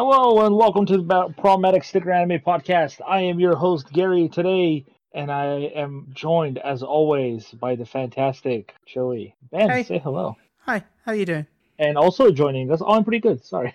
Hello 0.00 0.46
and 0.46 0.54
welcome 0.54 0.86
to 0.86 0.98
the 0.98 1.34
Pro 1.38 1.56
Medic 1.56 1.82
Sticker 1.82 2.12
Anime 2.12 2.38
Podcast. 2.38 3.00
I 3.04 3.22
am 3.22 3.40
your 3.40 3.56
host 3.56 3.92
Gary 3.92 4.28
today, 4.28 4.84
and 5.12 5.28
I 5.28 5.72
am 5.74 6.06
joined 6.14 6.58
as 6.58 6.84
always 6.84 7.48
by 7.50 7.74
the 7.74 7.84
fantastic 7.84 8.76
Chili. 8.86 9.34
Ben, 9.50 9.68
Hey. 9.68 9.82
say 9.82 9.98
hello. 9.98 10.36
Hi, 10.60 10.84
how 11.04 11.10
you 11.10 11.26
doing? 11.26 11.48
And 11.80 11.98
also 11.98 12.30
joining 12.30 12.70
us, 12.70 12.80
oh, 12.80 12.92
I'm 12.92 13.02
pretty 13.02 13.18
good. 13.18 13.44
Sorry. 13.44 13.74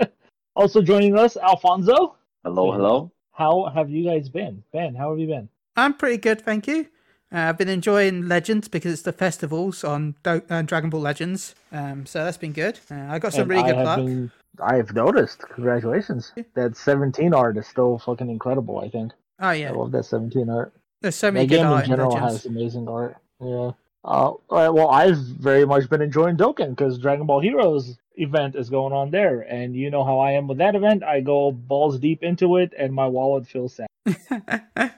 also 0.56 0.80
joining 0.80 1.18
us, 1.18 1.36
Alfonso. 1.36 2.16
Hello, 2.44 2.72
hello. 2.72 3.12
How 3.32 3.70
have 3.74 3.90
you 3.90 4.04
guys 4.08 4.30
been? 4.30 4.64
Ben, 4.72 4.94
how 4.94 5.10
have 5.10 5.18
you 5.18 5.26
been? 5.26 5.50
I'm 5.76 5.92
pretty 5.92 6.16
good, 6.16 6.40
thank 6.40 6.66
you. 6.66 6.86
Uh, 7.30 7.40
I've 7.40 7.58
been 7.58 7.68
enjoying 7.68 8.26
Legends 8.26 8.68
because 8.68 8.94
it's 8.94 9.02
the 9.02 9.12
festivals 9.12 9.84
on 9.84 10.14
Do- 10.22 10.40
uh, 10.48 10.62
Dragon 10.62 10.88
Ball 10.88 11.02
Legends, 11.02 11.54
um, 11.72 12.06
so 12.06 12.24
that's 12.24 12.38
been 12.38 12.52
good. 12.54 12.80
Uh, 12.90 12.94
I 13.10 13.18
got 13.18 13.34
some 13.34 13.42
And 13.42 13.50
really 13.50 13.64
I 13.64 13.72
good 13.74 13.84
luck. 13.84 13.96
been- 13.98 14.32
I 14.60 14.76
have 14.76 14.94
noticed. 14.94 15.40
Congratulations. 15.54 16.32
That 16.54 16.76
17 16.76 17.32
art 17.34 17.56
is 17.56 17.66
still 17.66 17.98
fucking 17.98 18.28
incredible. 18.28 18.80
I 18.80 18.88
think. 18.88 19.12
Oh 19.40 19.50
yeah. 19.50 19.70
I 19.70 19.72
love 19.72 19.92
that 19.92 20.04
17 20.04 20.50
art. 20.50 20.72
there's 21.00 21.14
so 21.14 21.28
The 21.28 21.32
many 21.32 21.46
good 21.46 21.56
game 21.56 21.78
in 21.78 21.84
general 21.84 22.16
has 22.16 22.44
amazing 22.46 22.88
art. 22.88 23.16
Yeah. 23.40 23.70
Uh, 24.04 24.32
right, 24.50 24.68
well, 24.68 24.88
I've 24.88 25.18
very 25.18 25.66
much 25.66 25.90
been 25.90 26.00
enjoying 26.00 26.36
Dokkan 26.36 26.70
because 26.70 26.98
Dragon 26.98 27.26
Ball 27.26 27.40
Heroes 27.40 27.98
event 28.14 28.54
is 28.56 28.70
going 28.70 28.92
on 28.92 29.10
there, 29.10 29.40
and 29.42 29.74
you 29.74 29.90
know 29.90 30.04
how 30.04 30.18
I 30.18 30.32
am 30.32 30.46
with 30.48 30.58
that 30.58 30.74
event. 30.74 31.02
I 31.02 31.20
go 31.20 31.52
balls 31.52 31.98
deep 31.98 32.22
into 32.22 32.56
it, 32.56 32.72
and 32.78 32.92
my 32.94 33.06
wallet 33.06 33.46
feels 33.46 33.74
sad. 33.74 33.88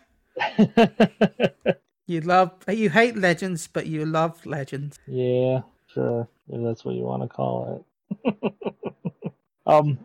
you 2.07 2.21
love, 2.21 2.53
you 2.69 2.91
hate 2.91 3.17
Legends, 3.17 3.67
but 3.67 3.87
you 3.87 4.05
love 4.07 4.45
Legends. 4.47 4.99
yeah, 5.07 5.63
sure, 5.93 6.29
if 6.49 6.63
that's 6.63 6.85
what 6.85 6.95
you 6.95 7.03
want 7.03 7.23
to 7.23 7.29
call 7.29 7.85
it. 8.25 8.63
um, 9.71 9.99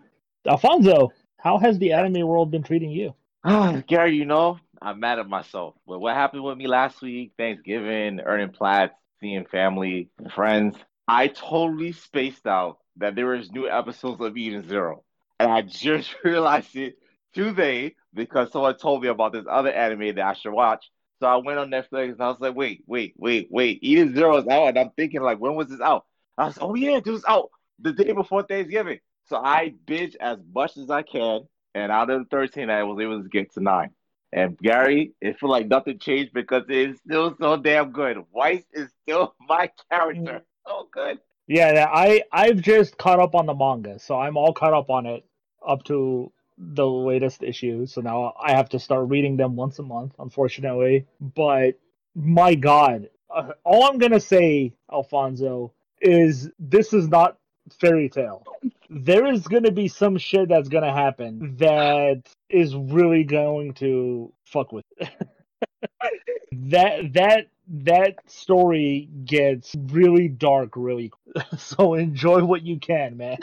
Alfonso, 0.47 1.11
how 1.37 1.57
has 1.57 1.79
the 1.79 1.93
anime 1.93 2.27
world 2.27 2.51
been 2.51 2.63
treating 2.63 2.91
you? 2.91 3.13
Ah, 3.43 3.81
Gary, 3.87 4.15
you 4.15 4.25
know, 4.25 4.59
I'm 4.81 4.99
mad 4.99 5.19
at 5.19 5.27
myself. 5.27 5.75
But 5.87 5.99
what 5.99 6.15
happened 6.15 6.43
with 6.43 6.57
me 6.57 6.67
last 6.67 7.01
week, 7.01 7.33
Thanksgiving, 7.37 8.19
earning 8.21 8.49
plats, 8.49 8.95
seeing 9.19 9.45
family 9.45 10.09
and 10.19 10.31
friends, 10.31 10.75
I 11.07 11.27
totally 11.27 11.91
spaced 11.91 12.45
out 12.45 12.77
that 12.97 13.15
there 13.15 13.27
was 13.27 13.51
new 13.51 13.67
episodes 13.67 14.21
of 14.21 14.37
Eden 14.37 14.67
Zero. 14.67 15.03
And 15.39 15.51
I 15.51 15.61
just 15.83 16.15
realized 16.23 16.75
it 16.75 16.97
today 17.33 17.95
because 18.13 18.51
someone 18.51 18.77
told 18.77 19.01
me 19.01 19.09
about 19.09 19.33
this 19.33 19.45
other 19.49 19.71
anime 19.71 20.15
that 20.15 20.25
I 20.25 20.33
should 20.33 20.53
watch. 20.53 20.89
So 21.19 21.27
I 21.27 21.37
went 21.37 21.59
on 21.59 21.69
Netflix 21.69 22.11
and 22.11 22.21
I 22.21 22.27
was 22.27 22.39
like, 22.39 22.55
wait, 22.55 22.83
wait, 22.87 23.13
wait, 23.17 23.47
wait. 23.49 23.79
Eden 23.81 24.13
Zero 24.13 24.37
is 24.37 24.47
out. 24.47 24.67
And 24.69 24.79
I'm 24.79 24.91
thinking, 24.95 25.21
like, 25.21 25.39
when 25.39 25.55
was 25.55 25.69
this 25.69 25.81
out? 25.81 26.05
I 26.37 26.47
was, 26.47 26.57
like, 26.57 26.69
oh, 26.69 26.75
yeah, 26.75 26.99
this 26.99 27.11
was 27.11 27.25
out 27.27 27.49
the 27.79 27.93
day 27.93 28.11
before 28.11 28.43
Thanksgiving. 28.43 28.99
So 29.27 29.37
I 29.37 29.73
binge 29.85 30.15
as 30.19 30.37
much 30.53 30.77
as 30.77 30.89
I 30.89 31.01
can. 31.01 31.47
And 31.73 31.91
out 31.91 32.09
of 32.09 32.19
the 32.21 32.25
13, 32.29 32.69
I 32.69 32.83
was 32.83 33.01
able 33.01 33.21
to 33.21 33.29
get 33.29 33.53
to 33.53 33.59
nine. 33.61 33.89
And 34.31 34.57
Gary, 34.57 35.13
it 35.21 35.39
feel 35.39 35.49
like 35.49 35.67
nothing 35.67 35.97
changed 35.97 36.33
because 36.33 36.63
it's 36.69 36.99
still 36.99 37.35
so 37.39 37.57
damn 37.57 37.91
good. 37.91 38.17
Weiss 38.31 38.63
is 38.73 38.89
still 39.03 39.35
my 39.47 39.69
character. 39.89 40.43
So 40.67 40.87
good. 40.91 41.19
Yeah, 41.47 41.73
yeah, 41.73 41.89
I 41.91 42.23
I've 42.31 42.61
just 42.61 42.97
caught 42.97 43.19
up 43.19 43.35
on 43.35 43.45
the 43.45 43.53
manga, 43.53 43.99
so 43.99 44.19
I'm 44.19 44.35
all 44.35 44.51
caught 44.51 44.73
up 44.73 44.89
on 44.89 45.05
it 45.05 45.23
up 45.65 45.83
to 45.85 46.31
the 46.57 46.87
latest 46.87 47.43
issue. 47.43 47.85
So 47.85 48.01
now 48.01 48.33
I 48.41 48.53
have 48.53 48.69
to 48.69 48.79
start 48.79 49.09
reading 49.09 49.37
them 49.37 49.55
once 49.55 49.77
a 49.77 49.83
month, 49.83 50.15
unfortunately. 50.17 51.05
But 51.21 51.79
my 52.15 52.55
God, 52.55 53.09
uh, 53.29 53.51
all 53.63 53.83
I'm 53.85 53.99
gonna 53.99 54.19
say, 54.19 54.73
Alfonso, 54.91 55.71
is 56.01 56.49
this 56.57 56.93
is 56.93 57.07
not 57.07 57.37
fairy 57.79 58.09
tale. 58.09 58.43
There 58.89 59.25
is 59.25 59.47
gonna 59.47 59.71
be 59.71 59.87
some 59.87 60.17
shit 60.17 60.49
that's 60.49 60.69
gonna 60.69 60.93
happen 60.93 61.55
that 61.57 62.23
is 62.49 62.75
really 62.75 63.23
going 63.23 63.73
to 63.75 64.31
fuck 64.45 64.71
with. 64.71 64.85
it. 64.97 65.09
that 66.51 67.13
that 67.13 67.47
that 67.67 68.15
story 68.27 69.09
gets 69.25 69.75
really 69.87 70.27
dark 70.27 70.71
really 70.75 71.11
so 71.57 71.95
enjoy 71.95 72.43
what 72.43 72.61
you 72.63 72.79
can 72.79 73.17
man 73.17 73.37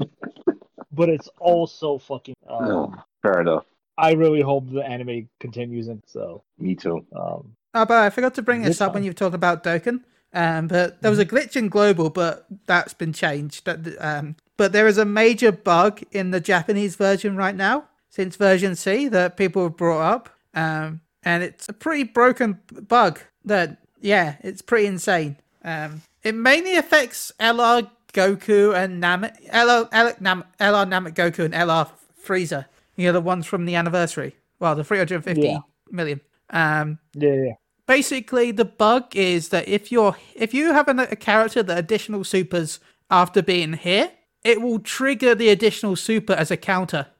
but 0.92 1.08
it's 1.08 1.28
also 1.38 1.98
fucking 1.98 2.34
um, 2.48 3.00
Fair 3.22 3.40
enough. 3.40 3.64
i 3.98 4.12
really 4.12 4.40
hope 4.40 4.70
the 4.70 4.82
anime 4.84 5.28
continues 5.40 5.88
and 5.88 6.02
so 6.06 6.42
Me 6.58 6.74
too. 6.74 7.04
um 7.14 7.54
Oh, 7.74 7.86
but 7.86 8.02
I 8.04 8.10
forgot 8.10 8.34
to 8.34 8.42
bring 8.42 8.60
this 8.62 8.78
Good 8.80 8.84
up 8.84 8.94
when 8.94 9.02
you 9.02 9.08
were 9.08 9.14
talking 9.14 9.34
about 9.34 9.64
Dokkan. 9.64 10.02
Um, 10.34 10.66
but 10.66 11.02
there 11.02 11.10
was 11.10 11.18
a 11.18 11.26
glitch 11.26 11.56
in 11.56 11.68
global, 11.68 12.08
but 12.10 12.46
that's 12.66 12.94
been 12.94 13.12
changed. 13.12 13.68
Um, 14.00 14.36
but 14.56 14.72
there 14.72 14.86
is 14.86 14.98
a 14.98 15.04
major 15.04 15.52
bug 15.52 16.00
in 16.12 16.30
the 16.30 16.40
Japanese 16.40 16.96
version 16.96 17.36
right 17.36 17.54
now, 17.54 17.84
since 18.08 18.36
version 18.36 18.74
C, 18.76 19.08
that 19.08 19.36
people 19.36 19.64
have 19.64 19.76
brought 19.76 20.00
up. 20.00 20.30
Um, 20.54 21.00
and 21.22 21.42
it's 21.42 21.68
a 21.68 21.72
pretty 21.72 22.04
broken 22.04 22.60
bug. 22.88 23.20
That 23.44 23.78
yeah, 24.00 24.36
it's 24.40 24.62
pretty 24.62 24.86
insane. 24.86 25.36
Um, 25.64 26.02
it 26.22 26.34
mainly 26.34 26.76
affects 26.76 27.30
LR 27.38 27.88
Goku 28.12 28.74
and 28.74 29.02
Namek, 29.02 29.48
LR, 29.50 29.90
LR, 29.90 30.20
Nam, 30.20 30.44
LR 30.60 30.86
Namek 30.86 31.14
Goku 31.14 31.44
and 31.44 31.54
LR 31.54 31.88
Freezer. 32.16 32.66
You 32.96 33.06
know 33.06 33.12
the 33.12 33.20
ones 33.20 33.46
from 33.46 33.64
the 33.64 33.74
anniversary. 33.74 34.34
Well, 34.58 34.74
the 34.74 34.84
three 34.84 34.98
hundred 34.98 35.24
fifty 35.24 35.48
Yeah. 35.48 35.58
million. 35.90 36.20
Um, 36.50 36.98
yeah 37.14 37.34
yeah 37.34 37.52
basically 37.86 38.50
the 38.52 38.64
bug 38.64 39.14
is 39.16 39.48
that 39.50 39.68
if 39.68 39.90
you're 39.92 40.16
if 40.34 40.54
you 40.54 40.72
have 40.72 40.88
an, 40.88 41.00
a 41.00 41.16
character 41.16 41.62
that 41.62 41.78
additional 41.78 42.24
supers 42.24 42.80
after 43.10 43.42
being 43.42 43.74
hit 43.74 44.16
it 44.44 44.60
will 44.60 44.78
trigger 44.80 45.34
the 45.34 45.48
additional 45.50 45.94
super 45.96 46.32
as 46.32 46.50
a 46.50 46.56
counter. 46.56 47.06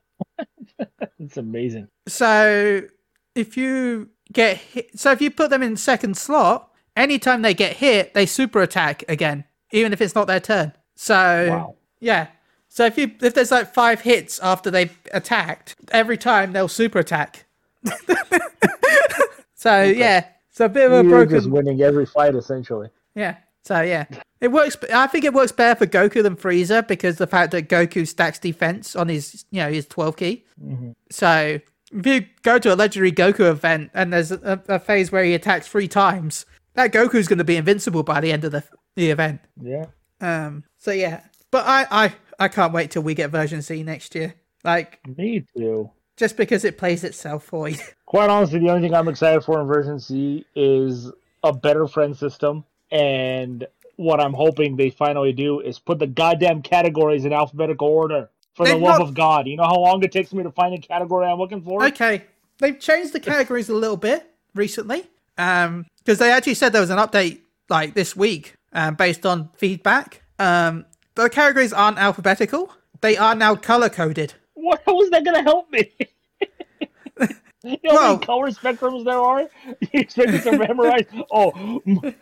It's 1.21 1.37
amazing. 1.37 1.87
So 2.09 2.83
if 3.37 3.57
you 3.57 4.09
get 4.33 4.57
hit 4.57 4.99
so 4.99 5.13
if 5.13 5.21
you 5.23 5.31
put 5.31 5.51
them 5.51 5.63
in 5.63 5.77
second 5.77 6.17
slot 6.17 6.71
anytime 6.97 7.43
they 7.43 7.55
get 7.55 7.77
hit 7.77 8.13
they 8.15 8.27
super 8.27 8.61
attack 8.61 9.05
again 9.09 9.45
even 9.71 9.93
if 9.93 10.01
it's 10.01 10.15
not 10.17 10.27
their 10.27 10.41
turn. 10.41 10.73
So 10.97 11.49
Wow. 11.51 11.77
yeah. 12.01 12.27
So 12.69 12.85
if 12.87 12.99
you 12.99 13.13
if 13.21 13.35
there's 13.35 13.53
like 13.53 13.73
five 13.73 14.01
hits 14.01 14.41
after 14.41 14.71
they've 14.71 14.97
attacked 15.13 15.77
every 15.93 16.17
time 16.19 16.53
they'll 16.53 16.69
super 16.69 16.99
attack. 16.99 17.47
So 19.55 19.83
yeah 19.83 20.27
it's 20.53 20.61
a 20.61 20.69
bit 20.69 20.85
of 20.85 20.93
a 20.93 21.03
You're 21.03 21.11
broken 21.11 21.37
just 21.39 21.51
winning 21.51 21.81
every 21.81 22.05
fight 22.05 22.35
essentially 22.35 22.91
Yeah. 23.15 23.37
So 23.65 23.81
yeah, 23.81 24.07
it 24.41 24.49
works. 24.49 24.77
I 24.93 25.07
think 25.07 25.25
it 25.25 25.33
works 25.33 25.53
better 25.53 25.79
for 25.79 25.87
Goku 25.87 26.23
than 26.23 26.35
Frieza 26.35 26.87
because 26.87 27.17
the 27.17 27.29
fact 27.29 27.53
that 27.53 27.69
Goku 27.69 28.07
stacks 28.09 28.41
defense 28.41 28.97
on 28.97 29.09
his, 29.09 29.45
you 29.53 29.61
know, 29.63 29.71
his 29.71 29.87
twelve 29.87 30.17
ki. 30.17 30.45
So 31.11 31.61
if 31.93 32.07
you 32.07 32.27
go 32.43 32.59
to 32.59 32.75
a 32.75 32.77
legendary 32.77 33.13
Goku 33.13 33.49
event 33.49 33.93
and 33.95 34.13
there's 34.13 34.33
a, 34.33 34.61
a 34.69 34.81
phase 34.81 35.13
where 35.13 35.23
he 35.23 35.35
attacks 35.35 35.69
three 35.69 35.87
times, 35.87 36.45
that 36.75 36.93
Goku's 36.93 37.29
going 37.29 37.39
to 37.39 37.45
be 37.45 37.57
invincible 37.57 38.03
by 38.03 38.21
the 38.21 38.33
end 38.33 38.45
of 38.45 38.51
the 38.51 38.65
the 38.97 39.11
event. 39.11 39.41
yeah 39.61 39.87
Um. 40.21 40.65
So 40.77 40.91
yeah, 40.91 41.21
but 41.53 41.65
I 41.65 41.87
I 41.91 42.15
I 42.41 42.49
can't 42.49 42.73
wait 42.73 42.91
till 42.91 43.03
we 43.03 43.15
get 43.15 43.31
version 43.31 43.63
C 43.63 43.85
next 43.85 44.15
year. 44.17 44.35
Like 44.65 44.99
me 45.07 45.45
too 45.57 45.89
just 46.23 46.37
because 46.37 46.65
it 46.65 46.79
plays 46.79 47.03
itself 47.03 47.43
for 47.43 47.69
you. 47.69 47.79
quite 48.07 48.31
honestly, 48.31 48.61
the 48.61 48.69
only 48.71 48.81
thing 48.81 48.95
I'm 48.95 49.09
excited 49.09 49.43
for 49.43 49.61
in 49.61 49.67
version 49.67 49.99
C 49.99 50.47
is 50.55 51.11
a 51.43 51.53
better 51.53 51.89
friend 51.89 52.17
system. 52.17 52.65
And 52.93 53.67
what 53.97 54.21
I'm 54.21 54.33
hoping 54.33 54.77
they 54.77 54.91
finally 54.91 55.33
do 55.33 55.59
is 55.59 55.81
put 55.81 55.99
the 55.99 56.07
goddamn 56.07 56.63
categories 56.63 57.25
in 57.25 57.33
alphabetical 57.33 57.89
order. 57.89 58.31
For 58.55 58.65
the 58.67 58.75
They've 58.75 58.83
love 58.83 59.01
not- 59.01 59.09
of 59.09 59.15
God. 59.15 59.49
You 59.49 59.57
know 59.57 59.65
how 59.65 59.81
long 59.81 60.01
it 60.05 60.13
takes 60.13 60.33
me 60.33 60.45
to 60.45 60.53
find 60.53 60.73
a 60.75 60.79
category 60.79 61.27
I'm 61.27 61.39
looking 61.39 61.61
for? 61.61 61.85
Okay, 61.87 62.23
they've 62.59 62.79
changed 62.79 63.13
the 63.15 63.19
categories 63.21 63.69
a 63.69 63.75
little 63.75 63.97
bit 63.97 64.25
recently. 64.55 65.09
Um, 65.37 65.87
because 65.99 66.19
they 66.21 66.31
actually 66.31 66.55
said 66.55 66.73
there 66.73 66.83
was 66.83 66.91
an 66.91 66.99
update 66.99 67.41
like 67.69 67.95
this 67.95 68.15
week, 68.15 68.55
um, 68.73 68.95
based 68.95 69.27
on 69.27 69.49
feedback. 69.57 70.23
Um, 70.39 70.85
the 71.17 71.29
categories 71.31 71.73
aren't 71.73 71.99
alphabetical; 71.99 72.71
they 73.01 73.17
are 73.17 73.35
now 73.35 73.57
color 73.57 73.89
coded. 73.89 74.35
What 74.55 74.83
how 74.87 75.01
is 75.01 75.11
that 75.11 75.25
gonna 75.25 75.43
help 75.43 75.71
me? 75.73 75.91
You 77.63 77.77
know 77.85 77.97
how 77.97 78.13
many 78.15 78.27
color 78.27 78.51
spectrums 78.51 79.05
there 79.05 79.19
are? 79.19 79.49
You 79.93 80.01
expect 80.01 80.43
to 80.45 80.59
memorize? 80.59 81.07
Oh, 81.31 81.53
m- 81.87 82.01
m- 82.03 82.15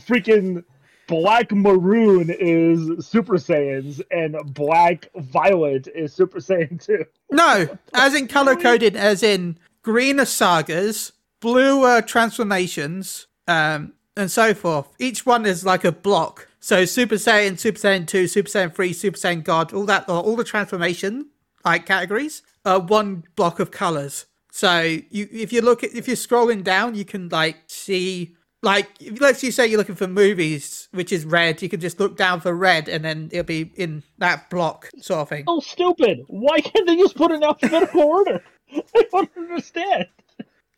freaking 0.00 0.64
black 1.06 1.50
maroon 1.52 2.30
is 2.30 3.06
Super 3.06 3.34
Saiyans, 3.34 4.00
and 4.10 4.36
black 4.54 5.08
violet 5.16 5.88
is 5.94 6.12
Super 6.12 6.38
Saiyan 6.38 6.82
2. 6.84 7.04
No, 7.30 7.78
as 7.94 8.14
in 8.14 8.28
color 8.28 8.56
coded, 8.56 8.94
as 8.96 9.22
in 9.22 9.58
green 9.82 10.20
are 10.20 10.24
sagas, 10.26 11.12
blue 11.40 11.82
are 11.84 12.02
transformations, 12.02 13.26
um, 13.46 13.94
and 14.16 14.30
so 14.30 14.54
forth. 14.54 14.88
Each 14.98 15.24
one 15.26 15.46
is 15.46 15.64
like 15.64 15.84
a 15.84 15.92
block. 15.92 16.48
So 16.60 16.84
Super 16.84 17.14
Saiyan, 17.16 17.58
Super 17.58 17.78
Saiyan 17.78 18.06
2, 18.06 18.26
Super 18.26 18.48
Saiyan 18.48 18.74
3, 18.74 18.92
Super 18.92 19.16
Saiyan 19.18 19.44
God, 19.44 19.72
all 19.72 19.84
that, 19.86 20.08
all 20.08 20.36
the 20.36 20.44
transformation 20.44 21.28
like 21.64 21.86
categories 21.86 22.42
are 22.68 22.80
one 22.80 23.24
block 23.36 23.60
of 23.60 23.70
colors. 23.70 24.26
So 24.50 24.80
you, 24.82 25.28
if 25.32 25.52
you 25.52 25.60
look 25.62 25.84
at, 25.84 25.94
if 25.94 26.06
you're 26.08 26.16
scrolling 26.16 26.64
down, 26.64 26.94
you 26.94 27.04
can 27.04 27.28
like 27.28 27.56
see 27.68 28.36
like 28.62 28.88
if- 29.00 29.20
let's 29.20 29.42
you 29.42 29.52
say 29.52 29.66
you're 29.66 29.78
looking 29.78 29.94
for 29.94 30.08
movies, 30.08 30.88
which 30.92 31.12
is 31.12 31.24
red, 31.24 31.62
you 31.62 31.68
can 31.68 31.80
just 31.80 32.00
look 32.00 32.16
down 32.16 32.40
for 32.40 32.54
red, 32.54 32.88
and 32.88 33.04
then 33.04 33.28
it'll 33.32 33.44
be 33.44 33.70
in 33.76 34.02
that 34.18 34.50
block 34.50 34.90
sort 35.00 35.20
of 35.20 35.28
thing. 35.28 35.44
Oh, 35.46 35.60
stupid! 35.60 36.24
Why 36.28 36.60
can't 36.60 36.86
they 36.86 36.96
just 36.96 37.16
put 37.16 37.30
it 37.30 37.36
in 37.36 37.44
alphabetical 37.44 38.02
order? 38.16 38.42
I 38.74 39.02
don't 39.12 39.30
understand. 39.36 40.06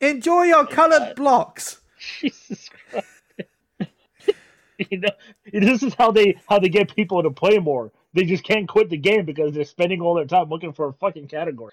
Enjoy 0.01 0.45
your 0.45 0.67
colored 0.67 1.15
blocks. 1.17 1.81
Jesus 1.99 2.69
Christ! 2.91 3.07
you 4.91 4.99
know, 5.01 5.11
this 5.53 5.83
is 5.83 5.95
how 5.95 6.11
they 6.11 6.39
how 6.49 6.59
they 6.59 6.69
get 6.69 6.95
people 6.95 7.23
to 7.23 7.31
play 7.31 7.59
more. 7.59 7.91
They 8.13 8.25
just 8.25 8.45
can't 8.45 8.69
quit 8.69 8.91
the 8.91 8.97
game 8.97 9.25
because 9.25 9.55
they're 9.55 9.65
spending 9.65 10.01
all 10.01 10.15
their 10.15 10.25
time 10.25 10.49
looking 10.49 10.73
for 10.73 10.89
a 10.89 10.93
fucking 10.95 11.29
category 11.29 11.73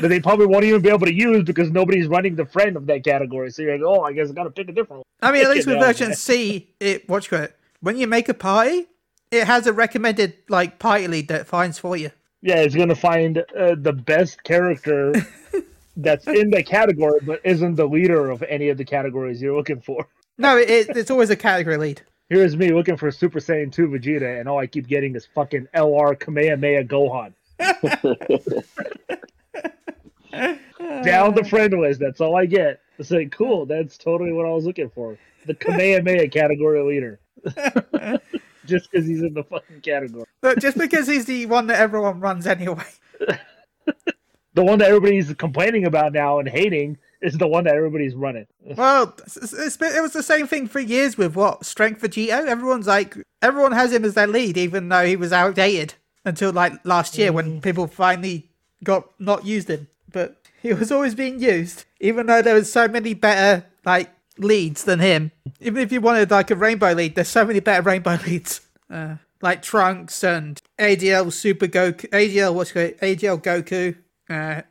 that 0.00 0.08
they 0.08 0.20
probably 0.20 0.46
won't 0.46 0.64
even 0.64 0.80
be 0.80 0.88
able 0.88 1.06
to 1.06 1.12
use 1.12 1.42
because 1.44 1.70
nobody's 1.70 2.06
running 2.06 2.34
the 2.34 2.46
friend 2.46 2.76
of 2.76 2.86
that 2.86 3.04
category. 3.04 3.50
So 3.50 3.62
you're 3.62 3.76
like, 3.76 3.84
oh, 3.86 4.02
I 4.02 4.12
guess 4.12 4.30
I 4.30 4.32
got 4.32 4.44
to 4.44 4.50
pick 4.50 4.68
a 4.68 4.72
different 4.72 4.98
one. 4.98 5.02
I 5.20 5.32
mean, 5.32 5.44
at 5.44 5.50
least 5.50 5.66
with 5.66 5.78
version. 5.78 6.14
C, 6.14 6.74
it 6.80 7.08
watch 7.08 7.32
it 7.32 7.56
when 7.80 7.96
you 7.98 8.06
make 8.06 8.28
a 8.28 8.34
party, 8.34 8.86
it 9.30 9.46
has 9.46 9.66
a 9.66 9.72
recommended 9.72 10.34
like 10.48 10.78
party 10.78 11.06
lead 11.08 11.28
that 11.28 11.46
finds 11.46 11.78
for 11.78 11.96
you. 11.96 12.10
Yeah, 12.40 12.56
it's 12.56 12.74
gonna 12.74 12.96
find 12.96 13.38
uh, 13.38 13.74
the 13.76 13.92
best 13.92 14.42
character 14.44 15.12
that's 15.96 16.26
in 16.26 16.50
the 16.50 16.62
category, 16.62 17.20
but 17.24 17.40
isn't 17.44 17.74
the 17.74 17.86
leader 17.86 18.30
of 18.30 18.42
any 18.44 18.70
of 18.70 18.78
the 18.78 18.84
categories 18.84 19.42
you're 19.42 19.54
looking 19.54 19.80
for. 19.80 20.08
No, 20.38 20.56
it, 20.56 20.70
it, 20.70 20.96
it's 20.96 21.10
always 21.10 21.30
a 21.30 21.36
category 21.36 21.76
lead. 21.76 22.02
Here's 22.28 22.56
me 22.56 22.72
looking 22.72 22.96
for 22.96 23.10
Super 23.10 23.40
Saiyan 23.40 23.72
2 23.72 23.88
Vegeta, 23.88 24.40
and 24.40 24.48
all 24.48 24.58
I 24.58 24.66
keep 24.66 24.86
getting 24.86 25.14
is 25.14 25.26
fucking 25.34 25.68
LR 25.74 26.18
Kamehameha 26.18 26.84
Gohan. 26.84 27.34
Down 31.04 31.34
the 31.34 31.44
friend 31.44 31.78
list, 31.78 32.00
that's 32.00 32.20
all 32.20 32.36
I 32.36 32.46
get. 32.46 32.80
Like, 33.10 33.32
cool, 33.32 33.66
that's 33.66 33.98
totally 33.98 34.32
what 34.32 34.46
I 34.46 34.50
was 34.50 34.64
looking 34.64 34.90
for. 34.90 35.18
The 35.46 35.54
Kamehameha 35.54 36.28
category 36.28 36.82
leader. 36.82 37.20
Just 38.64 38.90
because 38.90 39.06
he's 39.06 39.22
in 39.22 39.34
the 39.34 39.42
fucking 39.42 39.80
category. 39.80 40.24
But 40.40 40.60
just 40.60 40.78
because 40.78 41.08
he's 41.08 41.24
the 41.24 41.46
one 41.46 41.66
that 41.66 41.80
everyone 41.80 42.20
runs 42.20 42.46
anyway. 42.46 42.84
The 44.54 44.62
one 44.62 44.78
that 44.80 44.88
everybody's 44.88 45.32
complaining 45.34 45.86
about 45.86 46.12
now 46.12 46.38
and 46.38 46.46
hating 46.46 46.98
is 47.22 47.38
the 47.38 47.46
one 47.46 47.64
that 47.64 47.74
everybody's 47.74 48.14
running. 48.14 48.46
Well, 48.76 49.14
it's, 49.18 49.52
it's 49.52 49.80
it 49.80 50.02
was 50.02 50.12
the 50.12 50.22
same 50.22 50.46
thing 50.46 50.66
for 50.66 50.80
years 50.80 51.18
with 51.18 51.34
what 51.34 51.64
Strength 51.64 52.00
for 52.00 52.08
Vegito. 52.08 52.46
Everyone's 52.46 52.86
like, 52.86 53.16
everyone 53.40 53.72
has 53.72 53.92
him 53.92 54.04
as 54.04 54.14
their 54.14 54.26
lead, 54.26 54.56
even 54.56 54.88
though 54.88 55.04
he 55.04 55.16
was 55.16 55.32
outdated 55.32 55.94
until 56.24 56.52
like 56.52 56.72
last 56.84 57.18
year 57.18 57.32
when 57.32 57.60
people 57.60 57.86
finally 57.86 58.50
got 58.84 59.08
not 59.18 59.44
used 59.44 59.68
him. 59.68 59.88
But 60.10 60.36
he 60.62 60.72
was 60.72 60.92
always 60.92 61.14
being 61.14 61.40
used, 61.40 61.84
even 62.00 62.26
though 62.26 62.42
there 62.42 62.54
was 62.54 62.70
so 62.72 62.88
many 62.88 63.14
better 63.14 63.66
like 63.84 64.10
leads 64.38 64.84
than 64.84 65.00
him. 65.00 65.32
Even 65.60 65.82
if 65.82 65.92
you 65.92 66.00
wanted 66.00 66.30
like 66.30 66.50
a 66.50 66.56
rainbow 66.56 66.92
lead, 66.92 67.14
there's 67.14 67.28
so 67.28 67.44
many 67.44 67.60
better 67.60 67.82
rainbow 67.90 68.18
leads. 68.26 68.60
Uh, 68.88 69.16
like 69.40 69.60
Trunks 69.62 70.22
and 70.22 70.62
AGL 70.78 71.32
Super 71.32 71.66
Goku, 71.66 72.08
AGL 72.10 72.54
what's 72.54 72.74
it, 72.76 73.00
AGL 73.00 73.42
Goku. 73.42 73.96
Uh, 74.30 74.62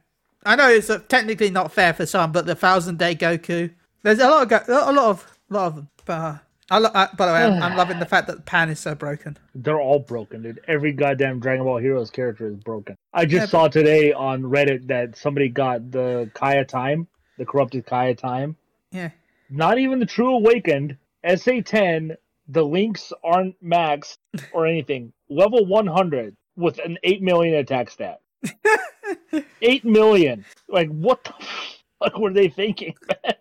I 0.45 0.55
know 0.55 0.69
it's 0.69 0.89
uh, 0.89 0.99
technically 1.07 1.49
not 1.51 1.71
fair 1.71 1.93
for 1.93 2.05
some, 2.05 2.31
but 2.31 2.45
the 2.45 2.55
Thousand 2.55 2.97
Day 2.97 3.15
Goku. 3.15 3.71
There's 4.03 4.19
a 4.19 4.27
lot 4.29 4.43
of 4.43 4.49
go- 4.67 4.89
a 4.89 4.91
lot 4.91 5.09
of 5.09 5.37
a 5.49 5.53
lot 5.53 5.67
of 5.67 5.75
them. 5.75 5.89
But 6.05 6.13
uh, 6.13 6.37
I 6.71 6.77
lo- 6.79 6.89
uh, 6.93 7.07
by 7.15 7.25
the 7.27 7.33
way, 7.33 7.43
I'm, 7.43 7.61
I'm 7.61 7.77
loving 7.77 7.99
the 7.99 8.05
fact 8.05 8.27
that 8.27 8.37
the 8.37 8.41
pan 8.43 8.69
is 8.69 8.79
so 8.79 8.95
broken. 8.95 9.37
They're 9.53 9.79
all 9.79 9.99
broken, 9.99 10.41
dude. 10.41 10.61
Every 10.67 10.93
goddamn 10.93 11.39
Dragon 11.39 11.65
Ball 11.65 11.77
Heroes 11.77 12.09
character 12.09 12.47
is 12.47 12.55
broken. 12.55 12.95
I 13.13 13.25
just 13.25 13.41
Yeah, 13.43 13.45
saw 13.47 13.67
today 13.67 14.13
on 14.13 14.41
Reddit 14.43 14.87
that 14.87 15.15
somebody 15.15 15.49
got 15.49 15.91
the 15.91 16.31
Kaya 16.33 16.65
time, 16.65 17.07
the 17.37 17.45
corrupted 17.45 17.85
Kaya 17.85 18.15
time. 18.15 18.55
Yeah. 18.91 19.09
Not 19.49 19.77
even 19.77 19.99
the 19.99 20.05
True 20.05 20.35
Awakened, 20.35 20.97
SA10, 21.25 22.15
the 22.47 22.63
links 22.63 23.13
aren't 23.23 23.61
maxed 23.63 24.17
or 24.53 24.65
anything. 24.65 25.13
Level 25.29 25.65
100 25.65 26.35
with 26.55 26.79
an 26.79 26.97
8 27.03 27.21
million 27.21 27.55
attack 27.55 27.89
stat. 27.91 28.21
8 29.61 29.85
million. 29.85 30.45
Like, 30.67 30.89
what 30.89 31.23
the 31.23 31.33
fuck 31.99 32.17
were 32.17 32.33
they 32.33 32.49
thinking, 32.49 32.95
man? 33.23 33.35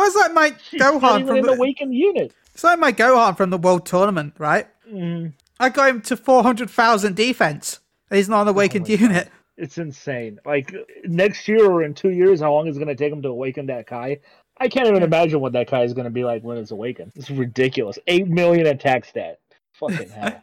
It's 0.00 0.16
like 0.16 0.32
my 0.32 0.54
She's 0.70 0.80
Gohan 0.80 1.26
from 1.26 1.42
the, 1.42 1.52
awakened 1.52 1.92
unit. 1.92 2.32
it's 2.54 2.62
like 2.62 2.78
my 2.78 2.92
Gohan 2.92 3.36
from 3.36 3.50
the 3.50 3.58
World 3.58 3.84
Tournament, 3.84 4.34
right? 4.38 4.66
Mm, 4.88 5.32
I 5.58 5.68
got 5.70 5.90
him 5.90 6.00
to 6.02 6.16
four 6.16 6.42
hundred 6.42 6.70
thousand 6.70 7.16
defense. 7.16 7.80
He's 8.10 8.28
not 8.28 8.42
an 8.42 8.48
awakened 8.48 8.86
Oh 8.88 8.92
unit. 8.94 9.28
it's 9.56 9.76
insane. 9.76 10.38
Like, 10.46 10.72
next 11.04 11.46
year 11.48 11.68
or 11.68 11.82
in 11.82 11.94
two 11.94 12.10
years, 12.10 12.40
how 12.40 12.52
long 12.54 12.68
is 12.68 12.76
it 12.76 12.80
going 12.80 12.88
to 12.88 12.94
take 12.94 13.12
him 13.12 13.22
to 13.22 13.28
awaken 13.28 13.66
that 13.66 13.86
Kai? 13.86 14.20
I 14.60 14.68
can't 14.68 14.88
even 14.88 15.02
imagine 15.02 15.40
what 15.40 15.52
that 15.52 15.68
Kai 15.68 15.82
is 15.82 15.92
going 15.92 16.04
to 16.06 16.10
be 16.10 16.24
like 16.24 16.42
when 16.42 16.56
it's 16.56 16.70
awakened. 16.70 17.12
It's 17.16 17.30
ridiculous. 17.30 17.98
8 18.06 18.28
million 18.28 18.66
attack 18.66 19.04
stat. 19.04 19.40
Fucking 19.74 20.08
hell. 20.08 20.40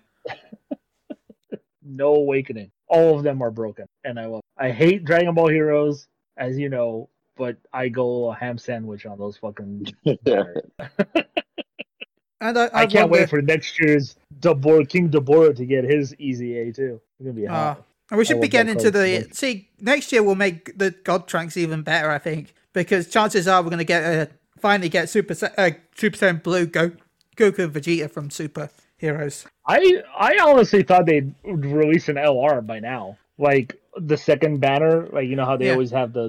no 1.83 2.15
awakening. 2.15 2.71
All 2.87 3.17
of 3.17 3.23
them 3.23 3.41
are 3.41 3.51
broken. 3.51 3.85
And 4.03 4.19
I 4.19 4.25
love 4.27 4.41
I 4.57 4.69
hate 4.71 5.03
Dragon 5.05 5.33
Ball 5.33 5.47
Heroes, 5.49 6.07
as 6.37 6.57
you 6.57 6.69
know, 6.69 7.09
but 7.35 7.57
I 7.73 7.89
go 7.89 8.29
a 8.31 8.35
ham 8.35 8.57
sandwich 8.57 9.05
on 9.05 9.17
those 9.17 9.37
fucking. 9.37 9.87
And 12.41 12.57
I, 12.59 12.65
I, 12.65 12.69
I 12.81 12.85
can't 12.85 13.09
wonder- 13.09 13.23
wait 13.23 13.29
for 13.29 13.41
next 13.41 13.79
year's 13.79 14.15
Dabor, 14.41 14.87
King 14.87 15.09
Dabura 15.09 15.55
to 15.55 15.65
get 15.65 15.83
his 15.85 16.13
EZA 16.19 16.73
too. 16.73 17.01
It's 17.19 17.23
gonna 17.23 17.33
be 17.33 17.47
Uh, 17.47 17.51
hot. 17.53 17.83
and 18.11 18.17
we 18.17 18.25
should 18.25 18.37
I 18.37 18.41
be 18.41 18.47
getting 18.49 18.73
into 18.73 18.91
the 18.91 19.21
so 19.21 19.27
much. 19.27 19.33
see 19.33 19.69
next 19.79 20.11
year. 20.11 20.21
We'll 20.21 20.35
make 20.35 20.77
the 20.77 20.91
God 20.91 21.27
Trunks 21.27 21.55
even 21.57 21.81
better, 21.81 22.11
I 22.11 22.17
think, 22.19 22.53
because 22.73 23.07
chances 23.07 23.47
are 23.47 23.61
we're 23.63 23.69
going 23.69 23.77
to 23.79 23.85
get 23.85 24.03
uh, 24.03 24.31
finally 24.59 24.89
get 24.89 25.09
Super 25.09 25.33
Sa- 25.33 25.47
uh, 25.57 25.71
Super 25.95 26.17
Saiyan 26.17 26.43
Blue 26.43 26.65
Go 26.65 26.91
Goku 27.37 27.59
and 27.59 27.73
Vegeta 27.73 28.11
from 28.11 28.29
Super 28.29 28.69
Heroes. 29.05 29.45
I 29.67 30.01
I 30.17 30.37
honestly 30.43 30.83
thought 30.83 31.05
they'd 31.05 31.33
release 31.43 32.09
an 32.09 32.15
LR 32.15 32.65
by 32.65 32.79
now. 32.79 33.17
Like 33.37 33.75
the 33.97 34.17
second 34.17 34.59
banner, 34.59 35.07
like 35.11 35.27
you 35.29 35.35
know 35.35 35.45
how 35.45 35.57
they 35.57 35.67
Yeah. 35.67 35.73
always 35.73 35.91
have 35.91 36.13
the 36.13 36.25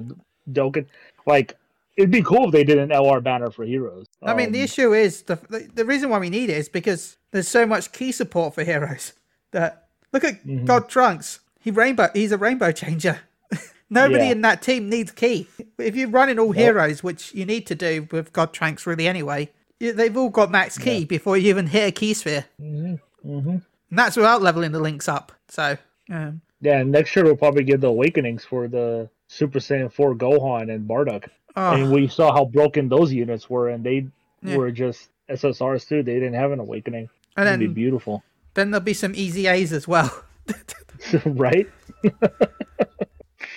Dokkan. 0.51 0.85
Like 1.25 1.55
it'd 1.97 2.11
be 2.11 2.21
cool 2.21 2.45
if 2.47 2.51
they 2.51 2.63
did 2.63 2.77
an 2.77 2.89
LR 2.89 3.21
banner 3.23 3.49
for 3.49 3.63
Heroes. 3.65 4.05
I 4.23 4.33
mean, 4.33 4.51
the 4.51 4.59
Um, 4.59 4.65
issue 4.65 4.93
is 4.93 5.23
the, 5.23 5.35
the 5.49 5.59
the 5.73 5.85
reason 5.85 6.09
why 6.09 6.19
we 6.19 6.29
need 6.29 6.49
it 6.49 6.57
is 6.57 6.69
because 6.69 7.17
there's 7.31 7.47
so 7.47 7.65
much 7.65 7.91
ki 7.91 8.11
support 8.11 8.53
for 8.55 8.63
heroes 8.63 9.13
that 9.51 9.87
look 10.13 10.23
at 10.23 10.35
Mm-hmm. 10.45 10.65
God 10.65 10.87
Trunks. 10.89 11.39
He 11.59 11.71
rainbow. 11.71 12.07
He's 12.13 12.31
a 12.31 12.37
rainbow 12.37 12.71
changer. 12.71 13.19
Nobody 13.89 14.25
Yeah. 14.25 14.31
in 14.33 14.41
that 14.41 14.61
team 14.61 14.89
needs 14.89 15.11
ki. 15.11 15.47
If 15.77 15.95
you're 15.95 16.09
running 16.19 16.39
all 16.39 16.51
heroes, 16.51 17.03
which 17.03 17.33
you 17.33 17.45
need 17.45 17.65
to 17.67 17.75
do 17.75 18.07
with 18.11 18.31
God 18.33 18.53
Trunks 18.53 18.85
really 18.87 19.07
anyway, 19.07 19.49
they've 19.79 20.15
all 20.17 20.29
got 20.29 20.51
max 20.51 20.77
ki 20.77 21.05
before 21.05 21.37
you 21.37 21.49
even 21.49 21.67
hit 21.67 21.87
a 21.89 21.91
ki 21.91 22.13
sphere. 22.13 22.45
Mm-hmm. 22.61 22.95
And 23.29 23.61
that's 23.91 24.15
without 24.17 24.41
leveling 24.41 24.71
the 24.71 24.79
links 24.79 25.07
up. 25.07 25.31
So, 25.47 25.77
um, 26.09 26.41
yeah, 26.61 26.83
next 26.83 27.15
year 27.15 27.25
we'll 27.25 27.35
probably 27.37 27.63
get 27.63 27.81
the 27.81 27.87
awakenings 27.87 28.43
for 28.43 28.67
the 28.67 29.09
Super 29.27 29.59
Saiyan 29.59 29.91
4 29.91 30.15
Gohan 30.15 30.73
and 30.73 30.87
Bardock. 30.87 31.29
oh, 31.55 31.73
And 31.73 31.91
we 31.91 32.07
saw 32.07 32.33
how 32.33 32.45
broken 32.45 32.89
those 32.89 33.11
units 33.13 33.49
were, 33.49 33.69
and 33.69 33.83
they 33.83 34.07
Yeah. 34.41 34.57
were 34.57 34.71
just 34.71 35.09
SSRs 35.29 35.87
too. 35.87 36.03
They 36.03 36.13
didn't 36.15 36.33
have 36.35 36.51
an 36.51 36.59
awakening. 36.59 37.09
and 37.35 37.47
It'd 37.47 37.59
be 37.59 37.67
beautiful, 37.67 38.23
then 38.55 38.71
there'll 38.71 38.83
be 38.83 38.93
some 38.93 39.13
EZA's 39.13 39.71
as 39.73 39.87
well. 39.87 40.23
right? 41.25 41.67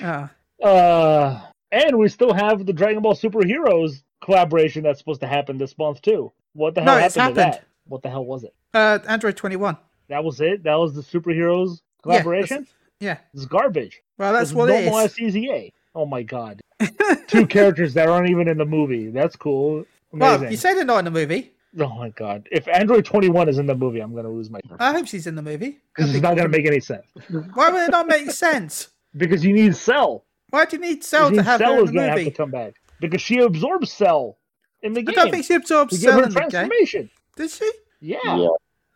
Oh, 0.02 0.28
Uh, 0.62 1.40
and 1.72 1.98
we 1.98 2.08
still 2.08 2.32
have 2.32 2.64
the 2.66 2.72
Dragon 2.72 3.02
Ball 3.02 3.14
Super 3.14 3.44
Heroes 3.46 4.02
collaboration 4.20 4.82
that's 4.82 4.98
supposed 4.98 5.20
to 5.22 5.26
happen 5.26 5.58
this 5.58 5.76
month 5.78 6.02
too. 6.02 6.32
What 6.52 6.74
the 6.74 6.82
hell 6.82 6.94
No, 6.96 7.00
happened 7.00 7.06
it's 7.06 7.28
to 7.28 7.34
that? 7.34 7.64
What 7.86 8.02
the 8.02 8.10
hell 8.10 8.24
was 8.24 8.44
it? 8.44 8.54
uh, 8.74 8.98
Android 9.08 9.36
21. 9.36 9.76
That 10.08 10.22
was 10.24 10.40
it. 10.40 10.62
That 10.64 10.74
was 10.76 10.94
the 10.94 11.02
superheroes 11.02 11.80
collaboration. 12.02 12.66
Yeah. 13.00 13.18
It's 13.34 13.46
garbage. 13.46 14.02
Well, 14.18 14.32
that's 14.32 14.50
It's 14.50 14.54
what 14.56 14.68
it 14.70 14.84
normal 14.84 15.00
is. 15.00 15.14
SCZA. 15.14 15.72
Oh 15.94 16.06
my 16.06 16.22
god. 16.22 16.60
Two 17.26 17.46
characters 17.46 17.94
that 17.94 18.08
aren't 18.08 18.28
even 18.30 18.48
in 18.48 18.58
the 18.58 18.64
movie. 18.64 19.08
That's 19.10 19.36
cool. 19.36 19.84
Amazing. 20.12 20.40
Well, 20.42 20.50
you 20.50 20.56
say 20.56 20.74
they're 20.74 20.84
not 20.84 20.98
in 20.98 21.04
the 21.06 21.10
movie. 21.10 21.52
oh 21.78 21.88
my 21.98 22.10
god. 22.10 22.48
If 22.52 22.66
Android 22.68 23.04
21 23.04 23.48
is 23.48 23.58
in 23.58 23.66
the 23.66 23.74
movie, 23.74 24.00
I'm 24.00 24.14
gonna 24.14 24.28
lose 24.28 24.50
my 24.50 24.60
I 24.78 24.92
hope 24.92 25.06
she's 25.06 25.26
in 25.26 25.34
the 25.34 25.42
movie. 25.42 25.78
because 25.94 26.12
it's 26.14 26.22
not 26.22 26.36
gonna 26.36 26.48
make 26.48 26.66
any 26.66 26.80
sense. 26.80 27.06
Why 27.54 27.70
would 27.70 27.82
it 27.84 27.90
not 27.90 28.06
make 28.08 28.30
sense? 28.32 28.88
Because 29.16 29.44
you 29.44 29.52
need 29.52 29.74
Cell. 29.76 30.24
Why 30.50 30.64
do 30.64 30.76
you 30.76 30.82
need 30.82 31.04
Cell 31.04 31.24
You 31.30 31.30
to 31.30 31.36
need 31.36 31.44
have 31.46 31.58
Cell 31.60 31.72
her 31.74 31.78
in 31.78 31.84
is 31.84 31.90
the 31.90 31.94
gonna 31.96 32.08
have 32.08 32.18
movie? 32.18 32.30
to 32.30 32.36
come 32.36 32.50
back 32.50 32.74
because 33.00 33.20
she 33.20 33.38
absorbs 33.38 33.92
Cell 33.92 34.38
in 34.82 34.92
the 34.92 35.00
I 35.00 35.04
game. 35.04 35.14
don't 35.14 35.30
think 35.30 35.44
she 35.44 35.54
absorbs 35.54 35.92
give 35.98 36.10
Cell 36.10 36.18
her 36.20 36.24
in 36.24 36.30
the 36.30 36.40
game. 36.40 36.50
transformation. 36.50 37.10
Did 37.36 37.50
she? 37.50 37.70
Yeah. 38.00 38.18
Yeah, 38.24 38.48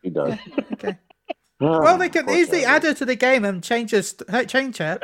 he 0.02 0.10
does. 0.10 0.38
Okay. 0.72 0.96
well, 1.60 1.74
ah, 1.74 1.80
Well, 1.82 1.98
they 1.98 2.08
can 2.08 2.28
easily 2.30 2.64
add 2.64 2.82
her 2.84 2.94
to 2.94 3.04
the 3.04 3.16
game 3.16 3.44
and 3.44 3.62
change 3.62 3.90
her. 3.92 4.02
St- 4.02 4.48
change 4.48 4.78
her. 4.78 4.98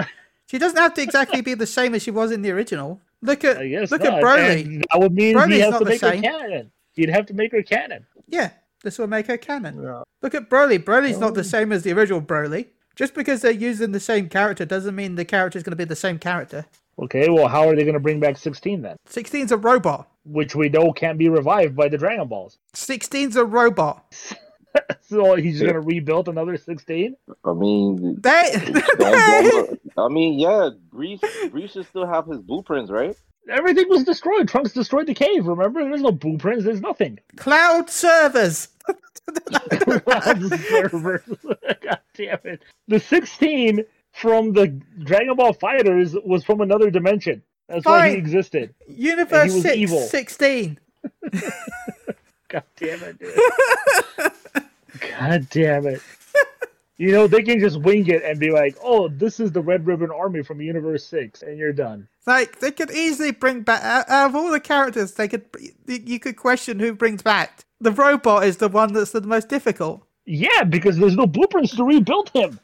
She 0.46 0.58
doesn't 0.58 0.78
have 0.78 0.94
to 0.94 1.02
exactly 1.02 1.40
be 1.42 1.54
the 1.54 1.66
same 1.66 1.94
as 1.94 2.02
she 2.02 2.10
was 2.10 2.32
in 2.32 2.42
the 2.42 2.50
original. 2.50 3.00
Look 3.22 3.44
at 3.44 3.58
look 3.90 4.02
not. 4.02 4.14
at 4.14 4.22
Broly. 4.22 4.64
And 4.64 4.84
that 4.90 4.98
would 5.00 5.12
mean 5.12 5.36
Broly's 5.36 5.52
he 5.54 5.60
has 5.60 5.70
not 5.72 5.78
to 5.80 5.84
the 5.84 5.90
make 5.90 6.00
her 6.00 6.12
canon. 6.20 6.72
He'd 6.94 7.10
have 7.10 7.26
to 7.26 7.34
make 7.34 7.52
her 7.52 7.62
canon. 7.62 8.06
Yeah, 8.26 8.50
this 8.82 8.98
will 8.98 9.06
make 9.06 9.26
her 9.28 9.36
canon. 9.36 9.82
Yeah. 9.82 10.02
Look 10.22 10.34
at 10.34 10.48
Broly. 10.50 10.78
Broly's 10.82 11.18
not 11.18 11.30
Oh. 11.32 11.34
the 11.34 11.44
same 11.44 11.70
as 11.70 11.82
the 11.84 11.92
original 11.92 12.20
Broly. 12.22 12.66
Just 12.96 13.14
because 13.14 13.42
they're 13.42 13.52
using 13.52 13.92
the 13.92 14.00
same 14.00 14.28
character 14.28 14.64
doesn't 14.64 14.94
mean 14.96 15.14
the 15.14 15.24
character 15.24 15.56
is 15.56 15.62
going 15.62 15.72
to 15.72 15.76
be 15.76 15.84
the 15.84 15.94
same 15.96 16.18
character. 16.18 16.66
Okay, 17.00 17.30
well, 17.30 17.48
how 17.48 17.68
are 17.68 17.74
they 17.74 17.82
going 17.84 17.94
to 17.94 18.00
bring 18.00 18.20
back 18.20 18.36
16 18.36 18.82
then? 18.82 18.96
16's 19.08 19.52
a 19.52 19.56
robot. 19.56 20.08
Which 20.24 20.54
we 20.54 20.68
know 20.68 20.92
can't 20.92 21.18
be 21.18 21.28
revived 21.30 21.74
by 21.74 21.88
the 21.88 21.96
Dragon 21.96 22.28
Balls. 22.28 22.58
16's 22.74 23.36
a 23.36 23.44
robot. 23.44 24.04
so 25.00 25.34
he's 25.34 25.58
just 25.58 25.64
going 25.64 25.80
to 25.80 25.86
rebuild 25.86 26.28
another 26.28 26.56
16? 26.58 27.16
I 27.44 27.52
mean, 27.54 28.20
They, 28.20 28.52
Don't- 28.98 29.80
I 29.96 30.08
mean, 30.08 30.38
yeah, 30.38 30.70
Grease, 30.90 31.20
Grease 31.50 31.72
should 31.72 31.86
still 31.86 32.06
have 32.06 32.26
his 32.26 32.40
blueprints, 32.40 32.90
right? 32.90 33.16
Everything 33.50 33.88
was 33.88 34.04
destroyed. 34.04 34.46
Trunks 34.48 34.72
destroyed 34.72 35.06
the 35.06 35.14
cave, 35.14 35.46
remember? 35.46 35.82
There's 35.82 36.02
no 36.02 36.12
blueprints, 36.12 36.64
there's 36.64 36.80
nothing. 36.82 37.18
cloud 37.36 37.88
servers. 37.90 38.68
servers. 40.68 41.22
God 41.82 41.98
damn 42.14 42.38
it. 42.44 42.62
The 42.88 43.00
16 43.00 43.84
from 44.20 44.52
the 44.52 44.68
Dragon 45.02 45.34
Ball 45.34 45.54
FighterZ 45.54 46.24
was 46.24 46.44
from 46.44 46.60
another 46.60 46.90
dimension. 46.90 47.42
That's 47.68 47.84
why 47.84 48.10
he 48.10 48.16
existed. 48.16 48.74
Universe 48.86 49.54
was 49.54 49.62
6, 49.62 49.76
evil. 49.76 50.00
16. 50.00 50.78
God 52.48 52.64
damn 52.76 53.02
it, 53.02 53.18
dude. 53.18 54.32
God 55.18 55.46
damn 55.50 55.86
it. 55.86 56.02
You 56.98 57.12
know, 57.12 57.26
they 57.26 57.42
can 57.42 57.58
just 57.60 57.80
wing 57.80 58.06
it 58.08 58.22
and 58.24 58.38
be 58.38 58.50
like, 58.50 58.76
oh, 58.82 59.08
this 59.08 59.40
is 59.40 59.52
the 59.52 59.62
Red 59.62 59.86
Ribbon 59.86 60.10
Army 60.10 60.42
from 60.42 60.60
Universe 60.60 61.06
6, 61.06 61.40
and 61.42 61.56
you're 61.56 61.72
done. 61.72 62.06
Like 62.26 62.58
they 62.58 62.70
could 62.70 62.90
easily 62.90 63.30
bring 63.30 63.62
back 63.62 63.82
out 63.82 64.08
out 64.10 64.28
of 64.28 64.36
all 64.36 64.50
the 64.50 64.60
characters. 64.60 65.12
They 65.12 65.26
could 65.26 65.46
you 65.86 66.20
could 66.20 66.36
question 66.36 66.78
who 66.78 66.92
brings 66.92 67.22
back. 67.22 67.64
The 67.80 67.90
robot 67.90 68.44
is 68.44 68.58
the 68.58 68.68
one 68.68 68.92
that's 68.92 69.12
the 69.12 69.22
most 69.22 69.48
difficult. 69.48 70.02
Yeah, 70.26 70.64
because 70.64 70.98
there's 70.98 71.16
no 71.16 71.26
blueprints 71.26 71.74
to 71.76 71.84
rebuild 71.84 72.28
him. 72.30 72.60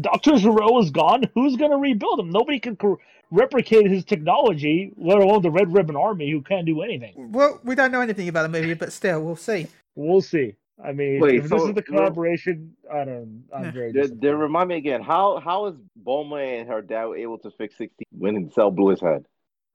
Dr. 0.00 0.36
Gero 0.36 0.78
is 0.80 0.90
gone. 0.90 1.24
Who's 1.34 1.56
going 1.56 1.70
to 1.70 1.76
rebuild 1.76 2.20
him? 2.20 2.30
Nobody 2.30 2.58
can 2.58 2.76
cor- 2.76 2.98
replicate 3.30 3.86
his 3.90 4.04
technology, 4.04 4.92
let 4.96 5.18
alone 5.18 5.42
the 5.42 5.50
Red 5.50 5.72
Ribbon 5.72 5.96
Army, 5.96 6.30
who 6.30 6.42
can't 6.42 6.66
do 6.66 6.82
anything. 6.82 7.32
Well, 7.32 7.60
we 7.64 7.74
don't 7.74 7.92
know 7.92 8.00
anything 8.00 8.28
about 8.28 8.42
the 8.42 8.48
movie, 8.48 8.74
but 8.74 8.92
still, 8.92 9.22
we'll 9.22 9.36
see. 9.36 9.66
We'll 9.94 10.20
see. 10.22 10.54
I 10.82 10.92
mean, 10.92 11.20
Wait, 11.20 11.36
if 11.36 11.48
this 11.48 11.62
is 11.62 11.74
the 11.74 11.82
collaboration, 11.82 12.74
I 12.92 13.04
don't. 13.04 13.44
I'm 13.54 13.64
Yeah. 13.66 13.70
very. 13.70 13.92
They, 13.92 14.06
they 14.06 14.28
remind 14.30 14.68
me 14.70 14.76
again. 14.76 15.02
How 15.02 15.38
how 15.38 15.66
is 15.66 15.74
Bulma 16.04 16.60
and 16.60 16.68
her 16.68 16.82
dad 16.82 17.12
able 17.16 17.38
to 17.38 17.50
fix 17.52 17.76
sixteen 17.76 18.06
when 18.10 18.50
Cell 18.50 18.70
blew 18.70 18.88
his 18.90 19.00
head? 19.00 19.26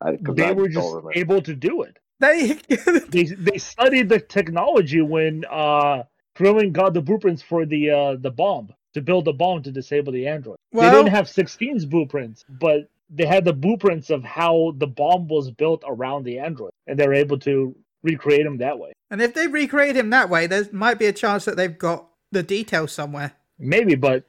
I, 0.02 0.18
'cause 0.18 0.36
They 0.36 0.46
I 0.48 0.52
were 0.52 0.68
just 0.68 0.88
remember. 0.88 1.12
able 1.16 1.42
to 1.44 1.56
do 1.56 1.84
it. 1.84 1.98
They 2.20 2.54
They 3.10 3.24
they 3.26 3.58
studied 3.58 4.10
the 4.10 4.20
technology 4.20 5.02
when 5.02 5.46
uh 5.50 6.04
Krillin 6.36 6.74
got 6.74 6.94
the 6.94 7.02
blueprints 7.02 7.42
for 7.44 7.66
the 7.66 7.92
uh 7.92 8.16
the 8.20 8.32
bomb 8.32 8.74
to 8.98 9.01
build 9.01 9.25
the 9.25 9.34
bomb 9.34 9.62
to 9.63 9.72
disable 9.72 10.12
the 10.12 10.27
android. 10.27 10.58
they 10.74 10.80
Well- 10.80 10.92
didn't 11.04 11.16
have 11.16 11.27
16's 11.27 11.86
blueprints, 11.86 12.44
but 12.50 12.89
they 13.10 13.25
had 13.25 13.46
the 13.46 13.54
blueprints 13.54 14.10
of 14.10 14.24
how 14.24 14.74
the 14.77 14.88
bomb 14.88 15.27
was 15.27 15.50
built 15.51 15.84
around 15.88 16.24
the 16.24 16.39
android, 16.39 16.72
and 16.88 17.00
they 17.00 17.08
were 17.08 17.13
able 17.13 17.39
to 17.39 17.75
recreate 18.04 18.46
him 18.46 18.58
that 18.58 18.77
way. 18.80 18.92
and 19.10 19.22
if 19.22 19.34
they 19.34 19.48
recreate 19.48 19.96
him 19.96 20.10
that 20.10 20.30
way, 20.30 20.48
there 20.48 20.68
might 20.74 21.00
be 21.00 21.06
a 21.06 21.13
chance 21.13 21.46
that 21.46 21.56
they've 21.56 21.77
got 21.77 22.08
the 22.32 22.44
details 22.44 22.92
somewhere. 22.92 23.32
Maybe, 23.58 23.96
but 23.96 24.24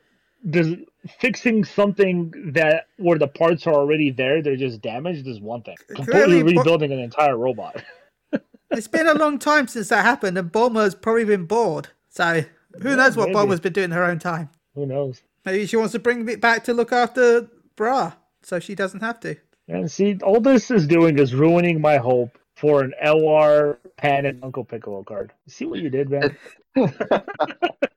does 0.49 0.75
fixing 1.19 1.65
something 1.65 2.33
that 2.53 2.87
where 2.99 3.19
the 3.19 3.27
parts 3.27 3.67
are 3.67 3.75
already 3.75 4.11
there, 4.11 4.41
they're 4.43 4.57
just 4.57 4.81
damaged 4.83 5.27
is 5.27 5.41
one 5.41 5.63
thing. 5.63 5.77
Completely 5.89 6.13
Clearly, 6.13 6.43
rebuilding 6.57 6.93
an 6.93 7.01
entire 7.01 7.37
robot. 7.37 7.83
It's 8.71 8.87
been 8.87 9.07
a 9.07 9.15
long 9.15 9.39
time 9.39 9.67
since 9.67 9.89
that 9.89 10.05
happened, 10.05 10.37
and 10.37 10.53
Bulma's 10.53 10.95
probably 10.95 11.25
been 11.25 11.47
bored. 11.47 11.89
So 12.11 12.45
who 12.83 12.97
knows 12.97 13.17
what 13.17 13.29
maybe. 13.31 13.39
Bulma's 13.39 13.61
been 13.61 13.73
doing 13.73 13.87
in 13.87 13.91
her 13.93 14.05
own 14.05 14.19
time? 14.19 14.51
Who 14.79 14.87
knows? 14.87 15.23
Maybe 15.45 15.67
she 15.67 15.77
wants 15.77 15.91
to 15.93 15.99
bring 15.99 16.29
it 16.29 16.41
back 16.41 16.63
to 16.65 16.73
look 16.73 16.93
after 16.93 17.49
Bra, 17.75 18.13
so 18.43 18.61
she 18.61 18.77
doesn't 18.77 19.01
have 19.01 19.19
to. 19.21 19.35
And 19.67 19.91
see, 19.91 20.17
all 20.23 20.41
this 20.41 20.71
is 20.71 20.87
doing 20.87 21.19
is 21.19 21.35
ruining 21.35 21.81
my 21.81 21.97
hope 21.97 22.39
for 22.55 22.83
an 22.83 22.93
LR 23.05 23.79
Pan 23.97 24.25
and 24.25 24.43
Uncle 24.45 24.65
Piccolo 24.65 25.03
card. 25.03 25.33
See 25.49 25.65
what 25.65 25.81
you 25.81 25.91
did, 25.91 26.11
man? 26.11 26.37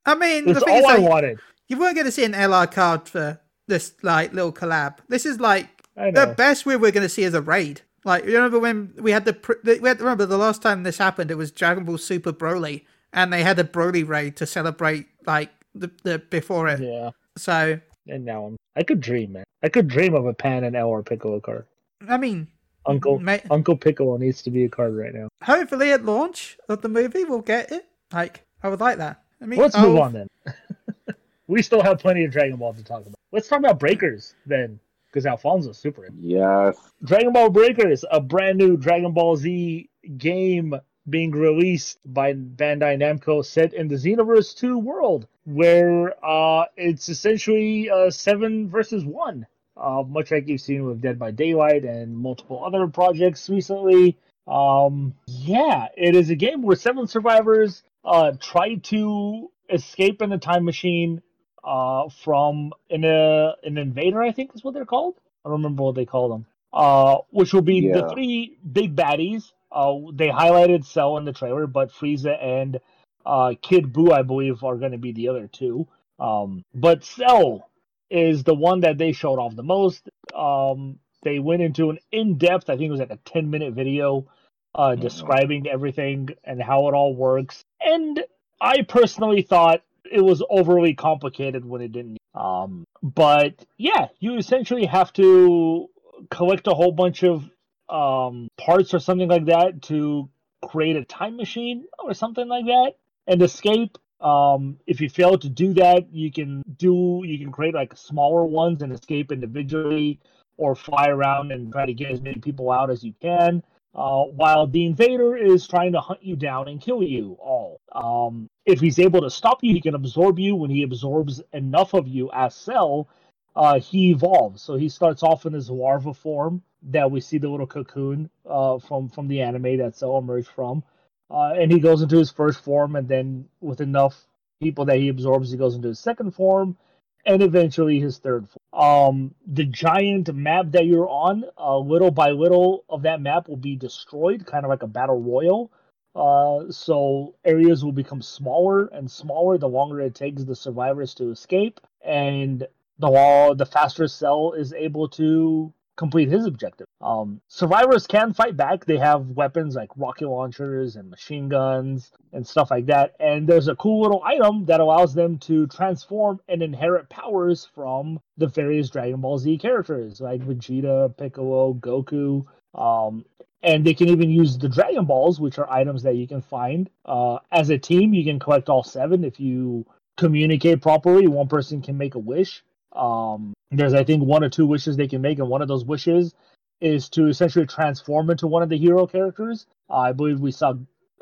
I 0.06 0.16
mean, 0.16 0.46
That's 0.46 0.64
thing 0.64 0.76
is, 0.76 0.84
all 0.84 0.90
I 0.90 0.96
like, 0.96 1.10
wanted. 1.10 1.40
you 1.68 1.78
weren't 1.78 1.94
going 1.96 2.06
to 2.06 2.12
see 2.12 2.24
an 2.24 2.34
LR 2.34 2.72
card 2.72 3.08
for 3.08 3.40
this 3.68 3.94
like 4.02 4.34
little 4.34 4.52
collab. 4.52 4.98
This 5.08 5.28
is 5.28 5.40
like 5.40 5.68
the 5.96 6.34
best 6.36 6.66
we 6.66 6.76
were 6.76 6.90
going 6.90 7.04
to 7.04 7.10
see 7.10 7.24
is 7.24 7.36
a 7.36 7.42
raid. 7.44 7.82
Like 8.04 8.26
you 8.26 8.34
remember 8.34 8.58
when 8.58 8.94
we 8.98 9.12
had 9.12 9.26
the, 9.26 9.34
pr- 9.34 9.62
the 9.64 9.78
we 9.80 9.88
had, 9.88 10.00
to 10.00 10.04
remember 10.04 10.26
the 10.26 10.38
last 10.38 10.64
time 10.64 10.82
this 10.82 10.98
happened, 10.98 11.30
it 11.30 11.36
was 11.36 11.52
Dragon 11.52 11.84
Ball 11.86 12.00
Super 12.00 12.34
Broly, 12.34 12.86
and 13.14 13.32
they 13.32 13.44
had 13.44 13.60
a 13.60 13.64
Broly 13.64 14.08
raid 14.08 14.36
to 14.38 14.48
celebrate 14.48 15.06
like 15.28 15.52
the, 15.76 15.92
the 16.04 16.20
before 16.20 16.68
it. 16.68 16.80
Yeah. 16.80 17.12
So 17.38 17.80
And 18.08 18.26
now 18.26 18.46
I'm. 18.46 18.58
I 18.76 18.84
could 18.84 19.02
dream, 19.02 19.34
man. 19.34 19.44
I 19.64 19.70
could 19.70 19.88
dream 19.88 20.14
of 20.14 20.26
a 20.26 20.34
Pan 20.34 20.64
and 20.64 20.76
LR 20.76 21.06
Piccolo 21.06 21.40
card. 21.40 21.66
I 22.08 22.18
mean, 22.18 22.48
Uncle 22.86 23.20
Ma- 23.20 23.38
Uncle 23.50 23.78
Piccolo 23.78 24.18
needs 24.18 24.42
to 24.44 24.52
be 24.52 24.66
a 24.66 24.70
card 24.70 24.96
right 24.96 25.14
now. 25.14 25.28
hopefully 25.44 25.92
at 25.92 26.04
launch 26.06 26.58
of 26.68 26.82
the 26.82 26.90
movie 26.90 27.24
we'll 27.24 27.42
get 27.42 27.72
it. 27.72 27.86
Like 28.12 28.46
I 28.64 28.70
would 28.70 28.80
like 28.80 28.98
that. 28.98 29.24
I 29.42 29.46
mean, 29.46 29.60
Let's 29.60 29.76
oh, 29.76 29.90
move 29.90 30.00
on 30.00 30.14
then. 30.14 30.28
we 31.48 31.62
still 31.62 31.82
have 31.82 32.00
plenty 32.00 32.24
of 32.26 32.32
Dragon 32.32 32.58
Ball 32.58 32.74
to 32.74 32.84
talk 32.84 33.02
about. 33.02 33.16
Let's 33.32 33.48
talk 33.48 33.60
about 33.60 33.80
Breakers 33.80 34.36
then, 34.46 34.80
because 35.08 35.26
Alfonso's 35.26 35.78
super 35.78 36.06
in. 36.06 36.14
Yes. 36.20 36.78
Dragon 37.04 37.34
Ball 37.34 37.50
Breakers, 37.50 38.06
a 38.12 38.20
brand 38.20 38.58
new 38.58 38.78
Dragon 38.78 39.14
Ball 39.14 39.36
Z 39.36 39.90
game 40.18 40.76
being 41.10 41.32
released 41.32 42.00
by 42.06 42.34
Bandai 42.34 42.98
Namco 42.98 43.44
set 43.44 43.74
in 43.74 43.88
the 43.88 43.96
Xenoverse 43.96 44.56
2 44.56 44.78
world, 44.78 45.28
where 45.46 46.14
uh, 46.26 46.66
it's 46.78 47.10
essentially 47.10 47.90
uh, 47.90 48.10
7 48.10 48.70
versus 48.70 49.04
1. 49.06 49.46
Uh, 49.78 50.04
much 50.08 50.32
like 50.32 50.48
you've 50.48 50.62
seen 50.62 50.86
with 50.86 51.02
Dead 51.02 51.18
by 51.18 51.32
Daylight 51.32 51.86
and 51.86 52.16
multiple 52.16 52.64
other 52.64 52.88
projects 52.88 53.50
recently. 53.50 54.18
Um, 54.48 55.16
yeah, 55.28 55.88
it 55.96 56.16
is 56.16 56.30
a 56.30 56.36
game 56.36 56.62
where 56.62 56.76
seven 56.76 57.08
survivors 57.08 57.84
uh, 58.04 58.34
try 58.40 58.76
to 58.76 59.50
escape 59.70 60.22
in 60.22 60.32
a 60.34 60.38
time 60.38 60.66
machine 60.66 61.22
uh, 61.64 62.10
from 62.10 62.74
an, 62.90 63.06
uh, 63.06 63.54
an 63.64 63.78
invader, 63.78 64.22
I 64.22 64.32
think 64.32 64.52
is 64.56 64.64
what 64.64 64.74
they're 64.74 64.86
called. 64.86 65.16
I 65.46 65.50
don't 65.50 65.60
remember 65.64 65.84
what 65.84 65.96
they 65.96 66.06
call 66.06 66.30
them. 66.30 66.46
Uh, 66.74 67.18
which 67.32 67.54
will 67.54 67.62
be 67.62 67.90
the 67.90 68.10
three 68.14 68.58
big 68.72 68.96
baddies. 68.96 69.52
Uh, 69.72 69.96
they 70.14 70.28
highlighted 70.28 70.86
Cell 70.86 71.18
in 71.18 71.26
the 71.26 71.34
trailer, 71.34 71.68
but 71.68 71.92
Frieza 71.92 72.42
and 72.44 72.80
uh, 73.26 73.54
Kid 73.62 73.94
Buu, 73.94 74.12
I 74.12 74.22
believe, 74.24 74.64
are 74.64 74.78
going 74.78 74.92
to 74.92 74.98
be 74.98 75.12
the 75.12 75.30
other 75.30 75.48
two. 75.48 75.88
Um, 76.20 76.64
but 76.74 77.04
Cell 77.04 77.70
is 78.10 78.44
the 78.44 78.54
one 78.54 78.82
that 78.82 78.98
they 78.98 79.12
showed 79.12 79.40
off 79.40 79.56
the 79.56 79.64
most. 79.64 80.10
Um, 80.36 81.00
they 81.24 81.40
went 81.40 81.62
into 81.62 81.90
an 81.90 82.00
in-depth, 82.12 82.70
I 82.70 82.76
think 82.76 82.88
it 82.88 82.92
was 82.92 83.00
like 83.00 83.12
a 83.12 83.18
10-minute 83.18 83.74
video, 83.74 84.28
uh, 84.76 84.96
describing 84.96 85.68
everything 85.68 86.30
and 86.44 86.62
how 86.62 86.88
it 86.88 86.94
all 86.94 87.16
works. 87.16 87.64
And 87.80 88.24
I 88.60 88.82
personally 88.82 89.42
thought 89.42 89.82
it 90.12 90.22
was 90.22 90.44
overly 90.50 90.94
complicated 90.94 91.64
when 91.64 91.82
it 91.82 91.92
didn't. 91.92 92.18
Um, 92.34 92.86
but 93.02 93.66
yeah, 93.78 94.08
you 94.20 94.36
essentially 94.38 94.86
have 94.86 95.14
to 95.14 95.88
collect 96.30 96.68
a 96.68 96.74
whole 96.74 96.92
bunch 96.92 97.24
of 97.24 97.50
um, 97.92 98.48
parts 98.58 98.94
or 98.94 99.00
something 99.00 99.28
like 99.28 99.46
that 99.46 99.82
to 99.84 100.30
create 100.66 100.96
a 100.96 101.04
time 101.06 101.36
machine 101.36 101.86
or 102.00 102.14
something 102.14 102.48
like 102.48 102.66
that 102.66 102.94
and 103.28 103.42
escape. 103.42 103.98
Um, 104.22 104.78
if 104.86 105.02
you 105.02 105.10
fail 105.10 105.38
to 105.38 105.50
do 105.50 105.74
that, 105.74 106.14
you 106.14 106.32
can 106.32 106.64
do 106.78 107.24
you 107.26 107.40
can 107.40 107.52
create 107.52 107.74
like 107.74 107.98
smaller 107.98 108.46
ones 108.46 108.82
and 108.82 108.94
escape 108.94 109.32
individually, 109.32 110.20
or 110.58 110.76
fly 110.76 111.08
around 111.08 111.52
and 111.52 111.72
try 111.72 111.86
to 111.86 111.94
get 111.94 112.12
as 112.12 112.22
many 112.22 112.40
people 112.40 112.72
out 112.72 112.92
as 112.92 113.04
you 113.04 113.14
can. 113.20 113.64
Uh, 113.94 114.24
while 114.24 114.68
the 114.68 114.86
invader 114.86 115.36
is 115.36 115.68
trying 115.68 115.92
to 115.92 116.00
hunt 116.00 116.24
you 116.24 116.36
down 116.36 116.70
and 116.70 116.80
kill 116.80 117.04
you 117.04 117.36
all. 117.42 117.82
Um, 117.92 118.48
if 118.66 118.80
he's 118.80 119.00
able 119.00 119.22
to 119.22 119.30
stop 119.30 119.64
you, 119.64 119.74
he 119.74 119.82
can 119.82 119.96
absorb 119.96 120.40
you. 120.40 120.56
When 120.56 120.70
he 120.70 120.84
absorbs 120.84 121.42
enough 121.52 121.94
of 121.94 122.08
you 122.08 122.30
as 122.32 122.56
Cell, 122.56 123.10
uh, 123.54 123.80
he 123.80 124.12
evolves. 124.12 124.62
So 124.62 124.76
he 124.76 124.88
starts 124.88 125.24
off 125.24 125.46
in 125.46 125.52
his 125.52 125.70
larva 125.70 126.14
form 126.14 126.62
that 126.84 127.12
we 127.12 127.22
see 127.22 127.38
the 127.38 127.50
little 127.50 127.68
cocoon 127.68 128.30
uh, 128.50 128.80
from 128.80 129.10
from 129.10 129.28
the 129.28 129.42
anime 129.42 129.78
that 129.78 129.96
Cell 129.96 130.18
emerged 130.18 130.50
from, 130.50 130.84
uh, 131.30 131.54
and 131.56 131.72
he 131.72 131.80
goes 131.80 132.02
into 132.02 132.18
his 132.18 132.32
first 132.32 132.64
form, 132.64 132.96
and 132.96 133.08
then 133.08 133.46
with 133.60 133.82
enough 133.82 134.26
people 134.62 134.86
that 134.86 134.98
he 134.98 135.10
absorbs, 135.10 135.52
he 135.52 135.58
goes 135.58 135.76
into 135.76 135.90
his 135.90 136.00
second 136.00 136.32
form, 136.32 136.78
and 137.26 137.42
eventually 137.42 138.00
his 138.00 138.18
third 138.18 138.48
form. 138.48 138.62
Um, 138.74 139.36
the 139.46 139.66
giant 139.66 140.34
map 140.34 140.72
that 140.72 140.86
you're 140.86 141.10
on, 141.10 141.46
uh, 141.58 141.78
little 141.78 142.12
by 142.12 142.32
little 142.32 142.84
of 142.90 143.04
that 143.04 143.22
map 143.22 143.48
will 143.48 143.58
be 143.58 143.76
destroyed, 143.76 144.46
kind 144.46 144.66
of 144.66 144.70
like 144.70 144.84
a 144.84 144.88
battle 144.88 145.22
royal. 145.22 145.72
Uh, 146.14 146.70
so 146.70 147.36
areas 147.46 147.86
will 147.86 147.94
become 147.94 148.22
smaller 148.22 148.88
and 148.88 149.10
smaller 149.10 149.58
the 149.58 149.68
longer 149.68 150.02
it 150.02 150.14
takes 150.14 150.44
the 150.44 150.56
survivors 150.56 151.14
to 151.16 151.32
escape, 151.32 151.80
and 152.04 152.68
the 153.00 153.10
wall, 153.10 153.56
the 153.56 153.66
faster 153.66 154.08
Cell 154.08 154.54
is 154.54 154.74
able 154.74 155.08
to 155.10 155.74
complete 155.98 156.30
his 156.30 156.46
objective. 156.46 156.88
Um, 157.02 157.42
survivors 157.48 158.08
can 158.08 158.34
fight 158.34 158.58
back. 158.58 158.86
They 158.86 158.98
have 158.98 159.28
weapons 159.28 159.76
like 159.76 159.90
rocket 159.96 160.28
launchers 160.28 160.96
and 160.96 161.10
machine 161.10 161.50
guns. 161.50 162.12
and 162.34 162.48
stuff 162.48 162.72
like 162.72 162.86
that. 162.88 163.14
And 163.20 163.48
there's 163.48 163.68
a 163.68 163.76
cool 163.76 164.02
little 164.02 164.24
item 164.24 164.66
that 164.66 164.80
allows 164.80 165.14
them 165.14 165.38
to 165.40 165.68
transform 165.68 166.40
and 166.48 166.62
inherit 166.62 167.10
powers 167.10 167.68
from 167.76 168.20
the 168.38 168.48
various 168.48 168.90
Dragon 168.90 169.22
Ball 169.22 169.38
Z 169.38 169.58
characters 169.58 170.22
like 170.22 170.42
Vegeta, 170.42 171.16
Piccolo, 171.18 171.74
Goku. 171.74 172.46
Um, 172.74 173.26
and 173.64 173.86
they 173.86 173.94
can 173.94 174.10
even 174.10 174.30
use 174.30 174.58
the 174.58 174.70
Dragon 174.70 175.06
Balls, 175.06 175.40
which 175.40 175.60
are 175.60 175.72
items 175.72 176.04
that 176.04 176.16
you 176.16 176.28
can 176.28 176.42
find. 176.42 176.90
Uh, 177.06 177.38
as 177.52 177.70
a 177.70 177.78
team, 177.78 178.14
you 178.14 178.24
can 178.24 178.40
collect 178.40 178.70
all 178.70 178.84
seven 178.84 179.24
if 179.24 179.40
you 179.40 179.86
communicate 180.18 180.82
properly. 180.82 181.28
One 181.28 181.48
person 181.48 181.82
can 181.82 181.98
make 181.98 182.16
a 182.16 182.20
wish. 182.20 182.64
Um, 182.94 183.54
there's, 183.72 183.94
I 183.94 184.04
think, 184.04 184.24
one 184.24 184.44
or 184.44 184.50
two 184.50 184.66
wishes 184.66 184.98
they 184.98 185.08
can 185.08 185.22
make, 185.22 185.40
and 185.40 185.48
one 185.48 185.62
of 185.62 185.68
those 185.68 185.86
wishes 185.86 186.34
is 186.82 187.10
to 187.10 187.28
essentially 187.28 187.66
transform 187.66 188.30
into 188.30 188.48
one 188.48 188.64
of 188.64 188.70
the 188.70 188.78
hero 188.78 189.08
characters. 189.08 189.66
Uh, 189.90 189.98
I 189.98 190.12
believe 190.14 190.40
we 190.40 190.52
saw 190.52 190.74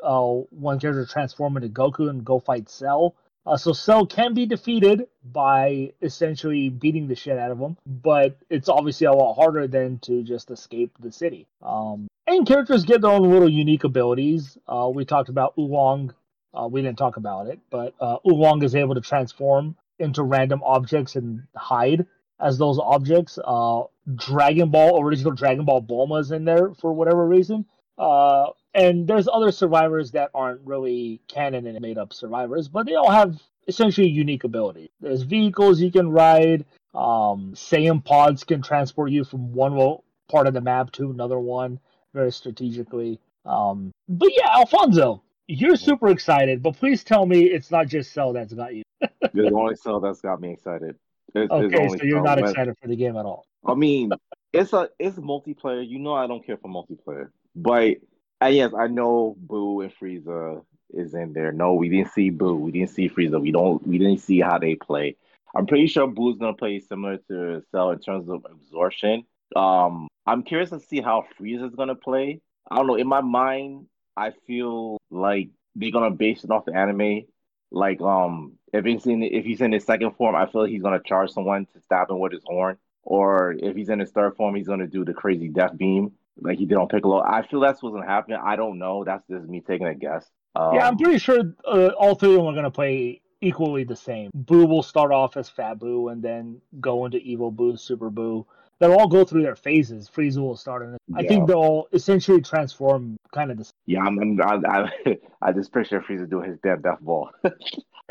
uh, 0.02 0.42
one 0.50 0.80
character 0.80 1.06
transform 1.06 1.56
into 1.56 1.68
Goku 1.68 2.08
and 2.08 2.24
go 2.24 2.40
fight 2.40 2.68
Cell. 2.68 3.14
Uh, 3.46 3.56
so 3.56 3.72
Cell 3.72 4.06
can 4.06 4.34
be 4.34 4.46
defeated 4.46 5.06
by 5.24 5.92
essentially 6.02 6.68
beating 6.68 7.08
the 7.08 7.14
shit 7.14 7.38
out 7.38 7.50
of 7.50 7.58
him, 7.58 7.76
but 7.86 8.36
it's 8.50 8.68
obviously 8.68 9.06
a 9.06 9.12
lot 9.12 9.34
harder 9.34 9.66
than 9.66 9.98
to 10.00 10.22
just 10.22 10.50
escape 10.50 10.92
the 11.00 11.10
city. 11.12 11.46
Um, 11.62 12.08
and 12.26 12.46
characters 12.46 12.84
get 12.84 13.00
their 13.00 13.10
own 13.10 13.30
little 13.30 13.48
unique 13.48 13.84
abilities. 13.84 14.58
Uh, 14.68 14.90
we 14.92 15.04
talked 15.04 15.30
about 15.30 15.54
Oolong. 15.58 16.14
Uh, 16.52 16.68
we 16.70 16.82
didn't 16.82 16.98
talk 16.98 17.16
about 17.16 17.46
it, 17.46 17.60
but 17.70 17.94
uh, 18.00 18.18
Oolong 18.26 18.62
is 18.62 18.74
able 18.74 18.94
to 18.94 19.00
transform 19.00 19.76
into 19.98 20.22
random 20.22 20.62
objects 20.64 21.16
and 21.16 21.42
hide 21.54 22.06
as 22.40 22.58
those 22.58 22.78
objects. 22.78 23.38
Uh, 23.44 23.82
Dragon 24.14 24.70
Ball, 24.70 25.02
original 25.02 25.32
Dragon 25.32 25.64
Ball 25.64 25.82
Bulma 25.82 26.20
is 26.20 26.30
in 26.32 26.44
there 26.44 26.74
for 26.74 26.92
whatever 26.92 27.26
reason. 27.26 27.66
Uh, 27.98 28.46
and 28.74 29.06
there's 29.06 29.28
other 29.28 29.52
survivors 29.52 30.12
that 30.12 30.30
aren't 30.34 30.60
really 30.64 31.20
canon 31.28 31.66
and 31.66 31.80
made 31.80 31.98
up 31.98 32.12
survivors, 32.12 32.68
but 32.68 32.86
they 32.86 32.94
all 32.94 33.10
have 33.10 33.40
essentially 33.68 34.08
unique 34.08 34.44
abilities. 34.44 34.88
There's 35.00 35.22
vehicles 35.22 35.80
you 35.80 35.92
can 35.92 36.10
ride. 36.10 36.64
Um, 36.94 37.52
Saiyan 37.54 38.04
pods 38.04 38.44
can 38.44 38.62
transport 38.62 39.10
you 39.10 39.24
from 39.24 39.52
one 39.52 39.98
part 40.28 40.46
of 40.46 40.54
the 40.54 40.60
map 40.60 40.92
to 40.92 41.10
another 41.10 41.38
one 41.38 41.78
very 42.14 42.32
strategically. 42.32 43.20
Um, 43.44 43.92
but 44.08 44.30
yeah, 44.36 44.56
Alfonso, 44.56 45.22
you're 45.46 45.76
super 45.76 46.08
excited, 46.08 46.62
but 46.62 46.76
please 46.76 47.04
tell 47.04 47.26
me 47.26 47.44
it's 47.44 47.70
not 47.70 47.88
just 47.88 48.12
Cell 48.12 48.32
that's 48.32 48.52
got 48.52 48.74
you. 48.74 48.82
There's 49.32 49.52
only 49.52 49.76
Cell 49.76 50.00
that's 50.00 50.20
got 50.20 50.40
me 50.40 50.52
excited. 50.52 50.96
It's, 51.34 51.50
okay, 51.50 51.88
so 51.88 52.04
you're 52.04 52.22
not 52.22 52.38
excited 52.38 52.76
for 52.80 52.88
the 52.88 52.96
game 52.96 53.16
at 53.16 53.24
all. 53.24 53.46
I 53.64 53.74
mean, 53.74 54.10
it's 54.52 54.72
a 54.72 54.88
it's 54.98 55.16
multiplayer. 55.16 55.86
You 55.86 55.98
know, 55.98 56.14
I 56.14 56.26
don't 56.26 56.44
care 56.44 56.56
for 56.56 56.68
multiplayer, 56.68 57.30
but 57.54 57.96
and 58.40 58.54
yes, 58.54 58.72
I 58.76 58.86
know 58.86 59.36
Buu 59.46 59.84
and 59.84 59.92
Frieza 59.94 60.64
is 60.92 61.14
in 61.14 61.32
there. 61.32 61.52
No, 61.52 61.74
we 61.74 61.88
didn't 61.88 62.12
see 62.12 62.30
Buu. 62.30 62.58
We 62.58 62.72
didn't 62.72 62.90
see 62.90 63.08
Frieza. 63.08 63.40
We 63.40 63.52
don't. 63.52 63.86
We 63.86 63.98
didn't 63.98 64.18
see 64.18 64.40
how 64.40 64.58
they 64.58 64.74
play. 64.74 65.16
I'm 65.54 65.66
pretty 65.66 65.86
sure 65.86 66.08
Buu's 66.08 66.38
gonna 66.38 66.54
play 66.54 66.80
similar 66.80 67.18
to 67.28 67.62
Cell 67.70 67.90
in 67.90 67.98
terms 68.00 68.28
of 68.28 68.46
absorption. 68.50 69.24
Um, 69.54 70.08
I'm 70.26 70.42
curious 70.42 70.70
to 70.70 70.80
see 70.80 71.00
how 71.00 71.26
Frieza's 71.38 71.74
gonna 71.74 71.94
play. 71.94 72.40
I 72.70 72.76
don't 72.76 72.86
know. 72.86 72.96
In 72.96 73.08
my 73.08 73.20
mind, 73.20 73.86
I 74.16 74.32
feel 74.46 74.98
like 75.10 75.50
they're 75.76 75.90
gonna 75.90 76.10
base 76.10 76.44
it 76.44 76.50
off 76.50 76.64
the 76.64 76.74
anime. 76.74 77.22
Like, 77.70 78.00
um, 78.00 78.52
if 78.72 78.84
he's 78.84 79.06
in 79.06 79.22
if 79.22 79.44
he's 79.44 79.60
in 79.60 79.72
his 79.72 79.84
second 79.84 80.12
form, 80.16 80.34
I 80.34 80.46
feel 80.46 80.62
like 80.62 80.70
he's 80.70 80.82
gonna 80.82 81.00
charge 81.04 81.30
someone 81.30 81.66
to 81.74 81.80
stab 81.80 82.10
him 82.10 82.18
with 82.18 82.32
his 82.32 82.42
horn. 82.44 82.76
Or 83.02 83.54
if 83.58 83.76
he's 83.76 83.88
in 83.88 83.98
his 83.98 84.10
third 84.10 84.36
form, 84.36 84.54
he's 84.54 84.66
gonna 84.66 84.86
do 84.86 85.04
the 85.04 85.14
crazy 85.14 85.48
death 85.48 85.76
beam 85.76 86.12
like 86.40 86.58
he 86.58 86.66
did 86.66 86.78
on 86.78 86.88
Piccolo. 86.88 87.22
I 87.22 87.46
feel 87.46 87.60
that's 87.60 87.82
what's 87.82 87.94
gonna 87.94 88.06
happen. 88.06 88.34
I 88.34 88.56
don't 88.56 88.78
know. 88.78 89.04
That's 89.04 89.26
just 89.28 89.48
me 89.48 89.60
taking 89.60 89.86
a 89.86 89.94
guess. 89.94 90.26
Um, 90.54 90.74
yeah, 90.74 90.88
I'm 90.88 90.96
pretty 90.96 91.18
sure 91.18 91.54
uh, 91.64 91.88
all 91.98 92.14
three 92.14 92.30
of 92.30 92.36
them 92.36 92.46
are 92.46 92.54
gonna 92.54 92.70
play 92.70 93.20
equally 93.40 93.84
the 93.84 93.96
same. 93.96 94.30
Buu 94.36 94.68
will 94.68 94.82
start 94.82 95.12
off 95.12 95.36
as 95.36 95.48
Fat 95.48 95.78
Buu 95.78 96.12
and 96.12 96.22
then 96.22 96.60
go 96.80 97.04
into 97.06 97.18
Evil 97.18 97.52
Buu, 97.52 97.78
Super 97.78 98.10
Buu. 98.10 98.46
They'll 98.80 98.94
all 98.94 99.08
go 99.08 99.24
through 99.24 99.42
their 99.42 99.56
phases. 99.56 100.10
Frieza 100.14 100.38
will 100.38 100.56
start, 100.56 100.82
and 100.82 100.96
I 101.14 101.22
think 101.22 101.46
they'll 101.46 101.86
essentially 101.92 102.40
transform 102.40 103.18
kind 103.32 103.50
of 103.50 103.58
the. 103.58 103.70
Yeah, 103.86 104.00
I'm, 104.00 104.18
I'm 104.18 104.40
I, 104.40 104.88
I, 105.06 105.18
I 105.42 105.52
just 105.52 105.72
picture 105.72 106.00
Frieza 106.00 106.28
doing 106.28 106.50
his 106.50 106.58
damn 106.62 106.80
death 106.80 107.00
ball. 107.00 107.30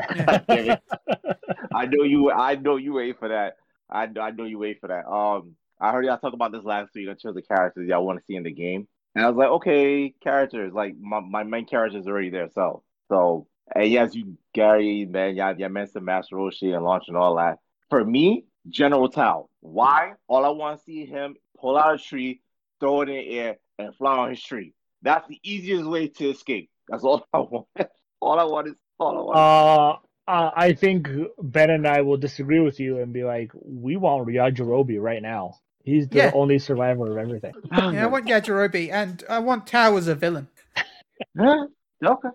I 0.00 1.86
know 1.86 2.04
you. 2.04 2.30
I 2.30 2.54
know 2.54 2.76
you 2.76 2.94
wait 2.94 3.18
for 3.18 3.28
that. 3.28 3.56
I 3.90 4.06
know, 4.06 4.20
I 4.20 4.30
know 4.30 4.44
you 4.44 4.58
wait 4.58 4.80
for 4.80 4.86
that. 4.88 5.08
Um, 5.08 5.56
I 5.80 5.92
heard 5.92 6.04
y'all 6.04 6.18
talk 6.18 6.34
about 6.34 6.52
this 6.52 6.64
last 6.64 6.94
week 6.94 7.08
in 7.08 7.16
terms 7.16 7.36
of 7.36 7.48
characters 7.48 7.88
y'all 7.88 8.06
want 8.06 8.18
to 8.18 8.24
see 8.24 8.36
in 8.36 8.44
the 8.44 8.52
game. 8.52 8.86
And 9.14 9.24
I 9.24 9.28
was 9.28 9.36
like, 9.36 9.48
okay, 9.48 10.14
characters, 10.22 10.72
like 10.72 10.94
my, 11.00 11.20
my 11.20 11.42
main 11.42 11.66
character 11.66 11.98
is 11.98 12.06
already 12.06 12.30
there. 12.30 12.48
So, 12.54 12.84
so, 13.08 13.48
and 13.74 13.90
yes, 13.90 14.14
you, 14.14 14.36
Gary, 14.54 15.04
man, 15.06 15.34
y'all, 15.34 15.58
y'all 15.58 15.68
mentioned 15.68 16.04
Master 16.04 16.36
Roshi 16.36 16.74
and 16.74 16.84
launch 16.84 17.04
and 17.08 17.16
all 17.16 17.36
that. 17.36 17.58
For 17.88 18.04
me, 18.04 18.44
General 18.68 19.08
Tao. 19.08 19.48
Why? 19.60 20.12
All 20.26 20.44
I 20.44 20.48
want 20.48 20.78
to 20.78 20.84
see 20.84 21.06
him 21.06 21.36
pull 21.58 21.76
out 21.76 21.94
a 21.94 21.98
tree, 21.98 22.40
throw 22.80 23.02
it 23.02 23.08
in 23.08 23.16
the 23.16 23.38
air, 23.38 23.56
and 23.78 23.94
fly 23.96 24.16
on 24.16 24.30
his 24.30 24.42
tree. 24.42 24.74
That's 25.02 25.26
the 25.28 25.38
easiest 25.42 25.84
way 25.84 26.08
to 26.08 26.30
escape. 26.30 26.70
That's 26.88 27.04
all 27.04 27.26
I 27.32 27.38
want. 27.38 27.66
all 28.20 28.38
I 28.38 28.44
want 28.44 28.68
is 28.68 28.74
all 28.98 29.18
I 29.18 29.22
want. 29.22 29.38
Uh, 29.38 30.30
uh, 30.30 30.50
I 30.54 30.72
think 30.74 31.08
Ben 31.42 31.70
and 31.70 31.86
I 31.86 32.02
will 32.02 32.16
disagree 32.16 32.60
with 32.60 32.78
you 32.78 32.98
and 32.98 33.12
be 33.12 33.24
like, 33.24 33.50
we 33.54 33.96
want 33.96 34.28
Yajirobe 34.28 35.00
right 35.00 35.22
now. 35.22 35.56
He's 35.82 36.08
the 36.08 36.18
yeah. 36.18 36.30
only 36.34 36.58
survivor 36.58 37.10
of 37.10 37.16
everything. 37.16 37.52
yeah, 37.72 38.04
I 38.04 38.06
want 38.06 38.26
Yajirobe, 38.26 38.90
and 38.92 39.24
I 39.28 39.38
want 39.38 39.66
Tao 39.66 39.96
as 39.96 40.08
a 40.08 40.14
villain. 40.14 40.46
yeah, 41.34 41.64
okay. 42.04 42.28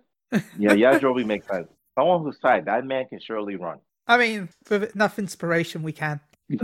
Yeah, 0.57 0.73
Yajirobe 0.73 1.25
makes 1.25 1.47
sense. 1.47 1.67
Someone 1.97 2.23
who's 2.23 2.39
tight, 2.39 2.65
that 2.65 2.85
man 2.85 3.05
can 3.07 3.19
surely 3.19 3.55
run. 3.55 3.79
I 4.07 4.17
mean, 4.17 4.49
with 4.69 4.95
enough 4.95 5.17
inspiration, 5.17 5.83
we 5.83 5.91
can. 5.91 6.19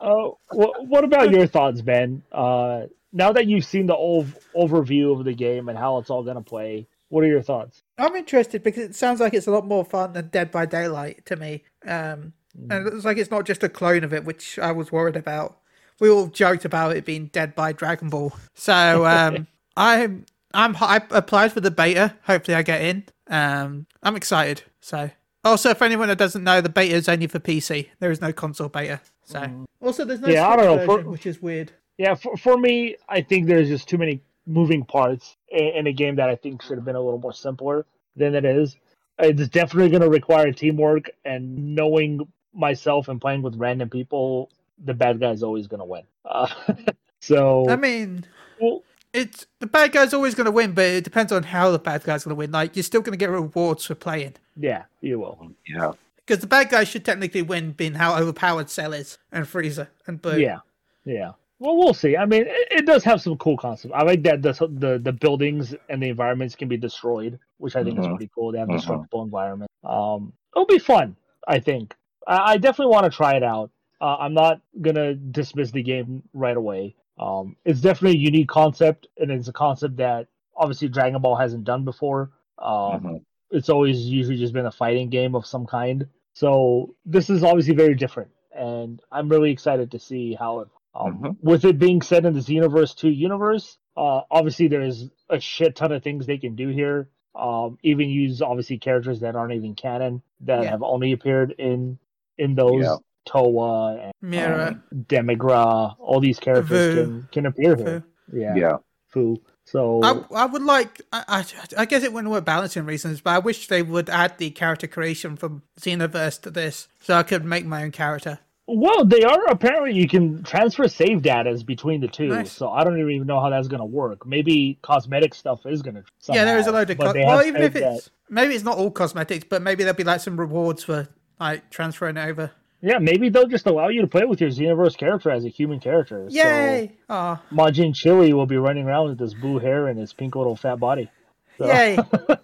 oh, 0.00 0.38
well, 0.52 0.72
what 0.86 1.04
about 1.04 1.30
your 1.30 1.46
thoughts, 1.46 1.80
Ben? 1.80 2.22
Uh, 2.32 2.82
now 3.12 3.32
that 3.32 3.46
you've 3.46 3.64
seen 3.64 3.86
the 3.86 3.96
ov- 3.96 4.38
overview 4.56 5.18
of 5.18 5.24
the 5.24 5.34
game 5.34 5.68
and 5.68 5.78
how 5.78 5.98
it's 5.98 6.10
all 6.10 6.22
going 6.22 6.36
to 6.36 6.42
play, 6.42 6.86
what 7.08 7.22
are 7.24 7.28
your 7.28 7.42
thoughts? 7.42 7.82
I'm 7.98 8.14
interested 8.16 8.62
because 8.62 8.84
it 8.84 8.94
sounds 8.94 9.20
like 9.20 9.34
it's 9.34 9.46
a 9.46 9.50
lot 9.52 9.66
more 9.66 9.84
fun 9.84 10.12
than 10.12 10.28
Dead 10.28 10.50
by 10.50 10.66
Daylight 10.66 11.26
to 11.26 11.36
me. 11.36 11.62
Um, 11.84 12.32
mm. 12.58 12.70
And 12.70 12.88
it's 12.88 13.04
like 13.04 13.18
it's 13.18 13.30
not 13.30 13.44
just 13.44 13.62
a 13.62 13.68
clone 13.68 14.04
of 14.04 14.12
it, 14.12 14.24
which 14.24 14.58
I 14.58 14.72
was 14.72 14.90
worried 14.90 15.16
about 15.16 15.58
we 16.00 16.10
all 16.10 16.26
joked 16.26 16.64
about 16.64 16.96
it 16.96 17.04
being 17.04 17.26
dead 17.26 17.54
by 17.54 17.72
Dragon 17.72 18.08
Ball. 18.08 18.32
So 18.54 19.06
um, 19.06 19.46
I'm 19.76 20.26
I'm 20.52 20.76
I 20.80 21.02
applied 21.10 21.52
for 21.52 21.60
the 21.60 21.70
beta. 21.70 22.14
Hopefully, 22.24 22.54
I 22.54 22.62
get 22.62 22.82
in. 22.82 23.04
Um, 23.28 23.86
I'm 24.02 24.16
excited. 24.16 24.62
So 24.80 25.10
also, 25.44 25.70
if 25.70 25.82
anyone 25.82 26.08
that 26.08 26.18
doesn't 26.18 26.44
know, 26.44 26.60
the 26.60 26.68
beta 26.68 26.94
is 26.94 27.08
only 27.08 27.26
for 27.26 27.38
PC. 27.38 27.88
There 27.98 28.10
is 28.10 28.20
no 28.20 28.32
console 28.32 28.68
beta. 28.68 29.00
So 29.24 29.40
mm. 29.40 29.64
also, 29.80 30.04
there's 30.04 30.20
no 30.20 30.28
yeah, 30.28 30.48
I 30.48 30.56
don't 30.56 30.64
know, 30.64 30.76
version, 30.76 31.04
for, 31.04 31.10
which 31.10 31.26
is 31.26 31.40
weird. 31.40 31.72
Yeah, 31.98 32.14
for 32.14 32.36
for 32.36 32.58
me, 32.58 32.96
I 33.08 33.20
think 33.20 33.46
there's 33.46 33.68
just 33.68 33.88
too 33.88 33.98
many 33.98 34.20
moving 34.46 34.84
parts 34.84 35.36
in, 35.48 35.66
in 35.66 35.86
a 35.86 35.92
game 35.92 36.16
that 36.16 36.28
I 36.28 36.36
think 36.36 36.62
should 36.62 36.76
have 36.76 36.84
been 36.84 36.96
a 36.96 37.00
little 37.00 37.20
more 37.20 37.32
simpler 37.32 37.86
than 38.16 38.34
it 38.34 38.44
is. 38.44 38.76
It's 39.18 39.48
definitely 39.48 39.90
going 39.90 40.02
to 40.02 40.10
require 40.10 40.52
teamwork 40.52 41.10
and 41.24 41.74
knowing 41.74 42.20
myself 42.52 43.08
and 43.08 43.20
playing 43.20 43.42
with 43.42 43.56
random 43.56 43.88
people 43.88 44.50
the 44.84 44.94
bad 44.94 45.20
guy's 45.20 45.42
always 45.42 45.66
going 45.66 45.80
to 45.80 45.84
win. 45.84 46.02
Uh, 46.24 46.48
so 47.20 47.68
I 47.68 47.76
mean, 47.76 48.24
well, 48.60 48.82
it's 49.14 49.46
the 49.60 49.66
bad 49.66 49.92
guy's 49.92 50.12
always 50.12 50.34
going 50.34 50.46
to 50.46 50.50
win, 50.50 50.72
but 50.72 50.84
it 50.84 51.04
depends 51.04 51.32
on 51.32 51.44
how 51.44 51.70
the 51.70 51.78
bad 51.78 52.02
guy's 52.02 52.24
going 52.24 52.32
to 52.32 52.38
win. 52.38 52.50
Like 52.50 52.76
you're 52.76 52.82
still 52.82 53.00
going 53.00 53.12
to 53.12 53.18
get 53.18 53.30
rewards 53.30 53.86
for 53.86 53.94
playing. 53.94 54.34
Yeah, 54.56 54.84
you 55.00 55.20
will. 55.20 55.52
Yeah. 55.66 55.92
Because 56.16 56.40
the 56.40 56.46
bad 56.46 56.70
guy 56.70 56.84
should 56.84 57.04
technically 57.04 57.42
win, 57.42 57.72
being 57.72 57.94
how 57.94 58.16
overpowered 58.18 58.70
Cell 58.70 58.92
is 58.92 59.18
and 59.30 59.46
Frieza 59.46 59.88
and 60.06 60.20
Buu. 60.20 60.40
Yeah, 60.40 60.60
yeah. 61.04 61.32
Well, 61.60 61.76
we'll 61.76 61.94
see. 61.94 62.16
I 62.16 62.26
mean, 62.26 62.42
it, 62.42 62.68
it 62.70 62.86
does 62.86 63.04
have 63.04 63.20
some 63.22 63.36
cool 63.36 63.56
concepts. 63.56 63.94
I 63.94 64.02
like 64.02 64.22
that 64.24 64.42
the 64.42 64.52
the, 64.52 64.98
the 64.98 65.12
buildings 65.12 65.74
and 65.88 66.02
the 66.02 66.08
environments 66.08 66.56
can 66.56 66.68
be 66.68 66.76
destroyed, 66.76 67.38
which 67.58 67.76
I 67.76 67.84
think 67.84 67.98
is 67.98 68.04
mm-hmm. 68.04 68.16
pretty 68.16 68.30
cool. 68.34 68.52
They 68.52 68.58
have 68.58 68.68
mm-hmm. 68.68 68.78
destructible 68.78 69.22
environment. 69.22 69.70
Um, 69.84 70.32
it'll 70.54 70.66
be 70.66 70.78
fun. 70.78 71.14
I 71.46 71.60
think. 71.60 71.94
I, 72.26 72.52
I 72.52 72.56
definitely 72.56 72.92
want 72.92 73.04
to 73.04 73.16
try 73.16 73.36
it 73.36 73.44
out. 73.44 73.70
Uh, 74.00 74.16
I'm 74.18 74.34
not 74.34 74.60
gonna 74.80 75.14
dismiss 75.14 75.70
the 75.70 75.82
game 75.82 76.22
right 76.32 76.56
away. 76.56 76.96
Um, 77.18 77.56
it's 77.64 77.80
definitely 77.80 78.18
a 78.18 78.22
unique 78.22 78.48
concept, 78.48 79.06
and 79.18 79.30
it's 79.30 79.48
a 79.48 79.52
concept 79.52 79.96
that 79.96 80.28
obviously 80.56 80.88
Dragon 80.88 81.20
Ball 81.20 81.36
hasn't 81.36 81.64
done 81.64 81.84
before. 81.84 82.30
Um, 82.58 82.68
mm-hmm. 82.68 83.16
It's 83.50 83.68
always 83.68 84.00
usually 84.00 84.36
just 84.36 84.52
been 84.52 84.66
a 84.66 84.72
fighting 84.72 85.10
game 85.10 85.34
of 85.34 85.46
some 85.46 85.66
kind. 85.66 86.06
So 86.32 86.94
this 87.06 87.30
is 87.30 87.44
obviously 87.44 87.74
very 87.74 87.94
different, 87.94 88.30
and 88.52 89.00
I'm 89.12 89.28
really 89.28 89.52
excited 89.52 89.92
to 89.92 89.98
see 89.98 90.34
how 90.34 90.60
it. 90.60 90.68
Um, 90.94 91.14
mm-hmm. 91.14 91.48
With 91.48 91.64
it 91.64 91.78
being 91.78 92.02
set 92.02 92.24
in 92.24 92.34
this 92.34 92.48
universe 92.48 92.94
Two 92.94 93.10
universe, 93.10 93.78
uh, 93.96 94.22
obviously 94.30 94.68
there's 94.68 95.08
a 95.28 95.40
shit 95.40 95.76
ton 95.76 95.92
of 95.92 96.02
things 96.02 96.26
they 96.26 96.38
can 96.38 96.56
do 96.56 96.68
here. 96.68 97.08
Um, 97.34 97.78
even 97.82 98.10
use 98.10 98.42
obviously 98.42 98.78
characters 98.78 99.20
that 99.20 99.34
aren't 99.34 99.54
even 99.54 99.74
canon 99.74 100.22
that 100.42 100.62
yeah. 100.62 100.70
have 100.70 100.84
only 100.84 101.12
appeared 101.12 101.54
in 101.58 101.98
in 102.38 102.54
those 102.54 102.84
yeah. 102.84 102.96
Towa 103.26 104.04
and 104.04 104.12
Mira, 104.20 104.68
um, 104.68 105.04
Demigra, 105.08 105.94
all 105.98 106.20
these 106.20 106.38
characters 106.38 106.94
can, 106.94 107.28
can 107.32 107.46
appear 107.46 107.76
here. 107.76 108.04
Yeah. 108.32 108.54
Yeah. 108.54 108.76
Fu. 109.08 109.40
So 109.64 110.02
I, 110.02 110.42
I 110.42 110.46
would 110.46 110.62
like. 110.62 111.00
I, 111.12 111.24
I, 111.28 111.44
I 111.78 111.84
guess 111.86 112.02
it 112.02 112.12
wouldn't 112.12 112.30
work 112.30 112.44
balancing 112.44 112.84
reasons, 112.84 113.20
but 113.20 113.30
I 113.30 113.38
wish 113.38 113.68
they 113.68 113.82
would 113.82 114.10
add 114.10 114.36
the 114.38 114.50
character 114.50 114.86
creation 114.86 115.36
from 115.36 115.62
Xenoverse 115.80 116.40
to 116.42 116.50
this, 116.50 116.88
so 117.00 117.14
I 117.14 117.22
could 117.22 117.44
make 117.44 117.64
my 117.64 117.82
own 117.84 117.90
character. 117.90 118.40
Well, 118.66 119.04
they 119.04 119.22
are 119.22 119.44
apparently 119.46 119.92
you 119.92 120.08
can 120.08 120.42
transfer 120.42 120.88
save 120.88 121.22
data 121.22 121.62
between 121.66 122.00
the 122.00 122.08
two, 122.08 122.28
Nice. 122.28 122.52
so 122.52 122.70
I 122.70 122.82
don't 122.82 122.98
even 122.98 123.26
know 123.26 123.40
how 123.40 123.50
that's 123.50 123.68
gonna 123.68 123.84
work. 123.84 124.26
Maybe 124.26 124.78
cosmetic 124.82 125.34
stuff 125.34 125.66
is 125.66 125.82
gonna. 125.82 126.04
yeah, 126.28 126.44
there 126.44 126.56
is 126.56 126.62
a 126.62 126.64
somehow, 126.66 126.78
load 126.80 126.90
of. 126.90 126.98
but 126.98 127.14
Co- 127.14 127.24
well, 127.24 127.44
even 127.44 127.62
if 127.62 127.74
said 127.74 127.94
it's 127.94 128.10
maybe 128.28 128.54
it's 128.54 128.64
not 128.64 128.78
all 128.78 128.90
cosmetics, 128.90 129.46
but 129.48 129.62
maybe 129.62 129.84
there'll 129.84 129.96
be 129.96 130.04
like 130.04 130.20
some 130.20 130.38
rewards 130.38 130.84
for 130.84 131.08
like 131.38 131.70
transferring 131.70 132.16
it 132.16 132.26
over. 132.26 132.52
That- 132.84 132.90
yeah, 132.90 132.98
maybe 132.98 133.28
they'll 133.30 133.48
just 133.48 133.66
allow 133.66 133.88
you 133.88 134.00
to 134.02 134.06
play 134.06 134.24
with 134.24 134.40
your 134.40 134.50
Xenoverse 134.50 134.96
character 134.96 135.30
as 135.30 135.44
a 135.44 135.48
human 135.48 135.80
character. 135.80 136.26
Yay! 136.30 136.92
So 137.08 137.38
Majin 137.52 137.94
Chili 137.94 138.32
will 138.32 138.46
be 138.46 138.56
running 138.56 138.86
around 138.86 139.08
with 139.08 139.18
this 139.18 139.34
blue 139.34 139.58
hair 139.58 139.88
and 139.88 139.98
his 139.98 140.12
pink 140.12 140.36
little 140.36 140.56
fat 140.56 140.76
body. 140.80 141.10
So 141.58 141.66
yay! 141.66 141.98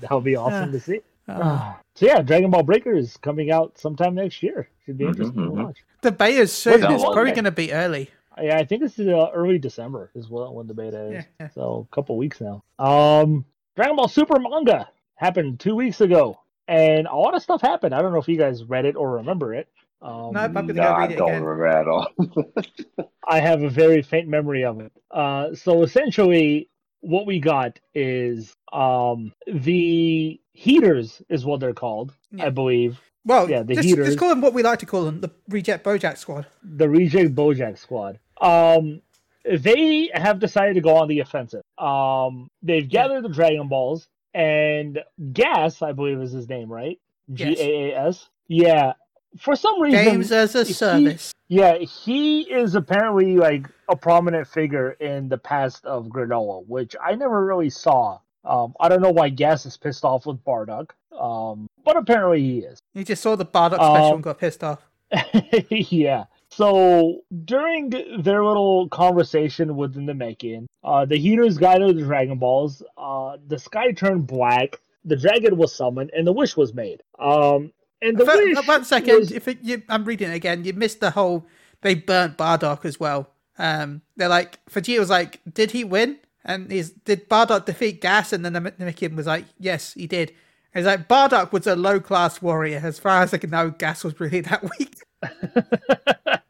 That'll 0.00 0.20
be 0.20 0.36
awesome 0.36 0.72
to 0.72 0.80
see. 0.80 1.00
Ah. 1.28 1.78
so 1.94 2.06
yeah, 2.06 2.22
Dragon 2.22 2.50
Ball 2.50 2.62
Breaker 2.62 2.94
is 2.94 3.16
coming 3.18 3.50
out 3.50 3.78
sometime 3.78 4.14
next 4.14 4.42
year. 4.42 4.68
Should 4.84 4.98
be 4.98 5.04
interesting 5.06 5.40
Mhm, 5.40 5.56
to 5.56 5.62
watch. 5.64 5.84
the 6.02 6.12
beta's 6.12 6.52
soon. 6.52 6.80
that 6.80 6.90
It's 6.90 7.02
probably 7.02 7.32
going 7.32 7.44
to 7.44 7.50
be 7.50 7.72
early. 7.72 8.10
Yeah, 8.40 8.58
I 8.58 8.64
think 8.64 8.82
this 8.82 8.98
is 8.98 9.08
uh, 9.08 9.30
early 9.32 9.58
December 9.58 10.10
is 10.14 10.28
what 10.28 10.54
when 10.54 10.66
the 10.66 10.74
beta 10.74 11.06
is. 11.06 11.12
Yeah, 11.12 11.22
yeah. 11.40 11.48
So 11.54 11.86
a 11.90 11.94
couple 11.94 12.16
weeks 12.18 12.40
now. 12.40 12.62
Um, 12.78 13.44
Dragon 13.76 13.96
Ball 13.96 14.08
Super 14.08 14.38
manga 14.40 14.88
happened 15.14 15.60
two 15.60 15.76
weeks 15.76 16.00
ago, 16.00 16.40
and 16.68 17.06
a 17.06 17.14
lot 17.16 17.34
of 17.34 17.42
stuff 17.42 17.60
happened. 17.60 17.94
I 17.94 18.02
don't 18.02 18.12
know 18.12 18.18
if 18.18 18.28
you 18.28 18.38
guys 18.38 18.64
read 18.64 18.84
it 18.84 18.96
or 18.96 19.16
remember 19.16 19.54
it. 19.54 19.68
Um, 20.02 20.32
No, 20.32 20.40
I'm 20.40 20.52
gonna 20.52 20.72
No, 20.74 20.92
I 20.92 21.06
don't 21.06 21.28
again. 21.30 21.42
remember 21.44 21.66
at 21.66 21.88
all. 21.88 22.08
I 23.28 23.40
have 23.40 23.62
a 23.62 23.70
very 23.70 24.02
faint 24.02 24.28
memory 24.28 24.64
of 24.64 24.80
it. 24.80 24.92
Uh, 25.10 25.54
so 25.54 25.82
essentially, 25.82 26.68
what 27.00 27.26
we 27.26 27.38
got 27.40 27.78
is 27.94 28.54
um 28.72 29.32
the 29.46 30.40
heeters 30.52 31.22
is 31.28 31.44
what 31.44 31.60
they're 31.60 31.74
called, 31.74 32.12
Yeah. 32.32 32.46
I 32.46 32.50
believe. 32.50 33.00
Well, 33.26 33.48
Yeah, 33.48 33.62
the 33.62 33.74
just, 33.76 33.88
heeters. 33.88 34.06
just 34.06 34.18
call 34.18 34.28
them 34.28 34.40
what 34.42 34.52
we 34.52 34.62
like 34.62 34.78
to 34.80 34.86
call 34.86 35.04
them, 35.04 35.20
the 35.22 35.30
Reject 35.48 35.84
Bojack 35.84 36.18
Squad. 36.18 36.46
the 36.62 36.88
Reject 36.88 37.34
Bojack 37.34 37.78
squad. 37.78 38.18
Um, 38.40 39.00
they 39.46 40.10
have 40.14 40.38
decided 40.40 40.74
to 40.74 40.80
go 40.82 40.96
on 40.96 41.08
the 41.08 41.20
offensive. 41.20 41.62
Um, 41.78 42.48
they've 42.62 42.88
gathered 42.88 43.22
the 43.24 43.28
Dragon 43.30 43.68
Balls 43.68 44.08
and 44.34 44.98
Gas, 45.32 45.80
I 45.82 45.92
believe 45.92 46.20
is 46.20 46.32
his 46.32 46.48
name, 46.48 46.70
right? 46.70 46.98
G 47.32 47.44
Yes. 47.50 47.58
A 47.60 47.90
A 47.92 47.98
S. 48.08 48.28
Yeah. 48.48 48.92
For 49.38 49.56
some 49.56 49.80
reason, 49.80 50.04
Games 50.04 50.30
as 50.32 50.54
a 50.54 50.64
he- 50.64 50.72
service. 50.72 51.32
yeah, 51.48 51.78
he 51.78 52.42
is 52.42 52.74
apparently 52.76 53.36
like 53.36 53.66
a 53.88 53.96
prominent 53.96 54.46
figure 54.46 54.92
in 54.92 55.28
the 55.28 55.38
past 55.38 55.84
of 55.84 56.06
Granolah, 56.06 56.66
which 56.68 56.94
I 57.02 57.14
never 57.16 57.44
really 57.44 57.70
saw. 57.70 58.18
Um, 58.44 58.74
I 58.78 58.88
don't 58.88 59.00
know 59.02 59.10
why 59.10 59.30
Gas 59.30 59.64
is 59.66 59.76
pissed 59.76 60.04
off 60.04 60.26
with 60.26 60.44
Bardock, 60.44 60.90
um, 61.18 61.66
but 61.84 61.96
apparently 61.96 62.42
he 62.42 62.58
is. 62.58 62.78
You 62.92 63.02
just 63.02 63.22
saw 63.22 63.34
the 63.36 63.44
Bardock 63.46 63.76
special 63.76 63.94
Um, 64.06 64.14
and 64.14 64.22
got 64.22 64.38
pissed 64.38 64.62
off. 64.62 64.80
yeah. 65.70 66.24
So 66.56 67.20
during 67.44 67.90
their 67.90 68.44
little 68.44 68.88
conversation 68.88 69.76
within 69.76 70.06
the 70.06 70.12
Mechian, 70.12 70.66
uh, 70.84 71.04
the 71.04 71.16
heeters 71.16 71.58
guided 71.58 71.96
the 71.96 72.02
Dragon 72.02 72.38
Balls. 72.38 72.82
Uh, 72.96 73.36
the 73.46 73.58
sky 73.58 73.92
turned 73.92 74.26
black. 74.26 74.80
The 75.04 75.16
dragon 75.16 75.56
was 75.56 75.74
summoned, 75.74 76.10
and 76.16 76.26
the 76.26 76.32
wish 76.32 76.56
was 76.56 76.72
made. 76.72 77.02
Um, 77.18 77.72
and 78.00 78.16
the 78.16 78.24
But- 78.24 78.36
wish. 78.38 78.66
one 78.66 78.84
second, 78.84 79.16
was- 79.18 79.32
if 79.32 79.48
it, 79.48 79.58
you, 79.62 79.82
I'm 79.88 80.04
reading 80.04 80.30
it 80.30 80.34
again, 80.34 80.64
you 80.64 80.72
missed 80.72 81.00
the 81.00 81.10
whole. 81.10 81.46
They 81.82 81.94
burnt 81.94 82.38
Bardock 82.38 82.84
as 82.84 82.98
well. 82.98 83.28
Um, 83.58 84.00
they're 84.16 84.28
like 84.28 84.64
Vegeta 84.66 84.98
was 84.98 85.10
like, 85.10 85.40
"Did 85.52 85.72
he 85.72 85.84
win?" 85.84 86.18
And 86.44 86.70
he's 86.70 86.90
did 86.90 87.28
Bardock 87.28 87.66
defeat 87.66 88.00
Gas? 88.00 88.32
And 88.32 88.44
then 88.44 88.52
the 88.54 88.60
Namekian 88.60 89.14
was 89.16 89.26
like, 89.26 89.44
"Yes, 89.58 89.92
he 89.94 90.06
did." 90.06 90.30
And 90.72 90.80
he's 90.80 90.86
like, 90.86 91.06
Bardock 91.08 91.52
was 91.52 91.66
a 91.66 91.76
low 91.76 92.00
class 92.00 92.40
warrior. 92.42 92.80
As 92.82 92.98
far 92.98 93.22
as 93.22 93.32
I 93.34 93.38
can 93.38 93.50
know, 93.50 93.70
Gas 93.70 94.02
was 94.04 94.18
really 94.18 94.40
that 94.40 94.62
weak. 94.78 94.96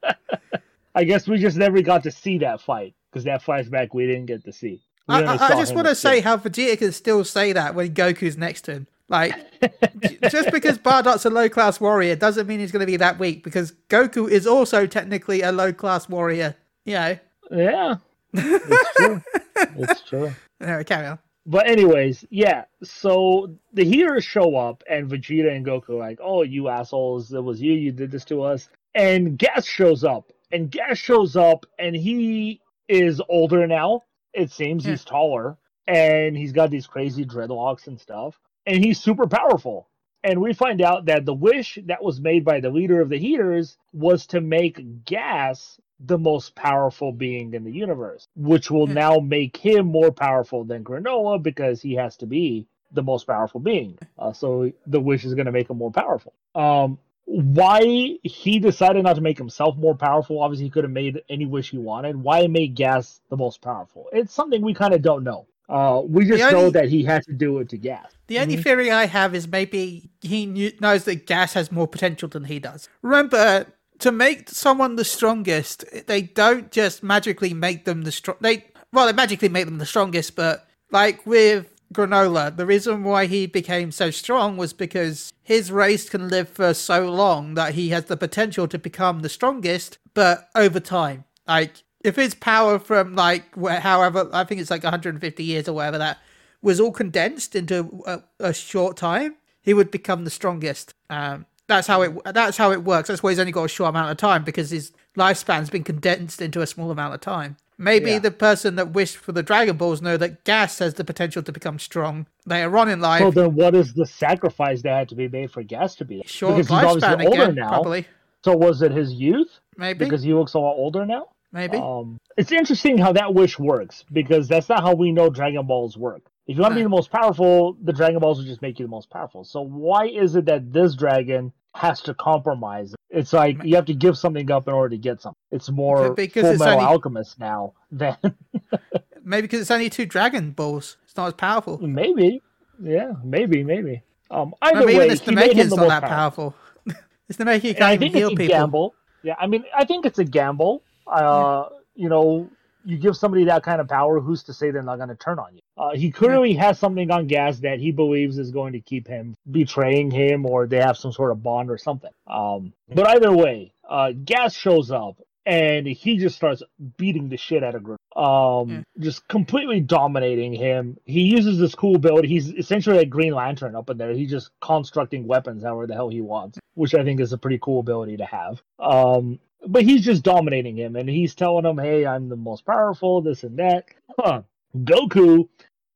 I 0.94 1.04
guess 1.04 1.26
we 1.26 1.38
just 1.38 1.56
never 1.56 1.82
got 1.82 2.02
to 2.04 2.10
see 2.10 2.38
that 2.38 2.60
fight 2.60 2.94
because 3.10 3.24
that 3.24 3.42
flashback 3.42 3.88
we 3.92 4.06
didn't 4.06 4.26
get 4.26 4.44
to 4.44 4.52
see. 4.52 4.82
I, 5.08 5.22
I, 5.22 5.34
I 5.34 5.48
just 5.50 5.74
want 5.74 5.86
to 5.88 5.94
say 5.94 6.20
how 6.20 6.36
Vegeta 6.36 6.78
can 6.78 6.92
still 6.92 7.24
say 7.24 7.52
that 7.52 7.74
when 7.74 7.92
Goku's 7.94 8.38
next 8.38 8.62
to 8.62 8.72
him. 8.72 8.86
Like, 9.08 9.34
just 10.30 10.50
because 10.50 10.78
Bardock's 10.78 11.26
a 11.26 11.30
low 11.30 11.48
class 11.50 11.78
warrior 11.78 12.16
doesn't 12.16 12.46
mean 12.46 12.58
he's 12.60 12.72
going 12.72 12.80
to 12.80 12.86
be 12.86 12.96
that 12.96 13.18
weak 13.18 13.44
because 13.44 13.72
Goku 13.90 14.28
is 14.30 14.46
also 14.46 14.86
technically 14.86 15.42
a 15.42 15.52
low 15.52 15.72
class 15.74 16.08
warrior. 16.08 16.56
You 16.86 16.94
know, 16.94 17.18
Yeah, 17.50 17.94
it's 18.32 18.96
true. 18.96 19.22
it's 19.56 20.02
true. 20.08 20.34
anyway, 20.60 20.84
carry 20.84 21.06
on. 21.06 21.18
But 21.46 21.68
anyways, 21.68 22.24
yeah. 22.30 22.64
So 22.82 23.54
the 23.74 23.84
heroes 23.84 24.24
show 24.24 24.56
up, 24.56 24.82
and 24.88 25.10
Vegeta 25.10 25.54
and 25.54 25.66
Goku 25.66 25.90
are 25.90 25.94
like, 25.96 26.18
"Oh, 26.22 26.42
you 26.42 26.68
assholes! 26.68 27.30
It 27.32 27.44
was 27.44 27.60
you. 27.60 27.74
You 27.74 27.92
did 27.92 28.10
this 28.10 28.24
to 28.26 28.42
us." 28.42 28.70
And 28.94 29.36
Gas 29.36 29.66
shows 29.66 30.04
up, 30.04 30.32
and 30.54 30.70
Gas 30.70 30.98
shows 30.98 31.36
up, 31.36 31.66
and 31.78 31.94
he 31.96 32.60
is 32.88 33.20
older 33.28 33.66
now. 33.66 34.02
It 34.32 34.50
seems 34.52 34.84
Yeah. 34.84 34.92
he's 34.92 35.04
taller, 35.04 35.58
and 35.86 36.36
he's 36.36 36.52
got 36.52 36.70
these 36.70 36.86
crazy 36.86 37.24
dreadlocks 37.24 37.86
and 37.88 38.00
stuff, 38.00 38.38
and 38.66 38.82
he's 38.84 39.00
super 39.00 39.26
powerful. 39.26 39.88
And 40.22 40.40
we 40.40 40.54
find 40.54 40.80
out 40.80 41.06
that 41.06 41.26
the 41.26 41.34
wish 41.34 41.78
that 41.86 42.02
was 42.02 42.20
made 42.20 42.44
by 42.46 42.60
the 42.60 42.70
leader 42.70 43.00
of 43.02 43.10
the 43.10 43.18
Heeters 43.18 43.76
was 43.92 44.26
to 44.28 44.40
make 44.40 45.04
Gas 45.04 45.78
the 46.00 46.18
most 46.18 46.54
powerful 46.54 47.12
being 47.12 47.52
in 47.54 47.64
the 47.64 47.72
universe, 47.72 48.26
which 48.34 48.70
will 48.70 48.88
Yeah. 48.88 48.94
now 48.94 49.18
make 49.18 49.56
him 49.56 49.86
more 49.86 50.10
powerful 50.12 50.64
than 50.64 50.82
Granolah 50.84 51.42
because 51.42 51.82
he 51.82 51.94
has 51.94 52.16
to 52.18 52.26
be 52.26 52.66
the 52.92 53.02
most 53.02 53.26
powerful 53.26 53.60
being. 53.60 53.98
Uh, 54.18 54.32
so 54.32 54.72
the 54.86 55.00
wish 55.00 55.24
is 55.24 55.34
going 55.34 55.46
to 55.46 55.52
make 55.52 55.68
him 55.68 55.78
more 55.78 55.90
powerful. 55.90 56.32
Um, 56.54 56.98
why 57.26 58.18
he 58.22 58.58
decided 58.58 59.04
not 59.04 59.16
to 59.16 59.22
make 59.22 59.38
himself 59.38 59.76
more 59.76 59.94
powerful? 59.94 60.42
Obviously, 60.42 60.64
he 60.66 60.70
could 60.70 60.84
have 60.84 60.92
made 60.92 61.22
any 61.28 61.46
wish 61.46 61.70
he 61.70 61.78
wanted. 61.78 62.16
Why 62.16 62.46
make 62.46 62.74
Gas 62.74 63.20
the 63.30 63.36
most 63.36 63.60
powerful? 63.62 64.08
It's 64.12 64.32
something 64.32 64.62
we 64.62 64.74
kind 64.74 64.94
of 64.94 65.02
don't 65.02 65.24
know. 65.24 65.46
Uh, 65.68 66.02
we 66.04 66.26
just 66.26 66.44
The 66.44 66.50
know 66.52 66.70
that 66.70 66.90
he 66.90 67.02
had 67.02 67.24
to 67.24 67.32
do 67.32 67.58
it 67.60 67.70
to 67.70 67.78
Gas. 67.78 68.12
The 68.26 68.38
only 68.38 68.56
Mhm. 68.56 68.62
theory 68.62 68.90
I 68.90 69.06
have 69.06 69.34
is 69.34 69.48
maybe 69.48 70.10
he 70.20 70.44
knew, 70.44 70.72
knows 70.80 71.04
that 71.04 71.26
Gas 71.26 71.54
has 71.54 71.72
more 71.72 71.88
potential 71.88 72.28
than 72.28 72.44
he 72.44 72.58
does. 72.58 72.88
Remember, 73.00 73.66
to 74.00 74.12
make 74.12 74.50
someone 74.50 74.96
the 74.96 75.04
strongest, 75.04 75.84
they 76.06 76.20
don't 76.20 76.70
just 76.70 77.02
magically 77.02 77.54
make 77.54 77.86
them 77.86 78.02
the 78.02 78.12
strong. 78.12 78.36
They 78.40 78.66
well, 78.92 79.06
they 79.06 79.12
magically 79.12 79.48
make 79.48 79.64
them 79.64 79.78
the 79.78 79.86
strongest, 79.86 80.36
but 80.36 80.68
like 80.90 81.26
with 81.26 81.66
Granolah, 81.94 82.56
the 82.56 82.66
reason 82.66 83.04
why 83.04 83.26
he 83.26 83.46
became 83.46 83.90
so 83.90 84.10
strong 84.10 84.56
was 84.56 84.72
because 84.72 85.32
his 85.42 85.72
race 85.72 86.08
can 86.08 86.28
live 86.28 86.48
for 86.48 86.74
so 86.74 87.10
long 87.10 87.54
that 87.54 87.74
he 87.74 87.90
has 87.90 88.04
the 88.04 88.16
potential 88.16 88.68
to 88.68 88.78
become 88.78 89.20
the 89.20 89.28
strongest, 89.28 89.98
but 90.12 90.48
over 90.54 90.80
time. 90.80 91.24
Like 91.46 91.82
if 92.00 92.16
his 92.16 92.34
power 92.34 92.78
from 92.78 93.14
like 93.14 93.56
however, 93.56 94.28
I 94.32 94.44
think 94.44 94.60
it's 94.60 94.70
like 94.70 94.82
150 94.82 95.42
years 95.42 95.68
or 95.68 95.72
whatever 95.72 95.98
that 95.98 96.18
was 96.62 96.80
all 96.80 96.92
condensed 96.92 97.54
into 97.54 98.02
a, 98.06 98.22
a 98.40 98.54
short 98.54 98.96
time, 98.96 99.36
he 99.60 99.74
would 99.74 99.90
become 99.90 100.24
the 100.24 100.30
strongest. 100.30 100.94
Um, 101.10 101.46
that's 101.66 101.86
how 101.86 102.02
it. 102.02 102.34
That's 102.34 102.56
how 102.56 102.72
it 102.72 102.84
works. 102.84 103.08
That's 103.08 103.22
why 103.22 103.30
he's 103.30 103.38
only 103.38 103.52
got 103.52 103.64
a 103.64 103.68
short 103.68 103.90
amount 103.90 104.10
of 104.10 104.16
time 104.18 104.44
because 104.44 104.70
his 104.70 104.92
lifespan's 105.16 105.70
been 105.70 105.84
condensed 105.84 106.42
into 106.42 106.60
a 106.60 106.66
small 106.66 106.90
amount 106.90 107.14
of 107.14 107.20
time. 107.20 107.56
Maybe 107.76 108.12
Yeah. 108.12 108.18
the 108.20 108.30
person 108.30 108.76
that 108.76 108.90
wished 108.92 109.16
for 109.16 109.32
the 109.32 109.42
Dragon 109.42 109.76
Balls 109.76 110.00
know 110.00 110.16
that 110.16 110.44
Gas 110.44 110.78
has 110.78 110.94
the 110.94 111.04
potential 111.04 111.42
to 111.42 111.52
become 111.52 111.78
strong 111.78 112.26
later 112.46 112.76
on 112.78 112.88
in 112.88 113.00
life. 113.00 113.20
So 113.22 113.30
then, 113.30 113.54
what 113.54 113.74
is 113.74 113.94
the 113.94 114.06
sacrifice 114.06 114.82
that 114.82 114.96
had 114.96 115.08
to 115.08 115.14
be 115.14 115.28
made 115.28 115.50
for 115.50 115.62
Gas 115.62 115.96
to 115.96 116.04
be? 116.04 116.22
short 116.26 116.56
because 116.56 116.68
he's 116.68 117.02
obviously 117.04 117.26
older 117.26 117.42
again, 117.42 117.54
now. 117.56 117.68
probably. 117.68 118.06
So 118.44 118.56
was 118.56 118.82
it 118.82 118.92
his 118.92 119.12
youth? 119.12 119.58
Maybe. 119.76 120.04
Because 120.04 120.22
he 120.22 120.32
looks 120.34 120.54
a 120.54 120.58
lot 120.58 120.74
older 120.74 121.04
now. 121.06 121.28
maybe. 121.52 121.78
Um, 121.78 122.18
it's 122.36 122.52
interesting 122.52 122.98
how 122.98 123.12
that 123.12 123.32
wish 123.32 123.58
works 123.58 124.04
because 124.12 124.48
that's 124.48 124.68
not 124.68 124.82
how 124.82 124.94
we 124.94 125.12
know 125.12 125.30
Dragon 125.30 125.66
Balls 125.66 125.96
work. 125.96 126.22
If 126.46 126.56
you 126.56 126.62
want 126.62 126.72
to 126.72 126.76
be 126.76 126.82
the 126.82 126.88
most 126.90 127.10
powerful, 127.10 127.76
the 127.82 127.92
Dragon 127.92 128.18
Balls 128.18 128.38
will 128.38 128.44
just 128.44 128.60
make 128.60 128.78
you 128.78 128.84
the 128.86 128.90
most 128.90 129.08
powerful. 129.08 129.44
So 129.44 129.62
why 129.62 130.06
is 130.08 130.36
it 130.36 130.44
that 130.44 130.72
this 130.72 130.94
dragon 130.94 131.52
has 131.74 132.00
to 132.02 132.14
compromise? 132.14 132.94
It's 133.10 133.32
like 133.32 133.62
you 133.64 133.76
have 133.76 133.84
to 133.86 133.94
give 133.94 134.16
something 134.18 134.50
up 134.50 134.66
in 134.68 134.74
order 134.74 134.90
to 134.90 134.98
get 134.98 135.20
something. 135.20 135.36
It's 135.50 135.70
more 135.70 136.10
Because 136.14 136.42
Full 136.42 136.50
it's 136.52 136.58
Metal 136.60 136.74
only- 136.80 136.86
Alchemist 136.86 137.38
now 137.38 137.72
than 137.92 138.16
maybe 139.24 139.42
because 139.42 139.60
it's 139.60 139.70
only 139.70 139.90
two 139.90 140.06
Dragon 140.06 140.50
Balls. 140.52 140.96
It's 141.04 141.16
not 141.16 141.28
as 141.28 141.34
powerful. 141.34 141.78
maybe. 141.78 142.42
Yeah, 142.82 143.12
maybe, 143.22 143.62
maybe. 143.62 144.02
Um, 144.30 144.52
either 144.62 144.80
Maybe 144.86 144.98
way, 144.98 145.08
this 145.08 145.20
he 145.20 145.32
made 145.34 145.52
him 145.56 145.68
the 145.68 145.76
not 145.76 145.88
that 145.88 146.02
powerful. 146.08 146.54
powerful. 146.86 147.02
this 147.28 147.36
Namekian 147.36 147.74
And 147.76 147.84
I 147.84 147.90
can't 147.90 147.92
even 147.94 147.98
think 148.00 148.14
heal 148.16 148.28
it's 148.28 148.34
a 148.34 148.36
people. 148.36 148.56
gamble. 148.56 148.94
Yeah, 149.22 149.34
I 149.38 149.46
mean, 149.46 149.64
I 149.76 149.84
think 149.84 150.06
it's 150.06 150.18
a 150.18 150.24
gamble. 150.24 150.82
Uh, 151.06 151.66
you 151.94 152.08
know, 152.08 152.50
you 152.84 152.96
give 152.98 153.16
somebody 153.16 153.44
that 153.44 153.62
kind 153.62 153.80
of 153.80 153.88
power, 153.88 154.20
who's 154.20 154.42
to 154.44 154.52
say 154.54 154.70
they're 154.70 154.82
not 154.82 154.96
going 154.96 155.08
to 155.08 155.14
turn 155.14 155.38
on 155.38 155.54
you? 155.54 155.60
Uh, 155.76 155.94
he 155.94 156.10
clearly 156.10 156.54
has 156.54 156.78
something 156.78 157.10
on 157.10 157.26
Gas 157.26 157.58
that 157.60 157.78
he 157.80 157.90
believes 157.92 158.38
is 158.38 158.50
going 158.50 158.72
to 158.74 158.80
keep 158.80 159.08
him 159.08 159.34
betraying 159.50 160.10
him, 160.10 160.46
or 160.46 160.66
they 160.66 160.78
have 160.78 160.96
some 160.96 161.12
sort 161.12 161.30
of 161.32 161.42
bond 161.42 161.70
or 161.70 161.78
something. 161.78 162.10
Um, 162.26 162.72
but 162.92 163.08
either 163.08 163.32
way, 163.32 163.72
uh, 163.88 164.12
Gas 164.24 164.54
shows 164.54 164.90
up 164.90 165.16
and 165.46 165.86
he 165.86 166.16
just 166.16 166.36
starts 166.36 166.62
beating 166.96 167.28
the 167.28 167.36
shit 167.36 167.62
out 167.62 167.74
of 167.74 167.82
Granolah. 167.82 167.96
Um, 168.16 168.70
Yeah. 168.70 168.82
just 169.00 169.26
completely 169.28 169.80
dominating 169.80 170.52
him. 170.54 170.96
He 171.04 171.22
uses 171.22 171.58
this 171.58 171.74
cool 171.74 171.96
ability. 171.96 172.28
He's 172.28 172.48
essentially 172.50 172.98
a 172.98 173.04
Green 173.04 173.34
Lantern 173.34 173.74
up 173.74 173.90
in 173.90 173.98
there. 173.98 174.12
He's 174.12 174.30
just 174.30 174.50
constructing 174.60 175.26
weapons 175.26 175.64
however 175.64 175.86
the 175.86 175.94
hell 175.94 176.08
he 176.08 176.20
wants, 176.20 176.58
which 176.74 176.94
I 176.94 177.02
think 177.04 177.20
is 177.20 177.32
a 177.32 177.38
pretty 177.38 177.58
cool 177.60 177.80
ability 177.80 178.16
to 178.18 178.24
have. 178.24 178.62
Um, 178.78 179.38
but 179.66 179.82
he's 179.82 180.04
just 180.04 180.22
dominating 180.22 180.76
him, 180.76 180.96
and 180.96 181.08
he's 181.08 181.34
telling 181.34 181.64
him, 181.64 181.78
"Hey, 181.78 182.06
I'm 182.06 182.28
the 182.28 182.36
most 182.36 182.64
powerful, 182.64 183.22
this 183.22 183.44
and 183.44 183.58
that." 183.58 183.86
Huh. 184.18 184.42
Goku, 184.76 185.48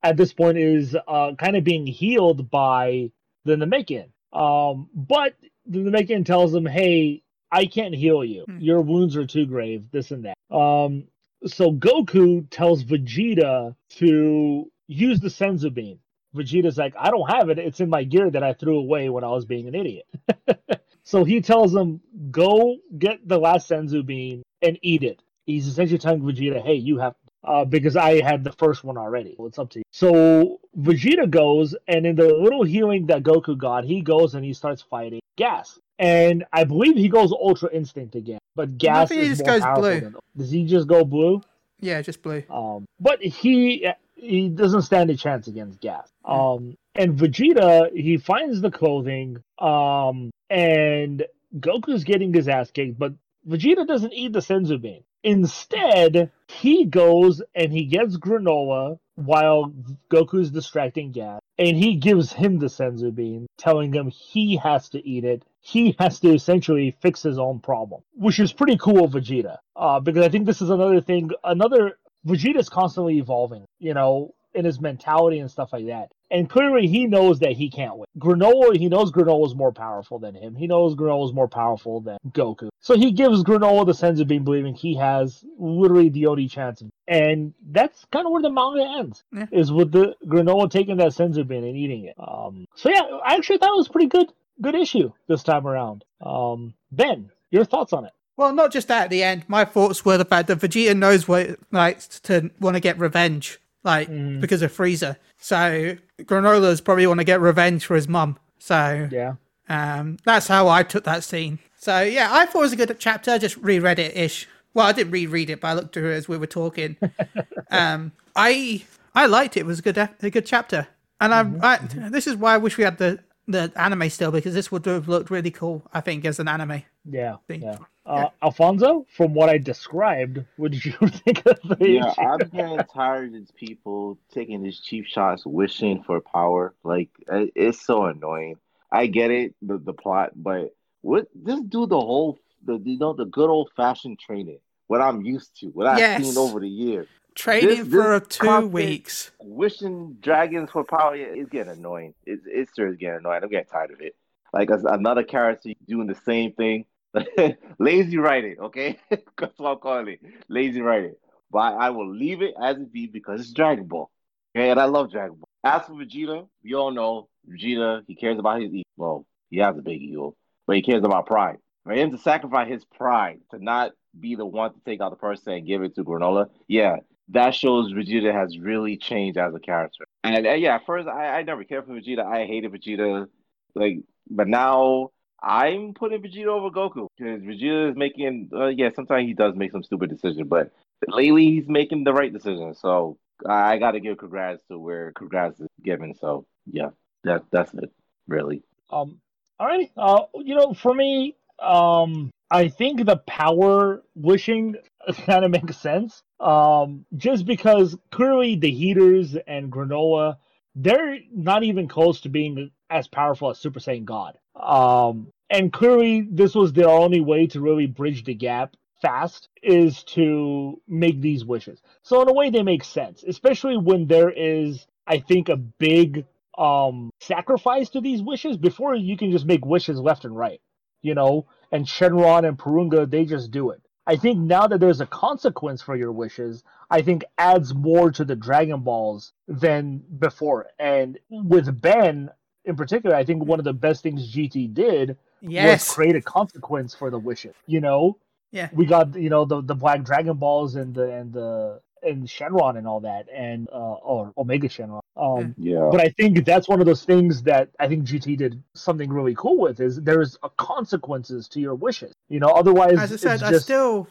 at 0.02 0.16
this 0.16 0.32
point, 0.32 0.58
is 0.58 0.96
uh, 1.06 1.32
kind 1.38 1.56
of 1.56 1.64
being 1.64 1.86
healed 1.86 2.50
by 2.50 3.10
the 3.44 3.56
Namekian. 3.56 4.10
Um, 4.32 4.88
but 4.94 5.34
the 5.66 5.80
Namekian 5.80 6.24
tells 6.24 6.54
him, 6.54 6.66
"Hey, 6.66 7.22
I 7.50 7.66
can't 7.66 7.94
heal 7.94 8.24
you. 8.24 8.44
Hmm. 8.44 8.58
Your 8.58 8.80
wounds 8.80 9.16
are 9.16 9.26
too 9.26 9.46
grave. 9.46 9.90
This 9.90 10.10
and 10.10 10.24
that." 10.24 10.36
Um, 10.54 11.04
so 11.46 11.70
Goku 11.72 12.46
tells 12.50 12.84
Vegeta 12.84 13.74
to 13.98 14.70
use 14.88 15.20
the 15.20 15.28
Senzu 15.28 15.72
bean. 15.72 15.98
Vegeta's 16.34 16.76
like, 16.76 16.94
I 16.98 17.10
don't 17.10 17.30
have 17.30 17.48
it. 17.50 17.58
It's 17.58 17.80
in 17.80 17.88
my 17.88 18.04
gear 18.04 18.30
that 18.30 18.42
I 18.42 18.52
threw 18.52 18.78
away 18.78 19.08
when 19.08 19.24
I 19.24 19.28
was 19.28 19.44
being 19.44 19.68
an 19.68 19.74
idiot. 19.74 20.06
so 21.08 21.24
he 21.24 21.40
tells 21.40 21.74
him, 21.74 22.00
go 22.30 22.76
get 22.98 23.26
the 23.26 23.38
last 23.38 23.70
Senzu 23.70 24.04
bean 24.04 24.42
and 24.60 24.78
eat 24.82 25.02
it. 25.02 25.22
He's 25.46 25.66
essentially 25.66 25.98
telling 25.98 26.20
Vegeta, 26.20 26.60
hey, 26.62 26.74
you 26.74 26.98
have 26.98 27.14
uh, 27.44 27.64
because 27.64 27.96
I 27.96 28.20
had 28.22 28.44
the 28.44 28.52
first 28.52 28.84
one 28.84 28.98
already. 28.98 29.34
Well, 29.38 29.48
it's 29.48 29.58
up 29.58 29.70
to 29.70 29.78
you. 29.78 29.84
So 29.90 30.60
Vegeta 30.78 31.30
goes, 31.30 31.74
and 31.86 32.04
in 32.04 32.14
the 32.16 32.28
little 32.34 32.62
healing 32.64 33.06
that 33.06 33.22
Goku 33.22 33.56
got, 33.56 33.84
he 33.84 34.02
goes 34.02 34.34
and 34.34 34.44
he 34.44 34.52
starts 34.52 34.82
fighting 34.82 35.20
Gas. 35.36 35.78
And 35.98 36.44
I 36.52 36.64
believe 36.64 36.96
he 36.96 37.08
goes 37.08 37.32
Ultra 37.32 37.70
Instinct 37.72 38.14
again, 38.14 38.38
but 38.54 38.76
Gas 38.76 39.10
is 39.10 39.28
just 39.28 39.44
more 39.46 39.54
goes 39.54 39.62
powerful 39.62 39.82
blue. 39.82 40.00
than- 40.00 40.14
Does 40.36 40.50
he 40.50 40.66
just 40.66 40.86
go 40.88 41.04
blue? 41.04 41.40
Yeah, 41.80 42.00
just 42.02 42.22
blue. 42.22 42.42
Um, 42.50 42.86
but 43.00 43.22
he 43.22 43.88
he 44.14 44.48
doesn't 44.48 44.82
stand 44.82 45.10
a 45.10 45.16
chance 45.16 45.46
against 45.46 45.80
Gas. 45.80 46.10
Um, 46.24 46.76
and 46.94 47.16
Vegeta 47.16 47.90
he 47.92 48.16
finds 48.16 48.60
the 48.60 48.70
clothing. 48.70 49.42
Um, 49.58 50.30
and 50.50 51.24
Goku's 51.56 52.04
getting 52.04 52.32
his 52.32 52.48
ass 52.48 52.70
kicked, 52.70 52.98
but 52.98 53.14
Vegeta 53.46 53.86
doesn't 53.86 54.12
eat 54.12 54.32
the 54.32 54.40
Senzu 54.40 54.80
bean. 54.80 55.02
Instead, 55.24 56.30
he 56.46 56.84
goes 56.84 57.42
and 57.54 57.72
he 57.72 57.84
gets 57.86 58.16
granolah 58.16 58.98
while 59.16 59.72
Goku's 60.10 60.50
distracting 60.50 61.10
Gas, 61.10 61.40
and 61.58 61.76
he 61.76 61.96
gives 61.96 62.32
him 62.32 62.58
the 62.58 62.66
Senzu 62.66 63.12
bean, 63.12 63.46
telling 63.56 63.92
him 63.92 64.08
he 64.08 64.56
has 64.56 64.88
to 64.90 65.06
eat 65.06 65.24
it. 65.24 65.44
He 65.60 65.94
has 65.98 66.20
to 66.20 66.34
essentially 66.34 66.96
fix 67.02 67.22
his 67.22 67.38
own 67.38 67.60
problem, 67.60 68.02
which 68.14 68.38
is 68.38 68.52
pretty 68.52 68.76
cool 68.78 69.08
Vegeta. 69.08 69.58
Uh, 69.76 70.00
because 70.00 70.24
I 70.24 70.28
think 70.28 70.46
this 70.46 70.62
is 70.62 70.70
another 70.70 71.00
thing. 71.00 71.30
Another 71.44 71.98
Vegeta's 72.26 72.68
constantly 72.68 73.18
evolving, 73.18 73.64
you 73.78 73.94
know, 73.94 74.34
in 74.54 74.64
his 74.64 74.80
mentality 74.80 75.38
and 75.38 75.50
stuff 75.50 75.72
like 75.72 75.86
that. 75.86 76.10
And 76.30 76.50
clearly, 76.50 76.86
he 76.86 77.06
knows 77.06 77.38
that 77.38 77.52
he 77.52 77.70
can't 77.70 77.96
win. 77.96 78.06
Granolah, 78.18 78.76
he 78.76 78.88
knows 78.88 79.10
Granolah's 79.10 79.54
more 79.54 79.72
powerful 79.72 80.18
than 80.18 80.34
him. 80.34 80.54
He 80.54 80.66
knows 80.66 80.94
Granolah's 80.94 81.32
more 81.32 81.48
powerful 81.48 82.00
than 82.00 82.18
Goku. 82.32 82.68
So 82.80 82.96
he 82.96 83.12
gives 83.12 83.42
Granolah 83.42 83.86
the 83.86 83.94
sense 83.94 84.20
of 84.20 84.28
being 84.28 84.44
believing 84.44 84.74
he 84.74 84.94
has 84.96 85.42
literally 85.58 86.10
the 86.10 86.26
only 86.26 86.46
chance. 86.46 86.82
And 87.06 87.54
that's 87.70 88.04
kind 88.12 88.26
of 88.26 88.32
where 88.32 88.42
the 88.42 88.50
manga 88.50 88.82
ends. 88.98 89.24
Yeah. 89.32 89.46
Is 89.52 89.72
with 89.72 89.90
the 89.90 90.16
Granolah 90.26 90.70
taking 90.70 90.98
that 90.98 91.08
senzu 91.08 91.46
bean 91.48 91.64
and 91.64 91.76
eating 91.76 92.04
it. 92.04 92.14
Um, 92.18 92.66
so 92.74 92.90
yeah, 92.90 93.02
I 93.24 93.34
actually 93.34 93.58
thought 93.58 93.72
it 93.72 93.78
was 93.78 93.88
pretty 93.88 94.08
good, 94.08 94.30
good 94.60 94.74
issue 94.74 95.12
this 95.28 95.42
time 95.42 95.66
around. 95.66 96.04
Um, 96.20 96.74
ben, 96.92 97.30
your 97.50 97.64
thoughts 97.64 97.92
on 97.92 98.04
it? 98.04 98.12
Well, 98.36 98.52
not 98.52 98.72
just 98.72 98.88
that 98.88 99.04
at 99.04 99.10
the 99.10 99.22
end. 99.22 99.44
My 99.48 99.64
thoughts 99.64 100.04
were 100.04 100.16
the 100.18 100.24
fact 100.24 100.48
that 100.48 100.58
Vegeta 100.60 100.96
knows 100.96 101.26
what 101.26 101.42
it 101.42 101.60
likes 101.72 102.20
to 102.20 102.50
want 102.60 102.74
to 102.74 102.80
get 102.80 102.98
revenge, 102.98 103.58
like 103.82 104.08
Mhm. 104.08 104.40
because 104.40 104.62
of 104.62 104.72
Frieza. 104.72 105.16
So 105.38 105.96
Granolah's 106.22 106.80
probably 106.80 107.06
want 107.06 107.18
to 107.18 107.24
get 107.24 107.40
revenge 107.40 107.84
for 107.84 107.94
his 107.96 108.06
mum. 108.08 108.38
So 108.58 109.08
Yeah. 109.10 109.34
um, 109.68 110.18
that's 110.24 110.46
how 110.46 110.68
I 110.68 110.82
took 110.84 111.04
that 111.04 111.24
scene. 111.24 111.58
So 111.80 112.00
yeah, 112.02 112.28
I 112.30 112.46
thought 112.46 112.58
it 112.60 112.62
was 112.62 112.72
a 112.72 112.76
good 112.76 112.96
chapter. 113.00 113.32
I 113.32 113.38
just 113.38 113.56
reread 113.56 113.98
it 113.98 114.16
ish. 114.16 114.46
Well, 114.74 114.86
I 114.86 114.92
didn't 114.92 115.12
reread 115.12 115.50
it, 115.50 115.60
but 115.60 115.68
I 115.68 115.72
looked 115.74 115.94
through 115.94 116.10
it 116.12 116.16
as 116.16 116.28
we 116.28 116.36
were 116.38 116.46
talking. 116.46 116.96
um, 117.70 118.12
I 118.36 118.82
I 119.14 119.26
liked 119.26 119.56
it. 119.56 119.60
It 119.60 119.66
was 119.66 119.78
a 119.80 119.82
good 119.82 119.98
a 119.98 120.30
good 120.30 120.46
chapter, 120.46 120.86
and 121.20 121.34
I, 121.34 121.40
I 121.74 121.76
this 122.10 122.26
is 122.26 122.36
why 122.36 122.54
I 122.54 122.58
wish 122.58 122.76
we 122.76 122.84
had 122.84 122.98
the 122.98 123.18
the 123.48 123.72
anime 123.76 124.08
still 124.10 124.30
because 124.30 124.54
this 124.54 124.70
would 124.70 124.84
have 124.86 125.08
looked 125.08 125.30
really 125.30 125.50
cool. 125.50 125.82
I 125.92 126.00
think 126.00 126.24
as 126.24 126.38
an 126.38 126.48
anime. 126.48 126.82
Yeah. 127.04 127.36
Thing. 127.48 127.62
yeah. 127.62 127.78
Uh, 128.06 128.28
Alfonso, 128.42 129.06
from 129.16 129.34
what 129.34 129.48
I 129.48 129.58
described, 129.58 130.44
what 130.56 130.72
did 130.72 130.84
you 130.84 130.92
think 130.92 131.44
of 131.46 131.58
the 131.62 131.76
Yeah, 131.80 132.10
issue? 132.10 132.20
I'm 132.22 132.48
getting 132.48 132.84
tired 132.94 133.28
of 133.28 133.32
these 133.34 133.50
people 133.50 134.18
taking 134.32 134.62
these 134.62 134.80
cheap 134.80 135.06
shots, 135.06 135.44
wishing 135.46 136.02
for 136.02 136.20
power. 136.20 136.74
Like 136.84 137.10
it's 137.28 137.84
so 137.84 138.04
annoying. 138.04 138.56
I 138.92 139.06
get 139.06 139.30
it, 139.30 139.54
the 139.62 139.78
the 139.78 139.92
plot, 139.92 140.32
but 140.36 140.74
what 141.02 141.26
just 141.46 141.68
do 141.68 141.86
the 141.86 142.00
whole 142.00 142.38
the 142.64 142.78
you 142.84 142.98
know 142.98 143.12
the 143.12 143.26
good 143.26 143.50
old 143.50 143.70
fashioned 143.76 144.18
training. 144.18 144.60
What 144.86 145.02
I'm 145.02 145.20
used 145.22 145.58
to, 145.60 145.66
what 145.66 145.86
I've 145.86 145.98
Yes. 145.98 146.24
seen 146.24 146.38
over 146.38 146.60
the 146.60 146.68
years. 146.68 147.08
Training 147.38 147.68
This- 147.68 147.88
for 147.88 148.18
this 148.18 148.36
two 148.36 148.66
weeks. 148.66 149.30
Wishing 149.40 150.16
dragons 150.20 150.70
for 150.72 150.82
power 150.82 151.14
yeah, 151.14 151.26
it's 151.26 151.48
getting 151.48 151.72
annoying. 151.72 152.12
It's 152.26 152.42
it's 152.44 152.74
seriously 152.74 152.98
getting 152.98 153.20
annoying. 153.20 153.44
I'm 153.44 153.48
getting 153.48 153.68
tired 153.70 153.92
of 153.92 154.00
it. 154.00 154.16
Like 154.52 154.72
as 154.72 154.82
another 154.82 155.22
character 155.22 155.70
doing 155.86 156.08
the 156.08 156.16
same 156.26 156.52
thing. 156.54 156.84
Lazy 157.78 158.18
writing, 158.18 158.56
okay? 158.60 158.98
That's 159.10 159.56
what 159.56 159.70
I'm 159.70 159.78
calling 159.78 160.08
it. 160.08 160.20
Lazy 160.48 160.80
writing. 160.80 161.14
But 161.52 161.58
I, 161.58 161.86
I 161.86 161.90
will 161.90 162.12
leave 162.12 162.42
it 162.42 162.54
as 162.60 162.76
it 162.76 162.92
be 162.92 163.06
because 163.06 163.40
it's 163.40 163.52
Dragon 163.52 163.86
Ball. 163.86 164.10
Okay, 164.56 164.70
and 164.70 164.80
I 164.80 164.86
love 164.86 165.12
Dragon 165.12 165.36
Ball. 165.36 165.48
As 165.62 165.86
for 165.86 165.92
Vegeta, 165.92 166.48
we 166.64 166.74
all 166.74 166.90
know 166.90 167.28
Vegeta, 167.48 168.02
he 168.08 168.16
cares 168.16 168.40
about 168.40 168.60
his 168.60 168.72
ego. 168.72 168.82
Well, 168.96 169.26
he 169.48 169.58
has 169.58 169.78
a 169.78 169.82
big 169.82 170.02
ego, 170.02 170.34
but 170.66 170.74
he 170.74 170.82
cares 170.82 171.04
about 171.04 171.26
pride. 171.26 171.58
For 171.84 171.92
him 171.92 172.10
to 172.10 172.18
sacrifice 172.18 172.68
his 172.68 172.84
pride 172.84 173.38
to 173.52 173.62
not 173.62 173.92
be 174.18 174.34
the 174.34 174.44
one 174.44 174.72
to 174.74 174.80
take 174.84 175.00
out 175.00 175.10
the 175.10 175.16
person 175.16 175.52
and 175.52 175.66
give 175.66 175.82
it 175.82 175.94
to 175.94 176.04
Granolah, 176.04 176.48
yeah, 176.66 176.96
that 177.30 177.54
shows 177.54 177.92
Vegeta 177.92 178.32
has 178.32 178.58
really 178.58 178.96
changed 178.96 179.38
as 179.38 179.54
a 179.54 179.60
character. 179.60 180.04
And 180.24 180.46
uh, 180.46 180.52
yeah, 180.52 180.76
at 180.76 180.86
first 180.86 181.08
I, 181.08 181.38
I 181.38 181.42
never 181.42 181.64
cared 181.64 181.86
for 181.86 181.92
Vegeta. 181.92 182.24
I 182.24 182.46
hated 182.46 182.72
Vegeta, 182.72 183.28
like, 183.74 183.98
but 184.30 184.48
now 184.48 185.10
I'm 185.42 185.94
putting 185.94 186.22
Vegeta 186.22 186.46
over 186.46 186.70
Goku 186.70 187.06
because 187.16 187.42
Vegeta 187.42 187.90
is 187.90 187.96
making. 187.96 188.50
Uh, 188.52 188.66
yeah, 188.66 188.90
sometimes 188.94 189.26
he 189.26 189.34
does 189.34 189.54
make 189.54 189.72
some 189.72 189.82
stupid 189.82 190.10
decisions, 190.10 190.48
but 190.48 190.72
lately 191.06 191.44
he's 191.46 191.68
making 191.68 192.04
the 192.04 192.12
right 192.12 192.32
decision. 192.32 192.74
So 192.74 193.18
I, 193.46 193.74
I 193.74 193.78
got 193.78 193.92
to 193.92 194.00
give 194.00 194.18
congrats 194.18 194.62
to 194.70 194.78
where 194.78 195.12
congrats 195.12 195.60
is 195.60 195.68
given. 195.82 196.14
So 196.14 196.46
yeah, 196.70 196.90
that 197.24 197.44
that's 197.50 197.72
it, 197.74 197.92
really. 198.26 198.62
Um, 198.90 199.20
All 199.60 199.66
right. 199.66 199.90
Uh, 199.96 200.24
you 200.34 200.54
know, 200.54 200.72
for 200.72 200.94
me, 200.94 201.36
um, 201.58 202.30
I 202.50 202.68
think 202.68 203.04
the 203.04 203.16
power 203.16 204.02
wishing 204.14 204.76
kind 205.26 205.44
of 205.44 205.50
makes 205.50 205.76
sense. 205.78 206.22
Um, 206.40 207.04
just 207.16 207.46
because 207.46 207.96
clearly 208.10 208.56
the 208.56 208.70
heeters 208.70 209.36
and 209.46 209.72
granolah, 209.72 210.36
they're 210.74 211.18
not 211.32 211.64
even 211.64 211.88
close 211.88 212.20
to 212.22 212.28
being 212.28 212.70
as 212.90 213.08
powerful 213.08 213.50
as 213.50 213.58
Super 213.58 213.80
Saiyan 213.80 214.04
God. 214.04 214.38
Um, 214.54 215.32
and 215.50 215.72
clearly 215.72 216.26
this 216.30 216.54
was 216.54 216.72
their 216.72 216.88
only 216.88 217.20
way 217.20 217.46
to 217.48 217.60
really 217.60 217.86
bridge 217.86 218.24
the 218.24 218.34
gap 218.34 218.76
fast 219.00 219.48
is 219.62 220.02
to 220.04 220.80
make 220.88 221.20
these 221.20 221.44
wishes. 221.44 221.80
So 222.02 222.20
in 222.22 222.28
a 222.28 222.32
way 222.32 222.50
they 222.50 222.62
make 222.62 222.84
sense, 222.84 223.24
especially 223.26 223.76
when 223.76 224.06
there 224.06 224.30
is, 224.30 224.86
I 225.06 225.18
think, 225.20 225.48
a 225.48 225.56
big 225.56 226.26
um 226.58 227.10
sacrifice 227.20 227.90
to 227.90 228.00
these 228.00 228.20
wishes 228.20 228.56
before 228.56 228.94
you 228.96 229.16
can 229.16 229.30
just 229.30 229.46
make 229.46 229.64
wishes 229.64 230.00
left 230.00 230.24
and 230.24 230.36
right 230.36 230.60
you 231.02 231.14
know 231.14 231.46
and 231.70 231.86
shenron 231.86 232.46
and 232.46 232.58
porunga 232.58 233.08
they 233.08 233.24
just 233.24 233.52
do 233.52 233.70
it 233.70 233.80
i 234.08 234.16
think 234.16 234.38
now 234.38 234.66
that 234.66 234.80
there's 234.80 235.00
a 235.00 235.06
consequence 235.06 235.80
for 235.82 235.94
your 235.96 236.10
wishes 236.12 236.64
i 236.90 237.00
think 237.02 237.24
adds 237.38 237.72
more 237.74 238.10
to 238.10 238.24
the 238.24 238.34
dragon 238.36 238.80
balls 238.80 239.32
than 239.46 240.02
before 240.18 240.66
and 240.80 241.18
with 241.30 241.80
ben 241.80 242.28
in 242.64 242.74
particular 242.76 243.14
i 243.14 243.24
think 243.24 243.44
one 243.44 243.60
of 243.60 243.64
the 243.64 243.72
best 243.86 244.02
things 244.02 244.34
gt 244.34 244.74
did 244.74 245.16
was 245.40 245.88
create 245.94 246.16
a 246.16 246.22
consequence 246.22 246.94
for 246.94 247.10
the 247.10 247.18
wishes 247.30 247.54
you 247.66 247.80
know 247.80 248.18
Yeah. 248.50 248.68
we 248.72 248.86
got 248.86 249.14
you 249.14 249.30
know 249.30 249.44
the 249.44 249.62
the 249.62 249.74
black 249.84 250.02
dragon 250.02 250.36
balls 250.36 250.74
and 250.74 250.94
the 250.94 251.06
and 251.18 251.32
the 251.32 251.80
and 252.02 252.26
shenron 252.26 252.78
and 252.78 252.86
all 252.86 253.00
that 253.00 253.26
and 253.32 253.68
uh 253.72 253.94
or 254.12 254.32
omega 254.38 254.68
shenron 254.68 255.00
um 255.16 255.54
Yeah. 255.58 255.88
but 255.90 256.00
I 256.00 256.08
think 256.18 256.44
that's 256.44 256.68
one 256.68 256.80
of 256.80 256.86
those 256.86 257.04
things 257.04 257.42
that 257.42 257.70
I 257.80 257.88
think 257.88 258.04
GT 258.04 258.36
did 258.38 258.62
something 258.74 259.10
really 259.12 259.34
cool 259.36 259.58
with 259.58 259.80
is 259.80 260.00
there's 260.10 260.36
a 260.44 260.50
consequences 260.50 261.48
to 261.48 261.60
your 261.60 261.74
wishes. 261.74 262.12
You 262.28 262.40
know, 262.40 262.48
otherwise 262.48 262.98
As 262.98 263.12
I 263.12 263.16
said, 263.16 263.34
it's 263.34 263.42
I 263.42 263.58
still, 263.58 264.08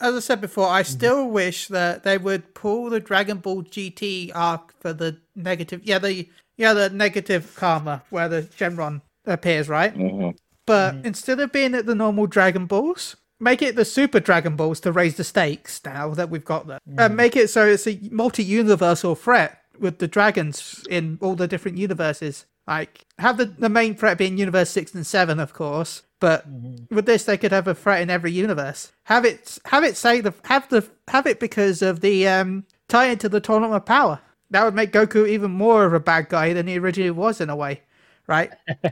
as 0.00 0.14
I 0.14 0.20
said 0.20 0.40
before, 0.40 0.68
I 0.68 0.82
still 0.82 1.28
wish 1.28 1.68
that 1.68 2.04
they 2.04 2.18
would 2.18 2.54
pull 2.54 2.90
the 2.90 3.00
Dragon 3.00 3.38
Ball 3.38 3.62
GT 3.62 4.30
arc 4.34 4.74
for 4.80 4.92
the 4.92 5.18
negative. 5.34 5.80
Yeah, 5.84 5.98
the 5.98 6.28
yeah 6.56 6.72
the 6.72 6.90
negative 6.90 7.54
karma 7.56 8.02
where 8.10 8.28
the 8.28 8.42
Genron 8.42 9.02
appears, 9.26 9.68
right? 9.68 9.92
hmm 9.92 10.30
But 10.66 10.96
instead 11.04 11.40
of 11.40 11.52
being 11.52 11.74
at 11.74 11.86
the 11.86 11.94
normal 11.94 12.26
Dragon 12.26 12.66
Balls, 12.66 13.16
make 13.40 13.62
it 13.62 13.76
the 13.76 13.84
Super 13.84 14.20
Dragon 14.20 14.56
Balls 14.56 14.80
to 14.80 14.92
raise 14.92 15.16
the 15.16 15.24
stakes 15.24 15.80
now 15.84 16.14
that 16.14 16.30
we've 16.30 16.44
got 16.44 16.66
them. 16.66 16.80
Mm. 16.88 17.06
And 17.06 17.16
make 17.16 17.36
it 17.36 17.50
so 17.50 17.66
it's 17.66 17.86
a 17.86 17.98
multi-universal 18.10 19.14
threat 19.14 19.60
with 19.78 19.98
the 19.98 20.08
dragons 20.08 20.84
in 20.88 21.18
all 21.20 21.34
the 21.34 21.48
different 21.48 21.78
universes. 21.78 22.46
Like 22.66 23.04
have 23.18 23.36
the, 23.36 23.46
the 23.46 23.68
main 23.68 23.94
threat 23.94 24.18
being 24.18 24.38
universe 24.38 24.70
six 24.70 24.94
and 24.94 25.06
seven, 25.06 25.38
of 25.38 25.52
course. 25.52 26.02
But 26.24 26.50
Mm-hmm. 26.50 26.94
with 26.94 27.04
this, 27.04 27.24
they 27.24 27.36
could 27.36 27.52
have 27.52 27.68
a 27.68 27.74
threat 27.74 28.00
in 28.00 28.08
every 28.08 28.32
universe. 28.32 28.92
Have 29.04 29.26
it, 29.26 29.58
have 29.66 29.84
it 29.84 29.94
say 29.94 30.22
the, 30.22 30.32
have 30.44 30.66
the, 30.70 30.88
have 31.08 31.26
it 31.26 31.38
because 31.38 31.82
of 31.82 32.00
the 32.00 32.26
um 32.26 32.64
tie 32.88 33.08
into 33.08 33.28
the 33.28 33.40
tournament 33.40 33.74
of 33.74 33.84
power. 33.84 34.20
That 34.50 34.64
would 34.64 34.74
make 34.74 34.90
Goku 34.90 35.28
even 35.28 35.50
more 35.50 35.84
of 35.84 35.92
a 35.92 36.00
bad 36.00 36.30
guy 36.30 36.54
than 36.54 36.66
he 36.66 36.78
originally 36.78 37.10
was 37.10 37.42
in 37.42 37.50
a 37.50 37.56
way, 37.56 37.82
right? 38.26 38.50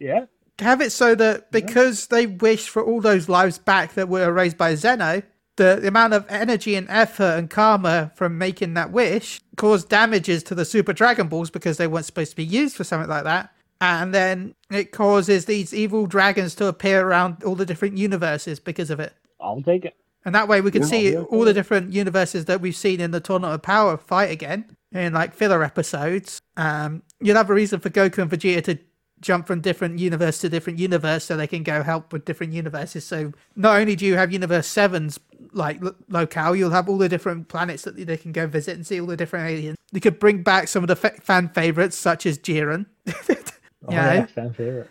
Yeah. 0.00 0.24
have 0.58 0.80
it 0.80 0.90
so 0.90 1.14
that 1.14 1.52
because 1.52 2.08
they 2.08 2.26
wish 2.26 2.68
for 2.68 2.82
all 2.84 3.00
those 3.00 3.28
lives 3.28 3.58
back 3.58 3.94
that 3.94 4.08
were 4.08 4.24
erased 4.24 4.58
by 4.58 4.74
Zeno, 4.74 5.22
the, 5.54 5.78
the 5.80 5.86
amount 5.88 6.14
of 6.14 6.26
energy 6.28 6.74
and 6.74 6.88
effort 6.90 7.38
and 7.38 7.48
karma 7.48 8.10
from 8.16 8.36
making 8.38 8.74
that 8.74 8.90
wish 8.90 9.40
caused 9.56 9.88
damages 9.88 10.42
to 10.44 10.54
the 10.56 10.64
Super 10.64 10.92
Dragon 10.92 11.28
Balls 11.28 11.50
because 11.50 11.76
they 11.76 11.86
weren't 11.86 12.06
supposed 12.06 12.30
to 12.32 12.36
be 12.36 12.44
used 12.44 12.74
for 12.76 12.82
something 12.82 13.08
like 13.08 13.22
that. 13.24 13.53
And 13.80 14.14
then 14.14 14.54
it 14.70 14.92
causes 14.92 15.44
these 15.44 15.74
evil 15.74 16.06
dragons 16.06 16.54
to 16.56 16.66
appear 16.66 17.06
around 17.06 17.42
all 17.44 17.54
the 17.54 17.66
different 17.66 17.98
universes 17.98 18.60
because 18.60 18.90
of 18.90 19.00
it. 19.00 19.12
I'll 19.40 19.62
take 19.62 19.84
it. 19.84 19.94
And 20.24 20.34
that 20.34 20.48
way 20.48 20.60
we 20.60 20.70
can 20.70 20.82
Yeah, 20.82 20.88
see 20.88 21.12
yeah, 21.12 21.20
all 21.20 21.44
the 21.44 21.52
different 21.52 21.92
universes 21.92 22.46
that 22.46 22.60
we've 22.60 22.76
seen 22.76 23.00
in 23.00 23.10
the 23.10 23.20
Tournament 23.20 23.54
of 23.54 23.62
Power 23.62 23.96
fight 23.98 24.30
again 24.30 24.76
in 24.92 25.12
like 25.12 25.34
filler 25.34 25.62
episodes. 25.62 26.40
Um, 26.56 27.02
you'll 27.20 27.36
have 27.36 27.50
a 27.50 27.54
reason 27.54 27.80
for 27.80 27.90
Goku 27.90 28.18
and 28.18 28.30
Vegeta 28.30 28.64
to 28.64 28.78
jump 29.20 29.46
from 29.46 29.60
different 29.60 29.98
universe 29.98 30.38
to 30.38 30.48
different 30.48 30.78
universe 30.78 31.24
so 31.24 31.36
they 31.36 31.46
can 31.46 31.62
go 31.62 31.82
help 31.82 32.12
with 32.12 32.24
different 32.24 32.52
universes. 32.52 33.04
So 33.04 33.32
not 33.56 33.80
only 33.80 33.96
do 33.96 34.06
you 34.06 34.16
have 34.16 34.32
Universe 34.32 34.68
7's 34.68 35.18
like 35.52 35.82
lo- 35.82 35.94
locale, 36.08 36.56
you'll 36.56 36.70
have 36.70 36.88
all 36.88 36.98
the 36.98 37.08
different 37.08 37.48
planets 37.48 37.82
that 37.84 37.96
they 37.96 38.16
can 38.16 38.32
go 38.32 38.46
visit 38.46 38.76
and 38.76 38.86
see 38.86 39.00
all 39.00 39.06
the 39.06 39.16
different 39.16 39.48
aliens. 39.50 39.76
You 39.92 40.00
could 40.00 40.18
bring 40.18 40.42
back 40.42 40.68
some 40.68 40.84
of 40.84 40.88
the 40.88 40.96
fa- 40.96 41.20
fan 41.20 41.48
favorites 41.48 41.96
such 41.96 42.26
as 42.26 42.38
Jiren. 42.38 42.86
Oh, 43.86 43.92
Yeah. 43.92 44.14
yeah, 44.14 44.26
fan 44.26 44.52
favorite. 44.52 44.90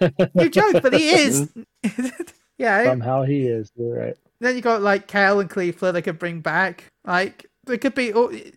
you 0.34 0.50
joke, 0.50 0.82
but 0.82 0.92
he 0.92 1.10
is. 1.10 1.48
yeah. 2.58 2.84
Somehow 2.84 3.22
he 3.24 3.46
is. 3.46 3.70
You're 3.76 3.96
right. 3.98 4.16
Then 4.40 4.54
you 4.54 4.60
got 4.62 4.82
like 4.82 5.06
Kale 5.08 5.40
and 5.40 5.50
Caulifla 5.50 5.92
they 5.92 6.02
could 6.02 6.18
bring 6.18 6.40
back. 6.40 6.84
Like 7.04 7.46
there 7.64 7.78
could 7.78 7.94
be, 7.94 8.08
it 8.08 8.54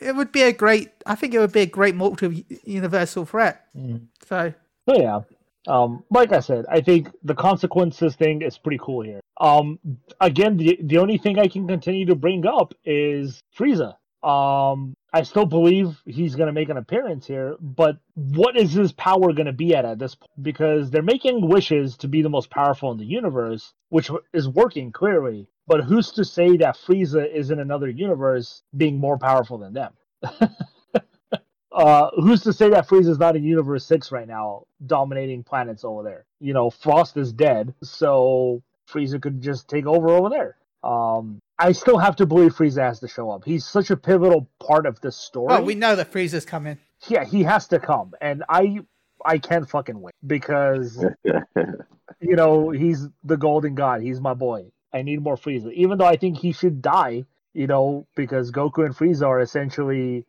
it 0.00 0.16
would 0.16 0.32
be 0.32 0.42
a 0.42 0.52
great. 0.52 0.90
I 1.06 1.14
think 1.14 1.34
it 1.34 1.38
would 1.38 1.52
be 1.52 1.60
a 1.60 1.66
great 1.66 1.94
multi-universal 1.94 3.26
threat. 3.26 3.66
Mm. 3.76 4.06
So 4.26 4.52
So 4.88 4.96
yeah, 5.00 5.20
um, 5.68 6.04
like 6.10 6.32
I 6.32 6.40
said, 6.40 6.64
I 6.68 6.80
think 6.80 7.10
the 7.22 7.34
consequences 7.34 8.16
thing 8.16 8.42
is 8.42 8.58
pretty 8.58 8.78
cool 8.82 9.02
here. 9.02 9.20
Um, 9.40 9.78
again, 10.20 10.56
the 10.56 10.78
the 10.82 10.98
only 10.98 11.18
thing 11.18 11.38
I 11.38 11.48
can 11.48 11.66
continue 11.68 12.06
to 12.06 12.14
bring 12.14 12.46
up 12.46 12.74
is 12.84 13.40
Frieza. 13.56 13.94
Um, 14.22 14.94
I 15.12 15.22
still 15.22 15.46
believe 15.46 16.00
he's 16.06 16.36
gonna 16.36 16.52
make 16.52 16.68
an 16.68 16.76
appearance 16.76 17.26
here, 17.26 17.56
but 17.60 17.98
what 18.14 18.56
is 18.56 18.72
his 18.72 18.92
power 18.92 19.32
gonna 19.32 19.52
be 19.52 19.74
at 19.74 19.84
at 19.84 19.98
this 19.98 20.14
point? 20.14 20.30
Because 20.40 20.90
they're 20.90 21.02
making 21.02 21.48
wishes 21.48 21.96
to 21.98 22.08
be 22.08 22.22
the 22.22 22.28
most 22.28 22.50
powerful 22.50 22.92
in 22.92 22.98
the 22.98 23.04
universe, 23.04 23.74
which 23.88 24.10
is 24.32 24.48
working 24.48 24.92
clearly. 24.92 25.48
But 25.66 25.84
who's 25.84 26.10
to 26.12 26.24
say 26.24 26.56
that 26.58 26.76
Frieza 26.76 27.32
is 27.32 27.50
in 27.50 27.60
another 27.60 27.88
universe 27.88 28.62
being 28.76 28.98
more 28.98 29.18
powerful 29.18 29.58
than 29.58 29.72
them? 29.72 29.92
uh, 31.72 32.10
who's 32.16 32.42
to 32.42 32.52
say 32.52 32.70
that 32.70 32.88
Frieza's 32.88 33.18
not 33.18 33.36
in 33.36 33.44
Universe 33.44 33.84
Six 33.84 34.12
right 34.12 34.26
now, 34.26 34.64
dominating 34.86 35.42
planets 35.42 35.84
over 35.84 36.02
there? 36.02 36.24
You 36.40 36.54
know, 36.54 36.70
Frost 36.70 37.16
is 37.16 37.32
dead, 37.32 37.74
so 37.82 38.62
Frieza 38.88 39.20
could 39.20 39.40
just 39.40 39.68
take 39.68 39.86
over 39.86 40.08
over 40.10 40.28
there. 40.28 40.56
Um, 40.82 41.40
I 41.60 41.72
still 41.72 41.98
have 41.98 42.16
to 42.16 42.26
believe 42.26 42.56
Frieza 42.56 42.82
has 42.82 43.00
to 43.00 43.08
show 43.08 43.30
up. 43.30 43.44
He's 43.44 43.66
such 43.66 43.90
a 43.90 43.96
pivotal 43.96 44.48
part 44.60 44.86
of 44.86 44.98
this 45.02 45.14
story. 45.14 45.48
well, 45.48 45.62
we 45.62 45.74
know 45.74 45.94
that 45.94 46.10
Frieza's 46.10 46.46
coming. 46.46 46.78
yeah, 47.06 47.24
he 47.24 47.42
has 47.42 47.68
to 47.68 47.78
come, 47.78 48.14
and 48.20 48.42
I, 48.48 48.80
I 49.24 49.36
can't 49.38 49.68
fucking 49.68 50.00
wait 50.00 50.14
because 50.26 51.04
you 51.24 52.36
know 52.36 52.70
he's 52.70 53.06
the 53.24 53.36
Golden 53.36 53.74
God. 53.74 54.00
He's 54.00 54.20
my 54.20 54.32
boy. 54.32 54.72
I 54.92 55.02
need 55.02 55.22
more 55.22 55.36
Frieza, 55.36 55.70
even 55.74 55.98
though 55.98 56.06
I 56.06 56.16
think 56.16 56.38
he 56.38 56.52
should 56.52 56.80
die. 56.80 57.24
You 57.52 57.66
know, 57.66 58.06
because 58.14 58.52
Goku 58.52 58.86
and 58.86 58.94
Frieza 58.96 59.26
are 59.26 59.40
essentially 59.40 60.24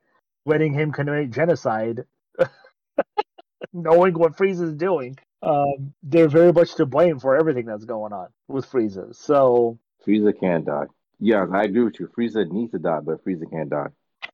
letting 0.46 0.74
him 0.74 0.92
commit 0.92 1.30
genocide, 1.30 2.06
knowing 3.74 4.16
what 4.16 4.36
Frieza's 4.36 4.74
doing. 4.74 5.18
Um, 5.44 5.94
they're 6.04 6.28
very 6.28 6.52
much 6.52 6.76
to 6.76 6.86
blame 6.86 7.20
for 7.20 7.38
everything 7.38 7.66
that's 7.66 7.86
going 7.86 8.12
on 8.12 8.30
with 8.48 8.70
Frieza. 8.70 9.16
So 9.16 9.80
Frieza 10.06 10.38
can't 10.40 10.66
die. 10.66 10.88
Yes, 11.22 11.50
I 11.54 11.64
agree 11.64 11.84
with 11.84 12.00
you. 12.00 12.08
Frieza 12.08 12.50
needs 12.50 12.72
to 12.72 12.80
die, 12.80 13.00
but 13.00 13.24
Frieza 13.24 13.50
can't 13.50 13.70
die. 13.70 13.90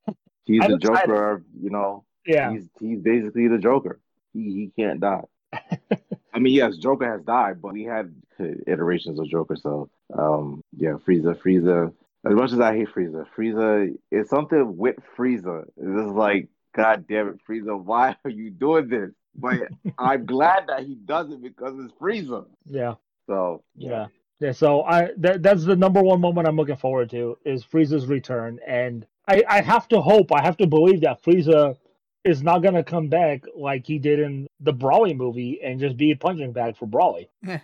He's 0.45 0.65
the. 0.65 0.78
Joker. 0.78 1.43
You 1.62 1.69
know, 1.69 2.06
yeah, 2.26 2.52
he's 2.52 2.69
he's 2.80 3.00
basically 3.00 3.47
the 3.50 3.58
Joker. 3.58 4.00
He 4.34 4.39
he 4.54 4.71
can't 4.82 5.02
die. 5.02 5.23
I 6.34 6.39
mean, 6.39 6.54
yes, 6.54 6.78
Joker 6.78 7.12
has 7.12 7.21
died, 7.23 7.62
but 7.62 7.73
we 7.73 7.84
had 7.84 8.13
iterations 8.39 9.19
of 9.19 9.28
Joker. 9.28 9.56
So, 9.58 9.89
um, 10.17 10.63
yeah, 10.78 10.93
Frieza, 11.06 11.36
Frieza. 11.38 11.93
As 12.26 12.34
much 12.34 12.52
as 12.52 12.60
I 12.60 12.76
hate 12.76 12.89
Frieza, 12.93 13.26
Frieza 13.36 13.95
is 14.12 14.30
something 14.30 14.78
with 14.78 14.97
Frieza. 15.17 15.63
It's 15.78 15.95
just 16.04 16.15
like, 16.15 16.47
God 16.76 17.06
damn 17.08 17.30
it, 17.30 17.39
Frieza, 17.47 17.82
why 17.82 18.15
are 18.23 18.30
you 18.32 18.50
doing 18.50 18.88
this? 18.89 19.12
But 19.36 19.69
I'm 19.97 20.26
glad 20.26 20.65
that 20.67 20.82
he 20.86 20.95
does 20.95 21.32
it 21.32 21.41
because 21.41 21.73
it's 21.84 21.93
Frieza. 22.00 22.45
yeah. 22.65 22.95
So, 23.28 23.63
Yeah. 23.76 24.08
Yeah, 24.39 24.52
so 24.52 24.84
I 24.84 25.10
that 25.17 25.41
that's 25.41 25.65
the 25.65 25.76
number 25.76 26.02
one 26.02 26.21
moment 26.21 26.47
I'm 26.47 26.56
looking 26.56 26.78
forward 26.78 27.10
to 27.12 27.38
is 27.43 27.65
Frieza's 27.65 28.06
return, 28.06 28.60
and 28.67 29.06
I 29.28 29.43
I 29.50 29.62
have 29.62 29.88
to 29.89 30.02
hope, 30.02 30.32
I 30.32 30.41
have 30.41 30.58
to 30.58 30.67
believe 30.67 31.02
that 31.02 31.23
Frieza 31.23 31.76
is 32.23 32.43
not 32.43 32.62
gonna 32.62 32.84
come 32.84 33.08
back 33.08 33.43
like 33.56 33.88
he 33.88 33.97
did 33.97 34.19
in 34.19 34.47
the 34.60 34.73
Broly 34.73 35.15
movie 35.15 35.60
and 35.63 35.80
just 35.80 35.97
be 35.97 36.12
a 36.12 36.15
punching 36.15 36.52
bag 36.52 36.78
for 36.78 36.86
Broly. 36.86 37.30
Yeah. 37.41 37.60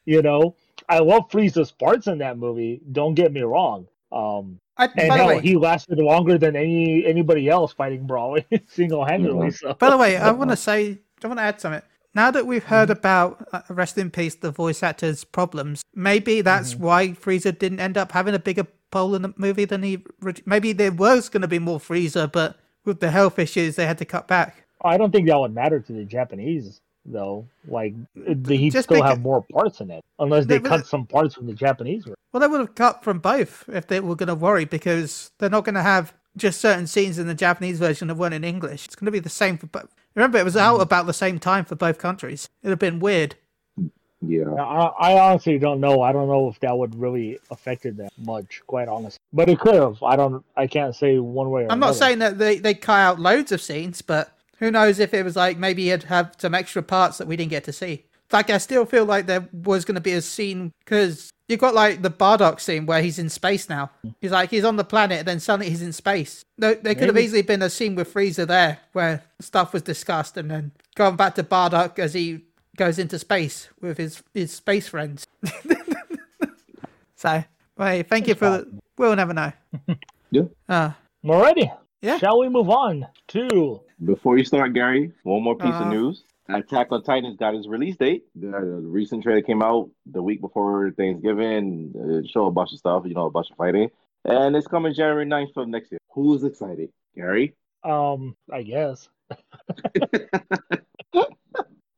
you 0.07 0.23
know, 0.23 0.55
I 0.89 1.01
love 1.01 1.29
Frieza's 1.31 1.73
parts 1.73 2.07
in 2.07 2.19
that 2.19 2.39
movie. 2.39 2.81
Don't 2.91 3.15
get 3.15 3.33
me 3.33 3.43
wrong. 3.43 3.89
Um, 4.11 4.61
I, 4.77 4.85
and 4.85 4.95
by 4.95 5.07
the 5.09 5.15
hell, 5.15 5.27
way, 5.29 5.41
he 5.41 5.57
lasted 5.57 5.99
longer 5.99 6.39
than 6.39 6.57
any 6.57 7.05
anybody 7.05 7.49
else 7.49 7.73
fighting 7.73 8.07
Broly 8.07 8.45
single 8.69 9.05
handedly. 9.05 9.49
Mhm. 9.49 9.59
So 9.59 9.75
by 9.75 9.91
the 9.91 9.99
way, 9.99 10.17
I 10.17 10.31
want 10.41 10.51
to 10.51 10.57
say, 10.57 10.99
I 11.23 11.27
want 11.27 11.39
to 11.39 11.45
add 11.45 11.61
something. 11.61 11.83
Now 12.15 12.31
that 12.31 12.47
we've 12.47 12.65
heard 12.65 12.89
mm-hmm. 12.89 12.99
about 12.99 13.49
uh, 13.53 13.63
rest 13.71 13.97
in 13.97 14.11
peace 14.11 14.35
the 14.35 14.51
voice 14.51 14.83
actor's 14.83 15.25
problems, 15.25 15.83
maybe 15.95 16.41
that's 16.41 16.75
mm-hmm. 16.75 16.85
why 16.85 17.09
Frieza 17.09 17.57
didn't 17.59 17.81
end 17.81 17.97
up 17.97 18.13
having 18.13 18.35
a 18.35 18.39
bigger 18.39 18.67
role 18.95 19.15
in 19.15 19.23
the 19.23 19.35
movie 19.37 19.65
than 19.65 19.83
he. 19.83 20.05
Maybe 20.45 20.73
there 20.73 20.93
was 20.93 21.29
going 21.29 21.43
to 21.43 21.49
be 21.49 21.59
more 21.59 21.79
Frieza, 21.79 22.31
but 22.31 22.57
with 22.85 23.01
the 23.01 23.11
health 23.11 23.39
issues, 23.39 23.77
they 23.77 23.87
had 23.87 23.99
to 23.99 24.05
cut 24.05 24.29
back. 24.29 24.65
I 24.85 24.97
don't 24.97 25.13
think 25.13 25.29
that 25.29 25.39
would 25.39 25.55
matter 25.55 25.81
to 25.81 25.93
the 25.93 26.05
Japanese 26.05 26.81
though. 27.05 27.47
Like 27.67 27.95
uh, 28.17 28.35
he'd 28.49 28.71
Just 28.71 28.89
still 28.89 28.99
because- 28.99 29.11
have 29.11 29.21
more 29.21 29.45
parts 29.53 29.81
in 29.81 29.91
it, 29.91 30.05
unless 30.19 30.47
they 30.47 30.59
but- 30.59 30.69
cut 30.69 30.87
some 30.87 31.07
parts 31.07 31.35
from 31.35 31.47
the 31.47 31.55
Japanese. 31.55 32.05
version. 32.05 32.17
Well, 32.33 32.41
they 32.41 32.47
would 32.47 32.61
have 32.61 32.75
cut 32.75 33.05
from 33.05 33.19
both 33.19 33.65
if 33.69 33.87
they 33.87 34.01
were 34.01 34.17
going 34.17 34.29
to 34.29 34.35
worry 34.35 34.65
because 34.65 35.31
they're 35.39 35.51
not 35.51 35.65
going 35.65 35.75
to 35.75 35.83
have 35.83 36.15
just 36.37 36.63
certain 36.63 36.87
scenes 36.87 37.19
in 37.19 37.27
the 37.27 37.35
Japanese 37.35 37.79
version 37.79 38.09
that 38.09 38.15
weren't 38.15 38.33
in 38.33 38.43
English. 38.45 38.87
It's 38.87 38.97
going 38.97 39.05
to 39.07 39.13
be 39.13 39.19
the 39.19 39.29
same 39.29 39.59
for 39.59 39.67
both. 39.67 39.95
Remember, 40.15 40.39
it 40.39 40.45
was 40.45 40.57
out 40.57 40.79
mm. 40.79 40.83
about 40.83 41.07
the 41.07 41.13
same 41.13 41.39
time 41.39 41.65
for 41.65 41.75
both 41.75 41.99
countries. 41.99 42.49
It'd 42.63 42.71
have 42.71 42.79
been 42.79 43.01
weird. 43.01 43.37
yeah. 44.21 44.53
I, 44.55 45.13
I 45.15 45.21
honestly 45.31 45.59
don't 45.59 45.81
know. 45.81 46.03
I 46.03 46.13
don't 46.13 46.29
know 46.29 46.49
if 46.49 46.61
that 46.61 46.77
would 46.77 46.95
really 46.95 47.39
affected 47.51 47.97
them 47.97 48.11
much, 48.19 48.63
quite 48.67 48.89
honestly. 48.89 49.19
But 49.33 49.49
it 49.49 49.59
could 49.59 49.75
have. 49.75 50.03
I 50.03 50.17
don't. 50.17 50.45
I 50.57 50.67
can't 50.67 50.95
say 50.95 51.19
one 51.19 51.51
way. 51.51 51.63
Or 51.63 51.73
I'm 51.73 51.81
not 51.81 51.89
another. 51.89 51.99
saying 51.99 52.19
that 52.19 52.39
they, 52.39 52.59
they 52.59 52.75
cut 52.75 52.99
out 52.99 53.21
loads 53.21 53.53
of 53.53 53.61
scenes, 53.61 54.03
but 54.03 54.37
who 54.59 54.71
knows 54.71 54.99
if 54.99 55.13
it 55.15 55.25
was 55.25 55.37
like 55.37 55.59
maybe 55.59 55.91
he'd 55.91 56.05
have 56.05 56.35
some 56.39 56.55
extra 56.55 56.83
parts 56.83 57.19
that 57.19 57.27
we 57.27 57.37
didn't 57.37 57.51
get 57.51 57.65
to 57.65 57.73
see. 57.73 58.05
Like, 58.31 58.49
I 58.49 58.59
still 58.59 58.87
feel 58.87 59.05
like 59.05 59.27
there 59.27 59.47
was 59.53 59.85
going 59.85 59.97
to 59.97 60.01
be 60.01 60.13
a 60.13 60.23
scene 60.23 60.73
because 60.85 61.31
you've 61.53 61.61
got 61.61 61.75
like 61.75 62.03
the 62.03 62.11
Bardock 62.11 62.59
scene 62.61 62.85
where 62.87 63.01
he's 63.03 63.19
in 63.21 63.29
space 63.29 63.69
now. 63.69 63.91
He's 64.21 64.33
like, 64.33 64.51
he's 64.51 64.65
on 64.65 64.75
the 64.77 64.85
planet, 64.85 65.21
and 65.21 65.29
then 65.29 65.39
suddenly 65.41 65.71
he's 65.71 65.83
in 65.83 65.93
space. 65.93 66.45
No, 66.59 66.75
there 66.75 66.95
could 66.97 67.07
have 67.09 67.19
easily 67.19 67.43
been 67.43 67.63
a 67.63 67.71
scene 67.71 67.95
with 67.95 68.13
Frieza 68.13 68.47
there 68.47 68.79
where 68.93 69.23
stuff 69.41 69.73
was 69.73 69.83
discussed, 69.83 70.37
and 70.37 70.51
then 70.51 70.73
going 70.97 71.15
back 71.17 71.37
to 71.37 71.45
Bardock 71.45 71.99
as 72.01 72.15
he 72.15 72.41
goes 72.77 72.99
into 72.99 73.19
space 73.19 73.69
with 73.81 73.99
his, 73.99 74.23
his 74.35 74.53
space 74.53 74.89
friends. 74.89 75.27
so, 77.17 77.45
well, 77.77 78.03
thank 78.09 78.27
you 78.29 78.35
for 78.35 78.51
the. 78.51 78.81
We'll 78.99 79.17
never 79.17 79.33
know. 79.35 79.53
Yeah. 80.35 80.45
Uh, 80.67 80.93
Alrighty. 81.23 81.71
Yeah. 82.01 82.17
Shall 82.17 82.39
we 82.41 82.49
move 82.49 82.71
on 82.71 83.07
to? 83.29 83.83
Before 84.03 84.39
you 84.39 84.45
start, 84.47 84.73
Gary, 84.73 85.13
one 85.25 85.43
more 85.43 85.55
piece 85.57 85.67
Uh-huh. 85.67 85.85
of 85.85 85.91
news. 85.91 86.25
Attack 86.55 86.89
on 86.91 87.03
Titan's 87.03 87.37
got 87.37 87.55
his 87.55 87.69
release 87.69 87.97
date. 87.97 88.25
The, 88.35 88.49
the 88.49 88.57
recent 88.59 89.23
trailer 89.23 89.43
came 89.43 89.63
out 89.63 89.91
the 90.07 90.23
week 90.23 90.41
before 90.41 90.91
Thanksgiving. 90.97 91.93
It 91.95 92.31
showed 92.31 92.47
a 92.47 92.51
bunch 92.53 92.73
of 92.73 92.79
stuff, 92.79 93.05
you 93.07 93.15
know, 93.15 93.27
a 93.27 93.31
bunch 93.31 93.51
of 93.51 93.57
fighting. 93.57 93.91
And 94.25 94.55
it's 94.55 94.67
coming 94.67 94.95
January 94.95 95.27
9th 95.27 95.57
of 95.57 95.69
next 95.69 95.91
year. 95.91 95.99
Who's 96.13 96.45
excited? 96.45 96.91
Gary? 97.17 97.55
Um, 97.85 98.37
I 98.53 98.63
guess. 98.63 99.09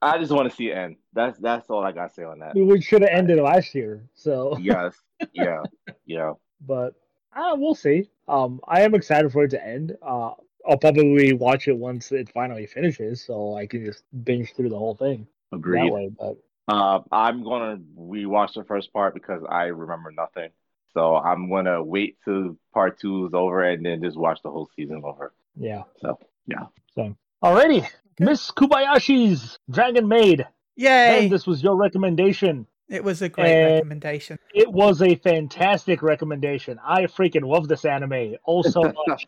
I 0.03 0.19
just 0.19 0.33
want 0.33 0.51
to 0.51 0.55
see 0.55 0.69
it 0.69 0.77
end. 0.77 0.97
That's 1.15 1.39
that's 1.39 1.71
all 1.71 1.83
I 1.83 1.91
got 1.93 2.09
to 2.09 2.15
say 2.15 2.25
on 2.25 2.39
that. 2.41 2.55
We 2.55 2.81
should 2.83 3.01
have 3.01 3.11
ended 3.11 3.39
last 3.39 3.75
year. 3.75 4.05
So 4.15 4.57
Yes. 4.61 4.95
Yeah. 5.33 5.63
Yeah. 6.05 6.33
but 6.61 6.95
uh, 7.35 7.57
we'll 7.57 7.75
see. 7.75 8.11
Um, 8.29 8.61
I 8.69 8.83
am 8.83 8.95
excited 8.95 9.33
for 9.33 9.45
it 9.45 9.51
to 9.51 9.67
end. 9.67 9.97
Uh, 10.03 10.33
I'll 10.69 10.79
probably 10.79 11.33
watch 11.33 11.69
it 11.69 11.77
once 11.77 12.11
it 12.13 12.31
finally 12.33 12.67
finishes, 12.67 13.25
so 13.25 13.57
I 13.57 13.67
can 13.67 13.85
just 13.85 14.03
binge 14.25 14.55
through 14.55 14.71
the 14.71 14.79
whole 14.79 14.95
thing 14.95 15.27
Agreed. 15.53 15.89
that 15.89 15.95
way. 15.95 16.11
But 16.19 16.37
Uh, 16.67 17.01
I'm 17.13 17.45
gonna 17.45 17.79
rewatch 17.99 18.55
the 18.55 18.65
first 18.65 18.93
part 18.93 19.13
because 19.15 19.43
I 19.49 19.65
remember 19.65 20.11
nothing. 20.13 20.51
So 20.95 21.17
I'm 21.17 21.51
gonna 21.51 21.83
wait 21.83 22.17
till 22.25 22.57
part 22.73 22.99
two 22.99 23.27
is 23.27 23.35
over 23.35 23.63
and 23.65 23.85
then 23.85 24.03
just 24.03 24.17
watch 24.17 24.41
the 24.43 24.51
whole 24.51 24.69
season 24.77 25.03
over. 25.05 25.35
yeah, 25.57 25.83
So 26.01 26.19
yeah. 26.47 26.67
so 26.95 27.15
alrighty, 27.43 27.87
Miss 28.19 28.51
Kubayashi's 28.51 29.59
Dragon 29.71 30.09
Maid. 30.09 30.47
Yay! 30.77 31.21
Ben, 31.21 31.29
this 31.31 31.47
was 31.47 31.63
your 31.63 31.77
recommendation. 31.77 32.67
It 32.89 33.03
was 33.03 33.23
a 33.23 33.29
great 33.29 33.53
And- 33.53 33.75
recommendation. 33.77 34.39
It 34.55 34.71
was 34.71 35.01
a 35.03 35.15
fantastic 35.17 36.03
recommendation. 36.03 36.79
I 36.85 37.03
freaking 37.05 37.47
love 37.47 37.67
this 37.69 37.85
anime 37.85 38.37
oh 38.47 38.63
so 38.63 38.93
much. 39.09 39.27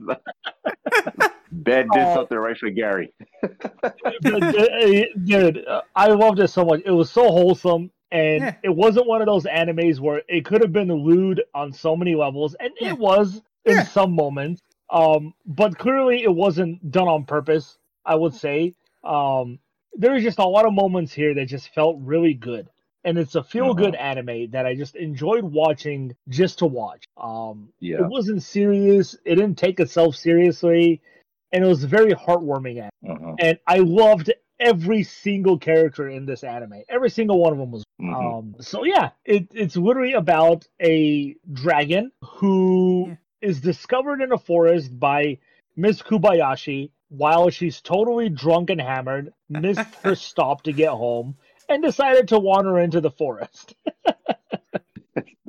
ben 1.53 1.89
did 1.93 2.03
Oh. 2.03 2.15
something 2.15 2.37
right 2.39 2.57
for 2.57 2.71
Gary. 2.71 3.13
Dude, 4.23 5.09
dude, 5.25 5.65
uh, 5.67 5.83
I 5.95 6.09
loved 6.09 6.41
it 6.41 6.49
so 6.49 6.65
much. 6.65 6.83
It 6.85 6.91
was 6.91 7.11
so 7.11 7.23
wholesome, 7.31 7.91
and 8.11 8.43
Yeah. 8.43 8.55
it 8.63 8.75
wasn't 8.75 9.07
one 9.07 9.21
of 9.21 9.27
those 9.27 9.45
animes 9.45 10.01
where 10.01 10.23
it 10.29 10.45
could 10.45 10.61
have 10.61 10.73
been 10.73 10.93
lewd 10.93 11.43
on 11.55 11.73
so 11.73 11.97
many 11.97 12.15
levels, 12.15 12.55
and 12.61 12.73
Yeah. 12.81 12.91
it 12.91 12.99
was 12.99 13.43
in 13.65 13.75
Yeah. 13.77 13.83
some 13.85 14.13
moments. 14.13 14.63
Um, 14.91 15.35
but 15.47 15.77
clearly, 15.79 16.23
it 16.23 16.33
wasn't 16.35 16.91
done 16.91 17.09
on 17.09 17.25
purpose. 17.25 17.79
I 18.05 18.15
would 18.15 18.35
say. 18.35 18.73
Um, 19.03 19.59
there 19.95 20.13
was 20.13 20.23
just 20.23 20.39
a 20.39 20.45
lot 20.47 20.65
of 20.67 20.73
moments 20.73 21.13
here 21.13 21.35
that 21.35 21.47
just 21.47 21.75
felt 21.75 21.97
really 22.01 22.35
good, 22.35 22.69
and 23.07 23.17
it's 23.19 23.37
a 23.37 23.43
feel-good 23.45 23.95
anime 23.95 24.51
that 24.51 24.67
I 24.67 24.75
just 24.75 24.97
enjoyed 24.97 25.45
watching 25.45 26.15
just 26.29 26.59
to 26.59 26.67
watch. 26.67 27.05
Um, 27.17 27.73
Yeah. 27.79 27.99
it 28.01 28.09
wasn't 28.09 28.43
serious. 28.43 29.15
It 29.25 29.37
didn't 29.37 29.57
take 29.57 29.79
itself 29.79 30.17
seriously, 30.17 31.01
and 31.53 31.65
it 31.65 31.69
was 31.69 31.85
very 31.85 32.13
heartwarming. 32.13 32.79
Anime 32.79 32.91
Uh-huh. 33.09 33.37
and 33.39 33.59
I 33.67 33.79
loved 33.79 34.33
every 34.59 35.05
single 35.05 35.57
character 35.57 36.09
in 36.09 36.27
this 36.27 36.43
anime. 36.43 36.83
Every 36.89 37.09
single 37.11 37.39
one 37.39 37.53
of 37.53 37.59
them 37.59 37.71
was. 37.71 37.85
Mhm. 38.01 38.39
Um, 38.39 38.55
so 38.61 38.83
yeah, 38.85 39.11
it, 39.25 39.47
it's 39.55 39.77
literally 39.77 40.15
about 40.15 40.67
a 40.83 41.37
dragon 41.53 42.11
who 42.23 43.17
is 43.41 43.59
Yeah. 43.61 43.71
discovered 43.71 44.21
in 44.21 44.33
a 44.33 44.39
forest 44.39 44.99
by 44.99 45.39
Miss 45.77 46.03
Kubayashi 46.03 46.91
while 47.09 47.51
she's 47.51 47.81
totally 47.81 48.29
drunk 48.31 48.71
and 48.71 48.81
hammered, 48.81 49.33
missed 49.49 49.95
her 50.03 50.17
stop 50.17 50.63
to 50.63 50.73
get 50.73 50.91
home, 50.91 51.37
and 51.69 51.83
decided 51.83 52.29
to 52.29 52.39
wander 52.39 52.79
into 52.79 53.01
the 53.01 53.11
forest. 53.11 53.75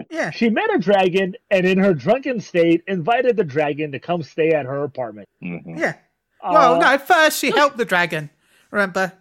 Yeah. 0.10 0.32
She 0.32 0.50
met 0.50 0.74
a 0.74 0.78
dragon, 0.80 1.36
and 1.52 1.66
in 1.66 1.78
her 1.80 1.94
drunken 1.94 2.40
state, 2.40 2.82
invited 2.88 3.36
the 3.36 3.44
dragon 3.44 3.92
to 3.92 4.00
come 4.00 4.24
stay 4.24 4.52
at 4.52 4.66
her 4.66 4.84
apartment. 4.86 5.28
Mhm. 5.44 5.78
Yeah. 5.78 5.96
Well, 6.42 6.76
Uh, 6.76 6.80
no, 6.80 6.98
first 6.98 7.40
she 7.40 7.52
helped 7.56 7.78
the 7.78 7.84
dragon. 7.86 8.30
Remember? 8.72 9.12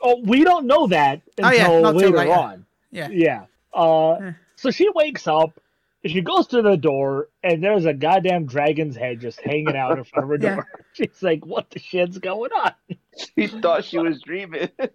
Oh, 0.00 0.20
we 0.24 0.44
don't 0.44 0.66
know 0.66 0.86
that 0.86 1.20
Oh, 1.42 1.48
until 1.48 1.58
yeah, 1.58 1.88
later 1.90 2.10
later. 2.16 2.32
on. 2.32 2.66
Yeah. 2.92 3.08
Yeah. 3.10 3.44
Uh, 3.74 4.16
Yeah. 4.20 4.32
so 4.54 4.70
she 4.70 4.88
wakes 4.90 5.26
up, 5.26 5.58
she 6.06 6.20
goes 6.20 6.46
to 6.48 6.62
the 6.62 6.76
door, 6.76 7.28
and 7.42 7.62
there's 7.62 7.84
a 7.86 7.92
goddamn 7.94 8.46
dragon's 8.46 8.96
head 8.96 9.20
just 9.20 9.40
hanging 9.40 9.76
out 9.76 9.96
in 9.98 10.04
front 10.04 10.24
of 10.24 10.28
her 10.30 10.36
Yeah. 10.46 10.54
door. 10.56 10.66
She's 10.94 11.22
like, 11.22 11.44
"What 11.46 11.70
the 11.70 11.78
shit's 11.78 12.18
going 12.18 12.50
on?" 12.52 12.72
She 13.36 13.46
thought 13.46 13.84
she 13.84 13.98
was 13.98 14.20
dreaming. 14.22 14.68
yeah. 14.78 14.86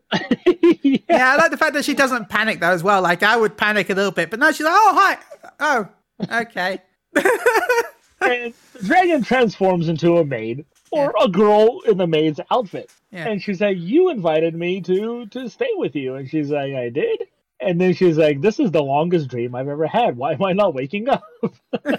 Yeah, 1.09 1.33
I 1.33 1.35
like 1.35 1.51
the 1.51 1.57
fact 1.57 1.73
that 1.73 1.83
she 1.85 1.93
doesn't 1.93 2.29
panic 2.29 2.59
though 2.59 2.71
as 2.71 2.83
well. 2.83 3.01
Like 3.01 3.21
I 3.23 3.35
would 3.37 3.57
panic 3.57 3.89
a 3.89 3.93
little 3.93 4.11
bit, 4.11 4.29
but 4.29 4.39
now 4.39 4.51
she's 4.51 4.65
like, 4.65 4.73
"Oh 4.75 4.93
hi, 4.95 5.17
oh, 5.59 5.87
okay." 6.41 6.79
And 8.21 8.53
the 8.73 8.83
dragon 8.87 9.23
transforms 9.23 9.89
into 9.89 10.17
a 10.17 10.25
maid 10.25 10.65
or 10.91 11.13
a 11.21 11.27
girl 11.27 11.81
in 11.87 11.97
the 11.97 12.05
maid's 12.07 12.39
outfit, 12.51 12.91
Yeah. 13.11 13.27
and 13.27 13.41
she's 13.41 13.59
like, 13.61 13.77
"You 13.79 14.09
invited 14.09 14.53
me 14.55 14.81
to 14.81 15.25
to 15.27 15.49
stay 15.49 15.69
with 15.75 15.95
you," 15.95 16.15
and 16.15 16.29
she's 16.29 16.49
like, 16.51 16.73
"I 16.73 16.89
did." 16.89 17.23
And 17.61 17.79
then 17.79 17.93
she's 17.93 18.17
like, 18.17 18.41
"This 18.41 18.59
is 18.59 18.71
the 18.71 18.81
longest 18.81 19.27
dream 19.27 19.53
I've 19.55 19.67
ever 19.67 19.85
had. 19.87 20.17
Why 20.17 20.33
am 20.33 20.43
I 20.43 20.53
not 20.53 20.73
waking 20.73 21.07
up?" 21.09 21.23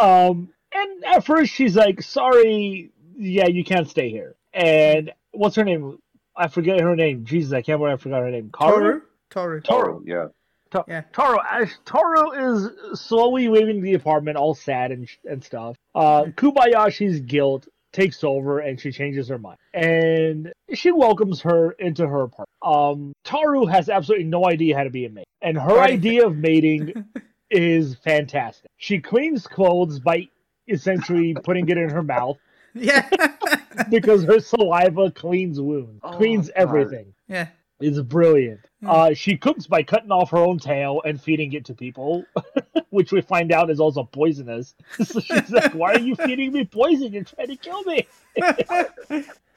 Um, 0.00 0.48
and 0.74 1.04
at 1.04 1.24
first 1.24 1.52
she's 1.52 1.76
like, 1.76 2.02
"Sorry, 2.02 2.90
yeah, 3.16 3.46
you 3.46 3.62
can't 3.64 3.88
stay 3.88 4.10
here." 4.10 4.34
And 4.52 5.12
what's 5.32 5.54
her 5.56 5.64
name? 5.64 5.98
I 6.34 6.48
forget 6.48 6.80
her 6.80 6.96
name. 6.96 7.24
Jesus, 7.24 7.52
I 7.52 7.62
can't 7.62 7.78
believe 7.78 7.94
I 7.94 7.96
forgot 7.98 8.22
her 8.22 8.30
name. 8.30 8.50
Karu. 8.52 8.72
Toru. 8.72 9.00
Toru. 9.30 9.60
Toro, 9.60 10.02
yeah. 10.04 10.26
Ta- 10.70 10.84
Yeah. 10.88 11.02
Taro, 11.12 11.38
as 11.48 11.70
Taro 11.84 12.32
is 12.32 13.00
slowly 13.00 13.48
leaving 13.48 13.82
the 13.82 13.94
apartment, 13.94 14.36
all 14.38 14.54
sad 14.54 14.90
and 14.90 15.08
and 15.28 15.44
stuff. 15.44 15.76
Uh, 15.94 16.24
Kubayashi's 16.36 17.20
guilt 17.20 17.68
takes 17.92 18.24
over, 18.24 18.58
and 18.60 18.80
she 18.80 18.90
changes 18.90 19.28
her 19.28 19.38
mind, 19.38 19.58
and 19.74 20.52
she 20.74 20.90
welcomes 20.92 21.40
her 21.42 21.72
into 21.72 22.06
her 22.06 22.22
apartment. 22.22 22.48
Um, 22.62 23.12
Taru 23.24 23.70
has 23.70 23.88
absolutely 23.88 24.26
no 24.26 24.46
idea 24.48 24.76
how 24.76 24.84
to 24.84 24.90
be 24.90 25.04
a 25.04 25.10
maid, 25.10 25.26
and 25.42 25.56
her 25.58 25.76
Right. 25.76 25.92
idea 25.92 26.26
of 26.26 26.36
mating 26.36 26.92
is 27.50 27.96
fantastic. 27.96 28.70
She 28.78 28.98
cleans 28.98 29.46
clothes 29.46 30.00
by 30.00 30.28
essentially 30.68 31.34
putting 31.34 31.68
it 31.68 31.76
in 31.76 31.90
her 31.90 32.02
mouth 32.02 32.38
Yeah. 32.74 33.08
because 33.90 34.24
her 34.24 34.40
saliva 34.40 35.10
cleans 35.10 35.60
wounds, 35.60 36.00
Oh, 36.02 36.12
cleans 36.12 36.46
God. 36.48 36.52
everything. 36.56 37.14
yeah. 37.28 37.48
It's 37.82 38.00
brilliant. 38.00 38.60
Hmm. 38.80 38.88
Uh, 38.88 39.14
she 39.14 39.36
cooks 39.36 39.66
by 39.66 39.82
cutting 39.82 40.10
off 40.10 40.30
her 40.30 40.38
own 40.38 40.58
tail 40.58 41.02
and 41.04 41.20
feeding 41.20 41.52
it 41.52 41.64
to 41.66 41.74
people, 41.74 42.24
which 42.90 43.12
we 43.12 43.20
find 43.20 43.52
out 43.52 43.70
is 43.70 43.80
also 43.80 44.04
poisonous. 44.04 44.74
so 45.04 45.20
she's 45.20 45.50
like, 45.50 45.72
"Why 45.74 45.94
are 45.94 45.98
you 46.00 46.14
feeding 46.16 46.52
me 46.52 46.64
poison? 46.64 47.12
You're 47.12 47.24
trying 47.24 47.48
to 47.48 47.56
kill 47.56 47.82
me." 47.82 48.06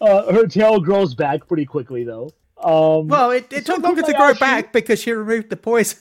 uh, 0.02 0.34
her 0.34 0.48
tail 0.48 0.80
grows 0.80 1.14
back 1.16 1.48
pretty 1.48 1.66
quickly, 1.66 2.04
though. 2.04 2.30
Um, 2.58 3.08
Well, 3.08 3.32
it, 3.32 3.52
it 3.52 3.66
So 3.66 3.76
took 3.76 3.84
longer 3.84 4.02
to 4.02 4.14
grow 4.14 4.34
Kobayashi- 4.34 4.40
back 4.40 4.74
because 4.74 5.00
she 5.02 5.12
removed 5.12 5.50
the 5.50 5.58
poison. 5.58 6.00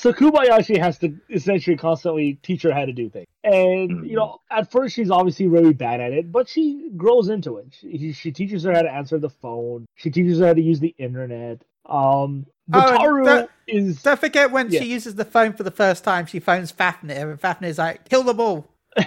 So 0.00 0.12
Kubayashi 0.12 0.78
has 0.78 0.98
to 0.98 1.14
essentially 1.28 1.76
constantly 1.76 2.34
teach 2.42 2.62
her 2.62 2.72
how 2.72 2.84
to 2.86 2.92
do 2.92 3.08
things, 3.10 3.26
and 3.44 3.90
Mhm. 3.90 4.08
you 4.08 4.16
know, 4.16 4.40
at 4.50 4.70
first 4.70 4.94
she's 4.94 5.10
obviously 5.10 5.46
really 5.46 5.72
bad 5.74 6.00
at 6.00 6.12
it, 6.12 6.32
but 6.32 6.48
she 6.48 6.90
grows 6.96 7.28
into 7.28 7.58
it. 7.58 7.66
She, 7.78 8.12
she 8.12 8.32
teaches 8.32 8.62
her 8.64 8.72
how 8.72 8.82
to 8.82 8.90
answer 8.92 9.18
the 9.18 9.28
phone. 9.30 9.86
She 9.96 10.10
teaches 10.10 10.38
her 10.38 10.46
how 10.46 10.54
to 10.54 10.62
use 10.62 10.80
the 10.80 10.94
internet. 10.98 11.62
Um, 11.86 12.46
but 12.68 12.88
Oh, 12.88 12.92
and 12.92 12.98
Taru 13.00 13.24
that- 13.26 13.50
is 13.66 14.02
Don't 14.02 14.18
forget 14.20 14.50
when 14.50 14.70
Yeah. 14.70 14.80
she 14.80 14.86
uses 14.86 15.16
the 15.16 15.24
phone 15.24 15.52
for 15.52 15.64
the 15.64 15.70
first 15.70 16.02
time, 16.04 16.24
she 16.26 16.38
phones 16.40 16.70
Fafnir, 16.72 17.30
and 17.30 17.40
Fafnir's 17.40 17.78
like, 17.78 18.08
"Kill 18.08 18.22
them 18.22 18.40
all." 18.40 18.66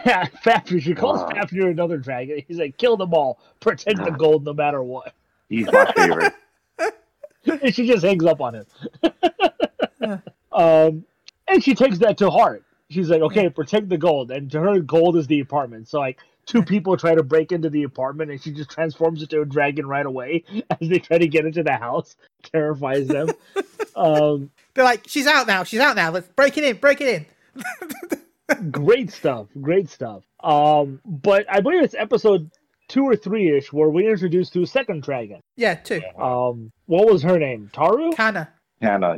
Fafnir. 0.44 0.80
She 0.82 0.94
calls 0.94 1.20
Wow. 1.22 1.30
Fafnir 1.32 1.70
another 1.70 1.98
dragon. 1.98 2.41
He's 2.48 2.60
like, 2.60 2.78
kill 2.78 2.98
them 2.98 3.14
all, 3.14 3.39
protect 3.60 4.04
the 4.04 4.12
gold 4.12 4.46
no 4.46 4.54
matter 4.54 4.82
what. 4.84 5.14
He's 5.50 5.72
my 5.72 5.91
favorite. 5.96 6.34
and 7.64 7.74
she 7.76 7.88
just 7.88 8.04
hangs 8.06 8.26
up 8.26 8.41
on 8.41 8.56
him. 8.56 8.66
um, 10.54 11.06
and 11.47 11.64
she 11.64 11.76
takes 11.76 11.99
that 11.99 12.18
to 12.20 12.30
heart. 12.30 12.64
She's 12.89 13.10
like, 13.10 13.22
okay, 13.22 13.49
protect 13.49 13.89
the 13.89 13.97
gold. 13.97 14.32
And 14.32 14.51
to 14.51 14.60
her, 14.60 14.80
gold 14.80 15.18
is 15.18 15.28
the 15.28 15.39
apartment. 15.39 15.88
So, 15.88 15.99
like, 15.99 16.20
two 16.45 16.64
people 16.64 16.95
try 16.97 17.16
to 17.16 17.24
break 17.24 17.51
into 17.51 17.70
the 17.70 17.84
apartment, 17.84 18.32
and 18.32 18.41
she 18.41 18.51
just 18.51 18.70
transforms 18.70 19.22
into 19.22 19.41
a 19.41 19.45
dragon 19.45 19.88
right 19.88 20.06
away 20.06 20.43
as 20.70 20.89
they 20.89 20.99
try 20.99 21.18
to 21.18 21.28
get 21.28 21.45
into 21.45 21.64
the 21.64 21.74
house. 21.74 22.16
Terrifies 22.43 23.08
them. 23.08 23.30
um, 23.95 24.51
They're 24.74 24.84
like, 24.84 25.08
"She's 25.08 25.28
out 25.28 25.47
now. 25.47 25.64
She's 25.64 25.80
out 25.80 25.95
now. 25.95 26.12
Let's 26.12 26.28
break 26.30 26.58
it 26.58 26.64
in. 26.64 26.78
Break 26.78 27.01
it 27.01 27.08
in." 27.08 28.72
great 28.72 29.12
stuff. 29.12 29.47
Great 29.62 29.89
stuff. 29.89 30.24
Um, 30.43 30.99
but 31.06 31.45
I 31.49 31.62
believe 31.62 31.84
it's 31.84 31.95
episode 31.95 32.51
two 32.88 33.04
or 33.04 33.16
three 33.16 33.56
ish 33.58 33.72
where 33.72 33.89
we 33.89 34.08
introduced 34.08 34.54
to 34.54 34.62
a 34.62 34.68
second 34.68 35.04
dragon. 35.04 35.39
Yeah, 35.56 35.76
two. 35.76 36.01
Um, 36.18 36.72
what 36.86 37.10
was 37.10 37.24
her 37.24 37.39
name? 37.39 37.72
Taru? 37.74 38.16
Kana. 38.16 38.49
Hannah, 38.82 39.18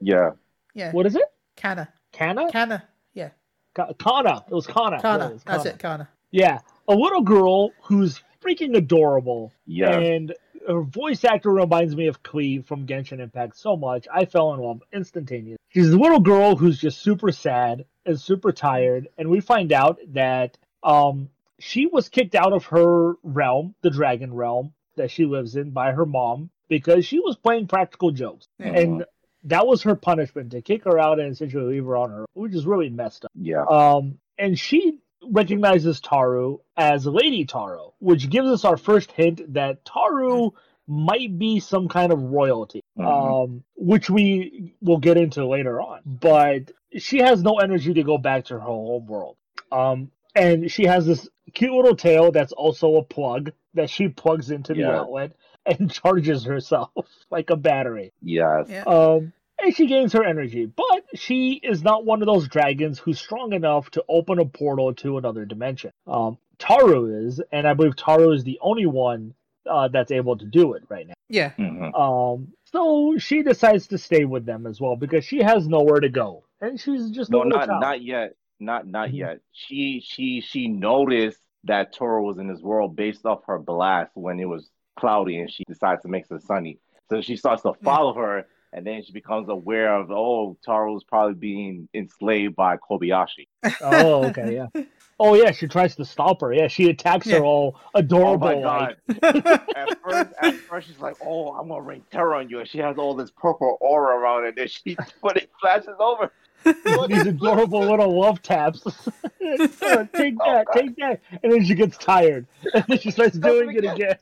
yeah. 0.00 0.30
Yeah. 0.74 0.92
What 0.92 1.06
is 1.06 1.16
it? 1.16 1.24
Kana. 1.56 1.88
Kana? 2.12 2.50
Kana. 2.50 2.84
Yeah. 3.14 3.30
Ka- 3.74 3.92
Kana. 3.98 4.44
It 4.48 4.54
was 4.54 4.66
Kana. 4.66 4.96
Yeah, 4.96 5.00
Kana. 5.02 5.26
it 5.30 5.32
was 5.34 5.42
That's 5.44 5.66
it. 5.66 5.78
Kana. 5.78 6.08
Yeah, 6.30 6.60
a 6.88 6.94
little 6.94 7.22
girl 7.22 7.70
who's 7.82 8.22
freaking 8.42 8.76
adorable, 8.76 9.52
Yeah. 9.66 9.98
and 9.98 10.34
her 10.66 10.82
voice 10.82 11.24
actor 11.24 11.50
reminds 11.50 11.96
me 11.96 12.06
of 12.06 12.22
Cleve 12.22 12.66
from 12.66 12.86
Genshin 12.86 13.18
Impact 13.18 13.56
so 13.56 13.76
much. 13.76 14.06
I 14.12 14.24
fell 14.26 14.54
in 14.54 14.60
love 14.60 14.82
instantaneously. 14.92 15.56
She's 15.70 15.90
a 15.90 15.98
little 15.98 16.20
girl 16.20 16.54
who's 16.56 16.78
just 16.78 16.98
super 17.02 17.32
sad 17.32 17.84
and 18.06 18.18
super 18.20 18.52
tired, 18.52 19.08
and 19.18 19.28
we 19.28 19.40
find 19.40 19.72
out 19.72 19.98
that 20.12 20.56
um 20.82 21.28
she 21.58 21.86
was 21.86 22.08
kicked 22.08 22.34
out 22.34 22.52
of 22.52 22.64
her 22.66 23.14
realm, 23.22 23.74
the 23.82 23.90
dragon 23.90 24.32
realm 24.32 24.72
that 24.96 25.10
she 25.10 25.24
lives 25.26 25.56
in, 25.56 25.70
by 25.70 25.92
her 25.92 26.06
mom 26.06 26.50
because 26.68 27.04
she 27.04 27.18
was 27.20 27.36
playing 27.36 27.66
practical 27.66 28.10
jokes, 28.12 28.46
Yeah. 28.58 28.66
and 28.78 29.04
that 29.44 29.66
was 29.66 29.82
her 29.82 29.94
punishment 29.94 30.50
to 30.52 30.62
kick 30.62 30.84
her 30.84 30.98
out 30.98 31.18
and 31.18 31.32
essentially 31.32 31.74
leave 31.74 31.84
her 31.84 31.96
on 31.96 32.10
her, 32.10 32.24
which 32.34 32.54
is 32.54 32.66
really 32.66 32.90
messed 32.90 33.24
up. 33.24 33.30
Yeah. 33.34 33.64
Um, 33.64 34.18
and 34.38 34.58
she 34.58 34.98
recognizes 35.30 36.00
Taru 36.00 36.60
as 36.76 37.06
Lady 37.06 37.44
Taru, 37.46 37.92
which 37.98 38.30
gives 38.30 38.48
us 38.48 38.64
our 38.64 38.76
first 38.76 39.12
hint 39.12 39.54
that 39.54 39.84
Taru 39.84 40.52
might 40.86 41.38
be 41.38 41.60
some 41.60 41.88
kind 41.88 42.12
of 42.12 42.20
royalty, 42.20 42.82
Mhm. 42.98 43.04
um, 43.44 43.64
which 43.76 44.10
we 44.10 44.74
will 44.82 44.98
get 44.98 45.16
into 45.16 45.46
later 45.46 45.80
on. 45.80 46.00
But 46.04 46.72
she 46.98 47.18
has 47.18 47.42
no 47.42 47.58
energy 47.58 47.94
to 47.94 48.02
go 48.02 48.18
back 48.18 48.46
to 48.46 48.54
her 48.54 48.60
home 48.60 49.06
world. 49.06 49.36
Um, 49.70 50.10
and 50.34 50.70
she 50.70 50.84
has 50.86 51.06
this 51.06 51.28
cute 51.52 51.72
little 51.72 51.94
tail 51.96 52.32
that's 52.32 52.52
also 52.52 52.96
a 52.96 53.02
plug 53.04 53.52
that 53.74 53.88
she 53.88 54.08
plugs 54.08 54.50
into 54.50 54.74
the 54.74 54.80
Yeah. 54.80 54.98
outlet 55.00 55.32
and 55.66 55.90
charges 55.90 56.44
herself 56.44 56.90
like 57.30 57.50
a 57.50 57.56
battery. 57.56 58.12
Yes. 58.22 58.66
Yeah. 58.68 58.84
Um, 58.84 59.32
and 59.62 59.76
she 59.76 59.86
gains 59.86 60.14
her 60.14 60.24
energy, 60.24 60.64
but 60.66 61.04
she 61.14 61.52
is 61.62 61.82
not 61.82 62.06
one 62.06 62.22
of 62.22 62.26
those 62.26 62.48
dragons 62.48 62.98
who's 62.98 63.20
strong 63.20 63.52
enough 63.52 63.90
to 63.90 64.04
open 64.08 64.38
a 64.38 64.46
portal 64.46 64.94
to 64.94 65.18
another 65.18 65.44
dimension. 65.44 65.90
Um, 66.06 66.38
Taru 66.58 67.26
is, 67.26 67.42
and 67.52 67.68
I 67.68 67.74
believe 67.74 67.94
Taru 67.94 68.34
is 68.34 68.42
the 68.44 68.58
only 68.62 68.86
one 68.86 69.34
uh, 69.70 69.88
that's 69.88 70.10
able 70.10 70.38
to 70.38 70.46
do 70.46 70.72
it 70.72 70.84
right 70.88 71.06
now. 71.06 71.14
Yeah. 71.28 71.50
Mhm. 71.58 71.94
Um, 71.94 72.48
so 72.72 73.18
she 73.18 73.42
decides 73.42 73.88
to 73.88 73.98
stay 73.98 74.24
with 74.24 74.46
them 74.46 74.66
as 74.66 74.80
well 74.80 74.96
because 74.96 75.24
she 75.26 75.42
has 75.42 75.68
nowhere 75.68 76.00
to 76.00 76.08
go, 76.08 76.44
and 76.62 76.80
she's 76.80 77.10
just 77.10 77.30
No, 77.30 77.38
little 77.38 77.58
not 77.58 77.66
child. 77.68 77.80
not 77.82 78.02
yet. 78.02 78.34
Not 78.58 78.86
not 78.86 79.10
Mhm. 79.10 79.14
yet. 79.18 79.40
She 79.52 80.00
she 80.04 80.40
she 80.40 80.68
noticed 80.68 81.40
that 81.64 81.92
Toro 81.92 82.22
was 82.22 82.38
in 82.38 82.48
this 82.48 82.62
world 82.62 82.96
based 82.96 83.26
off 83.26 83.44
her 83.46 83.58
blast 83.58 84.12
when 84.14 84.40
it 84.40 84.46
was 84.48 84.70
cloudy, 84.98 85.38
and 85.38 85.50
she 85.50 85.64
decides 85.66 86.02
to 86.02 86.08
make 86.08 86.24
it 86.30 86.42
sunny. 86.42 86.78
So 87.08 87.20
she 87.20 87.36
starts 87.36 87.62
to 87.62 87.70
hmm. 87.70 87.84
follow 87.84 88.14
her, 88.14 88.46
and 88.72 88.86
then 88.86 89.02
she 89.02 89.12
becomes 89.12 89.48
aware 89.48 89.94
of 89.94 90.10
oh, 90.10 90.56
Taro's 90.64 91.04
probably 91.04 91.34
being 91.34 91.88
enslaved 91.94 92.54
by 92.56 92.76
Kobayashi. 92.76 93.48
Oh, 93.82 94.24
okay, 94.26 94.54
yeah. 94.54 94.82
Oh, 95.22 95.34
yeah. 95.34 95.50
She 95.50 95.68
tries 95.68 95.94
to 95.96 96.04
stop 96.06 96.40
her. 96.40 96.50
Yeah, 96.50 96.66
she 96.66 96.88
attacks 96.88 97.26
Yeah. 97.26 97.40
her 97.40 97.44
all 97.44 97.78
Oh 97.94 97.98
adorable. 97.98 98.48
my 98.48 98.54
like, 98.54 98.96
god! 99.22 99.68
at 99.76 100.02
first, 100.02 100.30
at 100.40 100.54
first 100.54 100.88
she's 100.88 100.98
like, 100.98 101.16
"Oh, 101.22 101.52
I'm 101.52 101.68
gonna 101.68 101.82
rain 101.82 102.02
terror 102.10 102.36
on 102.36 102.48
you," 102.48 102.60
and 102.60 102.66
she 102.66 102.78
has 102.78 102.96
all 102.96 103.14
this 103.14 103.30
purple 103.30 103.76
aura 103.82 104.16
around 104.16 104.44
it. 104.44 104.48
And 104.48 104.56
then 104.56 104.68
she 104.68 104.96
when 105.20 105.36
it 105.36 105.50
flashes 105.60 105.94
over, 105.98 106.32
these 106.64 107.26
adorable 107.26 107.80
little 107.80 108.20
love 108.20 108.42
taps. 108.42 108.82
Take 109.40 110.36
Oh, 110.40 110.52
that, 110.52 110.66
take 110.74 110.96
that, 110.96 111.20
and 111.42 111.52
then 111.52 111.64
she 111.64 111.74
gets 111.74 111.96
tired, 111.98 112.46
and 112.74 112.84
then 112.86 112.98
she 112.98 113.10
starts 113.10 113.36
doing 113.38 113.72
it 113.76 113.84
again. 113.84 114.16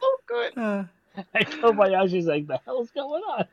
so 0.00 0.08
good. 0.26 0.56
Uh, 0.58 0.84
And 1.34 1.46
Kobayashi's 1.46 2.26
like, 2.26 2.46
"The 2.46 2.60
hell's 2.64 2.90
going 2.90 3.22
on?" 3.22 3.46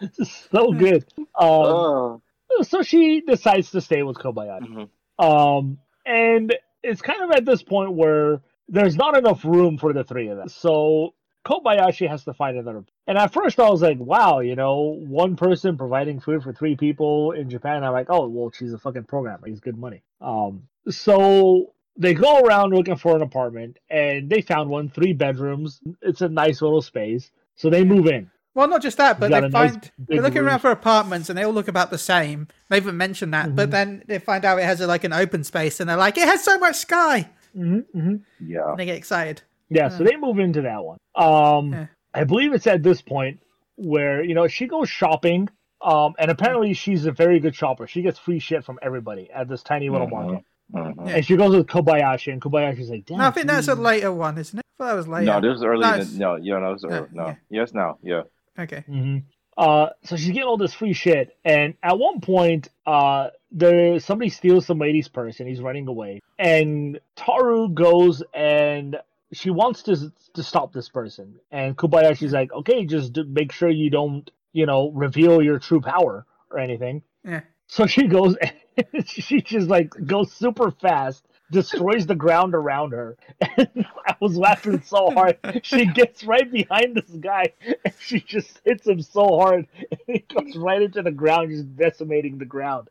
This 0.00 0.18
is 0.18 0.30
so 0.52 0.72
good. 0.72 1.04
Um, 1.16 1.26
Oh. 1.38 2.22
so 2.62 2.82
she 2.82 3.22
decides 3.22 3.70
to 3.70 3.80
stay 3.80 4.02
with 4.02 4.18
Kobayashi. 4.18 4.88
Mhm. 5.18 5.24
Um, 5.58 5.78
and 6.04 6.54
it's 6.82 7.00
kind 7.02 7.22
of 7.22 7.30
at 7.30 7.44
this 7.44 7.62
point 7.62 7.92
where 7.92 8.42
there's 8.68 8.96
not 8.96 9.16
enough 9.16 9.44
room 9.44 9.78
for 9.78 9.92
the 9.92 10.04
three 10.04 10.28
of 10.28 10.36
them. 10.36 10.48
So 10.48 11.14
Kobayashi 11.44 12.08
has 12.08 12.24
to 12.24 12.34
find 12.34 12.56
another. 12.56 12.84
And 13.06 13.18
at 13.18 13.32
first 13.32 13.58
I 13.58 13.68
was 13.68 13.82
like, 13.82 13.98
wow, 13.98 14.40
you 14.40 14.54
know, 14.54 14.96
one 15.00 15.36
person 15.36 15.76
providing 15.76 16.20
food 16.20 16.42
for 16.42 16.52
three 16.52 16.76
people 16.76 17.32
in 17.32 17.50
Japan. 17.50 17.82
I'm 17.84 17.92
like, 17.92 18.06
oh, 18.10 18.28
well, 18.28 18.50
she's 18.56 18.72
a 18.72 18.78
fucking 18.78 19.04
programmer. 19.04 19.48
He's 19.48 19.60
good 19.60 19.76
money. 19.76 20.02
Um, 20.20 20.62
so 20.88 21.72
they 21.96 22.14
go 22.14 22.40
around 22.40 22.70
looking 22.72 22.96
for 22.96 23.16
an 23.16 23.22
apartment 23.22 23.78
and 23.90 24.30
they 24.30 24.40
found 24.40 24.70
one, 24.70 24.88
three 24.88 25.12
bedrooms. 25.12 25.80
It's 26.00 26.20
a 26.20 26.28
nice 26.28 26.62
little 26.62 26.82
space. 26.82 27.30
So 27.56 27.68
they 27.70 27.84
move 27.84 28.06
in. 28.06 28.30
well, 28.54 28.68
not 28.68 28.82
just 28.82 28.98
that, 28.98 29.18
but 29.18 29.30
they 29.30 29.38
a 29.38 29.48
nice 29.48 29.72
find 29.72 29.90
they're 29.98 30.22
looking 30.22 30.38
room. 30.40 30.48
around 30.48 30.60
for 30.60 30.70
apartments 30.70 31.28
and 31.28 31.36
they 31.38 31.42
all 31.42 31.52
look 31.52 31.68
about 31.68 31.90
the 31.90 31.98
same. 31.98 32.48
They 32.68 32.76
even 32.76 32.96
mentioned 32.96 33.34
that, 33.34 33.54
but 33.56 33.68
Mhm. 33.68 33.72
then 33.72 34.02
they 34.06 34.18
find 34.18 34.44
out 34.44 34.58
it 34.58 34.64
has 34.64 34.80
a, 34.80 34.86
like 34.86 35.04
an 35.04 35.12
open 35.12 35.42
space 35.44 35.80
and 35.80 35.88
they're 35.88 35.96
like, 35.96 36.16
it 36.18 36.26
has 36.28 36.42
so 36.44 36.58
much 36.58 36.76
sky. 36.76 37.28
hmm 37.54 37.80
hmm 37.92 38.16
Yeah. 38.40 38.70
And 38.70 38.78
they 38.78 38.86
get 38.86 38.96
excited. 38.96 39.42
Yeah, 39.74 39.88
so 39.88 40.04
they 40.04 40.16
move 40.16 40.38
into 40.38 40.62
that 40.62 40.84
one. 40.84 40.98
Um, 41.14 41.72
Yeah. 41.72 41.86
I 42.14 42.24
believe 42.24 42.52
it's 42.52 42.66
at 42.66 42.82
this 42.82 43.00
point 43.02 43.40
where 43.76 44.22
you 44.22 44.34
know 44.34 44.46
she 44.48 44.66
goes 44.66 44.88
shopping. 44.88 45.48
Um, 45.84 46.14
and 46.16 46.30
apparently 46.30 46.74
she's 46.74 47.06
a 47.06 47.10
very 47.10 47.40
good 47.40 47.56
shopper. 47.56 47.88
She 47.88 48.02
gets 48.02 48.16
free 48.16 48.38
shit 48.38 48.64
from 48.64 48.78
everybody 48.82 49.28
at 49.34 49.48
this 49.48 49.64
tiny 49.64 49.88
little 49.90 50.06
Mhm. 50.06 50.10
market. 50.12 50.44
Mhm. 50.72 51.06
Yeah. 51.08 51.16
And 51.16 51.26
she 51.26 51.36
goes 51.36 51.56
with 51.56 51.66
Kobayashi, 51.66 52.32
and 52.32 52.40
Kobayashi's 52.40 52.88
like, 52.88 53.04
"Damn." 53.04 53.18
No, 53.18 53.26
I 53.26 53.30
think 53.32 53.48
that's 53.48 53.66
a 53.66 53.74
dude." 53.74 53.82
later 53.82 54.12
one, 54.12 54.38
isn't 54.38 54.56
it? 54.60 54.64
I 54.64 54.84
thought 54.84 54.88
that 54.90 54.94
was 54.96 55.08
later. 55.08 55.26
No, 55.26 55.40
this 55.40 55.50
was 55.54 55.64
early. 55.64 55.80
No, 55.80 55.88
in 55.88 55.94
it's- 55.94 56.12
the, 56.12 56.18
no, 56.20 56.36
yeah, 56.36 56.58
no, 56.60 56.70
was 56.72 56.84
No, 56.84 56.88
early. 56.90 57.08
No, 57.12 57.26
yeah. 57.26 57.34
yes, 57.50 57.74
now, 57.74 57.98
yeah. 58.02 58.22
Okay. 58.60 58.82
hmm 58.86 59.18
Uh, 59.58 59.88
so 60.04 60.16
she's 60.16 60.28
getting 60.28 60.44
all 60.44 60.56
this 60.56 60.72
free 60.72 60.92
shit, 60.94 61.36
and 61.44 61.74
at 61.82 61.98
one 61.98 62.20
point, 62.20 62.68
uh, 62.86 63.28
there 63.50 63.98
somebody 63.98 64.30
steals 64.30 64.64
some 64.66 64.78
lady's 64.78 65.08
purse, 65.08 65.40
and 65.40 65.48
he's 65.48 65.60
running 65.60 65.88
away. 65.88 66.20
And 66.38 66.98
Taru 67.16 67.74
goes 67.74 68.22
and 68.32 68.96
she 69.32 69.50
wants 69.50 69.82
to 69.84 70.12
to 70.34 70.42
stop 70.42 70.72
this 70.72 70.88
person, 70.88 71.36
and 71.50 71.76
Kobayashi's 71.76 72.32
like, 72.32 72.52
"Okay, 72.52 72.84
just 72.84 73.12
d- 73.12 73.24
make 73.24 73.52
sure 73.52 73.68
you 73.70 73.90
don't, 73.90 74.30
you 74.52 74.66
know, 74.66 74.90
reveal 74.90 75.42
your 75.42 75.58
true 75.58 75.80
power 75.80 76.26
or 76.50 76.58
anything." 76.58 77.02
Yeah. 77.24 77.40
So 77.66 77.86
she 77.86 78.06
goes, 78.06 78.36
and 78.40 79.06
she 79.08 79.40
just 79.40 79.68
like 79.68 79.90
goes 80.06 80.32
super 80.32 80.70
fast, 80.70 81.26
destroys 81.50 82.06
the 82.06 82.14
ground 82.14 82.54
around 82.54 82.92
her. 82.92 83.16
And 83.40 83.86
I 84.06 84.16
was 84.20 84.36
laughing 84.36 84.82
so 84.82 85.10
hard. 85.10 85.38
She 85.62 85.86
gets 85.94 86.24
right 86.24 86.50
behind 86.50 86.96
this 86.96 87.10
guy, 87.20 87.52
and 87.84 87.94
she 88.00 88.20
just 88.20 88.60
hits 88.64 88.86
him 88.86 89.00
so 89.00 89.38
hard, 89.38 89.66
and 89.90 90.00
he 90.06 90.24
goes 90.34 90.56
right 90.56 90.82
into 90.82 91.02
the 91.02 91.10
ground, 91.12 91.50
just 91.50 91.76
decimating 91.76 92.38
the 92.38 92.44
ground. 92.44 92.88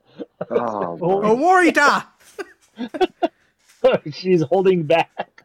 Oh, 0.49 0.97
Warida! 0.99 2.05
She's 4.11 4.41
holding 4.43 4.83
back, 4.83 5.40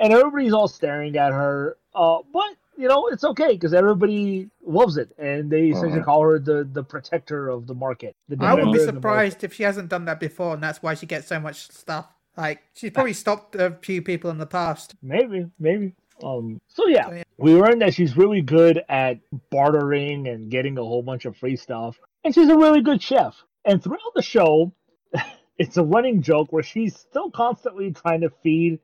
and 0.00 0.12
everybody's 0.12 0.52
all 0.52 0.66
staring 0.68 1.16
at 1.16 1.32
her. 1.32 1.76
Uh, 1.94 2.18
but 2.32 2.44
you 2.76 2.88
know 2.88 3.08
it's 3.08 3.24
okay 3.24 3.52
because 3.52 3.74
everybody 3.74 4.48
loves 4.64 4.96
it, 4.96 5.10
and 5.18 5.50
they 5.50 5.68
essentially 5.68 5.92
Uh-huh. 6.00 6.04
call 6.04 6.22
her 6.22 6.38
the 6.38 6.68
the 6.72 6.82
protector 6.82 7.48
of 7.48 7.66
the 7.66 7.74
market. 7.74 8.16
The 8.28 8.36
I 8.40 8.54
would 8.54 8.64
be 8.64 8.72
defender 8.72 8.80
of 8.80 8.86
the 8.86 8.92
market. 8.92 8.96
surprised 8.96 9.44
if 9.44 9.54
she 9.54 9.62
hasn't 9.64 9.88
done 9.90 10.04
that 10.06 10.18
before, 10.20 10.54
and 10.54 10.62
that's 10.62 10.82
why 10.82 10.94
she 10.94 11.06
gets 11.06 11.26
so 11.28 11.38
much 11.38 11.68
stuff. 11.70 12.06
Like, 12.36 12.62
she's 12.74 12.92
probably 12.92 13.12
stopped 13.12 13.54
a 13.56 13.76
few 13.82 14.00
people 14.02 14.30
in 14.30 14.38
the 14.38 14.46
past. 14.46 14.94
Maybe, 15.02 15.46
maybe. 15.58 15.94
Um. 16.22 16.60
So 16.68 16.86
yeah, 16.86 17.08
So, 17.08 17.14
yeah. 17.16 17.22
we 17.38 17.54
learned 17.54 17.82
that 17.82 17.92
she's 17.94 18.16
really 18.16 18.40
good 18.40 18.82
at 18.88 19.18
bartering 19.50 20.28
and 20.28 20.50
getting 20.50 20.78
a 20.78 20.82
whole 20.82 21.02
bunch 21.02 21.24
of 21.24 21.36
free 21.36 21.56
stuff, 21.56 21.98
and 22.24 22.34
she's 22.34 22.48
a 22.48 22.56
really 22.56 22.80
good 22.82 23.02
chef. 23.02 23.34
And 23.64 23.82
throughout 23.82 24.14
the 24.14 24.22
show, 24.22 24.72
it's 25.58 25.76
a 25.76 25.82
running 25.82 26.22
joke 26.22 26.52
where 26.52 26.62
she's 26.62 26.96
still 26.96 27.30
constantly 27.30 27.90
trying 27.92 28.20
to 28.22 28.30
feed 28.42 28.78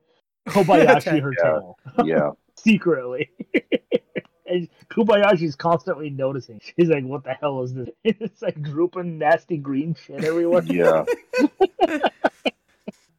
Kobayashi 0.53 1.07
Okay. 1.07 1.19
her 1.19 1.33
Yeah. 1.37 1.43
tail 1.43 1.77
yeah. 2.05 2.29
secretly. 2.55 3.29
and 4.45 4.69
Kobayashi's 4.89 5.55
constantly 5.55 6.09
noticing. 6.09 6.59
She's 6.61 6.89
like, 6.89 7.03
"What 7.03 7.23
the 7.23 7.33
hell 7.33 7.63
is 7.63 7.73
this? 7.73 7.89
It's 8.03 8.41
like 8.41 8.61
drooping, 8.61 9.17
nasty 9.17 9.57
green 9.57 9.95
shit 9.95 10.23
everywhere." 10.23 10.63
Yeah. 10.63 11.03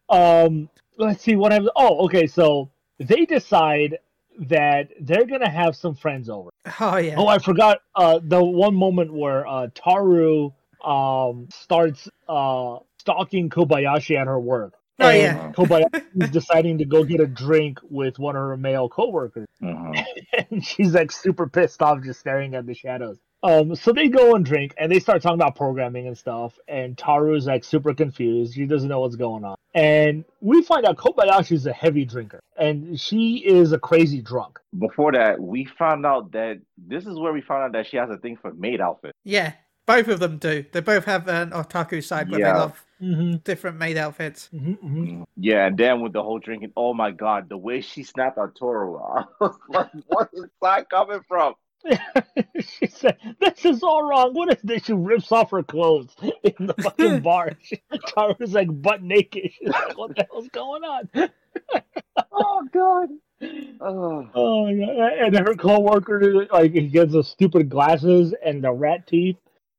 Um, 0.08 0.68
let's 0.96 1.22
see 1.22 1.36
what 1.36 1.52
happens. 1.52 1.70
Oh, 1.76 2.04
okay. 2.06 2.26
So 2.26 2.70
they 2.98 3.24
decide 3.26 3.98
that 4.40 4.88
they're 5.00 5.26
gonna 5.26 5.50
have 5.50 5.76
some 5.76 5.94
friends 5.94 6.28
over. 6.30 6.50
Oh, 6.80 6.96
yeah. 6.96 7.16
Oh, 7.16 7.26
I 7.26 7.38
forgot. 7.38 7.80
Uh, 7.94 8.20
the 8.22 8.42
one 8.42 8.74
moment 8.74 9.12
where 9.12 9.46
uh 9.46 9.66
Taru 9.68 10.52
um 10.84 11.48
starts 11.52 12.08
uh 12.28 12.78
stalking 12.98 13.50
Kobayashi 13.50 14.18
at 14.18 14.26
her 14.26 14.40
work. 14.40 14.74
Oh, 15.00 15.08
And 15.08 15.18
yeah. 15.20 15.52
Kobayashi 15.52 16.02
is 16.24 16.30
deciding 16.30 16.78
to 16.78 16.84
go 16.84 17.04
get 17.04 17.20
a 17.20 17.26
drink 17.26 17.78
with 17.88 18.18
one 18.18 18.36
of 18.36 18.42
her 18.42 18.56
male 18.56 18.88
coworkers, 18.88 19.46
Mhm. 19.62 20.04
and 20.50 20.64
she's 20.64 20.94
like 20.94 21.12
super 21.12 21.46
pissed 21.48 21.82
off, 21.82 22.02
just 22.02 22.20
staring 22.20 22.54
at 22.54 22.66
the 22.66 22.74
shadows. 22.74 23.18
Um, 23.44 23.76
so 23.76 23.92
they 23.92 24.08
go 24.08 24.34
and 24.34 24.44
drink, 24.44 24.74
and 24.78 24.90
they 24.90 24.98
start 24.98 25.22
talking 25.22 25.36
about 25.40 25.54
programming 25.54 26.08
and 26.08 26.18
stuff. 26.18 26.58
And 26.66 26.98
Taru's 26.98 27.46
like 27.46 27.62
super 27.62 27.94
confused; 27.94 28.54
she 28.54 28.66
doesn't 28.66 28.88
know 28.88 28.98
what's 29.00 29.14
going 29.14 29.44
on. 29.44 29.54
And 29.76 30.24
we 30.40 30.62
find 30.62 30.84
out 30.84 30.96
Kobayashi's 30.96 31.64
a 31.66 31.72
heavy 31.72 32.04
drinker, 32.04 32.40
and 32.56 32.98
she 32.98 33.36
is 33.46 33.70
a 33.70 33.78
crazy 33.78 34.20
drunk. 34.20 34.58
Before 34.76 35.12
that, 35.12 35.40
we 35.40 35.66
found 35.78 36.04
out 36.04 36.32
that 36.32 36.58
this 36.76 37.06
is 37.06 37.16
where 37.16 37.32
we 37.32 37.40
found 37.40 37.62
out 37.62 37.72
that 37.74 37.86
she 37.86 37.96
has 37.96 38.10
a 38.10 38.16
thing 38.16 38.36
for 38.36 38.52
maid 38.54 38.80
outfit. 38.80 39.12
Yeah. 39.22 39.52
Both 39.88 40.08
of 40.08 40.20
them 40.20 40.38
do. 40.38 40.64
They 40.70 40.80
both 40.80 41.04
have 41.06 41.26
an 41.28 41.50
otaku 41.50 42.04
side 42.04 42.30
where 42.30 42.38
Yeah. 42.40 42.52
they 42.52 42.58
love 42.60 42.84
Mm-hmm. 43.02 43.36
different 43.44 43.78
maid 43.78 43.96
outfits. 43.96 44.48
Mm-hmm, 44.52 45.22
Yeah, 45.36 45.66
and 45.66 45.78
then 45.78 46.00
with 46.00 46.12
the 46.12 46.22
whole 46.22 46.38
drinking, 46.40 46.72
oh 46.76 46.92
my 46.92 47.10
god, 47.12 47.48
the 47.48 47.56
way 47.56 47.80
she 47.80 48.02
snapped 48.02 48.38
on 48.38 48.52
Toro, 48.52 48.96
I 49.40 49.44
was 49.44 49.56
like, 49.68 49.90
what 50.08 50.28
is 50.32 50.46
that 50.62 50.90
coming 50.90 51.20
from? 51.28 51.54
she 52.60 52.88
said, 52.88 53.16
"This 53.40 53.64
is 53.64 53.84
all 53.84 54.02
wrong. 54.02 54.34
What 54.34 54.50
is 54.52 54.60
this?" 54.64 54.84
She 54.86 54.92
rips 54.94 55.30
off 55.30 55.52
her 55.52 55.62
clothes 55.62 56.14
in 56.42 56.66
the 56.66 56.74
fucking 56.82 57.20
bar. 57.28 57.52
She, 57.62 57.80
Taru's 58.08 58.52
like 58.52 58.66
butt 58.82 59.00
naked. 59.02 59.52
She's 59.52 59.68
like, 59.68 59.96
"What 59.96 60.16
the 60.16 60.26
hell's 60.30 60.48
going 60.48 60.82
on?" 60.82 61.08
Oh 62.32 62.68
god. 62.72 63.08
Oh. 63.80 64.28
Oh, 64.34 64.66
yeah. 64.66 65.24
and 65.24 65.38
her 65.38 65.54
coworker 65.54 66.46
like 66.52 66.72
he 66.72 66.88
gets 66.88 67.12
the 67.12 67.22
stupid 67.22 67.68
glasses 67.68 68.34
and 68.44 68.62
the 68.64 68.72
rat 68.72 69.06
teeth. 69.06 69.36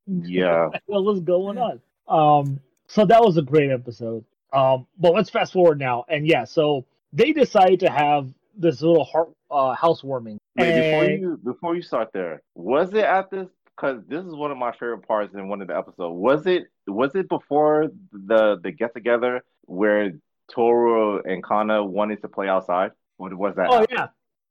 Yeah. 0.09 0.69
What 0.85 1.03
was 1.03 1.19
going 1.21 1.57
on? 1.57 1.81
Um, 2.07 2.59
so 2.87 3.05
that 3.05 3.21
was 3.21 3.37
a 3.37 3.41
great 3.41 3.71
episode. 3.71 4.25
Um, 4.51 4.87
but 4.97 5.13
let's 5.13 5.29
fast 5.29 5.53
forward 5.53 5.79
now, 5.79 6.05
and 6.09 6.25
yeah, 6.25 6.43
so 6.43 6.85
they 7.13 7.33
decided 7.33 7.79
to 7.81 7.89
have 7.89 8.33
this 8.57 8.81
little 8.81 9.03
heart, 9.03 9.29
uh, 9.51 9.75
housewarming. 9.75 10.39
Wait, 10.57 10.91
before 10.91 11.03
you 11.05 11.39
before 11.43 11.75
you 11.75 11.83
start 11.83 12.09
there, 12.13 12.41
was 12.55 12.93
it 12.93 13.03
at 13.03 13.29
this? 13.29 13.47
Because 13.75 14.01
this 14.07 14.25
is 14.25 14.33
one 14.33 14.51
of 14.51 14.57
my 14.57 14.71
favorite 14.71 15.07
parts 15.07 15.35
in 15.35 15.47
one 15.47 15.61
of 15.61 15.67
the 15.67 15.77
episodes. 15.77 16.17
Was 16.17 16.47
it 16.47 16.63
was 16.87 17.13
it 17.13 17.29
before 17.29 17.89
the 18.11 18.59
the 18.61 18.71
get 18.71 18.93
together 18.95 19.43
where 19.65 20.13
Toru 20.51 21.21
and 21.23 21.43
Kana 21.43 21.85
wanted 21.85 22.21
to 22.23 22.27
play 22.27 22.47
outside? 22.49 22.91
What 23.17 23.33
was 23.35 23.55
that? 23.55 23.67
Oh 23.69 23.85
yeah, 23.91 24.07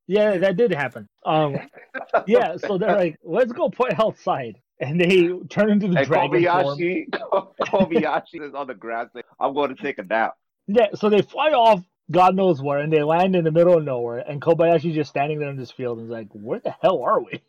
yeah, 0.07 0.39
that 0.39 0.57
did 0.57 0.73
happen. 0.73 1.09
Um, 1.27 1.57
yeah, 2.27 2.57
so 2.57 2.79
they're 2.79 2.97
like, 2.97 3.19
let's 3.23 3.53
go 3.53 3.69
play 3.69 3.91
outside, 3.99 4.61
and 4.81 5.01
they 5.01 5.31
turn 5.49 5.71
into 5.71 5.89
the 5.89 5.99
And 5.99 6.07
dragon 6.07 6.45
form. 6.45 6.79
Kobayashi, 6.79 7.11
Kobayashi 7.63 8.47
is 8.47 8.55
on 8.55 8.67
the 8.67 8.75
grass. 8.75 9.09
I'm 9.41 9.55
going 9.55 9.75
to 9.75 9.83
take 9.83 9.99
a 9.99 10.05
nap. 10.05 10.37
Yeah, 10.67 10.89
so 10.95 11.09
they 11.09 11.23
fly 11.23 11.51
off 11.51 11.83
God 12.11 12.35
knows 12.35 12.63
where, 12.63 12.79
and 12.79 12.93
they 12.93 13.03
land 13.03 13.37
in 13.37 13.45
the 13.45 13.51
middle 13.51 13.77
of 13.77 13.85
nowhere, 13.85 14.19
and 14.19 14.41
Kobayashi's 14.41 14.95
just 14.95 15.11
standing 15.11 15.39
there 15.39 15.51
in 15.51 15.57
this 15.57 15.71
field 15.71 15.99
and 15.99 16.07
is 16.07 16.11
like, 16.11 16.29
where 16.33 16.61
the 16.61 16.75
hell 16.81 17.03
are 17.03 17.21
we? 17.21 17.43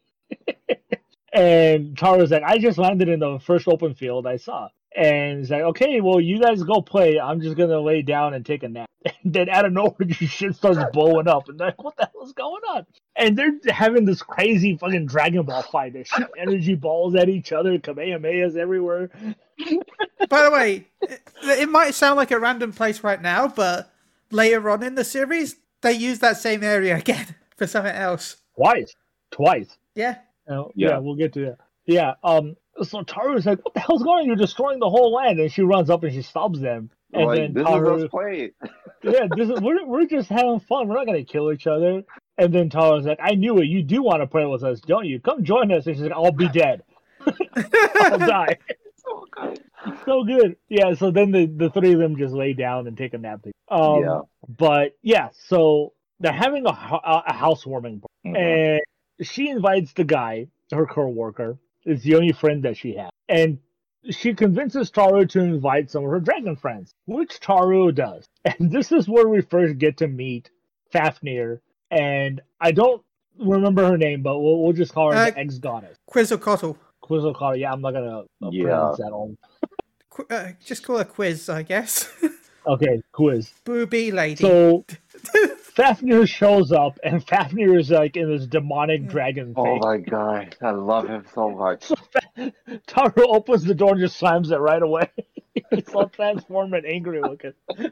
and 1.34 1.97
Taro's 1.97 2.32
like, 2.32 2.43
I 2.43 2.57
just 2.57 2.77
landed 2.77 3.07
in 3.07 3.19
the 3.19 3.39
first 3.39 3.67
open 3.67 3.93
field 3.93 4.27
I 4.27 4.38
saw. 4.38 4.67
And 4.96 5.40
he's 5.40 5.52
like, 5.52 5.62
okay, 5.62 6.02
well, 6.02 6.20
you 6.20 6.40
guys 6.40 6.64
go 6.64 6.82
play. 6.82 7.20
I'm 7.20 7.42
just 7.42 7.56
going 7.56 7.70
to 7.70 7.80
lay 7.80 8.02
down 8.02 8.34
and 8.34 8.46
take 8.46 8.64
a 8.64 8.70
nap. 8.70 8.88
And 9.24 9.34
then 9.34 9.50
out 9.50 9.66
of 9.66 9.72
nowhere, 9.72 9.96
just 10.08 10.34
shit 10.34 10.56
starts 10.56 10.80
blowing 10.92 11.28
up. 11.28 11.48
And 11.48 11.58
they're 11.58 11.68
like, 11.68 11.84
what 11.84 11.96
the 11.96 12.10
hell 12.12 12.26
is 12.26 12.34
going 12.34 12.62
on? 12.64 12.86
And 13.16 13.38
they're 13.38 13.54
having 13.70 14.04
this 14.04 14.22
crazy 14.22 14.76
fucking 14.76 15.06
Dragon 15.06 15.44
Ball 15.44 15.62
fight. 15.62 15.94
They 15.94 16.04
shoot 16.04 16.28
energy 16.38 16.76
balls 16.76 17.16
at 17.16 17.30
each 17.30 17.54
other, 17.54 17.78
Kamehamehas 17.78 18.58
everywhere. 18.58 19.10
By 20.30 20.44
the 20.44 20.52
way, 20.52 20.88
it, 21.02 21.22
it 21.44 21.70
might 21.70 21.94
sound 21.96 22.18
like 22.18 22.32
a 22.32 22.40
random 22.40 22.74
place 22.74 23.04
right 23.04 23.22
now, 23.22 23.48
but 23.48 23.92
later 24.32 24.70
on 24.70 24.84
in 24.84 24.96
the 24.96 25.06
series, 25.06 25.56
they 25.82 25.94
use 25.94 26.20
that 26.20 26.38
same 26.38 26.64
area 26.64 26.98
again 26.98 27.36
for 27.56 27.68
something 27.68 27.96
else. 27.96 28.38
Twice. 28.56 28.94
Twice. 29.32 29.78
Yeah. 29.96 30.18
Oh, 30.50 30.72
yeah. 30.76 30.90
Yeah. 30.90 30.98
we'll 30.98 31.16
get 31.16 31.34
to 31.34 31.46
that. 31.46 31.58
Yeah. 31.86 32.14
Um. 32.24 32.56
So 32.84 33.01
Taru's 33.03 33.45
like, 33.45 33.63
"What 33.63 33.73
the 33.73 33.80
hell's 33.80 34.03
going 34.03 34.21
on? 34.21 34.25
You're 34.27 34.36
destroying 34.36 34.80
the 34.80 34.89
whole 34.89 35.13
land!" 35.13 35.39
And 35.39 35.51
she 35.51 35.61
runs 35.61 35.89
up 35.89 36.03
and 36.03 36.13
she 36.13 36.21
stops 36.21 36.59
them. 36.59 36.89
And 37.13 37.25
like, 37.25 37.38
then 37.39 37.53
this 37.53 37.63
Taru, 37.65 37.97
is 37.97 38.03
us 38.03 38.09
playing. 38.09 38.51
yeah, 39.03 39.27
this 39.36 39.49
is 39.49 39.61
we're 39.61 39.86
we're 39.86 40.05
just 40.05 40.30
having 40.30 40.59
fun. 40.59 40.88
We're 40.88 40.95
not 40.95 41.05
gonna 41.05 41.23
kill 41.23 41.51
each 41.51 41.67
other. 41.67 42.03
And 42.38 42.53
then 42.53 42.69
Taru's 42.69 43.05
like, 43.05 43.19
"I 43.21 43.36
knew 43.36 43.57
it. 43.59 43.65
You 43.65 43.84
do 43.84 44.03
want 44.03 44.21
to 44.21 44.27
play 44.27 44.45
with 44.45 44.63
us, 44.63 44.80
don't 44.82 45.05
you? 45.05 45.19
Come 45.19 45.43
join 45.43 45.71
us." 45.71 45.88
And 45.88 45.95
she's 45.95 46.03
like, 46.03 46.11
"I'll 46.13 46.32
be 46.32 46.49
dead. 46.49 46.84
I'll 47.25 48.19
die." 48.19 48.57
So 49.01 49.25
good. 49.32 49.59
so 50.05 50.23
good. 50.23 50.55
Yeah. 50.67 50.93
So 50.93 51.09
then 51.09 51.32
the 51.32 51.45
the 51.47 51.69
three 51.71 51.93
of 51.93 51.99
them 51.99 52.17
just 52.17 52.34
lay 52.34 52.53
down 52.53 52.86
and 52.86 52.95
take 52.97 53.13
a 53.13 53.17
nap. 53.17 53.43
Um, 53.69 54.03
Yeah. 54.03 54.19
But 54.47 54.91
yeah, 55.01 55.30
so 55.47 55.93
they're 56.19 56.32
having 56.34 56.65
a, 56.67 56.69
a 56.69 57.34
housewarming 57.34 58.03
Mhm. 58.25 58.38
and 58.38 58.82
she 59.25 59.49
invites 59.49 59.93
the 59.93 60.03
guy, 60.03 60.47
her 60.71 60.86
co-worker. 60.86 61.57
It's 61.90 62.04
the 62.04 62.16
only 62.16 62.32
friend 62.34 62.64
that 62.64 62.78
she 62.78 62.96
has, 62.96 63.10
and 63.28 63.58
she 64.10 64.34
convinces 64.34 64.90
Taro 64.92 65.26
to 65.26 65.40
invite 65.40 65.90
some 65.92 66.06
of 66.06 66.10
her 66.12 66.20
dragon 66.20 66.56
friends, 66.56 66.92
which 67.06 67.40
Taro 67.40 67.92
does. 67.92 68.26
And 68.46 68.72
this 68.72 68.92
is 68.92 69.08
where 69.10 69.28
we 69.28 69.42
first 69.42 69.78
get 69.78 69.98
to 69.98 70.08
meet 70.08 70.50
Fafnir, 70.94 71.60
and 71.92 72.42
I 72.62 72.72
don't 72.72 73.02
remember 73.40 73.86
her 73.88 73.98
name, 73.98 74.22
but 74.22 74.40
we'll, 74.40 74.62
we'll 74.64 74.74
just 74.74 74.94
call 74.94 75.12
her 75.12 75.18
Uh, 75.18 75.30
the 75.32 75.40
ex 75.40 75.58
goddess. 75.58 75.98
Quetzalcoatl. 76.08 76.76
Quetzalcoatl. 77.02 77.58
Yeah, 77.60 77.72
I'm 77.74 77.82
not 77.82 77.92
gonna 77.94 78.20
uh, 78.20 78.50
Yeah. 78.52 78.64
pronounce 78.64 78.98
that 78.98 79.12
all. 79.12 79.36
Qu- 80.10 80.28
uh, 80.30 80.52
just 80.66 80.84
call 80.84 80.98
her 80.98 81.06
Quiz, 81.06 81.50
I 81.50 81.64
guess. 81.64 82.08
Okay, 82.68 83.02
quiz. 83.14 83.52
Booby 83.64 84.12
lady. 84.12 84.44
So 84.44 84.86
Fafnir 85.75 86.27
shows 86.27 86.71
up, 86.71 86.99
and 87.03 87.25
Fafnir 87.25 87.77
is 87.80 87.89
like 87.89 88.17
in 88.17 88.30
this 88.30 88.45
demonic 88.47 89.07
dragon 89.07 89.53
Oh 89.55 89.63
face. 89.63 89.82
my 89.84 89.97
god, 89.97 90.55
I 90.61 90.71
love 90.71 91.07
him 91.07 91.25
so 91.34 91.49
much. 91.51 91.89
Taru 92.88 93.23
opens 93.27 93.63
the 93.63 93.75
door 93.75 93.91
and 93.91 93.99
just 94.01 94.17
slams 94.17 94.51
it 94.51 94.57
right 94.57 94.82
away. 94.82 95.09
He's 95.71 95.88
all 95.93 96.09
transformed 96.09 96.73
and 96.73 96.86
angry 96.86 97.21
looking. 97.21 97.53
Uh, 97.77 97.88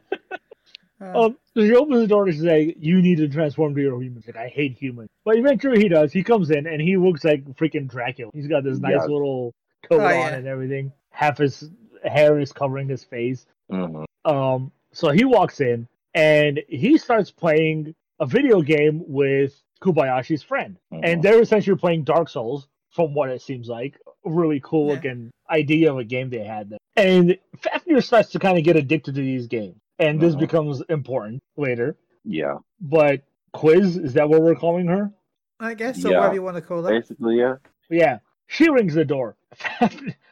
Um, 0.99 1.37
so 1.53 1.61
she 1.61 1.75
opens 1.75 1.99
the 2.01 2.07
door 2.07 2.25
and 2.25 2.33
she's 2.33 2.43
like, 2.43 2.75
"You 2.79 3.01
need 3.03 3.17
to 3.17 3.27
transform 3.29 3.75
to 3.75 3.81
your 3.81 4.01
humans." 4.01 4.25
Like, 4.25 4.35
I 4.35 4.47
hate 4.47 4.75
humans. 4.77 5.09
But 5.23 5.37
eventually 5.37 5.79
he 5.79 5.89
does. 5.89 6.11
He 6.11 6.23
comes 6.23 6.49
in 6.49 6.65
and 6.65 6.81
he 6.81 6.97
looks 6.97 7.23
like 7.23 7.45
freaking 7.55 7.87
Dracula. 7.87 8.31
He's 8.33 8.47
got 8.47 8.63
this 8.63 8.79
nice 8.79 8.93
Yes. 8.99 9.07
little 9.07 9.53
coat 9.87 10.01
Oh, 10.01 10.05
on 10.05 10.11
yeah. 10.11 10.35
and 10.35 10.47
everything. 10.47 10.91
Half 11.11 11.37
his 11.37 11.69
hair 12.03 12.39
is 12.39 12.51
covering 12.51 12.89
his 12.89 13.03
face. 13.03 13.45
Mhm. 13.71 14.05
Um, 14.25 14.71
so 14.91 15.11
he 15.11 15.23
walks 15.23 15.61
in 15.61 15.87
and 16.13 16.61
he 16.67 16.97
starts 16.97 17.31
playing 17.31 17.93
a 18.19 18.25
video 18.25 18.61
game 18.61 19.03
with 19.07 19.61
Kubayashi's 19.81 20.43
friend, 20.43 20.77
Mhm. 20.91 21.01
and 21.03 21.23
they're 21.23 21.41
essentially 21.41 21.77
playing 21.77 22.03
Dark 22.03 22.29
Souls, 22.29 22.67
from 22.91 23.13
what 23.13 23.29
it 23.29 23.41
seems 23.41 23.67
like. 23.67 23.99
A 24.25 24.29
really 24.31 24.59
cool 24.63 24.87
Yeah. 24.87 24.93
looking 24.93 25.31
idea 25.51 25.91
of 25.91 25.99
a 25.99 26.03
game 26.03 26.29
they 26.29 26.43
had 26.43 26.69
there. 26.71 26.79
And 26.95 27.37
Fafnir 27.57 28.01
starts 28.01 28.31
to 28.31 28.39
kind 28.39 28.57
of 28.57 28.63
get 28.63 28.75
addicted 28.75 29.15
to 29.15 29.21
these 29.21 29.47
games, 29.47 29.75
and 29.99 30.19
this 30.19 30.35
Mhm. 30.35 30.39
becomes 30.39 30.81
important 30.89 31.41
later. 31.57 31.95
Yeah, 32.25 32.57
But 32.81 33.21
Quiz, 33.53 33.97
is 33.97 34.13
that 34.13 34.27
what 34.29 34.41
we're 34.41 34.55
calling 34.55 34.87
her? 34.87 35.11
I 35.59 35.73
guess, 35.75 36.03
or 36.03 36.09
yeah. 36.09 36.17
whatever 36.17 36.33
you 36.35 36.43
want 36.43 36.55
to 36.57 36.61
call 36.61 36.83
her. 36.83 36.89
basically, 36.89 37.37
yeah. 37.39 37.55
Yeah. 37.89 38.19
She 38.47 38.69
rings 38.69 38.93
the 38.95 39.05
door. 39.05 39.35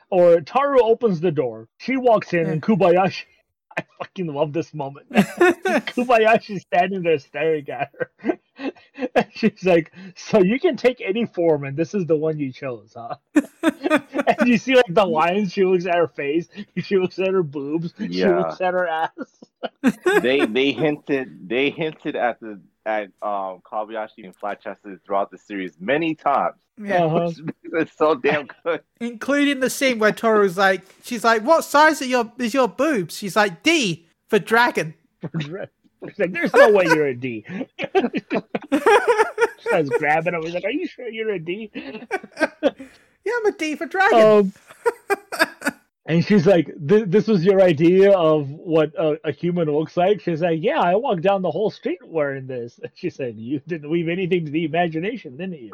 or 0.10 0.38
Taru 0.38 0.80
opens 0.82 1.20
the 1.22 1.32
door. 1.32 1.68
She 1.80 1.98
walks 1.98 2.34
in, 2.34 2.46
and 2.48 2.62
Kubayashi. 2.62 3.26
I 3.78 3.84
fucking 4.00 4.28
love 4.28 4.54
this 4.54 4.74
moment. 4.74 5.10
Kubayashi's 5.12 6.62
standing 6.62 7.04
there 7.04 7.20
staring 7.20 7.70
at 7.70 7.92
her. 7.98 8.40
and 9.16 9.28
she's 9.34 9.64
like, 9.64 9.92
So 10.16 10.42
you 10.42 10.60
can 10.60 10.78
take 10.78 11.02
any 11.02 11.26
form, 11.26 11.66
and 11.66 11.76
this 11.76 11.94
is 11.94 12.06
the 12.06 12.16
one 12.16 12.40
you 12.40 12.52
chose, 12.52 12.96
huh? 12.96 13.16
and 13.64 14.48
you 14.48 14.58
see, 14.58 14.76
like, 14.76 14.86
the 14.90 15.06
lines. 15.06 15.52
She 15.52 15.66
looks 15.66 15.86
at 15.86 15.96
her 15.96 16.08
face, 16.08 16.48
she 16.78 16.98
looks 16.98 17.20
at 17.20 17.34
her 17.34 17.44
boobs, 17.44 17.94
she 17.98 18.26
looks 18.26 18.62
at 18.62 18.74
her 18.74 18.88
ass. 18.88 19.12
they 20.22 20.46
they 20.46 20.72
hinted 20.72 21.50
they 21.50 21.70
hinted 21.72 22.16
at 22.16 22.40
the 22.40 22.62
at 22.86 23.06
um 23.22 23.62
Kobayashi 23.62 24.24
and 24.24 24.36
flat 24.36 24.62
chested 24.62 25.04
throughout 25.04 25.32
the 25.32 25.38
series 25.38 25.74
many 25.80 26.16
times. 26.16 26.62
yeah. 26.82 27.06
Uh-huh. 27.06 27.32
Which 27.44 27.56
makes 27.64 27.92
it 27.92 27.98
so 27.98 28.16
damn 28.16 28.48
good. 28.64 28.82
Including 29.00 29.60
the 29.60 29.70
scene 29.70 30.00
where 30.00 30.12
Toru's 30.12 30.58
like, 30.58 30.82
she's 31.04 31.24
like, 31.24 31.44
what 31.44 31.64
size 31.64 32.02
are 32.02 32.06
your, 32.06 32.32
is 32.38 32.54
your 32.54 32.68
boobs? 32.68 33.18
She's 33.18 33.36
like, 33.36 33.64
D 33.64 34.08
for 34.28 34.40
dragon. 34.40 34.94
She's 35.22 36.20
like, 36.20 36.32
There's 36.32 36.54
no 36.54 36.72
way 36.72 36.86
you're 36.86 37.08
a 37.08 37.16
D. 37.16 37.46
was 39.72 39.90
grabbing 39.90 40.34
him. 40.34 40.44
He's 40.44 40.54
like, 40.54 40.66
Are 40.66 40.72
you 40.72 40.88
sure 40.88 41.08
you're 41.08 41.32
a 41.32 41.40
D? 41.40 41.72
Yeah, 43.26 43.32
I'm 43.40 43.46
a 43.48 43.52
D 43.54 43.76
for 43.76 43.88
dragon. 43.88 44.22
Um, 44.22 44.54
and 46.06 46.24
she's 46.26 46.46
like, 46.46 46.70
"This 46.78 47.28
was 47.28 47.44
your 47.44 47.62
idea 47.62 48.12
of 48.12 48.50
what 48.50 48.94
a, 48.98 49.18
a 49.24 49.32
human 49.32 49.68
looks 49.68 49.98
like." 49.98 50.22
She's 50.22 50.42
like, 50.42 50.60
"Yeah, 50.62 50.80
I 50.80 50.96
walked 50.96 51.22
down 51.24 51.42
the 51.42 51.52
whole 51.52 51.72
street 51.72 52.00
wearing 52.06 52.48
this." 52.48 52.80
And 52.84 52.92
She 52.96 53.10
said, 53.10 53.36
"You 53.38 53.60
didn't 53.68 53.92
leave 53.92 54.08
anything 54.10 54.46
to 54.46 54.52
the 54.52 54.66
imagination, 54.66 55.38
didn't 55.38 55.60
you?" 55.60 55.72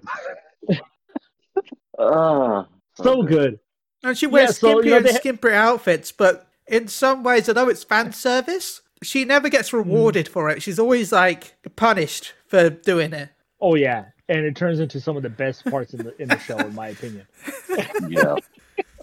Uh, 1.97 2.63
So 2.95 3.23
good. 3.23 3.59
and 4.03 4.17
she 4.17 4.27
wears 4.27 4.49
yeah, 4.49 4.53
so, 4.53 4.75
skimpier 4.75 4.84
you 4.86 4.89
know, 4.91 4.97
and 4.97 5.05
they 5.05 5.13
ha- 5.13 5.19
skimpier 5.19 5.53
outfits, 5.53 6.11
but 6.11 6.47
in 6.67 6.88
some 6.88 7.23
ways, 7.23 7.47
although 7.47 7.69
it's 7.69 7.84
fan 7.84 8.11
service, 8.13 8.82
she 9.03 9.25
never 9.25 9.49
gets 9.49 9.73
rewarded 9.73 10.27
for 10.27 10.49
it. 10.49 10.61
She's 10.63 10.79
always 10.79 11.11
like 11.11 11.55
punished 11.75 12.34
for 12.47 12.69
doing 12.69 13.13
it. 13.13 13.29
Oh 13.59 13.75
yeah, 13.75 14.05
and 14.29 14.45
it 14.45 14.55
turns 14.55 14.79
into 14.79 14.99
some 14.99 15.17
of 15.17 15.23
the 15.23 15.29
best 15.29 15.65
parts 15.65 15.93
in 15.93 16.03
the 16.05 16.21
in 16.21 16.29
the 16.29 16.38
show, 16.39 16.57
in 16.57 16.73
my 16.73 16.88
opinion. 16.89 17.27
yeah. 18.07 18.36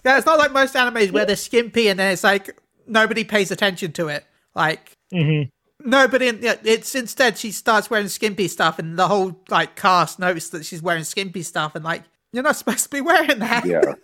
Yeah, 0.08 0.16
it's 0.16 0.26
not 0.26 0.38
like 0.38 0.52
most 0.52 0.74
animes 0.74 1.12
where 1.12 1.26
they're 1.26 1.36
skimpy 1.36 1.88
and 1.88 2.00
then 2.00 2.12
it's 2.12 2.24
like 2.24 2.58
nobody 2.86 3.24
pays 3.24 3.50
attention 3.50 3.92
to 3.92 4.08
it. 4.08 4.24
Like 4.54 4.92
hmm 5.12 5.42
nobody. 5.84 6.30
yeah, 6.40 6.56
It's 6.64 6.94
instead 6.94 7.36
she 7.36 7.52
starts 7.52 7.90
wearing 7.90 8.08
skimpy 8.08 8.48
stuff, 8.48 8.78
and 8.78 8.98
the 8.98 9.06
whole 9.08 9.38
like 9.50 9.76
cast 9.76 10.18
notice 10.18 10.48
that 10.50 10.64
she's 10.64 10.82
wearing 10.82 11.04
skimpy 11.04 11.42
stuff, 11.42 11.74
and 11.74 11.84
like 11.84 12.04
you're 12.32 12.42
not 12.42 12.56
supposed 12.62 12.84
to 12.84 12.90
be 12.90 13.00
wearing 13.02 13.38
that. 13.40 13.66
Yeah. 13.66 13.94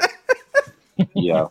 Yeah. 1.14 1.48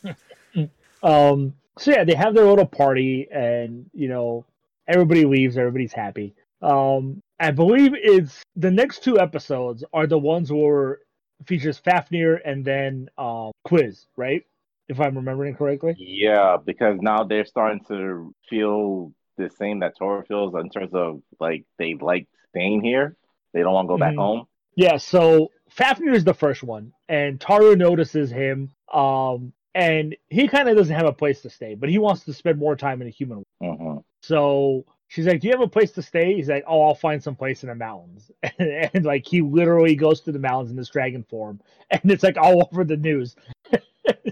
Um. 1.04 1.54
So 1.78 1.92
yeah, 1.92 2.06
they 2.06 2.14
have 2.14 2.34
their 2.34 2.46
little 2.46 2.66
party, 2.66 3.28
and 3.30 3.90
you 3.94 4.08
know, 4.08 4.46
everybody 4.88 5.26
leaves. 5.26 5.58
Everybody's 5.58 5.94
happy. 5.94 6.36
Um. 6.62 7.22
I 7.40 7.52
believe 7.52 7.94
it's 7.96 8.42
the 8.56 8.72
next 8.72 9.04
two 9.04 9.20
episodes 9.20 9.84
are 9.94 10.08
the 10.08 10.18
ones 10.18 10.50
where 10.52 11.00
features 11.48 11.78
Fafnir 11.80 12.40
and 12.46 12.64
then 12.66 13.10
um 13.18 13.52
Quiz, 13.64 14.06
right? 14.18 14.44
If 14.88 15.00
I'm 15.00 15.16
remembering 15.16 15.56
correctly. 15.56 15.96
Yeah, 15.98 16.58
because 16.64 17.00
now 17.02 17.24
they're 17.24 17.46
starting 17.46 17.84
to 17.88 18.34
feel 18.50 19.14
the 19.38 19.50
same 19.50 19.80
that 19.80 19.98
Tora 19.98 20.24
feels 20.26 20.54
in 20.56 20.70
terms 20.70 20.94
of 20.94 21.22
like 21.40 21.64
they 21.80 21.96
like 21.96 22.28
staying 22.50 22.82
here. 22.84 23.16
They 23.54 23.62
don't 23.62 23.74
want 23.74 23.86
to 23.86 23.90
go 23.90 23.98
back 23.98 24.14
Mhm. 24.14 24.18
home. 24.18 24.48
Yeah. 24.76 24.98
So 24.98 25.52
Fafnir 25.70 26.14
is 26.14 26.24
the 26.24 26.34
first 26.34 26.64
one, 26.64 26.94
and 27.10 27.40
Taru 27.40 27.78
notices 27.78 28.32
him. 28.32 28.72
Um. 28.92 29.54
and 29.76 30.16
he 30.30 30.48
kind 30.48 30.70
of 30.70 30.78
doesn't 30.78 30.96
have 30.96 31.08
a 31.08 31.12
place 31.14 31.42
to 31.42 31.50
stay, 31.50 31.74
but 31.74 31.90
he 31.90 31.98
wants 31.98 32.26
to 32.26 32.32
spend 32.34 32.60
more 32.60 32.76
time 32.76 33.02
in 33.02 33.08
a 33.08 33.10
human. 33.10 33.44
world. 33.60 33.80
hmm 33.80 33.98
So 34.22 34.86
she's 35.14 35.28
like, 35.28 35.40
"Do 35.42 35.48
you 35.48 35.54
have 35.54 35.62
a 35.62 35.68
place 35.68 35.92
to 35.94 36.02
stay?" 36.02 36.34
He's 36.34 36.50
like, 36.50 36.64
"Oh, 36.68 36.82
I'll 36.84 36.96
find 36.96 37.22
some 37.22 37.36
place 37.36 37.64
in 37.64 37.70
the 37.70 37.76
mountains." 37.76 38.32
And, 38.60 38.90
and 38.94 39.06
like 39.06 39.26
he 39.26 39.42
literally 39.42 39.96
goes 39.96 40.20
to 40.22 40.32
the 40.32 40.40
mountains 40.40 40.72
in 40.72 40.76
this 40.78 40.90
dragon 40.90 41.24
form, 41.30 41.60
and 41.92 42.12
it's 42.12 42.24
like 42.24 42.38
all 42.38 42.68
over 42.72 42.84
the 42.84 42.98
news. 42.98 43.36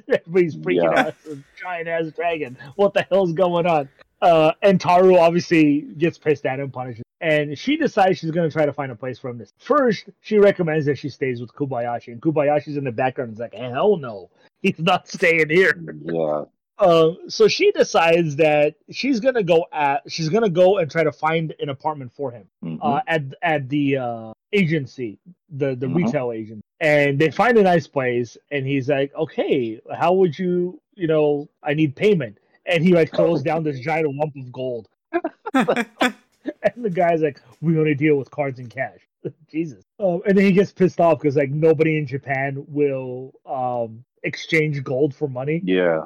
Everybody's 0.10 0.56
freaking 0.58 0.84
Yeah. 0.94 1.00
out. 1.00 1.08
It's 1.26 1.28
a 1.28 1.44
giant 1.62 1.88
ass 1.88 2.12
dragon. 2.16 2.58
What 2.76 2.94
the 2.94 3.06
hell's 3.10 3.34
going 3.34 3.66
on? 3.66 3.88
Uh, 4.22 4.52
and 4.62 4.80
Taru 4.80 5.18
obviously 5.20 5.82
gets 5.98 6.18
pissed 6.18 6.46
at 6.46 6.60
him, 6.60 6.70
punishes, 6.70 7.04
and 7.22 7.58
she 7.58 7.76
decides 7.78 8.20
she's 8.20 8.30
going 8.32 8.48
to 8.48 8.54
try 8.54 8.66
to 8.66 8.74
find 8.74 8.92
a 8.92 8.96
place 8.96 9.18
for 9.18 9.30
him. 9.30 9.40
To 9.40 9.46
first, 9.60 10.10
she 10.20 10.38
recommends 10.38 10.86
that 10.86 10.98
she 10.98 11.10
stays 11.10 11.42
with 11.42 11.52
Kubayashi, 11.54 12.10
and 12.10 12.22
Kubayashi's 12.22 12.78
in 12.78 12.84
the 12.84 12.92
background. 12.92 13.30
and 13.30 13.38
is 13.38 13.40
like, 13.40 13.54
hell 13.56 13.98
no, 13.98 14.30
he's 14.62 14.78
not 14.78 15.08
staying 15.08 15.50
here. 15.50 15.74
Yeah. 16.04 16.44
Uh, 16.82 17.14
so 17.28 17.48
she 17.48 17.72
decides 17.72 18.36
that 18.38 18.74
she's 18.90 19.20
gonna 19.20 19.44
go 19.44 19.66
at 19.72 20.02
she's 20.12 20.30
gonna 20.30 20.50
go 20.50 20.80
and 20.80 20.90
try 20.90 21.04
to 21.04 21.12
find 21.12 21.54
an 21.60 21.70
apartment 21.70 22.12
for 22.12 22.32
him 22.32 22.48
Mhm. 22.64 22.80
uh, 22.82 23.02
at 23.08 23.22
at 23.44 23.70
the 23.70 23.98
uh, 23.98 24.34
agency, 24.52 25.20
the 25.50 25.76
the 25.76 25.86
Mhm. 25.88 25.96
retail 25.96 26.32
agent, 26.32 26.66
and 26.80 27.20
they 27.20 27.30
find 27.30 27.58
a 27.58 27.64
nice 27.64 27.86
place, 27.88 28.36
and 28.50 28.66
he's 28.66 28.90
like, 28.90 29.14
okay, 29.16 29.80
how 29.96 30.14
would 30.14 30.38
you, 30.40 30.82
you 30.96 31.06
know, 31.08 31.48
I 31.62 31.76
need 31.76 31.96
payment, 31.96 32.40
and 32.66 32.84
he 32.84 32.94
like 32.94 33.14
throws 33.16 33.44
down 33.44 33.64
this 33.64 33.80
giant 33.80 34.14
lump 34.16 34.36
of 34.36 34.52
gold, 34.52 34.90
and 35.54 36.84
the 36.84 36.90
guy's 36.90 37.22
like, 37.22 37.40
we 37.62 37.78
only 37.78 37.94
deal 37.96 38.16
with 38.18 38.32
cards 38.32 38.58
and 38.60 38.70
cash. 38.72 39.02
Jesus. 39.52 39.84
Um, 40.00 40.22
and 40.26 40.36
then 40.36 40.46
he 40.46 40.52
gets 40.52 40.72
pissed 40.72 41.00
off 41.00 41.20
because 41.20 41.36
like 41.36 41.52
nobody 41.52 42.00
in 42.00 42.08
Japan 42.08 42.66
will 42.68 43.34
um 43.46 44.04
exchange 44.24 44.84
gold 44.84 45.14
for 45.16 45.28
money. 45.28 45.62
yeah. 45.64 46.02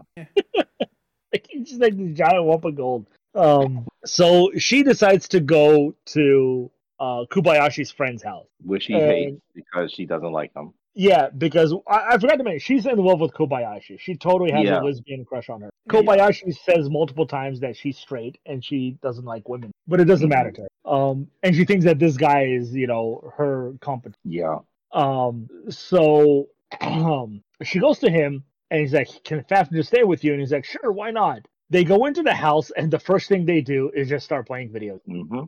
Like 1.41 1.47
it's 1.49 1.69
just 1.69 1.81
like 1.81 1.97
this 1.97 2.17
giant 2.17 2.45
lump 2.45 2.65
of 2.65 2.75
gold. 2.75 3.07
Um, 3.33 3.88
so 4.05 4.51
she 4.57 4.83
decides 4.83 5.27
to 5.29 5.39
go 5.39 5.93
to 6.07 6.71
uh 6.99 7.25
Kubayashi's 7.31 7.91
friend's 7.91 8.23
house. 8.23 8.47
Which 8.63 8.86
he 8.86 8.93
Uh, 8.95 8.99
hates 8.99 9.41
because 9.53 9.91
she 9.91 10.05
doesn't 10.05 10.31
like 10.31 10.53
him. 10.55 10.73
Yeah, 10.97 11.27
because 11.38 11.73
I, 11.89 12.11
I 12.11 12.17
forgot 12.17 12.38
to 12.38 12.43
mention 12.45 12.59
she's 12.59 12.86
in 12.86 12.97
love 12.97 13.19
with 13.19 13.33
Kobayashi. 13.33 13.99
She 13.99 14.15
totally 14.15 14.51
has 14.51 14.63
Yeah. 14.63 14.79
a 14.79 14.81
lesbian 14.81 15.25
crush 15.25 15.49
on 15.49 15.59
her. 15.59 15.69
Yeah. 15.91 15.99
Kobayashi 15.99 16.55
says 16.63 16.89
multiple 16.89 17.27
times 17.27 17.59
that 17.59 17.75
she's 17.75 17.97
straight 17.97 18.38
and 18.45 18.63
she 18.63 18.97
doesn't 19.03 19.25
like 19.25 19.49
women, 19.49 19.71
but 19.88 19.99
it 19.99 20.05
doesn't 20.05 20.29
matter 20.29 20.51
to 20.53 20.61
her. 20.61 20.69
Um, 20.89 21.27
and 21.43 21.53
she 21.53 21.65
thinks 21.65 21.83
that 21.83 21.99
this 21.99 22.15
guy 22.15 22.45
is, 22.45 22.73
you 22.73 22.88
know, 22.88 23.29
her 23.36 23.73
competent. 23.81 24.15
Yeah. 24.23 24.59
Um, 24.93 25.49
so 25.69 26.47
um, 26.79 27.41
she 27.63 27.79
goes 27.79 27.99
to 27.99 28.09
him 28.09 28.45
and 28.76 28.82
he's 28.82 28.93
like, 28.93 29.09
"Can 29.23 29.43
Fafnir 29.43 29.84
stay 29.84 30.03
with 30.03 30.23
you?" 30.23 30.32
And 30.34 30.41
he's 30.41 30.51
like, 30.51 30.65
"Sure, 30.65 30.91
why 30.91 31.11
not?" 31.11 31.47
They 31.69 31.84
go 31.84 32.05
into 32.05 32.21
the 32.23 32.34
house 32.34 32.71
and 32.71 32.91
the 32.91 32.99
first 32.99 33.28
thing 33.30 33.45
they 33.45 33.61
do 33.61 33.89
is 33.95 34.07
just 34.09 34.26
start 34.26 34.45
playing 34.47 34.71
video. 34.71 34.99
hmm 35.07 35.43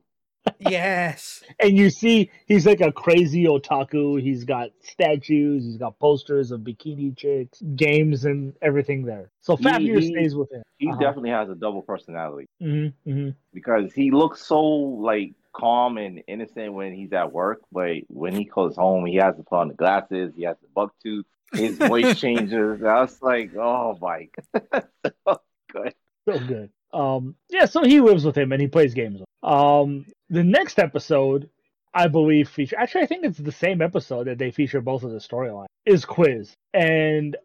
yes. 0.60 1.44
And 1.60 1.78
you 1.78 1.90
see, 1.90 2.30
he's 2.48 2.66
like 2.66 2.82
a 2.82 2.92
crazy 2.92 3.46
otaku. 3.46 4.22
He's 4.22 4.44
got 4.44 4.70
statues, 4.82 5.64
he's 5.66 5.78
got 5.78 6.00
posters 6.00 6.52
of 6.52 6.62
bikini 6.62 7.16
chicks, 7.18 7.62
games, 7.76 8.26
and 8.26 8.54
everything 8.62 9.04
there. 9.06 9.32
So 9.42 9.56
He- 9.56 9.64
Fafnir 9.66 10.00
he- 10.00 10.08
stays 10.12 10.36
with 10.36 10.52
him. 10.52 10.64
He 10.78 10.90
Uh-huh. 10.90 11.00
definitely 11.00 11.32
has 11.32 11.50
a 11.50 11.56
double 11.56 11.82
personality 11.82 12.48
Mm-hmm, 12.62 13.10
mm-hmm. 13.10 13.30
because 13.54 13.94
he 13.94 14.12
looks 14.12 14.42
so 14.46 14.62
like 14.64 15.34
calm 15.54 15.98
and 15.98 16.22
innocent 16.28 16.72
when 16.74 16.94
he's 16.94 17.14
at 17.14 17.32
work, 17.32 17.62
but 17.72 17.96
when 18.10 18.34
he 18.36 18.46
goes 18.46 18.76
home, 18.76 19.06
he 19.06 19.16
has 19.16 19.36
to 19.38 19.44
put 19.44 19.58
on 19.58 19.68
the 19.70 19.74
glasses. 19.74 20.34
He 20.36 20.44
has 20.44 20.58
the 20.62 20.68
buck 20.76 20.94
tooth. 21.04 21.26
His 21.54 21.78
voice 21.78 22.20
changes. 22.20 22.84
I 22.84 23.02
was 23.02 23.22
like, 23.22 23.56
oh 23.56 23.98
my 24.02 24.30
god, 24.54 24.88
so 25.28 25.42
good. 25.72 25.94
So 26.28 26.40
good. 26.40 26.70
Um, 26.94 27.36
yeah, 27.50 27.66
so 27.66 27.84
he 27.84 28.02
lives 28.02 28.26
with 28.26 28.38
him 28.38 28.52
and 28.52 28.62
he 28.62 28.68
plays 28.68 28.94
games. 28.94 29.22
Um, 29.44 30.06
the 30.30 30.44
next 30.44 30.80
episode, 30.80 31.50
I 31.94 32.08
believe, 32.08 32.50
feature 32.50 32.78
actually, 32.78 33.04
I 33.04 33.08
think 33.08 33.26
it's 33.26 33.38
the 33.38 33.52
same 33.52 33.82
episode 33.82 34.28
that 34.28 34.38
they 34.38 34.52
feature 34.52 34.82
both 34.82 35.04
of 35.04 35.12
the 35.12 35.20
storyline 35.20 35.68
is 35.86 36.06
quiz. 36.06 36.54
And 36.74 37.36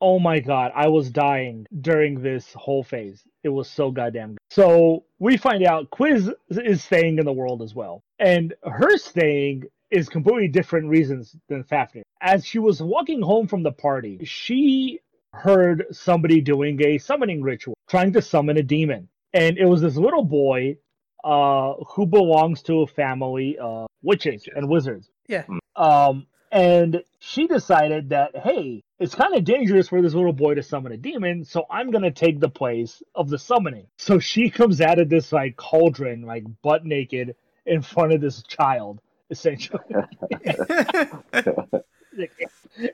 oh 0.00 0.18
my 0.18 0.40
god, 0.40 0.72
I 0.74 0.88
was 0.88 1.10
dying 1.10 1.66
during 1.80 2.22
this 2.22 2.52
whole 2.54 2.82
phase. 2.82 3.22
It 3.44 3.50
was 3.50 3.68
so 3.68 3.90
goddamn 3.90 4.30
good. 4.30 4.38
So 4.50 5.04
we 5.18 5.36
find 5.36 5.64
out 5.64 5.90
quiz 5.90 6.30
is 6.50 6.82
staying 6.84 7.18
in 7.18 7.24
the 7.24 7.32
world 7.32 7.62
as 7.62 7.74
well, 7.74 8.02
and 8.18 8.54
her 8.64 8.96
staying 8.96 9.64
is 9.90 10.08
completely 10.08 10.48
different 10.48 10.88
reasons 10.88 11.34
than 11.48 11.64
Fafnir. 11.64 12.04
As 12.20 12.46
she 12.46 12.58
was 12.58 12.82
walking 12.82 13.22
home 13.22 13.46
from 13.46 13.62
the 13.62 13.72
party, 13.72 14.20
she 14.24 15.00
heard 15.32 15.86
somebody 15.90 16.40
doing 16.40 16.80
a 16.84 16.98
summoning 16.98 17.42
ritual, 17.42 17.74
trying 17.88 18.12
to 18.12 18.22
summon 18.22 18.56
a 18.56 18.62
demon. 18.62 19.08
And 19.32 19.58
it 19.58 19.66
was 19.66 19.80
this 19.80 19.96
little 19.96 20.24
boy 20.24 20.78
uh, 21.22 21.74
who 21.88 22.06
belongs 22.06 22.62
to 22.62 22.82
a 22.82 22.86
family 22.86 23.58
of 23.58 23.86
witches 24.02 24.48
and 24.54 24.68
wizards. 24.68 25.08
Yeah. 25.28 25.44
Um, 25.76 26.26
and 26.50 27.04
she 27.20 27.46
decided 27.46 28.08
that, 28.08 28.36
hey, 28.36 28.82
it's 28.98 29.14
kind 29.14 29.36
of 29.36 29.44
dangerous 29.44 29.88
for 29.88 30.02
this 30.02 30.14
little 30.14 30.32
boy 30.32 30.54
to 30.54 30.62
summon 30.64 30.90
a 30.90 30.96
demon, 30.96 31.44
so 31.44 31.64
I'm 31.70 31.92
going 31.92 32.02
to 32.02 32.10
take 32.10 32.40
the 32.40 32.48
place 32.48 33.02
of 33.14 33.28
the 33.28 33.38
summoning. 33.38 33.86
So 33.98 34.18
she 34.18 34.50
comes 34.50 34.80
out 34.80 34.98
of 34.98 35.08
this, 35.08 35.30
like, 35.30 35.56
cauldron, 35.56 36.22
like, 36.22 36.44
butt 36.62 36.84
naked 36.84 37.36
in 37.66 37.82
front 37.82 38.12
of 38.12 38.20
this 38.20 38.42
child, 38.42 39.00
essentially. 39.30 39.80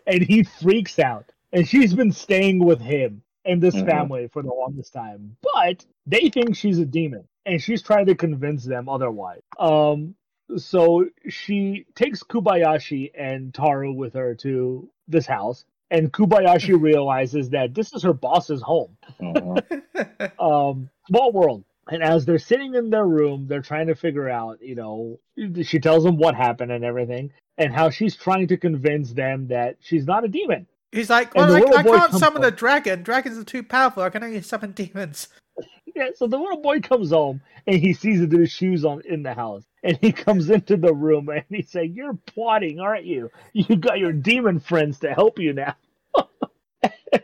and 0.06 0.22
he 0.22 0.42
freaks 0.42 0.98
out. 0.98 1.30
And 1.52 1.66
she's 1.66 1.94
been 1.94 2.12
staying 2.12 2.64
with 2.64 2.80
him 2.80 3.22
and 3.44 3.62
this 3.62 3.74
Mhm. 3.74 3.86
family 3.86 4.28
for 4.28 4.42
the 4.42 4.52
longest 4.52 4.92
time. 4.92 5.36
But 5.54 5.84
they 6.06 6.28
think 6.28 6.56
she's 6.56 6.78
a 6.78 6.84
demon. 6.84 7.26
And 7.46 7.62
she's 7.62 7.82
trying 7.82 8.06
to 8.06 8.14
convince 8.14 8.64
them 8.64 8.88
otherwise. 8.88 9.42
Um 9.58 10.14
so 10.56 11.06
she 11.28 11.86
takes 11.94 12.22
Kubayashi 12.22 13.10
and 13.16 13.52
Taru 13.52 13.94
with 13.94 14.14
her 14.14 14.34
to 14.36 14.88
this 15.08 15.26
house. 15.26 15.64
And 15.90 16.12
Kubayashi 16.12 16.80
realizes 16.90 17.50
that 17.50 17.74
this 17.74 17.92
is 17.94 18.02
her 18.02 18.12
boss's 18.12 18.62
home 18.62 18.96
Mhm. 19.20 20.40
um, 20.40 20.90
small 21.08 21.32
world. 21.32 21.64
And 21.88 22.02
as 22.02 22.24
they're 22.24 22.38
sitting 22.38 22.74
in 22.74 22.90
their 22.90 23.06
room, 23.06 23.46
they're 23.46 23.62
trying 23.62 23.86
to 23.86 23.94
figure 23.94 24.28
out, 24.28 24.60
you 24.60 24.74
know, 24.74 25.20
she 25.62 25.78
tells 25.78 26.02
them 26.04 26.16
what 26.16 26.34
happened 26.34 26.72
and 26.72 26.84
everything, 26.84 27.32
and 27.58 27.72
how 27.72 27.90
she's 27.90 28.16
trying 28.16 28.48
to 28.48 28.56
convince 28.56 29.12
them 29.12 29.48
that 29.48 29.76
she's 29.80 30.04
not 30.04 30.24
a 30.24 30.28
demon. 30.28 30.66
He's 30.92 31.10
like, 31.10 31.34
well, 31.34 31.54
I, 31.54 31.60
I 31.78 31.82
can't 31.82 32.12
summon 32.14 32.44
up. 32.44 32.52
a 32.52 32.56
dragon. 32.56 33.02
Dragons 33.02 33.38
are 33.38 33.44
too 33.44 33.62
powerful. 33.62 34.02
I 34.02 34.10
can 34.10 34.24
only 34.24 34.42
summon 34.42 34.72
demons. 34.72 35.28
Yeah, 35.94 36.08
so 36.14 36.26
the 36.26 36.36
little 36.36 36.60
boy 36.60 36.80
comes 36.80 37.08
home 37.08 37.40
and 37.66 37.76
he 37.80 37.94
sees 37.94 38.20
that 38.20 38.28
there's 38.28 38.50
shoes 38.50 38.84
on 38.84 39.00
in 39.06 39.22
the 39.22 39.32
house, 39.32 39.64
and 39.82 39.96
he 40.02 40.12
comes 40.12 40.50
into 40.50 40.76
the 40.76 40.92
room 40.92 41.30
and 41.30 41.42
he's 41.48 41.74
like, 41.74 41.92
"You're 41.94 42.12
plotting, 42.26 42.80
aren't 42.80 43.06
you? 43.06 43.30
You 43.54 43.76
got 43.76 43.98
your 43.98 44.12
demon 44.12 44.60
friends 44.60 44.98
to 44.98 45.14
help 45.14 45.38
you 45.38 45.54
now." 45.54 45.74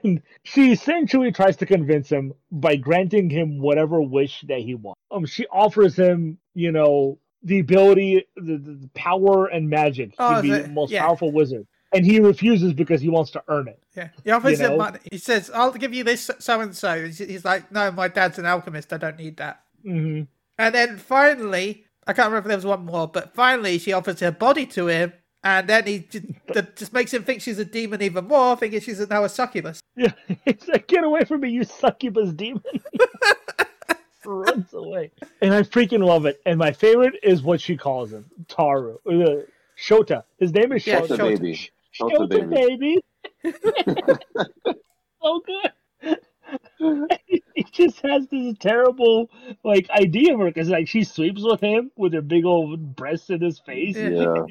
And 0.02 0.22
she 0.44 0.72
essentially 0.72 1.32
tries 1.32 1.56
to 1.58 1.66
convince 1.66 2.08
him 2.08 2.32
by 2.50 2.76
granting 2.76 3.30
him 3.30 3.58
whatever 3.60 4.00
wish 4.00 4.42
that 4.48 4.60
he 4.60 4.74
wants. 4.74 5.00
Um, 5.10 5.26
she 5.26 5.46
offers 5.48 5.96
him, 5.96 6.38
you 6.54 6.72
know, 6.72 7.18
the 7.42 7.58
ability, 7.58 8.24
the, 8.36 8.56
the 8.58 8.90
power 8.94 9.46
and 9.46 9.68
magic 9.68 10.14
Oh, 10.18 10.36
to 10.36 10.42
be 10.42 10.50
the- 10.50 10.68
most 10.68 10.90
yeah. 10.92 11.04
powerful 11.04 11.32
wizard, 11.32 11.66
and 11.92 12.04
he 12.06 12.20
refuses 12.20 12.72
because 12.72 13.00
he 13.00 13.08
wants 13.08 13.30
to 13.32 13.42
earn 13.48 13.68
it. 13.68 13.82
Yeah, 13.96 14.08
he 14.24 14.30
offers 14.30 14.60
You 14.60 14.68
him 14.68 14.78
money. 14.78 15.00
He 15.10 15.18
says, 15.18 15.50
"I'll 15.52 15.72
give 15.72 15.92
you 15.92 16.04
this 16.04 16.30
so 16.38 16.60
and 16.60 16.74
so." 16.76 17.06
He's 17.08 17.44
like, 17.44 17.70
"No, 17.72 17.90
my 17.90 18.08
dad's 18.08 18.38
an 18.38 18.46
alchemist. 18.46 18.92
I 18.92 18.96
don't 18.96 19.18
need 19.18 19.36
that." 19.38 19.62
hmm 19.82 20.22
And 20.58 20.74
then 20.74 20.96
finally, 20.98 21.84
I 22.06 22.12
can't 22.12 22.28
remember 22.28 22.46
if 22.46 22.50
there 22.50 22.56
was 22.58 22.64
one 22.66 22.86
more, 22.86 23.08
but 23.08 23.34
finally 23.34 23.78
she 23.78 23.92
offers 23.92 24.20
her 24.20 24.30
body 24.30 24.64
to 24.66 24.86
him, 24.86 25.12
and 25.44 25.68
then 25.68 25.86
he 25.86 26.00
just, 26.00 26.26
just 26.76 26.92
makes 26.92 27.12
him 27.12 27.24
think 27.24 27.42
she's 27.42 27.58
a 27.58 27.64
demon 27.64 28.00
even 28.02 28.26
more, 28.26 28.56
thinking 28.56 28.80
she's 28.80 29.06
now 29.08 29.24
a 29.24 29.28
succubus. 29.28 29.82
Yeah, 29.96 30.12
it's 30.46 30.68
like, 30.68 30.86
get 30.86 31.04
away 31.04 31.24
from 31.24 31.40
me, 31.40 31.50
you 31.50 31.64
succubus 31.64 32.32
demon. 32.32 32.62
Runs 34.24 34.72
away. 34.72 35.10
And 35.40 35.52
I 35.52 35.62
freaking 35.62 36.06
love 36.06 36.26
it. 36.26 36.40
And 36.46 36.56
my 36.56 36.70
favorite 36.70 37.14
is 37.24 37.42
what 37.42 37.60
she 37.60 37.76
calls 37.76 38.12
him 38.12 38.24
Taru. 38.46 38.96
Uh, 39.04 39.42
Shota. 39.76 40.22
His 40.38 40.52
name 40.52 40.70
is 40.72 40.84
Shota. 40.84 41.08
Shota 41.08 41.18
Shota. 41.18 41.40
baby. 41.40 41.70
Shota 42.00 42.28
Shota, 42.28 42.48
baby. 42.48 43.02
baby. 43.44 43.58
so 45.22 45.42
good. 45.44 47.08
he 47.26 47.64
just 47.72 48.00
has 48.02 48.28
this 48.28 48.56
terrible 48.60 49.28
like 49.64 49.90
idea 49.90 50.34
of 50.34 50.40
her 50.40 50.46
because 50.46 50.68
like 50.68 50.86
she 50.86 51.02
sleeps 51.02 51.42
with 51.42 51.60
him 51.60 51.90
with 51.96 52.12
her 52.12 52.22
big 52.22 52.44
old 52.44 52.94
breasts 52.94 53.28
in 53.30 53.40
his 53.40 53.58
face. 53.58 53.96
Yeah. 53.96 54.44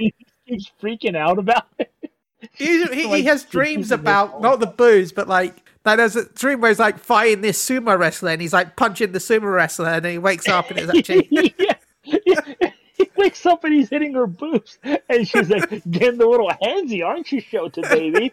Yeah. 0.46 0.56
He 0.56 0.58
keeps 0.58 0.72
freaking 0.82 1.16
out 1.16 1.38
about 1.40 1.66
it. 1.80 1.92
He, 2.54 2.84
he, 2.86 3.06
Like, 3.08 3.18
he 3.20 3.24
has 3.26 3.44
dreams 3.44 3.92
about 3.92 4.42
not 4.42 4.60
the 4.60 4.68
booze, 4.68 5.12
but 5.12 5.28
like 5.28 5.64
like 5.86 5.98
there's 5.98 6.16
a 6.16 6.26
dream 6.34 6.62
where 6.62 6.70
he's 6.70 6.80
like 6.80 7.00
fighting 7.00 7.42
this 7.42 7.64
sumo 7.64 7.98
wrestler, 7.98 8.32
and 8.32 8.42
he's 8.42 8.54
like 8.54 8.76
punching 8.76 9.12
the 9.12 9.20
sumo 9.20 9.54
wrestler, 9.54 9.90
and 9.90 10.06
he 10.06 10.18
wakes 10.18 10.48
up 10.48 10.70
and 10.72 10.80
it's 10.80 10.90
actually 10.96 11.28
yeah, 11.60 11.74
yeah. 12.26 12.72
He 12.96 13.10
wakes 13.16 13.46
up 13.46 13.64
and 13.64 13.74
he's 13.74 13.90
hitting 13.90 14.14
her 14.14 14.28
boobs, 14.28 14.78
and 14.84 15.28
she's 15.28 15.50
like, 15.50 15.70
"Getting 15.90 16.18
the 16.20 16.28
little 16.28 16.50
handsy, 16.62 17.06
aren't 17.06 17.32
you, 17.32 17.42
Shota 17.42 17.82
baby?" 17.90 18.32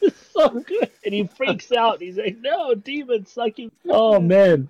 It's 0.00 0.16
so 0.32 0.48
good. 0.60 0.90
And 1.04 1.14
he 1.14 1.26
freaks 1.26 1.72
out. 1.72 2.00
He's 2.00 2.16
like, 2.16 2.38
no, 2.40 2.74
demons 2.74 3.30
sucking. 3.32 3.70
Oh, 3.88 4.20
man. 4.20 4.68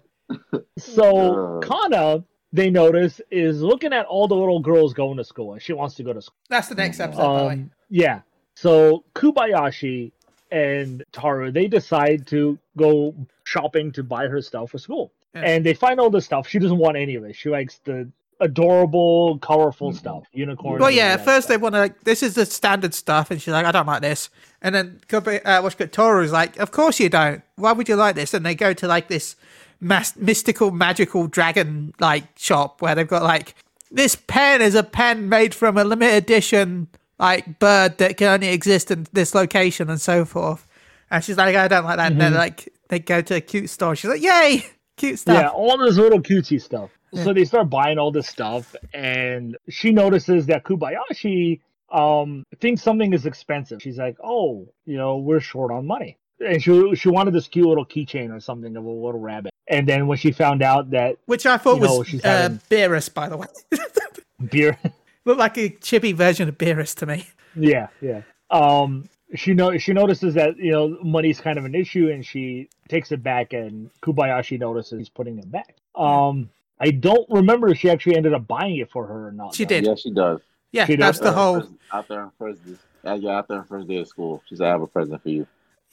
So, 0.79 1.59
Uh. 1.59 1.61
Kana, 1.61 2.25
they 2.53 2.71
notice, 2.71 3.21
is 3.31 3.61
looking 3.63 3.93
at 3.93 4.07
all 4.07 4.29
the 4.29 4.35
little 4.37 4.61
girls 4.61 4.95
going 4.95 5.17
to 5.19 5.25
school. 5.25 5.53
And 5.55 5.63
she 5.63 5.73
wants 5.73 5.95
to 5.97 6.03
go 6.03 6.13
to 6.13 6.23
school. 6.23 6.37
That's 6.49 6.69
the 6.69 6.75
next 6.75 7.01
episode. 7.01 7.49
Um, 7.49 7.71
yeah. 7.91 8.21
So, 8.55 9.05
Kubayashi 9.15 10.13
and 10.51 11.03
Taru, 11.13 11.53
they 11.53 11.67
decide 11.67 12.27
to 12.29 12.59
go 12.77 13.15
shopping 13.45 13.93
to 13.93 14.03
buy 14.03 14.29
her 14.29 14.41
stuff 14.41 14.71
for 14.71 14.79
school. 14.79 15.13
Yeah. 15.35 15.43
And 15.43 15.67
they 15.67 15.75
find 15.75 16.01
all 16.01 16.09
the 16.11 16.21
stuff. 16.21 16.49
She 16.49 16.59
doesn't 16.59 16.79
want 16.79 16.97
any 16.97 17.17
of 17.17 17.25
it. 17.25 17.35
She 17.37 17.51
likes 17.51 17.81
the 17.85 18.09
adorable, 18.41 19.39
colorful 19.39 19.93
Mhm. 19.93 19.97
stuff. 19.97 20.25
Unicorns. 20.33 20.81
Well, 20.81 20.91
yeah, 20.91 21.07
all 21.07 21.11
at 21.13 21.17
that 21.19 21.25
first 21.25 21.49
they 21.49 21.57
want 21.57 21.75
to 21.75 21.79
like, 21.81 22.05
this 22.05 22.23
is 22.23 22.35
the 22.35 22.47
standard 22.47 22.95
stuff, 22.95 23.31
and 23.31 23.41
she's 23.41 23.53
like, 23.53 23.67
I 23.67 23.73
don't 23.73 23.87
like 23.87 24.03
this. 24.03 24.31
And 24.63 24.75
then 24.75 25.01
Kobe- 25.09 25.43
uh, 25.43 25.63
what's 25.63 25.75
good, 25.75 25.93
Toru's 25.93 26.33
like, 26.33 26.59
of 26.59 26.71
course 26.71 27.01
you 27.01 27.09
don't. 27.09 27.43
Why 27.57 27.73
would 27.73 27.89
you 27.89 27.97
like 27.97 28.15
this? 28.15 28.35
And 28.35 28.45
they 28.45 28.55
go 28.55 28.73
to 28.75 28.87
like 28.87 29.09
this 29.09 29.37
mas- 29.81 30.17
mystical, 30.17 30.71
magical 30.71 31.27
dragon 31.27 31.95
like 32.01 32.25
shop 32.39 32.83
where 32.83 32.95
they've 32.95 33.09
got 33.09 33.23
like 33.23 33.55
this 33.91 34.17
pen 34.17 34.61
is 34.63 34.75
a 34.75 34.83
pen 34.83 35.29
made 35.29 35.55
from 35.55 35.77
a 35.79 35.85
limited 35.85 36.15
edition 36.17 36.89
like 37.19 37.59
bird 37.59 37.99
that 37.99 38.17
can 38.17 38.29
only 38.29 38.49
exist 38.49 38.91
in 38.91 39.07
this 39.13 39.35
location 39.35 39.89
and 39.89 40.01
so 40.01 40.25
forth. 40.25 40.67
And 41.11 41.23
she's 41.25 41.37
like, 41.37 41.55
I 41.57 41.69
don't 41.69 41.85
like 41.85 41.97
that. 41.99 42.13
And 42.13 42.21
then 42.21 42.33
Mhm. 42.33 42.37
like 42.39 42.69
they 42.89 42.99
go 42.99 43.21
to 43.23 43.37
a 43.37 43.41
cute 43.41 43.71
store. 43.71 43.95
She's 43.97 44.11
like, 44.11 44.23
Yay, 44.23 44.67
cute 44.97 45.19
stuff. 45.19 45.41
Yeah, 45.41 45.49
all 45.49 45.79
this 45.79 45.97
little 45.97 46.21
cutesy 46.21 46.61
stuff. 46.61 46.91
So 47.15 47.33
they 47.33 47.45
start 47.47 47.71
buying 47.71 47.97
all 47.99 48.11
this 48.11 48.27
stuff, 48.29 48.75
and 48.93 49.57
she 49.71 49.91
notices 49.93 50.45
that 50.47 50.65
Kubayashi 50.65 51.61
um 51.91 52.45
thinks 52.61 52.83
something 52.83 53.15
is 53.15 53.25
expensive. 53.25 53.81
She's 53.81 53.97
like, 53.97 54.17
"Oh, 54.23 54.69
you 54.85 54.99
know, 54.99 55.17
we're 55.19 55.41
short 55.41 55.71
on 55.73 55.87
money." 55.87 56.19
And 56.41 56.63
she 56.63 56.95
she 56.97 57.09
wanted 57.09 57.33
this 57.35 57.49
cute 57.49 57.67
little 57.67 57.87
keychain 57.87 58.31
or 58.35 58.41
something 58.41 58.77
of 58.77 58.85
a 58.85 58.89
little 58.89 59.21
rabbit. 59.21 59.53
And 59.69 59.89
then 59.89 60.07
when 60.07 60.19
she 60.19 60.33
found 60.33 60.63
out 60.63 60.91
that 60.91 61.17
Which 61.27 61.47
I 61.47 61.57
thought 61.57 61.77
You 61.77 61.83
know, 61.87 61.99
was 61.99 62.09
she's 62.09 62.25
uh, 62.25 62.29
having- 62.29 62.61
Beerus, 62.71 63.13
by 63.13 63.29
the 63.29 63.37
way. 63.37 63.47
beer, 64.51 64.79
Looked 65.25 65.39
like 65.41 65.57
a 65.59 65.71
chippy 65.71 66.13
version 66.13 66.49
of 66.49 66.57
Beerus 66.59 66.95
to 66.97 67.07
me. 67.07 67.27
yeah, 67.57 67.89
yeah, 68.01 68.21
um, 68.51 69.09
she 69.35 69.55
know 69.55 69.77
she 69.79 69.93
notices 69.93 70.35
that 70.35 70.57
you 70.57 70.71
know 70.71 70.99
money's 71.03 71.41
kind 71.41 71.59
of 71.59 71.65
an 71.65 71.75
issue, 71.75 72.11
and 72.11 72.25
she 72.25 72.69
takes 72.89 73.11
it 73.13 73.23
back, 73.23 73.53
and 73.55 73.91
Kubayashi 74.03 74.59
notices 74.61 74.99
he's 74.99 75.09
putting 75.09 75.39
it 75.39 75.51
back. 75.51 75.75
Um, 75.97 76.51
I 76.79 76.91
don't 76.91 77.29
remember 77.31 77.69
if 77.71 77.79
she 77.79 77.89
actually 77.91 78.17
ended 78.17 78.35
up 78.35 78.47
buying 78.47 78.77
it 78.77 78.91
for 78.91 79.07
her 79.07 79.29
or 79.29 79.33
not. 79.33 79.55
She 79.55 79.65
though. 79.65 79.69
did. 79.71 79.87
Yeah, 79.87 79.95
she 79.97 80.11
does. 80.11 80.41
Yeah, 80.71 80.85
She 80.87 80.95
that's 80.97 81.19
does. 81.19 81.25
the 81.29 81.33
whole. 81.33 81.61
first- 81.61 81.73
after 81.93 82.15
her 82.21 82.31
first, 82.39 82.61
yeah, 83.03 83.39
after 83.39 83.57
her 83.57 83.65
first 83.65 83.89
day 83.89 83.97
of 83.97 84.07
school, 84.09 84.43
she 84.49 84.55
said, 84.57 84.67
"I 84.67 84.71
have 84.71 84.83
a 84.83 84.87
present 84.87 85.21
for 85.23 85.29
you." 85.31 85.47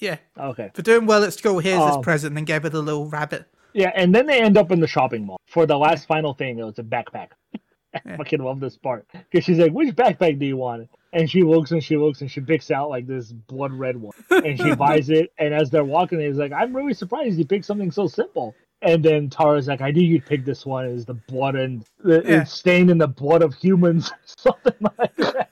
Yeah, 0.03 0.17
Okay. 0.37 0.69
for 0.73 0.81
doing 0.81 1.05
well 1.05 1.23
at 1.23 1.31
school. 1.33 1.59
Here's 1.59 1.79
this 1.79 1.95
Um, 1.95 2.01
present, 2.01 2.31
and 2.31 2.37
then 2.37 2.43
gave 2.43 2.63
her 2.63 2.69
the 2.69 2.81
little 2.81 3.07
rabbit. 3.07 3.45
Yeah, 3.73 3.91
and 3.95 4.13
then 4.13 4.25
they 4.25 4.41
end 4.41 4.57
up 4.57 4.69
in 4.71 4.81
the 4.81 4.87
shopping 4.87 5.25
mall 5.25 5.39
for 5.47 5.65
the 5.65 5.77
last 5.77 6.07
final 6.07 6.33
thing. 6.33 6.59
It 6.59 6.63
was 6.65 6.77
a 6.77 6.83
backpack. 6.83 7.29
I 7.95 8.17
fucking 8.17 8.39
love 8.41 8.59
this 8.59 8.75
part 8.77 9.07
because 9.13 9.45
she's 9.45 9.59
like, 9.59 9.71
"Which 9.71 9.95
backpack 9.95 10.39
do 10.39 10.45
you 10.45 10.57
want?" 10.57 10.89
And 11.13 11.29
she 11.29 11.43
looks 11.43 11.71
and 11.71 11.81
she 11.81 11.95
looks 11.95 12.19
and 12.21 12.29
she 12.29 12.41
picks 12.41 12.69
out 12.69 12.89
like 12.89 13.07
this 13.07 13.31
blood 13.31 13.71
red 13.71 13.95
one, 13.95 14.13
and 14.29 14.59
she 14.59 14.75
buys 14.75 15.09
it. 15.09 15.31
And 15.37 15.53
as 15.53 15.69
they're 15.69 15.85
walking, 15.85 16.19
he's 16.19 16.37
like, 16.37 16.51
"I'm 16.51 16.75
really 16.75 16.93
surprised 16.93 17.37
you 17.37 17.45
picked 17.45 17.65
something 17.65 17.91
so 17.91 18.07
simple." 18.07 18.55
And 18.81 19.01
then 19.05 19.29
Tara's 19.29 19.67
like, 19.69 19.79
"I 19.81 19.91
knew 19.91 20.03
you'd 20.03 20.25
pick 20.25 20.43
this 20.43 20.65
one. 20.65 20.85
Is 20.85 21.05
the 21.05 21.13
blood 21.13 21.55
and 21.55 21.85
the, 22.03 22.21
Yeah. 22.25 22.41
it's 22.41 22.51
stained 22.51 22.89
in 22.91 22.97
the 22.97 23.07
blood 23.07 23.41
of 23.41 23.53
humans, 23.53 24.11
something 24.25 24.73
like 24.99 25.15
that." 25.17 25.49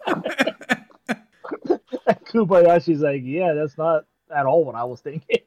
and 2.07 2.25
Kubayashi's 2.25 3.01
like, 3.01 3.21
"Yeah, 3.23 3.53
that's 3.53 3.77
not 3.77 4.05
at 4.31 4.45
all 4.45 4.63
what 4.65 4.75
I 4.75 4.83
was 4.83 5.01
thinking." 5.01 5.39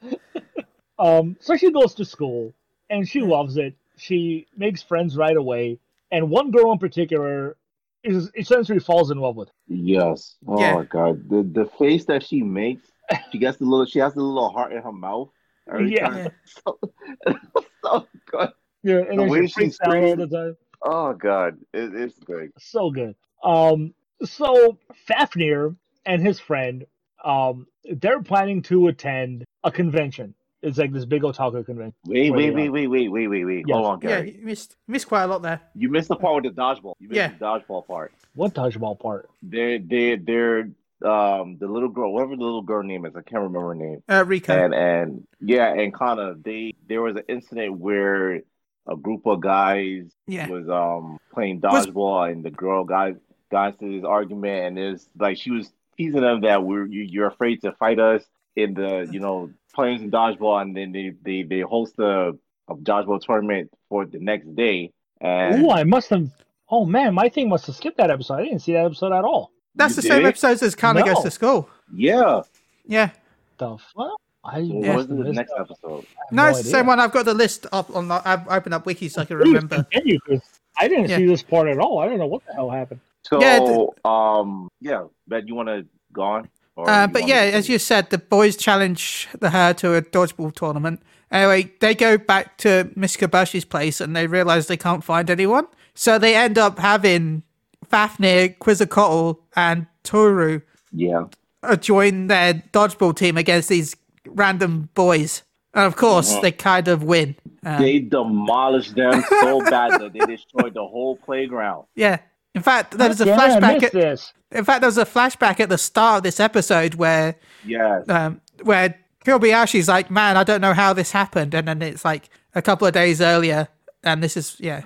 um, 0.98 1.36
so 1.40 1.56
she 1.56 1.70
goes 1.70 1.94
to 1.94 2.04
school 2.04 2.52
and 2.88 3.08
she 3.08 3.20
loves 3.20 3.56
it. 3.56 3.74
She 3.96 4.46
makes 4.56 4.82
friends 4.82 5.16
right 5.16 5.36
away, 5.36 5.78
and 6.10 6.30
one 6.30 6.50
girl 6.50 6.72
in 6.72 6.78
particular 6.78 7.56
is 8.02 8.30
essentially 8.34 8.78
falls 8.78 9.10
in 9.10 9.18
love 9.18 9.36
with. 9.36 9.48
her. 9.48 9.54
Yes. 9.68 10.36
Oh 10.46 10.58
Yeah. 10.58 10.74
my 10.74 10.84
god, 10.84 11.28
the 11.28 11.42
the 11.42 11.66
face 11.78 12.06
that 12.06 12.22
she 12.24 12.42
makes. 12.42 12.90
She 13.32 13.38
gets 13.38 13.58
the 13.58 13.64
little. 13.64 13.86
She 13.86 13.98
has 13.98 14.14
the 14.14 14.22
little 14.22 14.50
heart 14.50 14.72
in 14.72 14.82
her 14.82 14.92
mouth. 14.92 15.30
Every 15.68 15.90
Yeah. 15.90 16.08
time. 16.08 16.32
So, 16.46 16.78
so 17.84 18.08
good. 18.26 18.50
Yeah, 18.82 18.98
and 18.98 19.18
The 19.18 19.22
then 19.22 19.30
way 19.30 19.40
she 19.42 19.46
she 19.48 19.54
freaks 19.54 19.78
out 19.84 19.96
all 19.96 20.16
the 20.16 20.26
time. 20.26 20.56
Oh 20.82 21.12
god, 21.12 21.58
it, 21.72 21.94
it's 21.94 22.18
good. 22.20 22.52
So 22.58 22.90
good. 22.90 23.14
Um, 23.44 23.94
so 24.24 24.78
Fafnir 25.06 25.76
and 26.06 26.22
his 26.22 26.40
friend, 26.40 26.86
um, 27.24 27.66
they're 27.84 28.22
planning 28.22 28.62
to 28.62 28.88
attend 28.88 29.44
a 29.64 29.70
convention. 29.70 30.34
It's 30.62 30.76
like 30.76 30.92
this 30.92 31.06
big 31.06 31.22
otaku 31.22 31.64
convention. 31.64 31.94
Wait, 32.06 32.30
wait, 32.30 32.50
wait, 32.54 32.68
wait, 32.68 32.86
wait, 32.88 33.08
wait, 33.08 33.28
wait, 33.28 33.44
wait. 33.44 33.64
Yes. 33.66 33.74
Hold 33.74 33.86
on, 33.86 34.00
Yeah, 34.02 34.08
Gary. 34.08 34.36
you 34.38 34.44
missed 34.44 34.76
missed 34.86 35.08
quite 35.08 35.22
a 35.22 35.26
lot 35.26 35.40
there. 35.42 35.60
You 35.74 35.88
missed 35.88 36.08
the 36.08 36.16
part 36.16 36.42
with 36.44 36.54
the 36.54 36.60
dodgeball. 36.60 36.92
You 36.98 37.08
missed 37.08 37.16
Yeah. 37.16 37.28
the 37.28 37.44
dodgeball 37.44 37.86
part. 37.86 38.12
What 38.34 38.52
dodgeball 38.54 38.98
part? 39.00 39.30
They're 39.42 39.78
they 39.78 40.16
they're 40.16 40.70
um 41.02 41.56
the 41.58 41.66
little 41.66 41.88
girl, 41.88 42.12
whatever 42.12 42.36
the 42.36 42.44
little 42.44 42.60
girl 42.60 42.82
name 42.82 43.06
is, 43.06 43.16
I 43.16 43.22
can't 43.22 43.42
remember 43.42 43.68
her 43.68 43.74
name. 43.74 44.02
Uh, 44.06 44.22
Riko. 44.24 44.50
And 44.50 44.74
and 44.74 45.26
yeah, 45.40 45.72
and 45.72 45.94
Kana, 45.94 46.34
they 46.34 46.74
there 46.86 47.00
was 47.00 47.16
an 47.16 47.22
incident 47.26 47.78
where 47.78 48.42
a 48.86 48.96
group 48.96 49.26
of 49.26 49.40
guys 49.40 50.10
yeah, 50.26 50.46
was 50.46 50.68
um 50.68 51.18
playing 51.32 51.60
Was- 51.62 51.86
dodgeball 51.86 52.30
and 52.30 52.44
the 52.44 52.50
girl 52.50 52.84
got 52.84 53.14
got 53.50 53.80
into 53.80 53.96
this 53.98 54.04
argument 54.06 54.66
and 54.66 54.78
it's 54.78 55.08
like 55.18 55.38
she 55.38 55.50
was 55.50 55.72
teasing 56.00 56.20
them 56.22 56.40
that 56.42 56.62
we're 56.64 56.86
you, 56.86 57.02
you're 57.02 57.26
afraid 57.28 57.60
to 57.62 57.72
fight 57.72 57.98
us 57.98 58.22
in 58.56 58.74
the 58.74 59.06
you 59.10 59.20
know 59.20 59.50
playing 59.74 59.98
some 59.98 60.10
dodgeball 60.10 60.60
and 60.62 60.76
then 60.76 60.92
they 60.92 61.12
they, 61.22 61.42
they 61.42 61.60
host 61.60 61.94
a, 61.98 62.32
a 62.68 62.74
dodgeball 62.74 63.20
tournament 63.20 63.70
for 63.88 64.04
the 64.06 64.18
next 64.18 64.48
day 64.56 64.90
and 65.20 65.62
Ooh, 65.62 65.70
I 65.70 65.84
must 65.84 66.08
have. 66.10 66.28
Oh 66.72 66.84
man, 66.86 67.14
my 67.14 67.28
thing 67.28 67.48
must 67.48 67.66
have 67.66 67.76
skipped 67.76 67.98
that 67.98 68.10
episode. 68.10 68.34
I 68.40 68.44
didn't 68.44 68.60
see 68.60 68.72
that 68.72 68.84
episode 68.86 69.12
at 69.12 69.24
all. 69.24 69.50
that's 69.74 69.96
you 69.96 70.02
the 70.02 70.08
same 70.08 70.22
did? 70.22 70.28
episodes 70.28 70.62
as 70.62 70.74
Kana 70.74 71.02
goes 71.04 71.20
to 71.22 71.30
school. 71.30 71.68
yeah 71.94 72.42
Yeah, 72.86 73.10
The 73.58 73.76
fuck? 73.94 74.16
I 74.42 74.66
so 74.66 74.80
Yeah. 74.82 74.96
was 74.96 75.06
the 75.08 75.14
next 75.40 75.50
that. 75.50 75.60
episode 75.60 76.06
I 76.18 76.20
have 76.24 76.32
no, 76.32 76.46
it's 76.48 76.62
the 76.62 76.70
same 76.76 76.86
one. 76.86 76.98
I've 76.98 77.12
got 77.12 77.24
the 77.26 77.34
list 77.34 77.66
up 77.72 77.94
on. 77.94 78.08
The, 78.08 78.22
I've 78.24 78.48
opened 78.48 78.74
up 78.74 78.86
wiki 78.86 79.08
so 79.10 79.20
I 79.22 79.24
can 79.26 79.36
remember. 79.36 79.82
continue, 79.92 80.18
'cause 80.26 80.40
I 80.78 80.88
didn't 80.88 81.10
Yeah. 81.10 81.18
see 81.18 81.26
this 81.26 81.42
part 81.42 81.68
at 81.68 81.78
all. 81.78 81.98
I 81.98 82.06
don't 82.08 82.18
know 82.18 82.26
what 82.34 82.42
the 82.46 82.54
hell 82.54 82.70
happened. 82.70 83.00
So 83.30 83.40
Yeah, 83.40 83.86
um 84.04 84.68
yeah 84.80 85.04
bet 85.28 85.46
you 85.48 85.54
want 85.54 85.68
to 85.68 85.86
go 86.12 86.22
on 86.22 86.48
Uh, 86.76 87.06
but 87.06 87.26
yeah, 87.28 87.50
to- 87.50 87.56
as 87.56 87.68
you 87.68 87.78
said, 87.78 88.10
the 88.10 88.18
boys 88.18 88.56
challenge 88.56 89.28
the 89.38 89.50
her 89.50 89.72
to 89.74 89.94
a 89.94 90.02
dodgeball 90.02 90.54
tournament. 90.54 91.00
Anyway, 91.30 91.70
they 91.80 91.94
go 91.94 92.18
back 92.18 92.56
to 92.58 92.90
Miss 92.96 93.16
Kabashi's 93.16 93.64
place 93.64 94.00
and 94.00 94.16
they 94.16 94.26
realize 94.26 94.66
they 94.66 94.76
can't 94.76 95.04
find 95.04 95.30
anyone. 95.30 95.66
So 95.94 96.18
they 96.18 96.34
end 96.34 96.58
up 96.58 96.78
having 96.78 97.42
Fafnir, 97.88 98.48
Quetzalcoatl, 98.58 99.38
and 99.56 99.86
Toru 100.02 100.60
yeah 100.92 101.24
uh, 101.62 101.76
join 101.76 102.26
their 102.28 102.54
dodgeball 102.72 103.14
team 103.14 103.36
against 103.36 103.68
these 103.68 103.94
random 104.26 104.88
boys. 104.94 105.42
And 105.74 105.84
of 105.84 105.94
course, 105.96 106.32
Uh-huh. 106.32 106.40
they 106.40 106.52
kind 106.52 106.88
of 106.88 107.04
win. 107.04 107.36
Um, 107.64 107.78
they 107.82 107.98
demolished 108.00 108.94
them 108.96 109.22
so 109.40 109.60
bad 109.60 110.00
that 110.00 110.12
they 110.14 110.18
destroyed 110.36 110.74
the 110.74 110.84
whole 110.86 111.16
playground 111.16 111.84
yeah. 111.94 112.18
In 112.54 112.62
fact, 112.62 112.98
there 112.98 113.08
was 113.08 113.20
a 113.20 113.24
Damn, 113.24 113.38
I 113.64 113.78
flashback. 113.78 113.82
At, 113.84 113.92
this. 113.92 114.32
in 114.50 114.64
fact, 114.64 114.80
there 114.80 114.88
was 114.88 114.98
a 114.98 115.04
flashback 115.06 115.60
at 115.60 115.68
the 115.68 115.78
start 115.78 116.18
of 116.18 116.22
this 116.24 116.40
episode 116.40 116.94
where 116.94 117.36
yes 117.64 118.08
um, 118.08 118.40
where 118.62 118.98
Kobayashi's 119.24 119.88
like, 119.88 120.10
"Man, 120.10 120.36
I 120.36 120.44
don't 120.44 120.60
know 120.60 120.74
how 120.74 120.92
this 120.92 121.12
happened," 121.12 121.54
and 121.54 121.68
then 121.68 121.82
it's 121.82 122.04
like 122.04 122.28
a 122.54 122.62
couple 122.62 122.86
of 122.86 122.92
days 122.94 123.20
earlier, 123.20 123.68
and 124.02 124.22
this 124.22 124.36
is 124.36 124.56
yeah, 124.58 124.82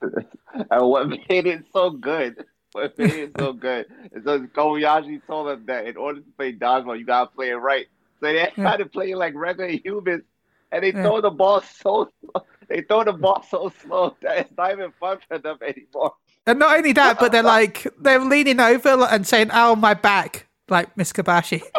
And 0.70 0.88
what 0.88 1.08
made 1.08 1.46
it 1.46 1.64
so 1.72 1.90
good, 1.90 2.44
what 2.72 2.96
made 2.98 3.14
it 3.14 3.34
so 3.36 3.52
good, 3.52 3.86
is 4.12 4.24
that 4.24 4.52
Kobayashi 4.54 5.20
told 5.26 5.48
them 5.48 5.64
that 5.66 5.86
in 5.86 5.96
order 5.96 6.20
to 6.20 6.26
play 6.36 6.52
dodgeball, 6.52 6.98
you 6.98 7.04
gotta 7.04 7.30
play 7.30 7.50
it 7.50 7.56
right. 7.56 7.86
So 8.20 8.26
they 8.26 8.34
Yeah. 8.34 8.48
tried 8.54 8.78
to 8.78 8.86
play 8.86 9.14
like 9.14 9.34
regular 9.34 9.70
humans, 9.70 10.22
and 10.72 10.84
they 10.84 10.92
Yeah. 10.92 11.02
throw 11.02 11.20
the 11.20 11.30
ball 11.30 11.62
so 11.62 12.10
slow. 12.20 12.44
They 12.68 12.82
throw 12.82 13.02
the 13.02 13.14
ball 13.14 13.42
so 13.48 13.72
slow 13.80 14.14
that 14.20 14.38
it's 14.40 14.52
not 14.58 14.72
even 14.72 14.92
fun 15.00 15.18
for 15.26 15.38
them 15.38 15.56
anymore. 15.62 16.12
And 16.48 16.58
not 16.58 16.76
only 16.76 16.92
that, 16.94 17.18
but 17.20 17.30
they're 17.32 17.42
like 17.58 17.86
they're 18.00 18.18
leaning 18.24 18.58
over 18.60 18.88
and 19.10 19.26
saying, 19.26 19.50
"Ow, 19.52 19.74
my 19.74 19.94
back," 19.94 20.46
like 20.68 20.96
Miss 20.96 21.12
Kabashi. 21.12 21.62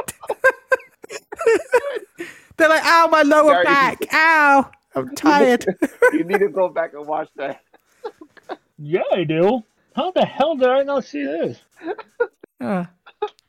they're 2.58 2.70
like, 2.70 2.84
"Ow, 2.86 3.08
my 3.12 3.22
lower 3.24 3.54
Gary- 3.54 3.66
back! 3.66 3.98
Ow, 4.14 4.70
I'm 4.96 5.16
tired." 5.16 5.66
You 6.14 6.24
need 6.24 6.40
to 6.40 6.50
go 6.50 6.70
back 6.70 6.94
and 6.94 7.06
watch 7.06 7.30
that. 7.36 7.62
Yeah, 8.78 9.02
I 9.12 9.24
do. 9.24 9.64
How 9.96 10.12
the 10.12 10.26
hell 10.26 10.56
did 10.56 10.70
I 10.70 10.84
not 10.84 11.04
see 11.06 11.24
this? 11.24 11.60
Uh, 12.60 12.86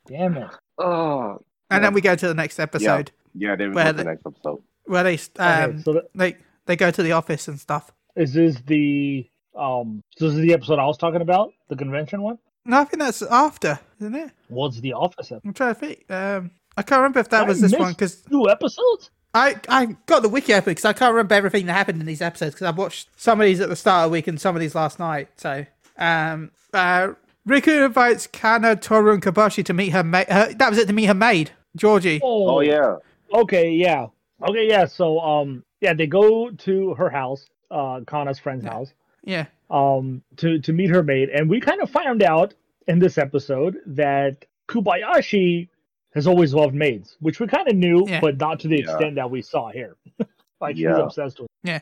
Damn 0.07 0.37
it. 0.37 0.49
Oh, 0.77 1.39
and 1.69 1.83
then 1.83 1.93
we 1.93 2.01
go 2.01 2.15
to 2.15 2.27
the 2.27 2.33
next 2.33 2.59
episode 2.59 3.11
yeah. 3.33 3.55
There 3.55 3.69
we 3.69 3.75
Where 3.75 3.93
the- 3.93 4.03
The 4.03 4.03
next 4.03 4.25
episode. 4.25 4.61
where 4.85 5.03
they 5.03 5.15
um 5.39 5.69
okay, 5.71 5.81
so 5.83 5.93
th- 5.93 6.05
they 6.15 6.37
they 6.65 6.75
go 6.75 6.91
to 6.91 7.01
the 7.03 7.13
office 7.13 7.47
and 7.47 7.59
stuff. 7.59 7.91
is 8.15 8.33
this 8.33 8.61
the 8.65 9.25
um? 9.55 10.03
So 10.17 10.25
this 10.25 10.35
is 10.35 10.41
the 10.41 10.53
episode 10.53 10.79
I 10.79 10.85
was 10.85 10.97
talking 10.97 11.21
about, 11.21 11.53
the 11.69 11.75
convention 11.75 12.21
one. 12.21 12.37
No, 12.65 12.81
I 12.81 12.83
think 12.83 13.01
that's 13.01 13.21
after, 13.23 13.79
isn't 13.99 14.15
it? 14.15 14.31
What's 14.47 14.79
the 14.79 14.93
office 14.93 15.31
episode? 15.31 15.41
I'm 15.43 15.53
trying 15.53 15.73
to 15.73 15.79
think. 15.79 16.11
Um, 16.11 16.51
I 16.77 16.83
can't 16.83 16.99
remember 16.99 17.19
if 17.19 17.29
that 17.29 17.43
I 17.43 17.47
was 17.47 17.59
this 17.59 17.73
one 17.73 17.91
because 17.91 18.21
Two 18.21 18.49
episodes? 18.49 19.09
I, 19.33 19.55
I 19.69 19.97
got 20.05 20.21
the 20.21 20.29
wiki 20.29 20.53
open 20.53 20.71
because 20.71 20.85
I 20.85 20.93
can't 20.93 21.13
remember 21.13 21.35
everything 21.35 21.65
that 21.65 21.73
happened 21.73 22.01
in 22.01 22.05
these 22.05 22.21
episodes 22.21 22.53
because 22.53 22.67
I've 22.67 22.77
watched 22.77 23.09
some 23.15 23.39
of 23.39 23.45
these 23.45 23.61
at 23.61 23.69
the 23.69 23.75
start 23.75 24.05
of 24.05 24.11
the 24.11 24.13
week 24.13 24.27
and 24.27 24.39
some 24.39 24.55
of 24.55 24.59
these 24.59 24.75
last 24.75 24.99
night. 24.99 25.29
So, 25.37 25.65
um, 25.97 26.51
uh, 26.73 27.13
Riku 27.47 27.85
invites 27.85 28.27
Kana, 28.27 28.75
Toru, 28.75 29.13
and 29.13 29.23
Kabashi 29.23 29.65
to 29.65 29.73
meet 29.73 29.89
her 29.89 30.03
maid. 30.03 30.27
Her, 30.27 30.53
that 30.53 30.69
was 30.69 30.77
it 30.77 30.87
to 30.87 30.93
meet 30.93 31.05
her 31.05 31.13
maid, 31.13 31.51
Georgie. 31.75 32.19
Oh 32.23 32.59
yeah. 32.59 32.97
Okay, 33.33 33.71
yeah. 33.71 34.07
Okay, 34.47 34.67
yeah. 34.67 34.85
So, 34.85 35.19
um, 35.19 35.63
yeah, 35.79 35.93
they 35.93 36.07
go 36.07 36.51
to 36.51 36.93
her 36.95 37.09
house, 37.09 37.45
uh, 37.69 38.01
Kana's 38.05 38.39
friend's 38.39 38.65
house, 38.65 38.93
Yeah, 39.23 39.45
um, 39.69 40.21
to 40.37 40.59
to 40.59 40.73
meet 40.73 40.89
her 40.89 41.03
maid, 41.03 41.29
and 41.29 41.49
we 41.49 41.59
kind 41.59 41.81
of 41.81 41.89
found 41.89 42.23
out 42.23 42.53
in 42.87 42.99
this 42.99 43.17
episode 43.17 43.77
that 43.85 44.45
Kubayashi 44.67 45.67
has 46.13 46.27
always 46.27 46.53
loved 46.53 46.73
maids, 46.73 47.15
which 47.19 47.39
we 47.39 47.47
kind 47.47 47.67
of 47.67 47.75
knew, 47.75 48.05
Yeah. 48.07 48.19
but 48.19 48.37
not 48.37 48.59
to 48.61 48.67
the 48.67 48.77
Yeah. 48.77 48.91
extent 48.91 49.15
that 49.15 49.29
we 49.29 49.41
saw 49.41 49.69
here. 49.71 49.95
like 50.61 50.75
she's 50.77 50.87
obsessed 50.87 51.39
with. 51.39 51.49
It. 51.63 51.69
yeah. 51.69 51.79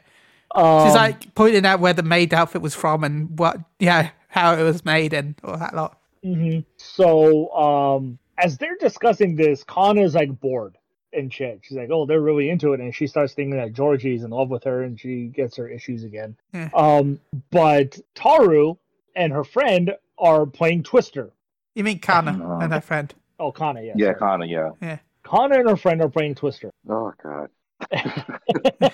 Um, 0.56 0.88
She's 0.88 0.96
like 0.96 1.34
pointing 1.36 1.66
out 1.66 1.80
where 1.80 1.94
the 1.94 2.04
maid 2.04 2.34
outfit 2.34 2.62
was 2.62 2.74
from 2.74 3.04
and 3.04 3.38
what, 3.38 3.58
yeah, 3.80 4.10
how 4.30 4.54
it 4.56 4.64
was 4.64 4.84
made 4.84 5.14
and 5.14 5.36
all 5.44 5.58
that 5.58 5.76
lot. 5.76 6.00
Mm-hmm. 6.26 6.62
So, 6.78 7.52
um, 7.54 8.18
as 8.40 8.58
they're 8.58 8.78
discussing 8.80 9.36
this, 9.36 9.64
Kana's 9.64 10.16
like 10.16 10.40
bored 10.40 10.76
and 11.14 11.34
shit. 11.34 11.60
She's 11.64 11.78
like, 11.78 11.90
"Oh, 11.92 12.06
they're 12.06 12.22
really 12.22 12.50
into 12.50 12.74
it," 12.74 12.80
and 12.80 12.94
she 12.94 13.08
starts 13.08 13.34
thinking 13.34 13.58
that 13.58 13.74
Georgie's 13.74 14.24
in 14.24 14.30
love 14.32 14.50
with 14.50 14.64
her, 14.66 14.84
and 14.84 15.00
she 15.00 15.26
gets 15.26 15.56
her 15.58 15.68
issues 15.68 16.04
again. 16.04 16.36
Yeah. 16.54 16.70
Um, 16.74 17.20
but 17.52 18.00
Taru 18.16 18.78
and 19.16 19.34
her 19.34 19.44
friend 19.44 19.96
are 20.18 20.46
playing 20.46 20.84
Twister. 20.84 21.32
You 21.76 21.84
mean 21.84 22.00
Kanna 22.00 22.58
and 22.62 22.74
her 22.74 22.82
friend? 22.82 23.14
Oh, 23.40 23.52
Kanna, 23.52 23.82
yes. 23.82 23.96
Yeah, 23.98 24.14
Kanna. 24.14 24.46
Yeah. 24.46 24.98
Kanna 25.24 25.60
and 25.60 25.70
her 25.70 25.78
friend 25.78 26.02
are 26.02 26.10
playing 26.10 26.36
Twister. 26.36 26.72
Oh 26.90 27.14
god. 27.24 27.50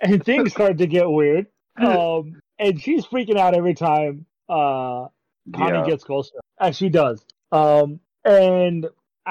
and 0.00 0.24
things 0.24 0.52
start 0.52 0.78
to 0.78 0.86
get 0.86 1.08
weird. 1.10 1.46
Um, 1.76 2.40
and 2.58 2.80
she's 2.80 3.04
freaking 3.06 3.36
out 3.38 3.54
every 3.54 3.74
time 3.74 4.26
uh, 4.48 5.06
Kanna 5.54 5.80
Yeah. 5.80 5.86
gets 5.86 6.04
closer, 6.04 6.34
as 6.58 6.76
she 6.76 6.88
does. 6.88 7.24
Um, 7.52 8.00
and 8.24 8.86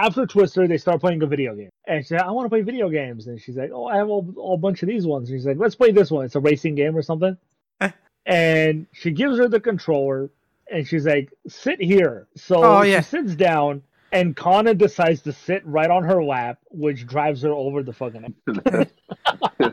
after 0.06 0.26
Twister, 0.26 0.68
they 0.68 0.78
start 0.78 1.02
playing 1.02 1.22
a 1.24 1.28
video 1.28 1.56
game. 1.56 1.70
And 1.88 2.04
she's 2.04 2.12
like, 2.12 2.22
I 2.22 2.32
want 2.32 2.46
to 2.46 2.50
play 2.50 2.62
video 2.62 2.90
games. 2.90 3.28
And 3.28 3.40
she's 3.40 3.58
like, 3.58 3.72
Oh, 3.74 3.86
I 3.86 3.98
have 3.98 4.10
a, 4.10 4.22
a 4.42 4.58
bunch 4.58 4.82
of 4.84 4.90
these 4.90 5.06
ones. 5.06 5.30
And 5.30 5.40
she's 5.40 5.46
like, 5.46 5.58
Let's 5.58 5.76
play 5.76 5.92
this 5.92 6.12
one. 6.12 6.26
It's 6.26 6.36
a 6.36 6.40
racing 6.40 6.76
game 6.76 6.96
or 6.96 7.02
something. 7.02 7.38
Eh. 7.82 7.92
and 8.26 8.88
she 8.94 9.12
gives 9.12 9.38
her 9.38 9.48
the 9.48 9.60
controller, 9.60 10.30
and 10.72 10.88
she's 10.88 11.06
like, 11.06 11.32
Sit 11.48 11.82
here. 11.82 12.28
So 12.36 12.64
Oh, 12.64 12.82
yeah. 12.84 13.02
she 13.02 13.06
sits 13.10 13.36
down. 13.36 13.84
And 14.12 14.36
Kanna 14.36 14.74
decides 14.74 15.22
to 15.24 15.34
sit 15.34 15.64
right 15.68 15.90
on 15.90 16.04
her 16.04 16.24
lap, 16.24 16.58
which 16.72 17.06
drives 17.06 17.44
her 17.44 17.52
over 17.52 17.84
the 17.84 17.94
fucking 17.94 18.34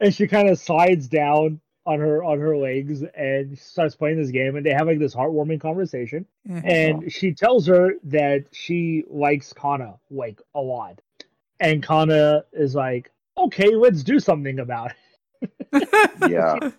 and 0.00 0.14
she 0.14 0.28
kind 0.28 0.48
of 0.48 0.58
slides 0.60 1.08
down 1.08 1.60
on 1.86 2.00
her 2.00 2.24
on 2.24 2.38
her 2.40 2.56
legs 2.56 3.02
and 3.14 3.50
she 3.50 3.62
starts 3.62 3.94
playing 3.94 4.16
this 4.16 4.30
game 4.30 4.56
and 4.56 4.64
they 4.64 4.70
have 4.72 4.86
like 4.86 4.98
this 4.98 5.14
heartwarming 5.14 5.60
conversation 5.60 6.24
Yeah. 6.44 6.62
and 6.64 7.12
she 7.12 7.32
tells 7.34 7.66
her 7.66 7.92
that 8.04 8.44
she 8.52 9.04
likes 9.10 9.52
Kanna 9.52 9.94
like 10.10 10.40
a 10.54 10.60
lot 10.60 11.00
and 11.60 11.82
Kanna 11.82 12.44
is 12.52 12.74
like 12.74 13.10
okay 13.36 13.74
let's 13.74 14.02
do 14.02 14.18
something 14.18 14.60
about 14.60 14.92
it 15.42 15.50
yeah. 16.30 16.70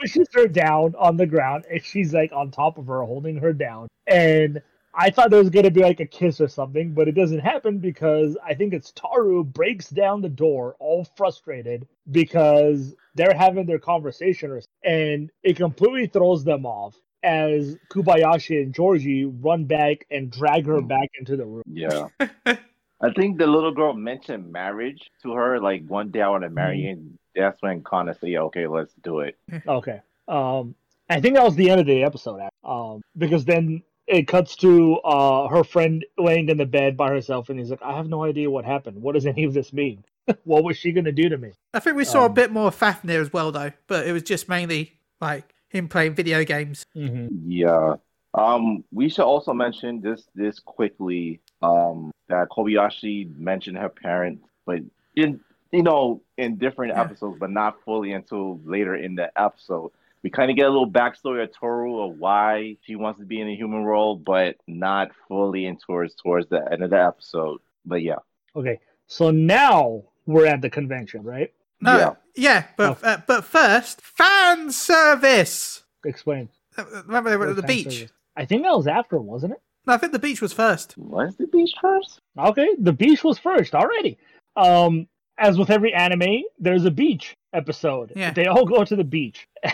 pushes 0.00 0.26
her 0.34 0.48
down 0.48 0.94
on 0.98 1.16
the 1.16 1.26
ground 1.26 1.64
and 1.70 1.82
she's 1.84 2.12
like 2.12 2.32
on 2.32 2.50
top 2.50 2.76
of 2.78 2.86
her 2.88 3.02
holding 3.04 3.36
her 3.36 3.52
down 3.52 3.86
and 4.08 4.60
I 4.96 5.10
thought 5.10 5.30
there 5.30 5.40
was 5.40 5.50
gonna 5.50 5.70
be 5.70 5.82
like 5.82 6.00
a 6.00 6.06
kiss 6.06 6.40
or 6.40 6.48
something, 6.48 6.92
but 6.92 7.08
it 7.08 7.12
doesn't 7.12 7.40
happen 7.40 7.78
because 7.78 8.36
I 8.44 8.54
think 8.54 8.72
it's 8.72 8.92
Taru 8.92 9.44
breaks 9.44 9.90
down 9.90 10.22
the 10.22 10.28
door, 10.28 10.76
all 10.78 11.04
frustrated 11.16 11.86
because 12.10 12.94
they're 13.14 13.34
having 13.34 13.66
their 13.66 13.78
conversation, 13.78 14.50
or, 14.50 14.62
and 14.84 15.30
it 15.42 15.56
completely 15.56 16.06
throws 16.06 16.44
them 16.44 16.64
off 16.66 16.94
as 17.24 17.76
Kobayashi 17.90 18.62
and 18.62 18.74
Georgie 18.74 19.24
run 19.24 19.64
back 19.64 20.06
and 20.10 20.30
drag 20.30 20.66
her 20.66 20.80
back 20.82 21.08
into 21.18 21.36
the 21.36 21.46
room. 21.46 21.62
Yeah. 21.66 22.08
I 23.00 23.12
think 23.12 23.38
the 23.38 23.46
little 23.46 23.72
girl 23.72 23.94
mentioned 23.94 24.52
marriage 24.52 25.10
to 25.22 25.32
her, 25.32 25.60
like 25.60 25.86
one 25.86 26.10
day 26.10 26.22
I 26.22 26.28
want 26.28 26.44
to 26.44 26.50
marry 26.50 26.80
you. 26.80 26.90
And 26.90 27.18
that's 27.34 27.60
when 27.60 27.82
Kanna 27.82 28.14
said, 28.14 28.28
yeah, 28.28 28.40
okay, 28.42 28.66
let's 28.66 28.94
do 29.02 29.20
it. 29.20 29.36
Okay. 29.66 30.00
Um, 30.28 30.74
I 31.10 31.20
think 31.20 31.34
that 31.34 31.44
was 31.44 31.56
the 31.56 31.70
end 31.70 31.80
of 31.80 31.86
the 31.86 32.02
episode. 32.02 32.40
Um, 32.62 33.02
because 33.16 33.44
then 33.44 33.82
it 34.06 34.28
cuts 34.28 34.56
to 34.56 34.96
uh 34.98 35.48
her 35.48 35.64
friend 35.64 36.04
laying 36.18 36.48
in 36.48 36.56
the 36.58 36.66
bed 36.66 36.96
by 36.96 37.10
herself, 37.10 37.48
and 37.48 37.58
he's 37.58 37.70
like, 37.70 37.82
"I 37.82 37.96
have 37.96 38.08
no 38.08 38.24
idea 38.24 38.50
what 38.50 38.64
happened. 38.64 39.00
What 39.02 39.14
does 39.14 39.26
any 39.26 39.44
of 39.44 39.54
this 39.54 39.72
mean? 39.72 40.04
what 40.44 40.64
was 40.64 40.76
she 40.76 40.92
gonna 40.92 41.12
do 41.12 41.28
to 41.28 41.38
me?" 41.38 41.52
I 41.72 41.80
think 41.80 41.96
we 41.96 42.04
saw 42.04 42.22
a 42.22 42.26
Um, 42.26 42.34
bit 42.34 42.50
more 42.52 42.68
of 42.68 42.74
Fafnir 42.74 43.20
as 43.20 43.32
well, 43.32 43.50
though, 43.52 43.72
but 43.86 44.06
it 44.06 44.12
was 44.12 44.22
just 44.22 44.48
mainly 44.48 44.98
like 45.20 45.54
him 45.68 45.88
playing 45.88 46.14
video 46.14 46.44
games. 46.44 46.84
Mm-hmm. 46.96 47.50
Yeah. 47.50 47.96
Um, 48.34 48.82
we 48.92 49.08
should 49.08 49.24
also 49.24 49.52
mention 49.52 50.00
this 50.00 50.26
this 50.34 50.58
quickly. 50.60 51.40
Um, 51.62 52.10
that 52.28 52.48
Kobayashi 52.50 53.34
mentioned 53.38 53.78
her 53.78 53.88
parents, 53.88 54.44
but 54.66 54.80
in 55.16 55.40
you 55.72 55.82
know 55.82 56.20
in 56.36 56.56
different 56.56 56.92
Yeah. 56.92 57.02
episodes, 57.02 57.36
but 57.38 57.50
not 57.50 57.82
fully 57.84 58.12
until 58.12 58.60
later 58.64 58.94
in 58.96 59.14
the 59.14 59.30
episode. 59.40 59.90
We 60.24 60.30
kind 60.30 60.50
of 60.50 60.56
get 60.56 60.66
a 60.66 60.70
little 60.70 60.90
backstory 60.90 61.44
of 61.44 61.50
Toru 61.54 62.00
of 62.02 62.18
why 62.18 62.76
she 62.82 62.96
wants 62.96 63.20
to 63.20 63.26
be 63.26 63.40
in 63.40 63.46
the 63.46 63.54
human 63.54 63.84
role, 63.84 64.16
but 64.16 64.56
not 64.66 65.10
fully 65.28 65.66
in 65.66 65.76
towards 65.76 66.14
towards 66.16 66.48
the 66.48 66.66
end 66.72 66.82
of 66.82 66.90
the 66.90 67.00
episode. 67.00 67.60
But 67.84 68.02
yeah, 68.02 68.16
Okay, 68.56 68.80
so 69.06 69.30
now 69.30 70.02
we're 70.26 70.46
at 70.46 70.62
the 70.62 70.70
convention, 70.70 71.22
right? 71.22 71.52
No, 71.82 71.98
Yeah. 71.98 72.14
yeah, 72.34 72.64
but 72.78 72.98
Oh. 73.04 73.06
uh, 73.06 73.18
but 73.26 73.44
first, 73.44 74.00
fan 74.00 74.70
service. 74.72 75.84
Explain. 76.04 76.48
Uh, 76.76 76.84
Remember 77.06 77.30
they 77.30 77.36
were 77.36 77.50
at 77.50 77.56
the 77.56 77.62
beach. 77.62 77.94
service. 77.98 78.12
I 78.36 78.44
think 78.46 78.62
that 78.62 78.74
was 78.74 78.86
after, 78.86 79.18
wasn't 79.18 79.52
it? 79.52 79.60
No, 79.86 79.92
I 79.92 79.98
think 79.98 80.12
the 80.12 80.18
beach 80.18 80.40
was 80.40 80.52
first. 80.54 80.96
was 80.96 81.36
the 81.36 81.46
beach 81.46 81.74
first? 81.80 82.20
Okay, 82.38 82.68
the 82.78 82.92
beach 82.92 83.22
was 83.22 83.38
first 83.38 83.74
already. 83.74 84.16
Um, 84.56 85.06
as 85.38 85.58
with 85.58 85.70
every 85.70 85.92
anime, 85.94 86.42
there's 86.58 86.84
a 86.84 86.90
beach 86.90 87.34
episode. 87.52 88.12
Yeah. 88.16 88.32
They 88.32 88.46
all 88.46 88.64
go 88.64 88.84
to 88.84 88.96
the 88.96 89.04
beach. 89.04 89.48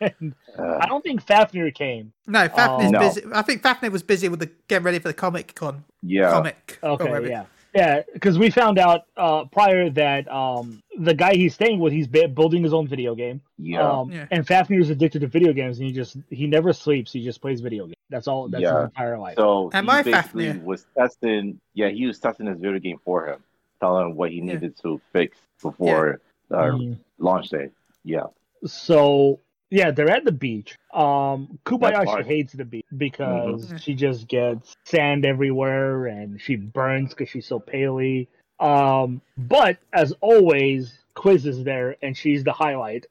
and 0.00 0.34
Uh, 0.58 0.78
I 0.80 0.86
don't 0.86 1.02
think 1.02 1.24
Fafnir 1.24 1.70
came. 1.70 2.12
No, 2.26 2.48
Fafnir's 2.48 2.90
no. 2.90 2.98
busy. 2.98 3.22
I 3.32 3.42
think 3.42 3.62
Fafnir 3.62 3.90
was 3.92 4.02
busy 4.02 4.28
with 4.28 4.40
the 4.40 4.50
getting 4.68 4.84
ready 4.84 4.98
for 4.98 5.08
the 5.08 5.14
Comic 5.14 5.54
Con 5.54 5.84
yeah, 6.02 6.30
comic. 6.30 6.78
Okay, 6.82 7.28
yeah. 7.28 7.44
Yeah, 7.74 8.02
because 8.14 8.38
we 8.38 8.50
found 8.50 8.78
out 8.78 9.02
uh, 9.16 9.44
prior 9.44 9.90
that 9.90 10.26
um, 10.32 10.82
the 10.98 11.12
guy 11.14 11.34
he's 11.34 11.54
staying 11.54 11.78
with, 11.78 11.92
he's 11.92 12.06
bu- 12.08 12.28
building 12.28 12.62
his 12.64 12.72
own 12.72 12.88
video 12.88 13.14
game. 13.14 13.40
yeah, 13.58 13.86
Um, 13.88 14.10
Yeah. 14.10 14.26
And 14.30 14.44
Fafnir's 14.44 14.88
addicted 14.90 15.20
to 15.20 15.26
video 15.28 15.52
games, 15.52 15.78
and 15.78 15.86
he 15.86 15.92
just 15.92 16.16
he 16.30 16.46
never 16.46 16.72
sleeps. 16.72 17.12
He 17.12 17.22
just 17.22 17.40
plays 17.40 17.60
video 17.60 17.84
games. 17.84 17.94
That's 18.10 18.26
all. 18.26 18.48
That's 18.48 18.62
his 18.62 18.70
Yeah. 18.72 18.84
entire 18.84 19.18
life. 19.18 19.36
So 19.36 19.70
Am 19.74 19.84
he 19.84 19.90
I 19.90 20.02
basically 20.02 20.46
Fafnir? 20.46 20.64
was 20.64 20.86
testing. 20.96 21.60
Yeah, 21.74 21.90
he 21.90 22.06
was 22.06 22.18
testing 22.18 22.46
his 22.46 22.58
video 22.58 22.78
game 22.80 22.98
for 23.04 23.26
him, 23.28 23.44
telling 23.80 24.06
him 24.10 24.16
what 24.16 24.30
he 24.30 24.38
Yeah. 24.38 24.54
needed 24.54 24.76
to 24.82 25.00
fix 25.12 25.38
before 25.62 26.20
uh, 26.50 26.56
Mhm. 26.56 26.98
launch 27.18 27.50
day. 27.50 27.70
Yeah, 28.04 28.26
So 28.64 29.40
yeah, 29.70 29.90
they're 29.90 30.10
at 30.10 30.24
the 30.24 30.32
beach. 30.32 30.76
Um, 30.94 31.58
That's 31.64 31.82
Kobayashi 31.82 32.24
hates 32.24 32.52
the 32.54 32.64
beach 32.64 32.86
because 32.96 33.66
Mhm. 33.70 33.80
she 33.82 33.94
just 33.94 34.26
gets 34.28 34.74
sand 34.84 35.26
everywhere 35.26 36.06
and 36.06 36.40
she 36.40 36.56
burns 36.56 37.10
because 37.10 37.28
she's 37.28 37.46
so 37.46 37.60
paley. 37.60 38.28
Um, 38.60 39.20
but 39.36 39.76
as 39.92 40.12
always, 40.20 41.04
Quiz 41.14 41.46
is 41.46 41.62
there 41.64 41.96
and 42.02 42.16
she's 42.16 42.42
the 42.44 42.52
highlight. 42.52 43.06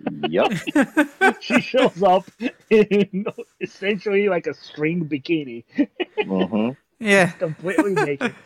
yep, 0.00 0.52
she 1.40 1.60
shows 1.60 2.02
up 2.02 2.30
in 2.70 3.24
essentially 3.60 4.28
like 4.28 4.46
a 4.46 4.54
string 4.54 5.06
bikini, 5.08 5.64
hmm 6.22 6.70
yeah. 7.00 7.32
completely 7.32 7.94
naked. 7.94 8.34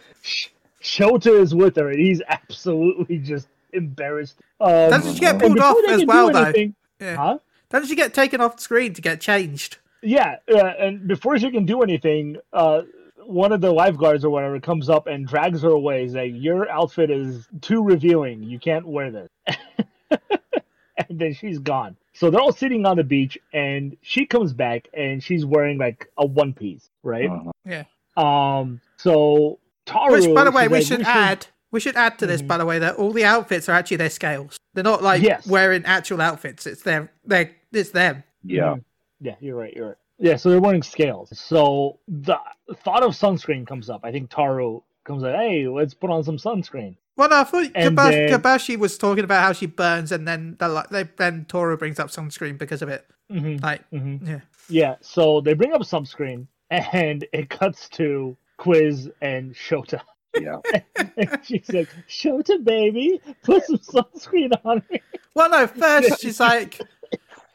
Sh- 0.83 0.99
Shota 1.01 1.41
is 1.41 1.55
with 1.55 1.76
her 1.76 1.89
and 1.91 1.99
he's 2.01 2.20
absolutely 2.28 3.18
just 3.18 3.49
embarrassed. 3.72 4.37
Um, 4.61 4.91
Doesn't 4.91 5.14
she 5.14 5.20
get 5.20 5.41
pulled 5.41 5.59
off 5.59 5.76
as 5.89 5.91
can 5.91 6.01
do 6.01 6.07
well, 6.07 6.30
though? 6.33 6.43
anything- 6.45 6.74
Yeah. 7.01 7.16
Huh? 7.16 7.39
Doesn't 7.70 7.89
she 7.89 7.97
get 7.97 8.12
taken 8.12 8.41
off 8.43 8.61
screen 8.61 8.93
to 8.93 9.01
get 9.01 9.20
changed? 9.20 9.78
Yeah, 10.03 10.37
uh, 10.53 10.59
and 10.78 11.07
before 11.09 11.39
she 11.39 11.51
can 11.51 11.64
do 11.64 11.80
anything, 11.83 12.37
uh, 12.53 12.83
one 13.24 13.53
of 13.53 13.61
the 13.61 13.72
lifeguards 13.72 14.24
or 14.24 14.30
whatever 14.30 14.59
comes 14.61 14.91
up 14.91 15.07
and 15.07 15.26
drags 15.26 15.62
her 15.62 15.70
away. 15.70 16.03
He's 16.03 16.14
like, 16.14 16.33
"Your 16.35 16.68
outfit 16.68 17.09
is 17.11 17.47
too 17.61 17.83
revealing. 17.83 18.43
You 18.43 18.59
can't 18.59 18.85
wear 18.87 19.11
this." 19.12 19.30
and 20.11 21.18
then 21.18 21.33
she's 21.35 21.59
gone. 21.59 21.97
So 22.14 22.30
they're 22.30 22.41
all 22.41 22.53
sitting 22.53 22.85
on 22.85 22.97
the 22.97 23.05
beach, 23.05 23.39
and 23.55 23.97
she 24.03 24.26
comes 24.26 24.53
back, 24.53 24.89
and 24.93 25.22
she's 25.22 25.47
wearing 25.47 25.78
like 25.78 26.09
a 26.18 26.26
one 26.26 26.53
piece, 26.53 26.91
right? 27.03 27.30
Uh-huh. 27.30 28.22
Um. 28.22 28.80
So 28.97 29.59
Taru, 29.87 30.12
Which, 30.12 30.35
by 30.35 30.45
the 30.45 30.51
way, 30.51 30.64
she's 30.64 30.70
we 30.70 30.83
should 30.85 31.03
add. 31.03 31.47
We 31.70 31.80
should 31.80 31.97
add 31.97 32.18
to 32.18 32.26
this, 32.26 32.43
Mhm. 32.43 32.49
by 32.49 32.59
the 32.59 32.66
way, 32.66 32.78
that 32.78 32.97
all 32.97 33.12
the 33.12 33.24
outfits 33.24 33.68
are 33.68 33.72
actually 33.72 33.97
their 33.97 34.11
scales. 34.11 34.59
They're 34.74 34.85
not 34.85 35.03
like 35.03 35.22
Yes. 35.22 35.47
wearing 35.47 35.85
actual 35.87 36.20
outfits. 36.20 36.66
It's 36.66 36.83
their, 36.83 37.11
they, 37.24 37.53
it's 37.72 37.91
them. 37.91 38.24
Yeah, 38.45 38.74
Mhm. 38.74 38.85
Yeah, 39.20 39.35
you're 39.41 39.57
right. 39.57 39.72
You're 39.74 39.89
right. 39.89 39.97
Yeah, 40.18 40.37
so 40.37 40.51
they're 40.51 40.61
wearing 40.61 40.83
scales. 40.83 41.37
So 41.39 41.99
the 42.09 42.37
thought 42.85 43.03
of 43.03 43.12
sunscreen 43.12 43.66
comes 43.66 43.89
up. 43.89 44.01
I 44.05 44.12
think 44.12 44.30
Taro 44.30 44.85
comes 45.05 45.22
like, 45.22 45.35
hey, 45.35 45.66
let's 45.66 45.95
put 45.95 46.11
on 46.11 46.22
some 46.22 46.37
sunscreen. 46.37 46.97
Well, 47.16 47.28
no, 47.30 47.41
I 47.41 47.45
thought 47.45 47.70
And 47.74 47.97
then- 47.97 48.30
Kabashi 48.30 48.78
was 48.78 48.97
talking 48.99 49.24
about 49.24 49.43
how 49.43 49.53
she 49.53 49.66
burns, 49.66 50.12
and 50.12 50.26
then 50.28 50.57
the, 50.59 50.68
like, 50.68 50.89
they, 50.91 51.05
then 51.16 51.45
Toro 51.47 51.76
brings 51.76 51.99
up 51.99 52.09
sunscreen 52.09 52.59
because 52.59 52.83
of 52.83 52.89
it. 52.89 53.07
hmm 53.30 53.57
Like, 53.62 53.87
hmm 53.91 54.16
yeah, 54.26 54.41
Yeah, 54.68 54.95
so 55.01 55.41
they 55.41 55.55
bring 55.55 55.72
up 55.72 55.80
sunscreen, 55.83 56.47
and 56.70 57.24
it 57.33 57.49
cuts 57.51 57.89
to 57.91 58.37
Quiz 58.62 59.10
and 59.20 59.54
Shota. 59.54 60.00
Yeah. 60.40 60.58
And 61.16 61.40
she's 61.44 61.68
like, 61.72 61.88
Shota, 62.08 62.62
baby, 62.62 63.20
put 63.42 63.64
some 63.64 63.78
sunscreen 63.78 64.52
on 64.64 64.80
me. 64.88 65.00
Well, 65.34 65.50
no, 65.50 65.66
first 65.66 66.20
she's 66.20 66.38
like, 66.38 66.80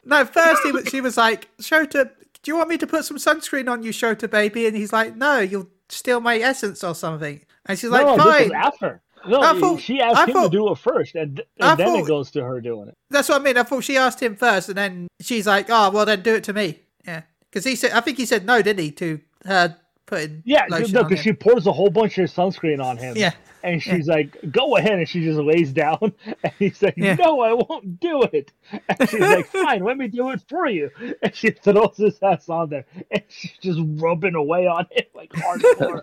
no, 0.04 0.24
first 0.26 0.62
he 0.64 0.84
she 0.90 1.00
was 1.00 1.16
like, 1.16 1.48
Shota, 1.58 2.10
do 2.42 2.50
you 2.50 2.56
want 2.56 2.68
me 2.68 2.76
to 2.78 2.86
put 2.86 3.04
some 3.06 3.16
sunscreen 3.16 3.68
on 3.70 3.82
you, 3.82 3.90
Shota, 3.90 4.30
baby? 4.30 4.66
And 4.66 4.76
he's 4.76 4.92
like, 4.92 5.16
no, 5.16 5.38
you'll 5.40 5.68
steal 5.88 6.20
my 6.20 6.36
essence 6.38 6.84
or 6.84 6.94
something. 6.94 7.40
And 7.66 7.78
she's 7.78 7.90
like, 7.90 8.06
no, 8.06 8.16
this 8.16 8.24
fine. 8.24 8.42
was 8.44 8.52
after. 8.52 9.00
No, 9.26 9.40
I 9.40 9.58
thought- 9.58 9.80
she 9.80 10.00
asked 10.00 10.16
I 10.18 10.26
him 10.26 10.32
thought- 10.34 10.52
to 10.52 10.56
do 10.58 10.70
it 10.70 10.78
first, 10.78 11.14
and, 11.14 11.40
and 11.58 11.78
then 11.80 11.86
thought- 11.88 11.98
it 12.00 12.06
goes 12.06 12.30
to 12.32 12.44
her 12.44 12.60
doing 12.60 12.88
it. 12.88 12.94
That's 13.10 13.28
what 13.30 13.40
I 13.40 13.44
mean. 13.44 13.56
I 13.56 13.62
thought 13.62 13.82
she 13.82 13.96
asked 13.96 14.22
him 14.22 14.36
first, 14.36 14.68
and 14.68 14.76
then 14.78 15.08
she's 15.20 15.46
like, 15.46 15.66
oh, 15.70 15.90
well, 15.90 16.04
then 16.04 16.20
do 16.22 16.34
it 16.34 16.44
to 16.44 16.52
me. 16.52 16.80
Yeah. 17.06 17.22
Because 17.50 17.64
he 17.64 17.74
said, 17.76 17.92
I 17.92 18.00
think 18.00 18.18
he 18.18 18.26
said 18.26 18.44
no, 18.44 18.60
didn't 18.62 18.84
he, 18.84 18.90
to 18.92 19.20
her 19.46 19.76
putting 20.08 20.42
Yeah, 20.44 20.66
no, 20.68 20.80
because 20.80 21.20
she 21.20 21.32
pours 21.32 21.66
a 21.66 21.72
whole 21.72 21.90
bunch 21.90 22.18
of 22.18 22.30
sunscreen 22.30 22.82
on 22.82 22.96
him. 22.96 23.16
Yeah. 23.16 23.32
And 23.62 23.82
she's 23.82 24.06
like, 24.06 24.36
go 24.50 24.76
ahead. 24.76 24.94
And 24.98 25.08
she 25.08 25.20
just 25.22 25.38
lays 25.38 25.72
down. 25.72 26.12
And 26.42 26.52
he's 26.58 26.82
like, 26.82 26.94
Yeah. 26.96 27.14
no, 27.14 27.40
I 27.40 27.52
won't 27.52 28.00
do 28.00 28.22
it. 28.22 28.52
And 28.88 29.10
she's 29.10 29.20
like, 29.20 29.46
fine, 29.52 29.84
let 29.84 29.96
me 29.98 30.08
do 30.08 30.30
it 30.30 30.42
for 30.48 30.66
you. 30.66 30.90
And 31.22 31.34
she 31.34 31.50
throws 31.50 31.96
his 31.96 32.18
ass 32.22 32.48
on 32.48 32.70
there. 32.70 32.86
And 33.10 33.22
she's 33.28 33.58
just 33.60 33.80
rubbing 34.02 34.34
away 34.34 34.66
on 34.66 34.86
it 34.90 35.10
like 35.14 35.30
hardcore. 35.32 36.02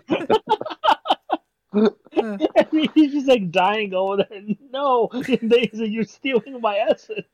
and 2.12 2.90
he's 2.94 3.12
just 3.12 3.26
like 3.26 3.50
dying 3.50 3.92
over 3.94 4.18
there. 4.28 4.42
No, 4.70 5.10
say, 5.24 5.70
you're 5.72 6.04
stealing 6.04 6.60
my 6.60 6.78
essence. 6.78 7.26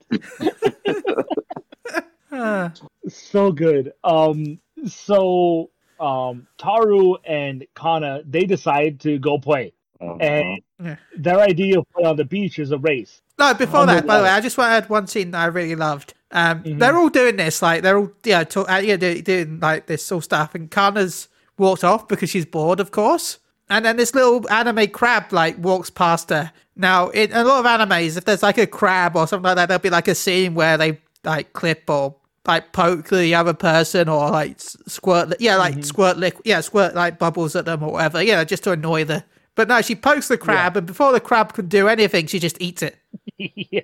Uh, 2.32 2.70
so 3.08 3.52
good. 3.52 3.92
Um, 4.04 4.58
so 4.86 5.70
um, 6.02 6.46
Taru 6.58 7.16
and 7.26 7.64
Kanna 7.74 8.22
they 8.28 8.44
decide 8.44 9.00
to 9.00 9.18
go 9.18 9.38
play, 9.38 9.72
Uh-huh. 10.00 10.16
and 10.20 10.60
Yeah. 10.82 10.96
their 11.16 11.38
idea 11.40 11.78
of 11.78 11.84
play 11.94 12.04
on 12.04 12.16
the 12.16 12.24
beach 12.24 12.58
is 12.58 12.72
a 12.72 12.78
race. 12.78 13.20
No, 13.38 13.54
before 13.54 13.86
that, 13.86 14.06
by 14.06 14.18
the 14.18 14.24
way. 14.24 14.30
I 14.30 14.40
just 14.40 14.58
want 14.58 14.68
to 14.70 14.72
add 14.74 14.88
one 14.90 15.06
scene 15.06 15.30
that 15.30 15.40
I 15.40 15.46
really 15.46 15.74
loved. 15.76 16.14
Um, 16.32 16.62
Mhm. 16.62 16.78
They're 16.78 16.96
all 16.96 17.08
doing 17.08 17.36
this, 17.36 17.62
like 17.62 17.82
they're 17.82 17.98
all 17.98 18.10
yeah, 18.24 18.44
talk, 18.44 18.70
uh, 18.70 18.80
yeah, 18.84 18.96
do, 18.96 19.22
doing 19.22 19.60
like 19.60 19.86
this 19.86 20.04
sort 20.04 20.18
of 20.20 20.24
stuff, 20.24 20.54
and 20.54 20.70
Kanna's 20.70 21.28
walked 21.58 21.84
off 21.84 22.08
because 22.08 22.30
she's 22.30 22.46
bored, 22.46 22.80
of 22.80 22.90
course. 22.90 23.38
And 23.70 23.84
then 23.84 23.96
this 23.96 24.14
little 24.14 24.48
anime 24.50 24.88
crab 24.88 25.32
like 25.32 25.56
walks 25.58 25.88
past 25.90 26.30
her. 26.30 26.52
Now, 26.76 27.08
in 27.10 27.32
a 27.32 27.44
lot 27.44 27.64
of 27.64 27.66
animes, 27.66 28.16
if 28.16 28.24
there's 28.24 28.42
like 28.42 28.58
a 28.58 28.66
crab 28.66 29.14
or 29.16 29.26
something 29.28 29.44
like 29.44 29.56
that, 29.56 29.66
there'll 29.68 29.80
be 29.82 29.90
like 29.90 30.08
a 30.08 30.14
scene 30.14 30.54
where 30.54 30.76
they 30.78 30.98
like 31.24 31.52
clip 31.52 31.88
or 31.88 32.16
like 32.46 32.72
poke 32.72 33.08
the 33.08 33.34
other 33.34 33.54
person 33.54 34.08
or 34.08 34.30
like 34.30 34.58
squirt, 34.60 35.30
li- 35.30 35.36
yeah, 35.40 35.56
like 35.56 35.84
squirt 35.84 36.16
liquid, 36.16 36.42
yeah, 36.46 36.60
squirt 36.60 36.94
like 36.94 37.18
bubbles 37.18 37.54
at 37.56 37.64
them 37.66 37.82
or 37.82 37.92
whatever, 37.92 38.22
you 38.22 38.32
know, 38.32 38.44
just 38.44 38.64
to 38.64 38.72
annoy 38.72 39.04
the. 39.04 39.24
But 39.54 39.68
no, 39.68 39.82
she 39.82 39.94
pokes 39.94 40.28
the 40.28 40.38
crab, 40.38 40.78
and 40.78 40.86
before 40.86 41.12
the 41.12 41.20
crab 41.20 41.52
can 41.52 41.68
do 41.68 41.86
anything, 41.86 42.26
she 42.26 42.38
just 42.38 42.60
eats 42.60 42.82
it. 42.82 42.96
yeah, 43.38 43.82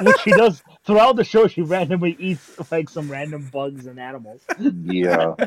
which 0.00 0.18
she 0.22 0.32
does 0.32 0.60
throughout 0.84 1.14
the 1.14 1.22
show. 1.24 1.46
She 1.46 1.62
randomly 1.62 2.16
eats 2.18 2.70
like 2.72 2.88
some 2.90 3.08
random 3.10 3.48
bugs 3.52 3.86
and 3.86 3.98
animals. 4.00 4.42
Yeah. 4.58 5.34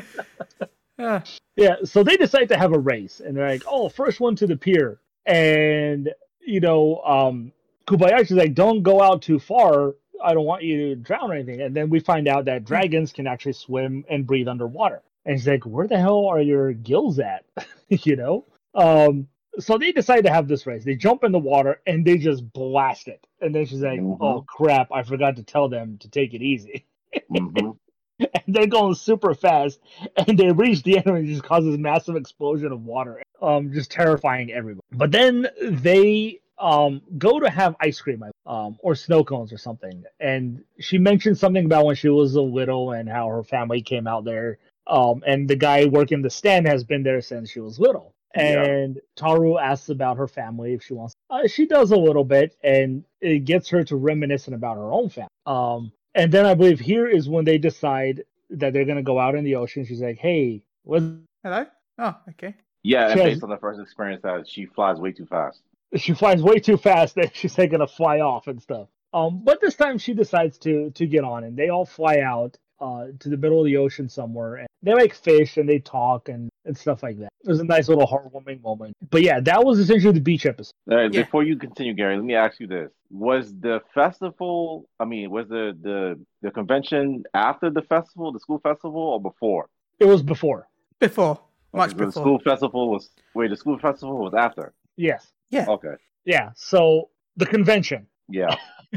Uh, 0.98 1.20
Yeah, 1.56 1.76
so 1.84 2.04
they 2.04 2.16
decide 2.16 2.48
to 2.50 2.56
have 2.56 2.72
a 2.72 2.78
race, 2.78 3.20
and 3.20 3.36
they're 3.36 3.48
like, 3.48 3.62
"Oh, 3.66 3.88
first 3.88 4.20
one 4.20 4.36
to 4.36 4.46
the 4.46 4.56
pier." 4.56 5.00
And 5.26 6.10
you 6.46 6.60
know, 6.60 6.98
um, 7.04 7.50
Kobayashi's 7.88 8.32
like, 8.32 8.54
"Don't 8.54 8.82
go 8.82 9.00
out 9.02 9.22
too 9.22 9.38
far. 9.38 9.94
I 10.22 10.34
don't 10.34 10.44
want 10.46 10.62
you 10.62 10.90
to 10.90 10.96
drown 10.96 11.30
or 11.30 11.34
anything." 11.34 11.60
And 11.60 11.74
then 11.74 11.90
we 11.90 12.00
find 12.00 12.28
out 12.28 12.44
that 12.46 12.64
dragons 12.64 13.12
can 13.12 13.26
actually 13.26 13.54
swim 13.54 14.04
and 14.08 14.26
breathe 14.26 14.48
underwater. 14.48 15.02
And 15.24 15.38
she's 15.38 15.48
like, 15.48 15.64
"Where 15.64 15.86
the 15.86 15.98
hell 15.98 16.26
are 16.26 16.40
your 16.40 16.72
gills 16.72 17.18
at?" 17.18 17.44
you 17.88 18.16
know. 18.16 18.46
Um, 18.74 19.28
so 19.58 19.76
they 19.76 19.92
decide 19.92 20.24
to 20.24 20.32
have 20.32 20.48
this 20.48 20.66
race. 20.66 20.84
They 20.84 20.94
jump 20.94 21.24
in 21.24 21.32
the 21.32 21.38
water 21.38 21.80
and 21.86 22.06
they 22.06 22.16
just 22.16 22.50
blast 22.52 23.06
it. 23.08 23.26
And 23.40 23.54
then 23.54 23.66
she's 23.66 23.82
like, 23.82 24.00
Mhm. 24.00 24.16
"Oh 24.20 24.42
crap! 24.46 24.90
I 24.92 25.02
forgot 25.02 25.36
to 25.36 25.42
tell 25.42 25.68
them 25.68 25.98
to 25.98 26.08
take 26.08 26.34
it 26.34 26.42
easy." 26.42 26.86
Mhm. 27.30 27.76
and 28.18 28.42
they're 28.54 28.66
going 28.66 28.94
super 28.94 29.34
fast, 29.34 29.80
and 30.16 30.38
they 30.38 30.52
reach 30.52 30.82
the 30.82 30.96
end, 30.98 31.06
and 31.06 31.18
it 31.18 31.26
just 31.26 31.42
causes 31.42 31.76
massive 31.78 32.16
explosion 32.16 32.72
of 32.72 32.84
water, 32.84 33.22
um, 33.40 33.72
just 33.72 33.90
terrifying 33.90 34.52
everyone. 34.52 34.80
But 34.92 35.10
then 35.10 35.48
they 35.62 36.40
um 36.62 37.02
go 37.18 37.40
to 37.40 37.50
have 37.50 37.74
ice 37.80 38.00
cream, 38.00 38.24
um, 38.46 38.78
or 38.80 38.94
snow 38.94 39.24
cones 39.24 39.52
or 39.52 39.58
something, 39.58 40.04
and 40.20 40.62
she 40.78 40.96
mentioned 40.96 41.36
something 41.36 41.64
about 41.64 41.84
when 41.84 41.96
she 41.96 42.08
was 42.08 42.34
a 42.36 42.40
little 42.40 42.92
and 42.92 43.08
how 43.08 43.28
her 43.28 43.42
family 43.42 43.82
came 43.82 44.06
out 44.06 44.24
there, 44.24 44.58
um, 44.86 45.22
and 45.26 45.48
the 45.48 45.56
guy 45.56 45.84
working 45.86 46.22
the 46.22 46.30
stand 46.30 46.66
has 46.66 46.84
been 46.84 47.02
there 47.02 47.20
since 47.20 47.50
she 47.50 47.60
was 47.60 47.78
little. 47.78 48.14
Yeah. 48.34 48.62
And 48.62 48.98
Taru 49.18 49.60
asks 49.60 49.90
about 49.90 50.16
her 50.16 50.26
family 50.26 50.72
if 50.72 50.82
she 50.82 50.94
wants. 50.94 51.14
Uh, 51.28 51.46
she 51.46 51.66
does 51.66 51.90
a 51.90 51.96
little 51.96 52.24
bit, 52.24 52.56
and 52.64 53.04
it 53.20 53.40
gets 53.44 53.68
her 53.68 53.84
to 53.84 53.96
reminiscing 53.96 54.54
about 54.54 54.76
her 54.76 54.90
own 54.90 55.10
family. 55.10 55.28
Um, 55.44 55.92
and 56.14 56.32
then 56.32 56.46
I 56.46 56.54
believe 56.54 56.80
here 56.80 57.06
is 57.08 57.28
when 57.28 57.44
they 57.44 57.58
decide 57.58 58.24
that 58.50 58.72
they're 58.72 58.84
gonna 58.84 59.02
go 59.02 59.18
out 59.18 59.34
in 59.34 59.44
the 59.44 59.56
ocean. 59.56 59.84
She's 59.84 60.00
like, 60.00 60.18
"Hey, 60.18 60.62
what's 60.84 61.04
hello? 61.42 61.66
Oh, 61.98 62.16
okay. 62.30 62.54
Yeah, 62.82 63.10
and 63.10 63.14
based 63.14 63.34
has- 63.34 63.42
on 63.42 63.50
the 63.50 63.58
first 63.58 63.80
experience 63.80 64.22
that 64.22 64.48
she 64.48 64.66
flies 64.66 64.98
way 64.98 65.12
too 65.12 65.26
fast. 65.26 65.62
She 65.96 66.14
flies 66.14 66.42
way 66.42 66.58
too 66.58 66.76
fast 66.76 67.14
that 67.16 67.34
she's 67.36 67.56
like 67.58 67.70
gonna 67.70 67.86
fly 67.86 68.20
off 68.20 68.46
and 68.46 68.60
stuff. 68.62 68.88
Um, 69.14 69.42
but 69.44 69.60
this 69.60 69.74
time 69.74 69.98
she 69.98 70.14
decides 70.14 70.58
to 70.58 70.90
to 70.90 71.06
get 71.06 71.24
on, 71.24 71.44
and 71.44 71.56
they 71.56 71.68
all 71.68 71.84
fly 71.86 72.18
out 72.20 72.56
uh 72.80 73.06
to 73.20 73.28
the 73.28 73.36
middle 73.36 73.60
of 73.60 73.66
the 73.66 73.76
ocean 73.76 74.08
somewhere, 74.08 74.56
and 74.56 74.66
they 74.82 74.94
make 74.94 75.14
fish 75.14 75.56
and 75.56 75.68
they 75.68 75.78
talk 75.78 76.28
and 76.28 76.48
and 76.64 76.76
stuff 76.78 77.02
like 77.02 77.18
that. 77.18 77.28
It 77.44 77.48
was 77.48 77.60
a 77.60 77.64
nice 77.64 77.88
little 77.88 78.06
heartwarming 78.06 78.62
moment. 78.62 78.96
But 79.10 79.22
yeah, 79.22 79.40
that 79.40 79.64
was 79.64 79.78
essentially 79.80 80.12
the 80.12 80.20
beach 80.20 80.46
episode. 80.46 80.72
All 80.90 80.96
right, 80.96 81.12
Yeah. 81.12 81.24
Before 81.24 81.42
you 81.42 81.56
continue, 81.56 81.92
Gary, 81.92 82.16
let 82.16 82.24
me 82.24 82.34
ask 82.34 82.58
you 82.60 82.66
this: 82.68 82.90
Was 83.10 83.52
the 83.60 83.80
festival? 83.94 84.88
I 85.00 85.04
mean, 85.04 85.30
was 85.30 85.48
the 85.48 85.76
the 85.80 86.18
the 86.40 86.50
convention 86.50 87.24
after 87.34 87.68
the 87.70 87.82
festival, 87.82 88.32
the 88.32 88.40
school 88.40 88.60
festival, 88.60 89.00
or 89.02 89.20
before? 89.20 89.68
It 90.00 90.06
was 90.06 90.22
before. 90.22 90.68
Before, 91.00 91.40
much 91.72 91.90
Okay, 91.90 91.98
so 91.98 91.98
The 91.98 92.06
before. 92.06 92.22
school 92.22 92.38
festival 92.44 92.90
was 92.90 93.10
wait. 93.34 93.50
The 93.50 93.56
school 93.56 93.78
festival 93.78 94.18
was 94.18 94.34
after. 94.34 94.72
Yes. 94.96 95.30
Okay. 95.52 95.94
Yeah. 96.24 96.50
So 96.54 97.10
the 97.36 97.46
convention. 97.46 98.06
Yeah. 98.28 98.54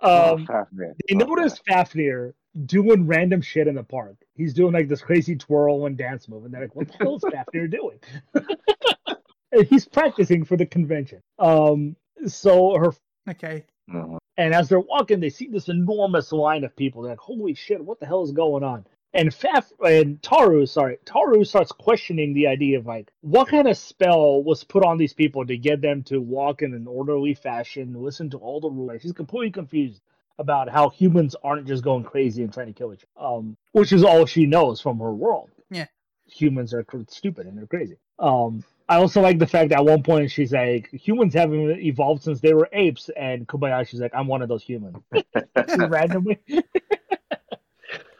Oh, 0.00 0.34
Um, 0.34 0.46
fascinating. 0.46 0.94
they 1.08 1.16
Okay. 1.16 1.24
noticed 1.26 1.60
Fafnir 1.68 2.32
doing 2.66 3.04
random 3.08 3.40
shit 3.40 3.66
in 3.66 3.74
the 3.74 3.82
park. 3.82 4.16
He's 4.34 4.54
doing 4.54 4.72
like 4.72 4.86
this 4.88 5.00
crazy 5.02 5.34
twirl 5.34 5.86
and 5.86 5.98
dance 5.98 6.28
move, 6.28 6.44
and 6.44 6.54
they're 6.54 6.60
like, 6.62 6.76
"What 6.76 6.86
the 6.86 6.98
hell 6.98 7.16
is 7.16 7.24
Fafnir 7.24 7.66
doing?" 7.70 7.98
he's 9.68 9.86
practicing 9.88 10.44
for 10.44 10.56
the 10.56 10.66
convention. 10.66 11.20
Um, 11.40 11.96
so 12.26 12.76
her 12.78 12.92
Okay. 13.28 13.64
Mhm. 13.90 14.18
and 14.36 14.54
as 14.54 14.68
they're 14.68 14.78
walking, 14.78 15.18
they 15.18 15.30
see 15.30 15.48
this 15.48 15.68
enormous 15.68 16.30
line 16.30 16.62
of 16.62 16.76
people. 16.76 17.02
They're 17.02 17.12
like, 17.12 17.18
"Holy 17.18 17.54
shit, 17.54 17.84
what 17.84 17.98
the 17.98 18.06
hell 18.06 18.22
is 18.22 18.30
going 18.30 18.62
on?" 18.62 18.86
And 19.14 19.30
Faf 19.30 19.72
and 19.80 20.20
Taru, 20.20 20.68
sorry, 20.68 20.98
Taru 21.06 21.46
starts 21.46 21.72
questioning 21.72 22.34
the 22.34 22.46
idea 22.46 22.78
of 22.78 22.86
like, 22.86 23.10
what 23.22 23.48
kind 23.48 23.66
of 23.66 23.76
spell 23.78 24.42
was 24.42 24.64
put 24.64 24.84
on 24.84 24.98
these 24.98 25.14
people 25.14 25.46
to 25.46 25.56
get 25.56 25.80
them 25.80 26.02
to 26.04 26.20
walk 26.20 26.62
in 26.62 26.74
an 26.74 26.86
orderly 26.86 27.34
fashion, 27.34 27.94
listen 27.94 28.28
to 28.30 28.36
all 28.38 28.60
the 28.60 28.68
rules. 28.70 29.00
She's 29.02 29.12
completely 29.12 29.50
confused 29.50 30.02
about 30.38 30.68
how 30.68 30.90
humans 30.90 31.34
aren't 31.42 31.66
just 31.66 31.82
going 31.82 32.04
crazy 32.04 32.42
and 32.42 32.52
trying 32.52 32.66
to 32.68 32.72
kill 32.72 32.92
each 32.92 33.04
other, 33.16 33.26
um, 33.26 33.56
which 33.72 33.92
is 33.92 34.04
all 34.04 34.26
she 34.26 34.46
knows 34.46 34.80
from 34.80 34.98
her 35.00 35.12
world. 35.12 35.50
Yeah. 35.70 35.86
humans 36.26 36.74
are 36.74 36.84
cr- 36.84 36.98
stupid 37.08 37.46
and 37.46 37.56
they're 37.58 37.66
crazy. 37.66 37.96
Um, 38.18 38.62
I 38.88 38.96
also 38.96 39.20
like 39.20 39.38
the 39.38 39.46
fact 39.46 39.70
that 39.70 39.78
at 39.78 39.84
one 39.84 40.02
point 40.02 40.30
she's 40.30 40.52
like, 40.52 40.90
humans 40.92 41.34
haven't 41.34 41.80
evolved 41.80 42.22
since 42.22 42.40
they 42.40 42.54
were 42.54 42.68
apes, 42.72 43.10
and 43.16 43.46
Kobayashi's 43.46 44.00
like, 44.00 44.14
I'm 44.14 44.26
one 44.26 44.42
of 44.42 44.48
those 44.48 44.62
humans. 44.62 44.96
Randomly. 45.78 46.38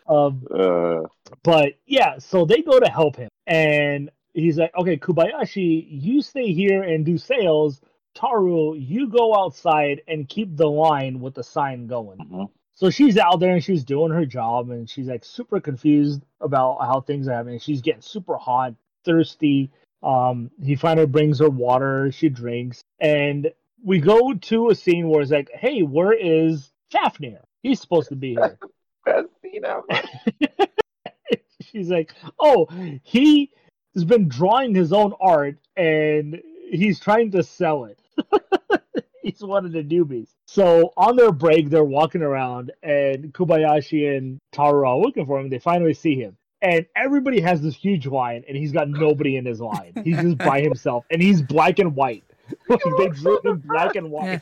um, 0.08 0.46
Uh, 0.50 1.02
but 1.42 1.74
yeah, 1.86 2.18
so 2.18 2.44
they 2.44 2.62
go 2.62 2.80
to 2.80 2.88
help 2.90 3.16
him, 3.16 3.28
and 3.46 4.10
he's 4.34 4.58
like, 4.58 4.74
"Okay, 4.76 4.96
Kobayashi, 4.96 5.86
you 5.88 6.22
stay 6.22 6.52
here 6.52 6.82
and 6.82 7.04
do 7.04 7.18
sales. 7.18 7.80
Taru, 8.16 8.74
you 8.78 9.08
go 9.08 9.36
outside 9.36 10.02
and 10.08 10.28
keep 10.28 10.56
the 10.56 10.66
line 10.68 11.20
with 11.20 11.34
the 11.34 11.44
sign 11.44 11.86
going." 11.86 12.18
mhm. 12.18 12.48
So 12.74 12.90
she's 12.90 13.18
out 13.18 13.40
there 13.40 13.54
and 13.54 13.62
she's 13.64 13.82
doing 13.84 14.12
her 14.12 14.24
job, 14.24 14.70
and 14.70 14.88
she's 14.88 15.08
like 15.08 15.24
super 15.24 15.60
confused 15.60 16.22
about 16.40 16.78
how 16.80 17.00
things 17.00 17.26
are 17.28 17.32
happening. 17.34 17.58
She's 17.58 17.82
getting 17.82 18.02
super 18.02 18.36
hot, 18.36 18.74
thirsty. 19.04 19.70
Um, 20.02 20.50
he 20.62 20.76
finally 20.76 21.06
brings 21.06 21.40
her 21.40 21.50
water. 21.50 22.12
She 22.12 22.28
drinks, 22.28 22.82
and 23.00 23.50
we 23.84 23.98
go 24.00 24.32
to 24.34 24.70
a 24.70 24.74
scene 24.74 25.08
where 25.08 25.22
it's 25.22 25.30
like, 25.32 25.50
"Hey, 25.52 25.82
where 25.82 26.12
is 26.12 26.70
Fafnir? 26.90 27.40
He's 27.62 27.80
supposed 27.80 28.08
to 28.10 28.16
be 28.16 28.34
here." 28.34 28.58
That's 29.14 29.28
the 29.42 29.48
making 29.48 29.62
that 29.62 29.82
much? 29.88 31.30
She's 31.62 31.90
like, 31.90 32.14
oh, 32.38 32.66
he 33.02 33.50
has 33.94 34.04
been 34.04 34.28
drawing 34.28 34.74
his 34.74 34.92
own 34.92 35.12
art 35.20 35.56
and 35.76 36.40
he's 36.70 37.00
trying 37.00 37.30
to 37.32 37.42
sell 37.42 37.84
it. 37.84 37.98
he's 39.22 39.40
one 39.40 39.64
of 39.64 39.72
the 39.72 39.82
newbies. 39.82 40.28
So 40.46 40.92
on 40.96 41.16
their 41.16 41.32
break, 41.32 41.70
they're 41.70 41.84
walking 41.84 42.22
around, 42.22 42.72
and 42.82 43.32
Kobayashi 43.32 44.16
and 44.16 44.40
Taro 44.52 44.88
are 44.88 44.98
looking 44.98 45.26
for 45.26 45.38
him. 45.38 45.48
They 45.50 45.58
finally 45.58 45.94
see 45.94 46.14
him. 46.14 46.36
And 46.60 46.86
everybody 46.96 47.40
has 47.40 47.60
this 47.62 47.74
huge 47.76 48.06
line, 48.06 48.44
and 48.48 48.56
he's 48.56 48.72
got 48.72 48.88
nobody 48.88 49.36
in 49.36 49.44
his 49.44 49.60
line. 49.60 49.92
He's 50.02 50.16
just 50.16 50.38
by 50.38 50.60
himself, 50.62 51.04
and 51.10 51.22
he's 51.22 51.42
black 51.42 51.78
and 51.78 51.94
white. 51.94 52.24
Like, 52.66 52.80
they 52.96 53.08
drew 53.08 53.38
him 53.44 53.58
black 53.58 53.94
and 53.96 54.10
white. 54.10 54.40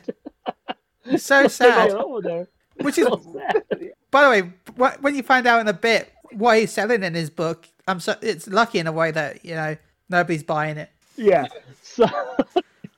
It's 1.03 1.25
so 1.25 1.49
sad. 1.49 1.91
over 1.91 2.21
there. 2.21 2.47
Which 2.81 2.97
is, 2.97 3.07
So 3.07 3.21
sad. 3.33 3.63
by 4.11 4.23
the 4.23 4.29
way, 4.29 4.51
wh- 4.77 5.01
when 5.03 5.15
you 5.15 5.23
find 5.23 5.47
out 5.47 5.61
in 5.61 5.67
a 5.67 5.73
bit 5.73 6.11
what 6.31 6.57
he's 6.59 6.71
selling 6.71 7.03
in 7.03 7.13
his 7.13 7.29
book, 7.29 7.67
I'm 7.87 7.99
so 7.99 8.15
it's 8.21 8.47
lucky 8.47 8.79
in 8.79 8.87
a 8.87 8.91
way 8.91 9.11
that 9.11 9.43
you 9.45 9.55
know 9.55 9.77
nobody's 10.09 10.43
buying 10.43 10.77
it. 10.77 10.89
Yeah. 11.15 11.45
So 11.81 12.05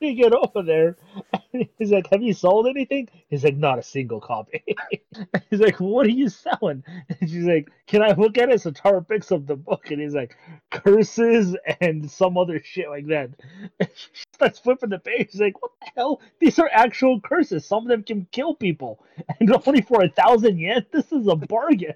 you 0.02 0.14
get 0.14 0.32
over 0.32 0.62
there, 0.62 0.96
he's 1.78 1.90
like, 1.90 2.08
"Have 2.10 2.22
you 2.22 2.32
sold 2.32 2.66
anything?" 2.66 3.08
He's 3.28 3.44
like, 3.44 3.56
"Not 3.56 3.78
a 3.78 3.82
single 3.82 4.20
copy." 4.20 4.64
he's 5.50 5.60
like, 5.60 5.78
"What 5.78 6.06
are 6.06 6.10
you 6.10 6.30
selling?" 6.30 6.82
And 7.20 7.30
she's 7.30 7.44
like, 7.44 7.70
"Can 7.86 8.02
I 8.02 8.12
look 8.12 8.38
at 8.38 8.48
it?" 8.48 8.62
So 8.62 8.70
Tara 8.70 9.04
picks 9.04 9.30
up 9.30 9.46
the 9.46 9.56
book, 9.56 9.90
and 9.90 10.00
he's 10.00 10.14
like, 10.14 10.36
"Curses 10.70 11.54
and 11.80 12.10
some 12.10 12.38
other 12.38 12.62
shit 12.64 12.88
like 12.88 13.06
that." 13.08 13.30
And 13.78 13.90
she 13.94 14.24
starts 14.32 14.58
flipping 14.58 14.88
the 14.88 14.98
page. 14.98 15.32
She's 15.32 15.40
like, 15.40 15.60
"What 15.60 15.72
the 15.80 15.90
hell? 15.94 16.22
These 16.38 16.58
are 16.58 16.70
actual 16.72 17.20
curses. 17.20 17.66
Some 17.66 17.82
of 17.82 17.88
them 17.88 18.02
can 18.02 18.26
kill 18.32 18.54
people, 18.54 19.04
and 19.38 19.54
only 19.66 19.82
for 19.82 20.02
a 20.02 20.08
thousand 20.08 20.58
yen. 20.58 20.86
This 20.92 21.12
is 21.12 21.26
a 21.26 21.36
bargain." 21.36 21.94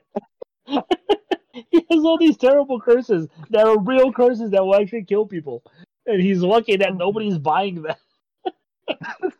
he 0.66 1.86
has 1.90 2.05
all 2.05 2.18
these 2.18 2.36
terrible 2.36 2.81
curses 2.81 3.28
that 3.51 3.66
are 3.66 3.78
real 3.78 4.12
curses 4.12 4.51
that 4.51 4.64
will 4.64 4.74
actually 4.74 5.05
kill 5.05 5.24
people 5.24 5.62
and 6.06 6.20
he's 6.20 6.43
lucky 6.43 6.76
that 6.76 6.97
nobody's 6.97 7.39
buying 7.39 7.82
them. 7.82 7.97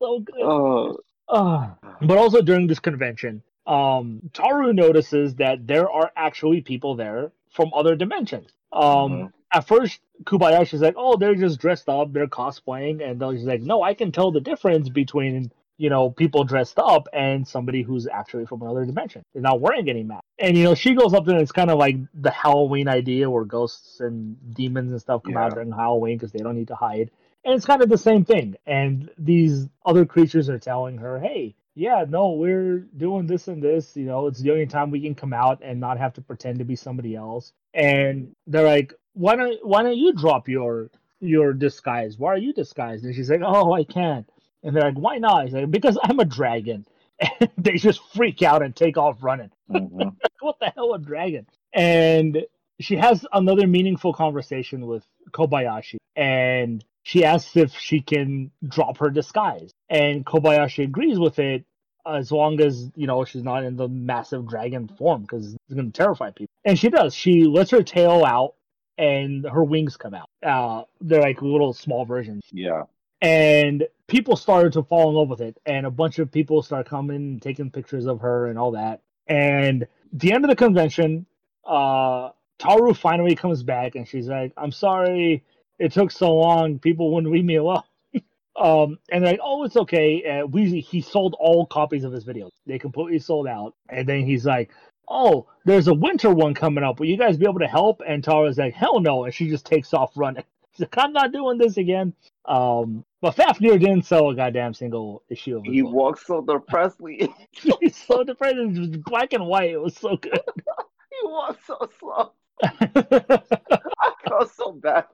so 0.00 0.20
good. 0.20 0.40
Oh, 0.42 0.98
Ah. 1.28 1.76
But 2.02 2.18
also 2.18 2.42
during 2.42 2.66
this 2.66 2.78
convention, 2.80 3.42
um, 3.66 4.20
Taru 4.34 4.74
notices 4.74 5.36
that 5.36 5.66
there 5.66 5.90
are 5.90 6.10
actually 6.16 6.60
people 6.60 6.94
there 6.94 7.32
from 7.50 7.70
other 7.74 7.94
dimensions. 7.96 8.50
Um, 8.72 8.82
Mhm. 8.82 9.32
At 9.54 9.66
first, 9.66 10.00
Kobayashi's 10.24 10.80
like, 10.80 10.94
"Oh, 10.96 11.16
they're 11.16 11.34
just 11.34 11.60
dressed 11.60 11.88
up, 11.88 12.12
they're 12.12 12.26
cosplaying," 12.26 13.02
and 13.06 13.20
then 13.20 13.32
he's 13.32 13.44
like, 13.44 13.60
"No, 13.62 13.82
I 13.82 13.94
can 13.94 14.10
tell 14.12 14.30
the 14.30 14.40
difference 14.40 14.88
between." 14.88 15.52
You 15.82 15.90
know, 15.90 16.10
people 16.10 16.44
dressed 16.44 16.78
up 16.78 17.08
and 17.12 17.46
somebody 17.54 17.82
who's 17.82 18.06
actually 18.06 18.46
from 18.46 18.62
another 18.62 18.84
dimension. 18.84 19.22
They're 19.32 19.42
not 19.50 19.60
wearing 19.60 19.88
any 19.88 20.04
mask. 20.04 20.22
And 20.38 20.56
you 20.56 20.62
know, 20.64 20.74
she 20.76 20.94
goes 20.94 21.12
up 21.12 21.24
there 21.24 21.34
and 21.34 21.42
it's 21.42 21.50
kind 21.60 21.70
of 21.70 21.78
like 21.78 21.96
the 22.14 22.30
Halloween 22.30 22.86
idea 22.88 23.28
where 23.28 23.44
ghosts 23.44 23.98
and 24.00 24.36
demons 24.54 24.92
and 24.92 25.00
stuff 25.00 25.22
come 25.24 25.36
out 25.36 25.50
Yeah. 25.50 25.54
during 25.56 25.72
Halloween 25.72 26.16
because 26.18 26.30
they 26.32 26.38
don't 26.38 26.54
need 26.56 26.68
to 26.68 26.76
hide. 26.76 27.10
And 27.44 27.54
it's 27.54 27.66
kind 27.66 27.82
of 27.82 27.88
the 27.88 27.98
same 27.98 28.24
thing. 28.24 28.54
And 28.66 29.10
these 29.18 29.68
other 29.84 30.04
creatures 30.06 30.48
are 30.48 30.58
telling 30.60 30.98
her, 30.98 31.18
hey, 31.18 31.56
yeah, 31.74 32.04
no, 32.08 32.32
we're 32.32 32.86
doing 32.96 33.26
this 33.26 33.48
and 33.48 33.60
this. 33.60 33.96
You 33.96 34.04
know, 34.04 34.28
it's 34.28 34.40
the 34.40 34.52
only 34.52 34.66
time 34.66 34.90
we 34.92 35.00
can 35.00 35.16
come 35.16 35.32
out 35.32 35.58
and 35.64 35.80
not 35.80 35.98
have 35.98 36.12
to 36.14 36.20
pretend 36.20 36.58
to 36.60 36.64
be 36.64 36.76
somebody 36.76 37.16
else. 37.16 37.52
And 37.74 38.36
they're 38.46 38.66
like, 38.76 38.94
why 39.14 39.34
don't 39.34 39.58
why 39.66 39.82
don't 39.82 39.96
you 39.98 40.12
drop 40.12 40.48
your 40.48 40.90
your 41.20 41.52
disguise? 41.52 42.18
Why 42.18 42.30
are 42.34 42.38
you 42.46 42.52
disguised? 42.52 43.04
And 43.04 43.14
she's 43.16 43.30
like, 43.30 43.42
oh, 43.44 43.72
I 43.72 43.84
can't. 43.84 44.28
And 44.62 44.74
they're 44.74 44.84
like, 44.84 44.98
why 44.98 45.18
not? 45.18 45.44
He's 45.44 45.54
like, 45.54 45.70
because 45.70 45.98
I'm 46.02 46.20
a 46.20 46.24
dragon. 46.24 46.86
And 47.40 47.50
they 47.56 47.74
just 47.74 48.00
freak 48.14 48.42
out 48.42 48.62
and 48.62 48.74
take 48.74 48.96
off 48.96 49.22
running 49.22 49.50
mhm. 49.70 50.16
what 50.40 50.58
the 50.58 50.72
hell 50.74 50.94
a 50.94 50.98
dragon 50.98 51.46
and 51.72 52.44
she 52.80 52.96
has 52.96 53.24
another 53.32 53.66
meaningful 53.66 54.12
conversation 54.12 54.86
with 54.86 55.04
kobayashi 55.30 55.98
and 56.16 56.84
she 57.04 57.24
asks 57.24 57.56
if 57.56 57.72
she 57.72 58.00
can 58.00 58.50
drop 58.66 58.98
her 58.98 59.10
disguise 59.10 59.70
and 59.88 60.26
kobayashi 60.26 60.84
agrees 60.84 61.18
with 61.18 61.38
it 61.38 61.64
as 62.06 62.32
long 62.32 62.60
as 62.60 62.90
you 62.96 63.06
know 63.06 63.24
she's 63.24 63.44
not 63.44 63.62
in 63.62 63.76
the 63.76 63.88
massive 63.88 64.48
dragon 64.48 64.88
form 64.98 65.22
because 65.22 65.54
it's 65.54 65.74
going 65.74 65.90
to 65.90 65.96
terrify 65.96 66.30
people 66.30 66.52
and 66.64 66.78
she 66.78 66.88
does 66.88 67.14
she 67.14 67.44
lets 67.44 67.70
her 67.70 67.82
tail 67.82 68.24
out 68.24 68.54
and 68.98 69.46
her 69.48 69.64
wings 69.64 69.96
come 69.96 70.14
out 70.14 70.28
uh 70.44 70.82
they're 71.00 71.22
like 71.22 71.40
little 71.40 71.72
small 71.72 72.04
versions 72.04 72.42
yeah. 72.52 72.82
and 73.20 73.86
people 74.12 74.36
started 74.36 74.74
to 74.74 74.82
fall 74.82 75.08
in 75.08 75.14
love 75.14 75.30
with 75.30 75.40
it 75.40 75.56
and 75.64 75.86
a 75.86 75.90
bunch 75.90 76.18
of 76.18 76.30
people 76.30 76.60
start 76.60 76.86
coming 76.86 77.16
and 77.16 77.40
taking 77.40 77.70
pictures 77.70 78.04
of 78.04 78.20
her 78.20 78.48
and 78.48 78.58
all 78.58 78.72
that. 78.72 79.00
And 79.26 79.86
the 80.12 80.34
end 80.34 80.44
of 80.44 80.50
the 80.50 80.56
convention 80.56 81.24
uh 81.64 82.28
taru 82.58 82.94
finally 82.94 83.34
comes 83.34 83.62
back 83.62 83.94
and 83.94 84.06
she's 84.06 84.26
like 84.26 84.52
i'm 84.56 84.72
sorry 84.72 85.44
it 85.78 85.92
took 85.92 86.10
so 86.10 86.34
long. 86.34 86.78
People 86.78 87.12
wouldn't 87.12 87.32
leave 87.32 87.44
me 87.44 87.56
alone. 87.56 87.82
Um 88.54 88.98
and 89.10 89.24
they're 89.24 89.32
like 89.32 89.40
oh 89.42 89.64
it's 89.64 89.78
okay. 89.78 90.22
Uh, 90.30 90.46
we 90.46 90.80
he 90.80 91.00
sold 91.00 91.34
all 91.40 91.64
copies 91.64 92.04
of 92.04 92.12
his 92.12 92.26
videos. 92.26 92.50
They 92.66 92.78
completely 92.78 93.18
sold 93.18 93.46
out. 93.46 93.74
And 93.88 94.06
then 94.06 94.26
he's 94.26 94.44
like 94.44 94.68
oh 95.08 95.46
there's 95.64 95.88
a 95.88 95.94
winter 95.94 96.28
one 96.34 96.52
coming 96.52 96.84
up. 96.84 97.00
Will 97.00 97.06
you 97.06 97.16
guys 97.16 97.38
be 97.38 97.46
able 97.46 97.60
to 97.60 97.66
help? 97.66 98.02
And 98.06 98.22
taru's 98.22 98.58
like 98.58 98.74
hell 98.74 99.00
no. 99.00 99.24
And 99.24 99.32
she 99.32 99.48
just 99.48 99.64
takes 99.64 99.94
off 99.94 100.12
running. 100.16 100.44
She's 100.72 100.80
like 100.80 100.98
i'm 100.98 101.14
not 101.14 101.32
doing 101.32 101.56
this 101.56 101.78
again. 101.78 102.12
Um 102.44 103.06
but 103.22 103.34
Fafnir 103.36 103.78
didn't 103.78 104.02
sell 104.04 104.28
a 104.28 104.34
goddamn 104.34 104.74
single 104.74 105.22
issue 105.30 105.56
of 105.56 105.64
his 105.64 105.72
He 105.72 105.80
book. 105.82 105.92
walks 105.92 106.26
so 106.26 106.42
depressedly. 106.42 107.32
He's 107.80 107.96
so 107.96 108.22
depressed. 108.24 108.56
It 108.56 108.78
was 108.78 108.88
black 108.98 109.32
and 109.32 109.46
white. 109.46 109.70
It 109.70 109.80
was 109.80 109.96
so 109.96 110.16
good. 110.18 110.32
he 110.66 111.18
walks 111.28 111.66
so 111.66 111.78
slow. 111.98 112.32
I 112.62 114.12
felt 114.28 114.50
so 114.54 114.72
bad. 114.72 115.06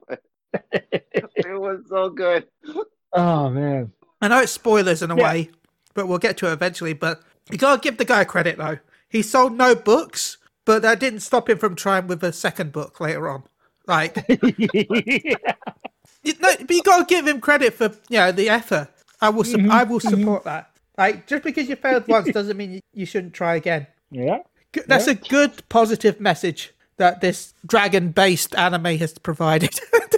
It 0.73 1.59
was 1.59 1.81
so 1.87 2.09
good. 2.09 2.47
oh 3.13 3.49
man. 3.49 3.91
I 4.21 4.27
know 4.27 4.39
it's 4.41 4.51
spoilers 4.51 5.01
in 5.01 5.11
a 5.11 5.15
Yeah. 5.15 5.23
way, 5.23 5.49
but 5.93 6.07
we'll 6.07 6.17
get 6.17 6.35
to 6.37 6.47
it 6.49 6.53
eventually. 6.53 6.93
But 6.93 7.21
you 7.49 7.57
gotta 7.57 7.79
give 7.79 7.97
the 7.97 8.05
guy 8.05 8.23
credit 8.25 8.57
though. 8.57 8.79
He 9.07 9.21
sold 9.21 9.53
no 9.57 9.73
books, 9.75 10.37
but 10.65 10.81
that 10.81 10.99
didn't 10.99 11.21
stop 11.21 11.49
him 11.49 11.57
from 11.57 11.75
trying 11.75 12.07
with 12.07 12.23
a 12.23 12.33
second 12.33 12.71
book 12.71 12.99
later 12.99 13.29
on. 13.29 13.43
Like, 13.87 14.23
yeah. 14.27 15.53
No, 16.25 16.55
but 16.59 16.69
you 16.69 16.83
gotta 16.83 17.05
give 17.05 17.27
him 17.27 17.41
credit 17.41 17.73
for 17.73 17.91
you 18.09 18.17
know 18.17 18.31
the 18.31 18.49
effort. 18.49 18.89
I 19.21 19.29
will, 19.29 19.43
su- 19.43 19.57
mm-hmm. 19.57 19.71
I 19.71 19.83
will 19.83 19.99
mm-hmm. 19.99 20.17
support 20.17 20.43
that. 20.45 20.71
Like, 20.97 21.27
just 21.27 21.43
because 21.43 21.67
you 21.67 21.75
failed 21.75 22.07
once 22.07 22.29
doesn't 22.33 22.55
mean 22.55 22.81
you, 22.93 23.05
shouldn't 23.05 23.33
try 23.33 23.55
again. 23.55 23.87
Yeah. 24.11 24.39
That's 24.87 25.07
a 25.07 25.15
good 25.15 25.67
positive 25.67 26.19
message 26.21 26.73
that 26.97 27.21
this 27.21 27.53
dragon-based 27.65 28.55
anime 28.55 28.97
has 28.97 29.17
provided. 29.17 29.71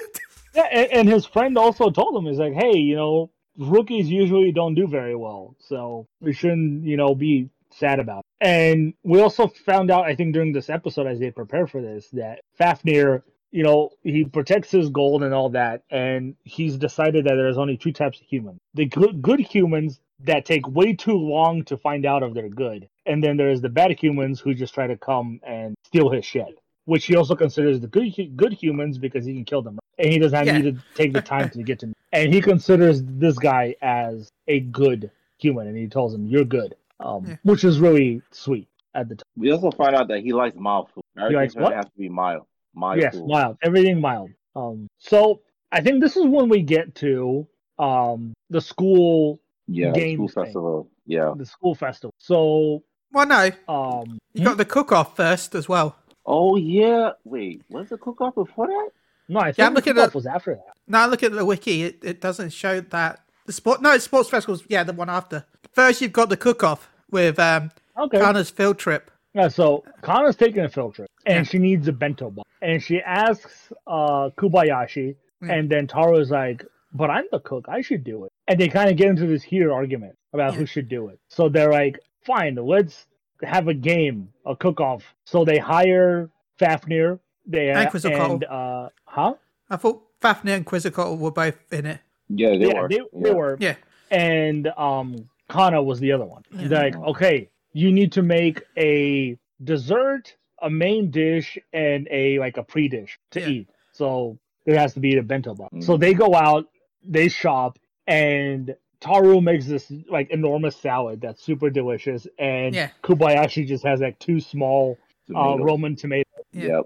Yeah, 0.54 0.68
and, 0.72 0.92
and 0.92 1.10
his 1.10 1.26
friend 1.26 1.58
also 1.58 1.90
told 1.90 2.16
him, 2.16 2.26
he's 2.26 2.40
like, 2.40 2.54
hey, 2.54 2.78
you 2.78 2.96
know, 2.96 3.30
rookies 3.58 4.10
usually 4.10 4.52
don't 4.52 4.76
do 4.76 4.88
very 4.88 5.16
well, 5.16 5.56
so 5.60 6.08
we 6.20 6.34
shouldn't, 6.34 6.84
you 6.84 6.98
know, 6.98 7.16
be 7.16 7.50
sad 7.70 8.00
about 8.00 8.20
it. 8.20 8.46
And 8.46 8.94
we 9.04 9.22
also 9.22 9.48
found 9.48 9.92
out, 9.92 10.06
I 10.06 10.16
think, 10.16 10.34
during 10.34 10.52
this 10.52 10.70
episode, 10.70 11.08
as 11.08 11.20
they 11.20 11.32
prepare 11.32 11.68
for 11.68 11.82
this, 11.82 12.10
that 12.10 12.42
Fafnir, 12.58 13.24
you 13.52 13.64
know, 13.64 13.92
he 14.04 14.24
protects 14.24 14.72
his 14.72 14.90
gold 14.90 15.24
and 15.24 15.34
all 15.34 15.50
that, 15.50 15.84
and 15.90 16.36
he's 16.44 16.78
decided 16.78 17.26
that 17.26 17.36
there's 17.36 17.58
only 17.58 17.78
two 17.78 17.92
types 17.92 18.20
of 18.20 18.28
humans: 18.28 18.60
the 18.74 18.86
good, 18.86 19.22
good 19.22 19.40
humans 19.40 20.00
that 20.24 20.46
take 20.46 20.68
way 20.68 20.94
too 20.94 21.16
long 21.18 21.64
to 21.66 21.78
find 21.78 22.06
out 22.06 22.24
if 22.24 22.34
they're 22.34 22.50
good, 22.50 22.88
and 23.06 23.24
then 23.24 23.38
there's 23.38 23.62
the 23.62 23.70
bad 23.70 23.92
humans 24.00 24.40
who 24.40 24.54
just 24.54 24.74
try 24.74 24.88
to 24.88 24.98
come 24.98 25.40
and 25.46 25.76
steal 25.86 26.10
his 26.10 26.26
shit. 26.26 26.58
Which 26.86 27.06
he 27.06 27.16
also 27.16 27.36
considers 27.36 27.80
the 27.80 27.88
good 27.88 28.12
good 28.36 28.54
humans 28.54 28.98
because 28.98 29.26
he 29.26 29.34
can 29.34 29.46
kill 29.46 29.62
them, 29.62 29.80
and 30.00 30.12
he 30.12 30.18
doesn't 30.18 30.48
Yeah. 30.48 30.58
need 30.58 30.76
to 30.76 30.84
take 30.96 31.14
the 31.14 31.22
time 31.22 31.50
to 31.50 31.64
get 31.64 31.80
to. 31.80 31.94
And 32.14 32.34
he 32.34 32.42
considers 32.42 33.02
this 33.06 33.38
guy 33.40 33.76
as 33.82 34.28
a 34.48 34.60
good 34.60 35.12
human, 35.38 35.68
and 35.68 35.78
he 35.78 35.88
tells 35.88 36.14
him, 36.14 36.28
"You're 36.28 36.44
good," 36.44 36.76
um, 37.00 37.26
Yeah. 37.28 37.36
which 37.44 37.64
is 37.64 37.80
really 37.80 38.22
sweet 38.32 38.68
at 38.96 39.08
the 39.10 39.16
time. 39.16 39.24
We 39.38 39.52
also 39.52 39.72
find 39.72 39.96
out 39.96 40.08
that 40.10 40.20
he 40.22 40.34
likes 40.34 40.58
mild 40.58 40.90
food. 40.90 41.04
Everything 41.18 41.36
likes 41.38 41.56
what? 41.56 41.74
has 41.74 41.86
to 41.86 41.98
be 41.98 42.10
mild. 42.10 42.46
Mild 42.74 43.00
yes, 43.00 43.16
food. 43.16 43.28
mild, 43.28 43.58
everything 43.64 44.00
mild. 44.00 44.30
Um, 44.56 44.88
so 44.98 45.42
I 45.72 45.82
think 45.82 46.02
this 46.02 46.16
is 46.16 46.26
when 46.26 46.50
we 46.50 46.62
get 46.62 46.96
to 46.96 47.48
um 47.80 48.34
the 48.50 48.62
school 48.62 49.40
Yeah, 49.68 49.92
Game 49.92 50.18
school 50.18 50.28
thing. 50.28 50.44
festival. 50.46 50.90
Yeah. 51.06 51.34
the 51.36 51.46
school 51.46 51.76
festival. 51.76 52.14
So 52.18 52.84
well, 53.14 53.28
no, 53.28 53.50
um, 53.68 54.18
you 54.34 54.46
got 54.46 54.58
the 54.58 54.64
cook-off 54.66 55.18
first 55.18 55.54
as 55.56 55.68
well. 55.68 55.98
Oh 56.26 56.56
yeah. 56.56 57.12
Wait, 57.26 57.62
was 57.70 57.90
the 57.90 57.98
cook 57.98 58.22
off 58.22 58.36
before 58.36 58.68
that? 58.68 58.90
no, 59.28 59.40
I 59.42 59.48
Yeah, 59.48 59.52
think 59.52 59.66
I'm 59.68 59.74
the 59.74 59.78
looking 59.80 59.94
cook-off 59.96 60.08
at- 60.10 60.16
was 60.16 60.26
after 60.28 60.56
that. 60.56 60.74
Now 60.88 61.08
look 61.08 61.24
at 61.24 61.32
the 61.34 61.44
wiki. 61.46 61.84
It, 61.84 62.00
it 62.04 62.22
doesn't 62.22 62.52
show 62.52 62.80
that 62.82 63.20
the 63.46 63.54
sport. 63.54 63.82
No, 63.82 63.92
it's 63.94 64.06
sports 64.06 64.30
festivals. 64.30 64.64
Yeah, 64.70 64.84
the 64.84 64.94
one 64.94 65.10
after. 65.10 65.46
First, 65.74 66.00
you've 66.02 66.14
got 66.14 66.30
the 66.30 66.38
cook-off 66.38 66.90
with 67.10 67.38
um, 67.40 67.72
Okay. 68.00 68.18
Kanna's 68.20 68.50
field 68.50 68.78
trip. 68.80 69.11
Yeah, 69.34 69.48
so 69.48 69.84
Kanna's 70.04 70.36
taking 70.36 70.64
a 70.64 70.70
field 70.70 70.96
trip 70.96 71.10
and 71.26 71.46
Yeah. 71.46 71.50
she 71.50 71.58
needs 71.58 71.88
a 71.88 71.94
bento 71.94 72.30
box. 72.32 72.50
And 72.62 72.82
she 72.82 73.02
asks 73.02 73.72
uh 73.88 74.30
Kobayashi, 74.38 75.16
Yeah. 75.42 75.54
and 75.54 75.70
then 75.70 75.88
Taro's 75.88 76.32
like, 76.32 76.66
But 76.94 77.10
I'm 77.10 77.24
the 77.32 77.40
cook, 77.40 77.66
I 77.70 77.80
should 77.82 78.04
do 78.04 78.26
it. 78.26 78.32
And 78.50 78.60
they 78.60 78.68
kind 78.68 78.90
of 78.90 78.98
get 78.98 79.08
into 79.08 79.26
this 79.26 79.44
heated 79.44 79.70
argument 79.70 80.16
about 80.34 80.54
Yeah. 80.54 80.60
who 80.60 80.66
should 80.66 80.90
do 80.90 81.08
it. 81.10 81.20
So 81.30 81.48
they're 81.50 81.72
like, 81.72 82.00
Fine, 82.26 82.56
let's 82.56 83.08
have 83.44 83.68
a 83.70 83.74
game, 83.74 84.30
a 84.46 84.56
cook-off. 84.56 85.04
So 85.26 85.44
they 85.46 85.58
hire 85.58 86.30
Fafnir. 86.60 87.20
They 87.48 87.70
And 87.72 87.90
Quetzalcoatl. 87.90 88.34
and 88.34 88.44
uh, 88.44 88.90
huh? 89.06 89.34
I 89.70 89.78
thought 89.78 90.04
Fafnir 90.22 90.56
and 90.58 90.66
Quetzalcoatl 90.66 91.18
were 91.18 91.32
both 91.32 91.58
in 91.74 91.86
it. 91.88 92.00
Yeah, 92.30 92.50
they 92.58 92.68
yeah, 92.68 92.82
were. 92.82 92.88
they, 92.90 93.00
they 93.14 93.30
Yeah. 93.30 93.36
were. 93.36 93.58
Yeah. 93.60 93.76
And 94.12 94.68
um, 94.78 95.30
Kanna 95.50 95.82
was 95.82 96.00
the 96.00 96.12
other 96.12 96.26
one. 96.26 96.44
He's 96.52 96.70
Yeah. 96.70 96.82
like, 96.82 96.96
okay, 96.98 97.50
you 97.74 97.92
need 97.92 98.12
to 98.14 98.22
make 98.22 98.62
a 98.78 99.38
dessert, 99.64 100.36
a 100.62 100.70
main 100.70 101.12
dish, 101.12 101.58
and 101.74 102.08
a 102.12 102.40
like 102.40 102.58
a 102.58 102.64
pre-dish 102.64 103.20
to 103.32 103.40
Yeah. 103.40 103.48
eat. 103.48 103.70
So 103.92 104.38
there 104.66 104.78
has 104.78 104.94
to 104.94 105.00
be 105.00 105.18
a 105.18 105.24
bento 105.24 105.54
box. 105.56 105.74
Mhm. 105.76 105.84
So 105.84 105.98
they 105.98 106.14
go 106.14 106.34
out, 106.36 106.68
they 107.04 107.30
shop, 107.30 107.80
and 108.08 108.76
Taru 109.00 109.42
makes 109.42 109.66
this 109.66 109.92
like 110.10 110.30
enormous 110.30 110.76
salad 110.76 111.22
that's 111.22 111.42
super 111.42 111.70
delicious, 111.70 112.28
and 112.38 112.76
Yeah. 112.76 112.90
Kobayashi 113.04 113.66
just 113.66 113.84
has 113.84 114.02
like 114.02 114.20
two 114.20 114.40
small 114.40 114.98
uh, 115.30 115.34
Tomato. 115.34 115.64
Roman 115.64 115.96
tomatoes, 115.96 116.26
Yep. 116.54 116.84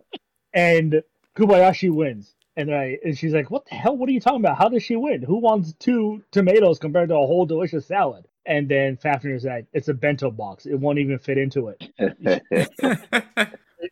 and 0.54 1.02
Kobayashi 1.36 1.90
wins. 1.92 2.36
And 2.58 2.74
I 2.74 2.98
and 3.04 3.18
she's 3.18 3.34
like, 3.34 3.52
"What 3.52 3.66
the 3.66 3.76
hell? 3.76 3.98
What 3.98 4.08
are 4.08 4.14
you 4.14 4.20
talking 4.22 4.40
about? 4.40 4.58
How 4.58 4.70
does 4.70 4.84
she 4.84 4.96
win? 4.96 5.24
Who 5.24 5.38
wants 5.40 5.74
two 5.74 6.24
tomatoes 6.32 6.80
compared 6.80 7.10
to 7.10 7.16
a 7.16 7.26
whole 7.26 7.46
delicious 7.46 7.86
salad?" 7.86 8.28
And 8.48 8.70
then 8.70 8.98
Fafnir's 8.98 9.44
like, 9.46 9.66
"It's 9.74 9.88
a 9.88 9.94
bento 9.94 10.30
box. 10.32 10.66
It 10.66 10.76
won't 10.76 11.00
even 11.00 11.18
fit 11.20 11.38
into 11.38 11.70
it." 11.70 11.90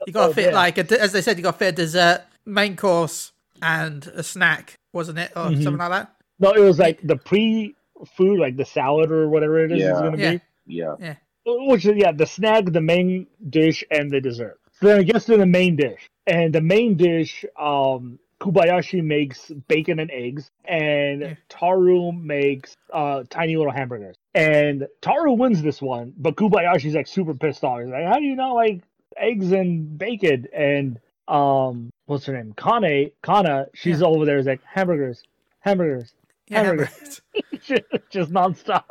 You 0.08 0.12
got 0.14 0.26
to 0.26 0.30
Oh, 0.32 0.34
fit 0.34 0.54
like 0.54 0.78
a, 0.78 1.02
as 1.02 1.12
they 1.12 1.22
said, 1.22 1.38
you 1.38 1.44
got 1.44 1.52
to 1.54 1.58
fit 1.60 1.68
a 1.70 1.72
dessert, 1.72 2.24
main 2.46 2.76
course, 2.76 3.32
and 3.62 4.06
a 4.08 4.24
snack, 4.24 4.76
wasn't 4.92 5.20
it, 5.20 5.32
or 5.36 5.50
Mhm. 5.50 5.64
something 5.64 5.78
like 5.78 5.92
that? 5.92 6.16
No, 6.40 6.52
it 6.52 6.60
was 6.60 6.80
like 6.80 7.00
the 7.04 7.16
pre-food, 7.16 8.40
like 8.40 8.58
the 8.58 8.66
salad 8.66 9.12
or 9.12 9.30
whatever 9.30 9.64
it 9.64 9.72
is, 9.72 9.82
is 9.82 9.88
Yeah. 9.88 10.00
going 10.00 10.12
to 10.14 10.20
Yeah. 10.20 10.32
be. 10.32 10.42
yeah. 10.66 11.16
Which 11.46 11.86
is 11.86 11.96
yeah, 11.98 12.12
the 12.12 12.26
snack, 12.26 12.66
the 12.66 12.82
main 12.82 13.28
dish, 13.50 13.84
and 13.92 14.10
the 14.10 14.20
dessert. 14.22 14.60
So 14.80 14.88
then 14.88 15.02
it 15.02 15.06
gets 15.06 15.26
to 15.26 15.38
the 15.38 15.46
main 15.46 15.76
dish, 15.76 16.10
and 16.26 16.54
the 16.54 16.62
main 16.62 16.96
dish, 16.98 17.46
um, 17.60 18.18
Kobayashi 18.44 19.02
makes 19.02 19.49
bacon 19.70 19.99
and 19.99 20.11
eggs, 20.11 20.52
and 20.65 21.38
Taru 21.49 22.11
makes 22.22 22.76
uh 22.91 23.24
tiny 23.30 23.56
little 23.56 23.72
hamburgers. 23.72 24.18
And 24.36 24.86
Taru 25.02 25.38
wins 25.38 25.61
this 25.61 25.82
one, 25.82 26.14
but 26.18 26.36
Kobayashi's 26.36 26.94
like 26.94 27.07
super 27.07 27.34
pissed 27.34 27.64
off. 27.64 27.80
He's 27.80 27.90
like, 27.90 28.06
"How 28.06 28.18
do 28.20 28.26
you 28.26 28.36
not 28.36 28.52
like 28.53 28.82
eggs 29.15 29.53
and 29.53 29.98
bacon?" 29.98 30.48
And 30.53 30.99
um, 31.30 31.90
what's 32.06 32.26
her 32.26 32.34
name? 32.34 32.53
Kane, 32.57 33.11
Kanna, 33.24 33.68
she's 33.74 34.02
Yeah. 34.02 34.07
over 34.07 34.26
there. 34.26 34.38
Is 34.40 34.45
like 34.45 34.61
hamburgers, 34.65 35.24
hamburgers, 35.61 36.14
Yeah, 36.49 36.64
Hamburgers. 36.64 37.22
just 38.10 38.32
nonstop. 38.34 38.84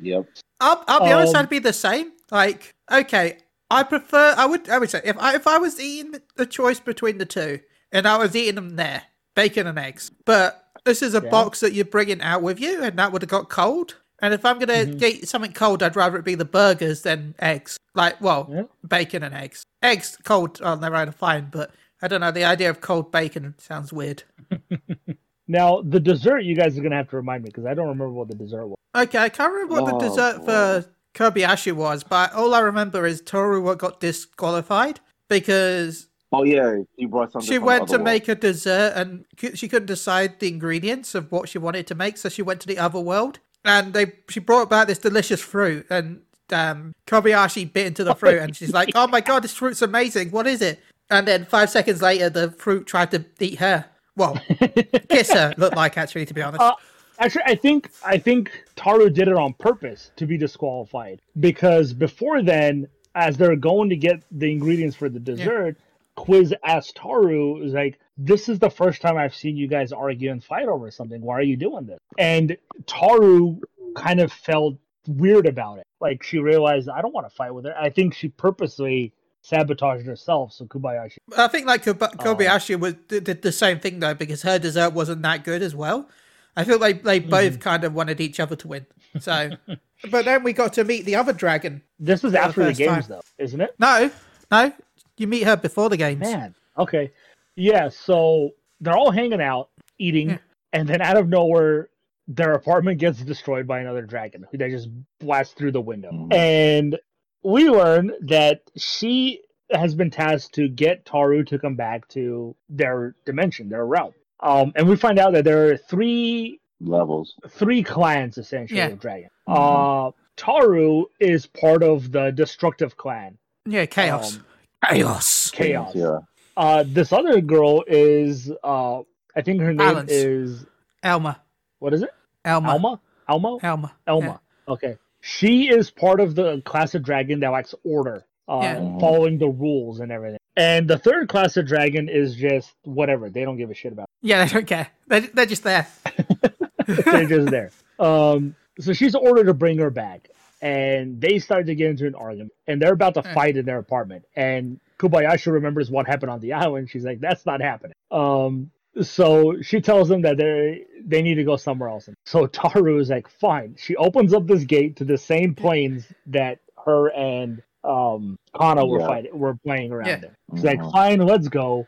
Yep. 0.00 0.26
I'll, 0.60 0.84
I'll 0.86 1.04
be 1.04 1.12
honest, 1.12 1.34
Um, 1.34 1.40
I'd 1.42 1.48
be 1.48 1.58
the 1.58 1.72
same. 1.72 2.12
Like, 2.30 2.72
okay, 2.90 3.38
I 3.68 3.82
prefer. 3.82 4.34
I 4.38 4.46
would. 4.46 4.68
I 4.68 4.78
would 4.78 4.90
say 4.90 5.00
if 5.04 5.18
I 5.18 5.34
if 5.34 5.48
I 5.48 5.58
was 5.58 5.80
eating 5.80 6.20
the 6.36 6.46
choice 6.46 6.78
between 6.78 7.18
the 7.18 7.26
two, 7.26 7.58
and 7.94 8.06
I 8.06 8.18
was 8.18 8.36
eating 8.36 8.56
them 8.56 8.76
there, 8.76 9.02
bacon 9.34 9.66
and 9.66 9.78
eggs. 9.78 10.10
But 10.26 10.68
this 10.84 11.00
is 11.00 11.14
a 11.14 11.22
Yeah. 11.22 11.30
box 11.30 11.60
that 11.60 11.72
you're 11.72 11.86
bringing 11.86 12.20
out 12.20 12.42
with 12.42 12.60
you, 12.60 12.82
and 12.82 12.98
that 12.98 13.12
would 13.12 13.22
have 13.22 13.30
got 13.30 13.48
cold. 13.48 13.94
And 14.20 14.34
if 14.34 14.44
I'm 14.44 14.58
gonna 14.58 14.84
Mhm. 14.86 15.02
eat 15.02 15.28
something 15.28 15.52
cold, 15.52 15.82
I'd 15.82 15.96
rather 15.96 16.18
it 16.18 16.24
be 16.24 16.34
the 16.34 16.44
burgers 16.44 17.02
than 17.02 17.34
eggs. 17.38 17.78
Like, 17.94 18.20
well, 18.20 18.48
Yeah. 18.52 18.62
bacon 18.86 19.22
and 19.22 19.34
eggs. 19.34 19.64
Eggs 19.82 20.18
cold 20.24 20.60
on 20.62 20.80
their 20.80 20.94
own 20.94 21.08
are 21.08 21.12
fine, 21.12 21.48
but 21.50 21.70
I 22.02 22.08
don't 22.08 22.20
know. 22.20 22.30
The 22.30 22.44
idea 22.44 22.68
of 22.70 22.80
cold 22.80 23.10
bacon 23.12 23.54
sounds 23.58 23.92
weird. 23.92 24.24
Now 25.46 25.82
the 25.82 26.00
dessert, 26.00 26.38
you 26.40 26.56
guys 26.56 26.78
are 26.78 26.82
gonna 26.82 26.96
have 26.96 27.10
to 27.10 27.16
remind 27.16 27.44
me 27.44 27.50
because 27.50 27.66
I 27.66 27.74
don't 27.74 27.88
remember 27.88 28.08
what 28.10 28.28
the 28.28 28.34
dessert 28.34 28.66
was. 28.66 28.76
Okay, 28.96 29.18
I 29.18 29.28
can't 29.28 29.52
remember 29.52 29.74
what 29.74 29.84
the 29.84 29.94
Oh, 29.96 30.00
dessert 30.08 30.38
boy. 30.38 30.44
for 30.46 30.84
Kobayashi 31.14 31.72
was, 31.72 32.02
but 32.02 32.32
all 32.32 32.54
I 32.54 32.60
remember 32.60 33.04
is 33.04 33.20
Toru 33.20 33.76
got 33.76 34.00
disqualified 34.00 35.00
because 35.28 36.08
Oh 36.34 36.42
yeah, 36.42 36.82
she 36.98 37.06
brought 37.06 37.32
something. 37.32 37.48
she 37.48 37.58
went 37.58 37.88
to 37.88 37.94
Otherworld. 37.94 38.04
make 38.04 38.28
a 38.28 38.34
dessert 38.34 38.92
and 38.96 39.24
she 39.54 39.68
couldn't 39.68 39.86
decide 39.86 40.40
the 40.40 40.48
ingredients 40.48 41.14
of 41.14 41.30
what 41.30 41.48
she 41.48 41.58
wanted 41.58 41.86
to 41.88 41.94
make, 41.94 42.16
so 42.16 42.28
she 42.28 42.42
went 42.42 42.60
to 42.60 42.66
the 42.66 42.78
other 42.78 43.00
world 43.00 43.38
and 43.64 43.94
they 43.94 44.12
she 44.28 44.40
brought 44.40 44.68
back 44.70 44.86
this 44.86 44.98
delicious 44.98 45.40
fruit 45.40 45.86
and 45.90 46.20
um, 46.52 46.94
Kobayashi 47.06 47.72
bit 47.72 47.86
into 47.86 48.04
the 48.04 48.14
fruit 48.14 48.38
and 48.42 48.54
she's 48.54 48.72
like, 48.72 48.90
"Oh 48.94 49.06
my 49.06 49.20
god, 49.20 49.42
this 49.42 49.54
fruit's 49.54 49.82
amazing! 49.82 50.30
What 50.30 50.46
is 50.46 50.60
it?" 50.62 50.80
And 51.10 51.26
then 51.26 51.44
five 51.44 51.70
seconds 51.70 52.02
later, 52.02 52.30
the 52.30 52.50
fruit 52.50 52.86
tried 52.86 53.10
to 53.12 53.24
eat 53.40 53.58
her. 53.58 53.86
Well, 54.16 54.40
kiss 55.08 55.32
her. 55.32 55.54
Looked 55.56 55.76
like 55.76 55.98
actually, 55.98 56.26
to 56.26 56.34
be 56.34 56.42
honest. 56.42 56.60
Uh, 56.60 56.74
actually, 57.18 57.44
I 57.46 57.54
think 57.54 57.90
I 58.04 58.18
think 58.18 58.64
Taru 58.76 59.12
did 59.12 59.28
it 59.28 59.34
on 59.34 59.54
purpose 59.54 60.10
to 60.16 60.26
be 60.26 60.36
disqualified 60.36 61.20
because 61.40 61.92
before 61.92 62.42
then, 62.42 62.86
as 63.14 63.36
they're 63.36 63.56
going 63.56 63.88
to 63.90 63.96
get 63.96 64.22
the 64.30 64.50
ingredients 64.50 64.96
for 64.96 65.08
the 65.08 65.20
dessert, 65.20 65.76
Quiz 66.16 66.54
asked 66.64 66.96
Taru, 66.96 67.64
"Is 67.64 67.72
like 67.72 67.98
this 68.16 68.48
is 68.48 68.58
the 68.58 68.70
first 68.70 69.00
time 69.02 69.16
I've 69.16 69.34
seen 69.34 69.56
you 69.56 69.66
guys 69.68 69.92
argue 69.92 70.30
and 70.30 70.42
fight 70.42 70.68
over 70.68 70.90
something. 70.90 71.20
Why 71.20 71.34
are 71.38 71.42
you 71.42 71.56
doing 71.56 71.86
this?" 71.86 71.98
And 72.18 72.56
Taru 72.86 73.60
kind 73.96 74.20
of 74.20 74.32
felt 74.32 74.76
weird 75.08 75.46
about 75.46 75.78
it. 75.78 75.86
Like 76.00 76.22
she 76.22 76.38
realized 76.38 76.88
I 76.88 77.02
don't 77.02 77.14
want 77.14 77.28
to 77.28 77.34
fight 77.34 77.52
with 77.54 77.64
her. 77.64 77.74
I 77.78 77.90
think 77.90 78.14
she 78.14 78.28
purposely 78.28 79.12
sabotaged 79.42 80.06
herself 80.06 80.50
so 80.54 80.64
Kobayashi 80.64 81.18
I 81.36 81.48
think 81.48 81.66
like 81.66 81.82
Kob- 81.84 82.02
Oh. 82.02 82.06
Kobayashi 82.16 82.80
was 82.80 82.94
did 83.08 83.42
the 83.42 83.52
same 83.52 83.78
thing 83.78 84.00
though 84.00 84.14
because 84.14 84.40
her 84.42 84.58
dessert 84.58 84.94
wasn't 84.94 85.20
that 85.22 85.44
good 85.44 85.60
as 85.62 85.74
well. 85.74 86.08
I 86.56 86.64
feel 86.64 86.78
like 86.78 87.02
they 87.02 87.18
both 87.18 87.54
Mm-hmm. 87.54 87.60
kind 87.60 87.84
of 87.84 87.92
wanted 87.94 88.20
each 88.20 88.40
other 88.40 88.56
to 88.56 88.68
win. 88.68 88.86
So, 89.20 89.50
but 90.10 90.24
then 90.24 90.44
we 90.44 90.52
got 90.54 90.72
to 90.74 90.84
meet 90.84 91.04
the 91.04 91.16
other 91.16 91.32
dragon. 91.32 91.82
This 91.98 92.24
is 92.24 92.32
the 92.32 92.40
after 92.40 92.60
the 92.62 92.66
first 92.68 92.78
games, 92.78 93.06
time. 93.08 93.16
though, 93.18 93.20
isn't 93.44 93.60
it? 93.60 93.74
No, 93.78 94.10
no, 94.50 94.72
you 95.18 95.26
meet 95.26 95.44
her 95.44 95.56
before 95.56 95.88
the 95.88 95.96
games. 95.96 96.20
Man, 96.20 96.54
okay, 96.78 97.12
yeah. 97.56 97.88
So 97.88 98.50
they're 98.80 98.96
all 98.96 99.10
hanging 99.10 99.40
out, 99.40 99.70
eating, 99.98 100.30
Yeah. 100.30 100.38
and 100.72 100.88
then 100.88 101.00
out 101.00 101.16
of 101.16 101.28
nowhere, 101.28 101.88
their 102.26 102.52
apartment 102.52 102.98
gets 102.98 103.20
destroyed 103.20 103.66
by 103.66 103.80
another 103.80 104.02
dragon 104.02 104.46
who 104.50 104.58
they 104.58 104.70
just 104.70 104.88
blast 105.20 105.56
through 105.56 105.72
the 105.72 105.80
window. 105.80 106.10
Mhm. 106.10 106.32
And 106.32 106.98
we 107.42 107.68
learn 107.68 108.12
that 108.22 108.62
she 108.76 109.42
has 109.70 109.94
been 109.94 110.10
tasked 110.10 110.54
to 110.54 110.68
get 110.68 111.04
Taru 111.04 111.46
to 111.46 111.58
come 111.58 111.74
back 111.74 112.08
to 112.08 112.54
their 112.68 113.14
dimension, 113.24 113.68
their 113.68 113.86
realm. 113.86 114.12
Um, 114.40 114.72
and 114.76 114.88
we 114.88 114.96
find 114.96 115.18
out 115.18 115.32
that 115.34 115.44
there 115.44 115.70
are 115.70 115.76
three 115.76 116.60
levels. 116.80 117.34
three 117.48 117.82
clans 117.82 118.36
essentially 118.36 118.78
Yeah. 118.78 118.88
of 118.88 118.98
dragon. 119.00 119.30
Mhm. 119.48 120.08
Uh, 120.08 120.10
Taru 120.36 121.04
is 121.20 121.46
part 121.46 121.82
of 121.82 122.10
the 122.12 122.30
destructive 122.32 122.96
clan, 122.96 123.38
Yeah, 123.66 123.86
chaos. 123.86 124.36
Um, 124.36 124.44
chaos. 124.90 125.50
Chaos. 125.50 125.92
Yeah. 125.94 126.18
Uh, 126.56 126.84
this 126.86 127.12
other 127.12 127.40
girl 127.40 127.84
is, 127.86 128.50
uh, 128.62 129.00
I 129.34 129.42
think 129.42 129.60
her 129.60 129.68
name 129.68 129.76
Balance. 129.78 130.10
is 130.12 130.66
Alma. 131.02 131.40
what 131.80 131.92
is 131.94 132.02
it? 132.02 132.10
Alma. 132.44 132.68
Alma. 132.70 133.00
Alma. 133.28 133.58
Alma. 133.62 133.92
Elma. 134.06 134.40
Okay. 134.68 134.96
She 135.20 135.68
is 135.68 135.90
part 135.90 136.20
of 136.20 136.34
the 136.34 136.60
class 136.64 136.94
of 136.94 137.02
dragon 137.02 137.40
that 137.40 137.48
likes 137.50 137.74
order, 137.84 138.24
uh, 138.48 138.60
Yeah. 138.62 138.98
following 138.98 139.38
the 139.38 139.48
rules 139.48 140.00
and 140.00 140.12
everything. 140.12 140.38
And 140.56 140.86
the 140.86 140.98
third 140.98 141.28
class 141.28 141.56
of 141.56 141.66
dragon 141.66 142.08
is 142.08 142.36
just 142.36 142.72
whatever. 142.84 143.28
They 143.30 143.42
don't 143.44 143.56
give 143.56 143.70
a 143.70 143.74
shit 143.74 143.92
about. 143.92 144.08
Yeah, 144.22 144.44
they 144.44 144.52
don't 144.52 144.66
care. 144.66 144.88
They're, 145.08 145.20
they're 145.20 145.46
just 145.46 145.64
there. 145.64 145.86
They're 146.86 147.26
just 147.26 147.50
there. 147.50 147.70
Um, 147.98 148.54
so 148.78 148.92
she's 148.92 149.14
ordered 149.14 149.44
to 149.46 149.54
bring 149.54 149.78
her 149.78 149.88
back, 149.90 150.28
and 150.64 151.20
they 151.20 151.38
start 151.38 151.66
to 151.66 151.74
get 151.74 151.90
into 151.90 152.06
an 152.06 152.14
argument, 152.14 152.52
and 152.66 152.80
they're 152.80 152.94
about 152.94 153.14
to 153.14 153.22
Yeah. 153.24 153.34
fight 153.34 153.56
in 153.56 153.66
their 153.66 153.78
apartment. 153.78 154.24
And 154.34 154.80
Kobayashi 154.98 155.52
remembers 155.52 155.90
what 155.90 156.06
happened 156.06 156.30
on 156.30 156.40
the 156.40 156.54
island. 156.54 156.88
She's 156.90 157.04
like, 157.04 157.20
"That's 157.20 157.44
not 157.44 157.60
happening." 157.60 157.92
Um, 158.10 158.70
so 159.02 159.60
she 159.60 159.80
tells 159.80 160.08
them 160.08 160.22
that 160.22 160.36
they 160.38 160.86
they 161.04 161.20
need 161.22 161.34
to 161.34 161.44
go 161.44 161.56
somewhere 161.56 161.90
else. 161.90 162.08
So 162.24 162.46
Taru 162.46 163.00
is 163.00 163.10
like, 163.10 163.28
"Fine." 163.28 163.76
She 163.78 163.94
opens 163.96 164.32
up 164.32 164.46
this 164.46 164.64
gate 164.64 164.96
to 164.96 165.04
the 165.04 165.18
same 165.18 165.54
planes 165.54 166.10
that 166.26 166.60
her 166.86 167.08
and 167.12 167.62
um 167.82 168.36
Kanna 168.58 168.86
were 168.86 169.00
Yeah. 169.00 169.06
fighting, 169.06 169.38
were 169.38 169.56
playing 169.66 169.92
around 169.92 170.08
Yeah. 170.08 170.28
in. 170.28 170.56
She's 170.56 170.64
like, 170.64 170.80
Mhm. 170.80 170.92
"Fine, 170.92 171.18
let's 171.20 171.48
go." 171.48 171.86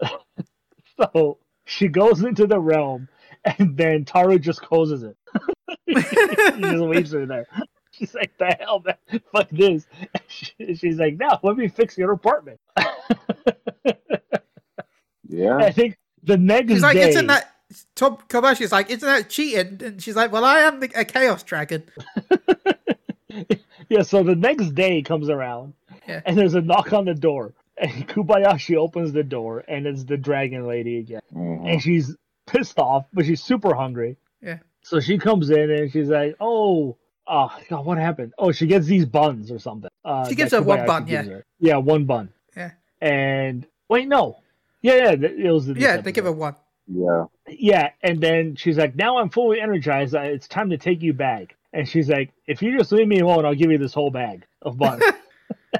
so 1.14 1.38
she 1.64 1.88
goes 1.88 2.22
into 2.22 2.46
the 2.46 2.58
realm, 2.58 3.08
and 3.44 3.76
then 3.76 4.04
Taru 4.04 4.40
just 4.40 4.60
closes 4.62 5.02
it. 5.04 5.16
he 5.86 5.94
just 6.62 6.82
leaves 6.82 7.12
her 7.12 7.26
there. 7.26 7.46
She's 7.98 8.14
like, 8.14 8.36
"The 8.38 8.56
hell, 8.60 8.82
man, 8.84 9.20
fuck 9.32 9.48
this." 9.50 9.86
She- 10.28 10.74
she's 10.76 10.98
like, 10.98 11.16
"No, 11.18 11.38
let 11.42 11.56
me 11.56 11.68
fix 11.68 11.96
your 11.98 12.12
apartment." 12.12 12.60
Yeah. 15.28 15.56
I 15.56 15.72
think 15.72 15.98
the 16.22 16.36
next 16.36 16.72
She's 16.72 16.82
like, 16.82 16.96
day, 16.96 17.08
isn't 17.08 17.26
that 17.26 17.52
Tom 17.96 18.16
Kobashi's 18.28 18.70
like, 18.70 18.90
isn't 18.90 19.06
that 19.06 19.28
cheating? 19.28 19.80
And 19.84 20.00
she's 20.00 20.14
like, 20.14 20.30
well, 20.30 20.44
I 20.44 20.60
am 20.60 20.78
the, 20.80 20.88
a 20.94 21.04
chaos 21.04 21.42
dragon. 21.42 21.82
yeah. 23.88 24.02
So 24.02 24.22
the 24.22 24.36
next 24.36 24.74
day 24.74 25.02
comes 25.02 25.28
around, 25.28 25.74
Yeah. 26.06 26.20
and 26.24 26.38
there's 26.38 26.54
a 26.54 26.60
knock 26.60 26.92
on 26.92 27.06
the 27.06 27.14
door, 27.14 27.54
and 27.76 28.08
Kobayashi 28.08 28.76
opens 28.76 29.12
the 29.12 29.24
door, 29.24 29.64
and 29.66 29.86
it's 29.86 30.04
the 30.04 30.16
dragon 30.16 30.64
lady 30.66 30.98
again, 30.98 31.22
Mhm. 31.34 31.72
and 31.72 31.82
she's 31.82 32.14
pissed 32.46 32.78
off, 32.78 33.06
but 33.12 33.26
she's 33.26 33.42
super 33.42 33.74
hungry. 33.74 34.16
Yeah. 34.40 34.58
So 34.82 35.00
she 35.00 35.18
comes 35.18 35.50
in 35.50 35.70
and 35.72 35.90
she's 35.90 36.08
like, 36.08 36.36
"Oh, 36.40 36.96
oh 37.26 37.50
god, 37.68 37.84
what 37.84 37.98
happened? 37.98 38.32
Oh, 38.38 38.52
she 38.52 38.66
gets 38.66 38.86
these 38.86 39.06
buns 39.06 39.50
or 39.50 39.58
something. 39.58 39.90
Uh, 40.04 40.28
She 40.28 40.34
gives 40.34 40.50
that 40.52 40.58
her 40.58 40.62
one 40.62 40.86
bun, 40.86 41.06
yeah. 41.06 41.22
her. 41.24 41.44
Yeah, 41.58 41.76
one 41.76 42.04
bun. 42.04 42.30
Yeah. 42.56 42.70
And 43.00 43.66
wait, 43.88 44.08
no. 44.08 44.38
Yeah, 44.82 44.94
yeah, 44.94 45.10
it 45.12 45.50
was. 45.52 45.66
this 45.66 45.76
Yeah, 45.78 45.96
they 45.98 46.12
give 46.12 46.24
her 46.24 46.32
one. 46.32 46.54
Yeah. 46.86 47.24
Yeah, 47.48 47.90
and 48.02 48.20
then 48.20 48.54
she's 48.56 48.76
like, 48.78 48.94
"Now 48.94 49.18
I'm 49.18 49.30
fully 49.30 49.60
energized. 49.60 50.14
uh, 50.14 50.20
It's 50.20 50.46
time 50.48 50.70
to 50.70 50.78
take 50.78 51.02
you 51.02 51.12
back." 51.12 51.56
And 51.72 51.88
she's 51.88 52.08
like, 52.08 52.32
"If 52.46 52.62
you 52.62 52.76
just 52.78 52.92
leave 52.92 53.08
me 53.08 53.18
alone, 53.20 53.44
I'll 53.44 53.54
give 53.54 53.70
you 53.70 53.78
this 53.78 53.92
whole 53.94 54.10
bag 54.10 54.46
of 54.62 54.76
buns." 54.78 55.02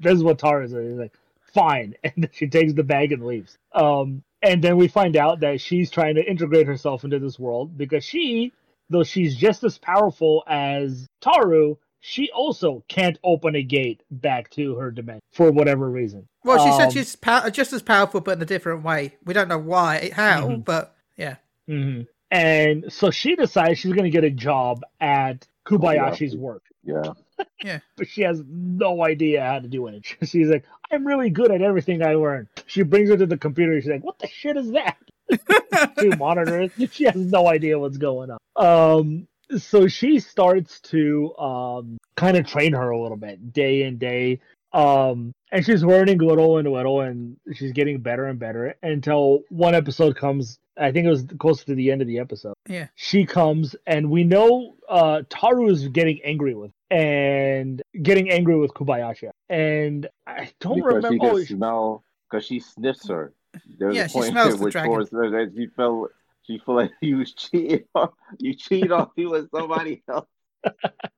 this 0.00 0.14
is 0.14 0.22
what 0.22 0.38
Tara 0.38 0.68
says. 0.68 0.86
He's 0.90 0.98
like, 0.98 1.14
"Fine," 1.54 1.94
and 2.04 2.12
then 2.16 2.30
she 2.32 2.48
takes 2.48 2.72
the 2.74 2.82
bag 2.82 3.12
and 3.12 3.24
leaves. 3.24 3.56
Um, 3.72 4.22
and 4.42 4.62
then 4.62 4.76
we 4.76 4.88
find 4.88 5.16
out 5.16 5.40
that 5.40 5.60
she's 5.60 5.90
trying 5.90 6.16
to 6.16 6.22
integrate 6.24 6.66
herself 6.66 7.04
into 7.04 7.18
this 7.18 7.38
world 7.38 7.76
because 7.76 8.04
she, 8.04 8.52
though 8.90 9.04
she's 9.04 9.36
just 9.36 9.64
as 9.64 9.78
powerful 9.78 10.42
as 10.46 11.06
Taru, 11.22 11.76
she 12.00 12.30
also 12.30 12.84
can't 12.88 13.18
open 13.24 13.56
a 13.56 13.62
gate 13.62 14.02
back 14.10 14.50
to 14.50 14.76
her 14.76 14.90
dimension 14.90 15.22
for 15.32 15.50
whatever 15.50 15.90
reason. 15.90 16.28
Well, 16.44 16.64
she 16.64 16.70
said 16.72 16.86
Um, 16.86 16.90
she's 16.92 17.16
pow- 17.16 17.48
just 17.50 17.72
as 17.72 17.82
powerful, 17.82 18.20
but 18.20 18.36
in 18.38 18.42
a 18.42 18.46
different 18.46 18.84
way. 18.84 19.14
We 19.24 19.34
don't 19.34 19.48
know 19.48 19.58
why, 19.58 20.10
how, 20.14 20.48
Mhm. 20.48 20.64
but 20.64 20.94
yeah. 21.16 21.36
hmm 21.66 22.02
And 22.30 22.92
so 22.92 23.10
she 23.10 23.34
decides 23.36 23.78
she's 23.78 23.92
going 23.92 24.04
to 24.04 24.10
get 24.10 24.24
a 24.24 24.30
job 24.30 24.82
at 25.00 25.46
Kobayashi's 25.64 26.34
Kobayashi. 26.34 26.38
work, 26.38 26.62
Yeah. 26.84 27.12
Yeah. 27.64 27.78
but 27.96 28.06
she 28.08 28.22
has 28.22 28.42
no 28.48 29.04
idea 29.04 29.42
how 29.44 29.58
to 29.58 29.66
do 29.68 29.86
it. 29.88 30.04
She's 30.24 30.48
like, 30.48 30.64
I'm 30.90 31.04
really 31.06 31.30
good 31.30 31.50
at 31.50 31.60
everything 31.62 32.02
I 32.04 32.14
learn. 32.14 32.48
She 32.66 32.82
brings 32.82 33.10
her 33.10 33.16
to 33.16 33.26
the 33.26 33.36
computer. 33.36 33.80
She's 33.80 33.90
like, 33.90 34.04
What 34.04 34.18
the 34.20 34.28
shit 34.28 34.56
is 34.56 34.70
that? 34.72 34.96
she 36.00 36.08
monitors. 36.08 36.70
She 36.92 37.04
has 37.04 37.16
no 37.16 37.48
idea 37.48 37.78
what's 37.78 37.98
going 37.98 38.30
on. 38.30 38.38
Um, 38.56 39.28
so 39.58 39.86
she 39.86 40.18
starts 40.18 40.80
to 40.80 41.36
um 41.38 41.98
kind 42.16 42.36
of 42.36 42.46
train 42.46 42.72
her 42.72 42.90
a 42.90 43.00
little 43.00 43.16
bit 43.16 43.52
day 43.52 43.82
in 43.82 43.98
day. 43.98 44.40
Um, 44.72 45.32
and 45.52 45.64
she's 45.64 45.82
learning 45.82 46.18
little 46.18 46.58
and 46.58 46.70
little, 46.70 47.00
and 47.00 47.36
she's 47.54 47.72
getting 47.72 47.98
better 48.00 48.26
and 48.26 48.38
better 48.38 48.74
until 48.82 49.42
one 49.48 49.74
episode 49.74 50.16
comes. 50.16 50.58
I 50.76 50.92
think 50.92 51.06
it 51.06 51.10
was 51.10 51.24
close 51.38 51.64
to 51.64 51.74
the 51.74 51.90
end 51.90 52.02
of 52.02 52.08
the 52.08 52.18
episode. 52.18 52.54
Yeah. 52.68 52.88
She 52.96 53.24
comes, 53.24 53.74
and 53.86 54.10
we 54.10 54.24
know 54.24 54.74
uh, 54.88 55.22
Taru 55.30 55.70
is 55.70 55.88
getting 55.88 56.20
angry 56.22 56.54
with 56.54 56.72
and 56.90 57.80
getting 58.02 58.28
angry 58.30 58.58
with 58.58 58.74
Kobayashi. 58.74 59.30
And 59.48 60.06
I 60.26 60.50
don't 60.60 60.76
Because 60.76 60.90
she 60.90 60.96
remember. 60.96 61.18
can 61.18 61.36
oh, 61.36 61.44
smell, 61.44 62.04
because 62.30 62.44
she 62.44 62.60
sniffs 62.60 63.08
her. 63.08 63.32
There's 63.78 63.96
Yeah, 63.96 64.04
a 64.04 64.08
she 64.08 64.12
point 64.18 64.30
smells 64.32 64.54
the 64.58 64.64
which 64.64 64.72
dragon. 64.72 64.92
was 64.92 65.10
that 65.10 65.52
she 65.56 65.66
felt 65.68 66.10
she 66.42 66.58
felt 66.58 66.76
like 66.78 66.92
you 67.00 67.18
was 67.18 67.32
cheating 67.34 67.84
on 67.94 68.10
you 68.38 68.54
cheat 68.54 68.90
on 68.92 69.10
me 69.16 69.26
with 69.26 69.50
somebody 69.50 70.02
else. 70.08 70.26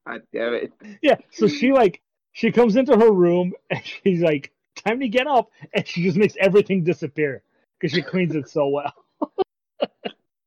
God 0.06 0.22
damn 0.32 0.54
it. 0.54 0.72
Yeah, 1.02 1.16
so 1.30 1.46
she 1.48 1.72
like 1.72 2.00
she 2.32 2.50
comes 2.52 2.76
into 2.76 2.96
her 2.96 3.10
room 3.12 3.52
and 3.70 3.80
she's 3.84 4.20
like, 4.22 4.52
"Time 4.76 5.00
to 5.00 5.08
get 5.08 5.26
up," 5.26 5.50
and 5.74 5.86
she 5.86 6.02
just 6.02 6.16
makes 6.16 6.34
everything 6.40 6.84
disappear 6.84 7.42
because 7.78 7.94
she 7.94 8.02
cleans 8.02 8.34
it 8.34 8.48
so 8.48 8.68
well. 8.68 8.92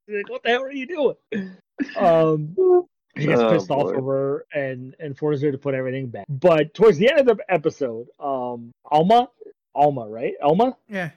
She's 0.08 0.18
like, 0.18 0.30
"What 0.30 0.44
the 0.44 0.50
hell 0.50 0.64
are 0.64 0.72
you 0.72 0.88
doing?" 0.88 1.16
Um, 1.98 2.56
she 3.18 3.28
gets 3.28 3.42
Oh, 3.42 3.50
pissed 3.50 3.72
off 3.72 3.84
boy. 3.88 3.94
over 3.96 4.14
her 4.14 4.46
and 4.54 4.96
and 5.00 5.18
forces 5.18 5.44
her 5.44 5.52
to 5.52 5.58
put 5.58 5.74
everything 5.74 6.08
back. 6.08 6.26
But 6.30 6.74
towards 6.74 6.98
the 6.98 7.10
end 7.12 7.30
of 7.30 7.38
the 7.38 7.38
episode, 7.50 8.08
um, 8.20 8.72
Alma, 8.86 9.30
Alma, 9.76 10.08
right? 10.10 10.34
Alma, 10.42 10.76
Yeah, 10.88 11.12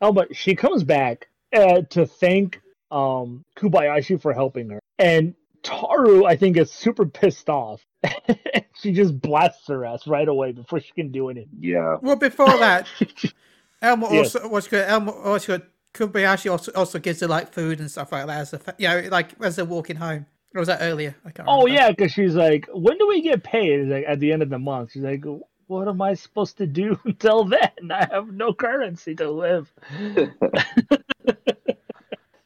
Elma. 0.00 0.20
Alma, 0.22 0.34
she 0.34 0.54
comes 0.54 0.84
back 0.84 1.28
uh, 1.54 1.82
to 1.90 2.06
thank 2.06 2.60
um 2.90 3.44
Kobayashi 3.56 4.20
for 4.20 4.32
helping 4.32 4.70
her, 4.70 4.80
and 4.98 5.34
Taru, 5.62 6.24
I 6.26 6.36
think, 6.36 6.56
is 6.56 6.70
super 6.70 7.06
pissed 7.06 7.48
off. 7.48 7.84
she 8.80 8.92
just 8.92 9.20
blasts 9.20 9.66
her 9.68 9.84
ass 9.84 10.06
right 10.06 10.28
away 10.28 10.52
before 10.52 10.78
she 10.80 10.92
can 10.92 11.10
do 11.10 11.28
anything. 11.28 11.48
Yeah. 11.58 11.96
Well, 12.00 12.14
before 12.16 12.46
that, 12.58 12.86
Elma 13.82 14.08
Yes. 14.12 14.34
also 14.36 14.48
what's 14.48 14.68
good. 14.68 14.86
Elma 14.88 15.10
also 15.12 15.58
good. 15.58 15.66
Kobayashi 15.94 16.50
also 16.50 16.70
also 16.74 16.98
gives 16.98 17.20
her 17.20 17.26
like 17.26 17.52
food 17.54 17.80
and 17.80 17.90
stuff 17.90 18.12
like 18.12 18.26
that 18.26 18.38
as 18.40 18.52
a 18.52 18.58
fa- 18.58 18.74
you 18.78 18.86
know 18.86 19.08
like 19.10 19.30
as 19.42 19.56
they're 19.56 19.64
walking 19.64 19.96
home. 19.96 20.26
Or 20.54 20.60
was 20.60 20.68
that 20.68 20.78
earlier? 20.82 21.14
I 21.24 21.30
can't. 21.30 21.48
Oh 21.50 21.64
remember. 21.64 21.82
yeah, 21.82 21.90
because 21.90 22.12
she's 22.12 22.34
like, 22.34 22.68
when 22.72 22.96
do 22.98 23.08
we 23.08 23.22
get 23.22 23.42
paid? 23.42 23.80
It's 23.80 23.90
like 23.90 24.04
at 24.06 24.20
the 24.20 24.30
end 24.32 24.42
of 24.42 24.50
the 24.50 24.58
month. 24.58 24.92
She's 24.92 25.02
like, 25.02 25.24
what 25.66 25.88
am 25.88 26.00
I 26.00 26.14
supposed 26.14 26.58
to 26.58 26.66
do 26.66 26.98
until 27.04 27.44
then? 27.44 27.90
I 27.90 28.08
have 28.10 28.32
no 28.32 28.52
currency 28.52 29.14
to 29.16 29.30
live. 29.30 29.72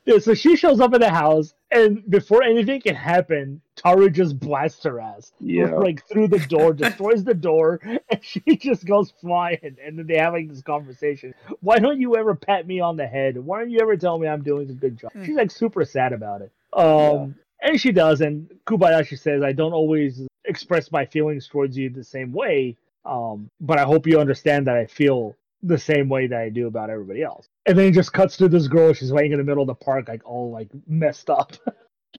yeah, 0.05 0.19
so 0.19 0.35
she 0.35 0.57
shows 0.57 0.81
up 0.81 0.95
in 0.95 1.01
the 1.01 1.11
house, 1.11 1.55
and 1.71 2.09
before 2.11 2.43
anything 2.43 2.81
can 2.81 2.95
happen, 2.95 3.61
Taru 3.77 4.13
just 4.13 4.39
blasts 4.39 4.85
her 4.85 5.01
ass. 5.01 5.33
Yeah. 5.41 5.75
like 5.75 6.07
through 6.09 6.29
the 6.29 6.39
door, 6.39 6.73
destroys 6.73 7.25
the 7.25 7.35
door, 7.35 7.81
and 7.85 8.21
she 8.23 8.41
just 8.57 8.85
goes 8.85 9.13
flying. 9.21 9.77
And 9.85 9.99
then 9.99 10.07
they 10.07 10.19
have 10.19 10.33
like 10.33 10.49
this 10.49 10.63
conversation. 10.63 11.35
Why 11.61 11.79
don't 11.79 12.01
you 12.01 12.17
ever 12.17 12.35
pat 12.35 12.67
me 12.67 12.81
on 12.81 12.97
the 12.97 13.07
head? 13.07 13.37
Why 13.37 13.61
don't 13.61 13.71
you 13.71 13.81
ever 13.81 13.97
tell 13.97 14.19
me 14.19 14.29
I'm 14.29 14.43
doing 14.43 14.71
a 14.71 14.75
good 14.75 14.99
job? 14.99 15.13
She's 15.25 15.37
like 15.37 15.51
super 15.51 15.85
sad 15.85 16.13
about 16.13 16.43
it. 16.43 16.53
Um, 16.73 17.35
and 17.63 17.81
she 17.81 17.93
does. 17.93 18.21
And 18.21 18.51
Kobayashi 18.67 19.19
says, 19.19 19.43
I 19.43 19.53
don't 19.53 19.73
always 19.73 20.23
express 20.45 20.91
my 20.91 21.05
feelings 21.05 21.49
towards 21.49 21.77
you 21.77 21.91
the 21.91 22.05
same 22.05 22.33
way. 22.33 22.77
Um, 23.05 23.49
but 23.61 23.79
I 23.79 23.85
hope 23.85 24.07
you 24.07 24.21
understand 24.21 24.67
that 24.67 24.77
I 24.77 24.87
feel 24.87 25.37
the 25.63 25.79
same 25.79 26.09
way 26.09 26.27
that 26.27 26.41
I 26.41 26.49
do 26.49 26.67
about 26.67 26.91
everybody 26.91 27.23
else. 27.23 27.47
And 27.67 27.77
then 27.79 27.87
he 27.87 27.91
just 27.91 28.13
cuts 28.13 28.37
to 28.39 28.49
this 28.49 28.67
girl. 28.69 28.93
She's 28.95 29.13
laying 29.13 29.33
in 29.33 29.39
the 29.39 29.45
middle 29.45 29.63
of 29.63 29.67
the 29.69 29.75
park, 29.75 30.09
like 30.09 30.23
all 30.25 30.51
like 30.51 30.69
messed 30.87 31.29
up. 31.31 31.53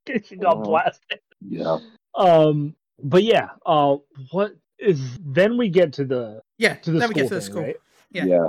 she 0.24 0.36
got 0.36 0.58
Uh-huh. 0.58 0.66
blasted. 0.66 1.20
Yeah. 1.42 1.78
Um, 2.16 2.76
but 3.04 3.24
yeah, 3.24 3.50
uh, 3.66 3.98
what 4.32 4.54
is 4.78 5.00
then 5.26 5.58
we 5.58 5.70
get 5.70 5.94
to 5.94 6.06
the 6.06 6.42
yeah. 6.58 6.76
to 6.76 6.92
the 6.92 7.00
then 7.00 7.10
school 7.10 7.16
we 7.16 7.22
get 7.22 7.30
to 7.30 7.36
the 7.36 7.42
thing, 7.42 7.52
school. 7.52 7.64
right? 7.64 7.78
Yeah. 8.12 8.26
Yeah. 8.26 8.48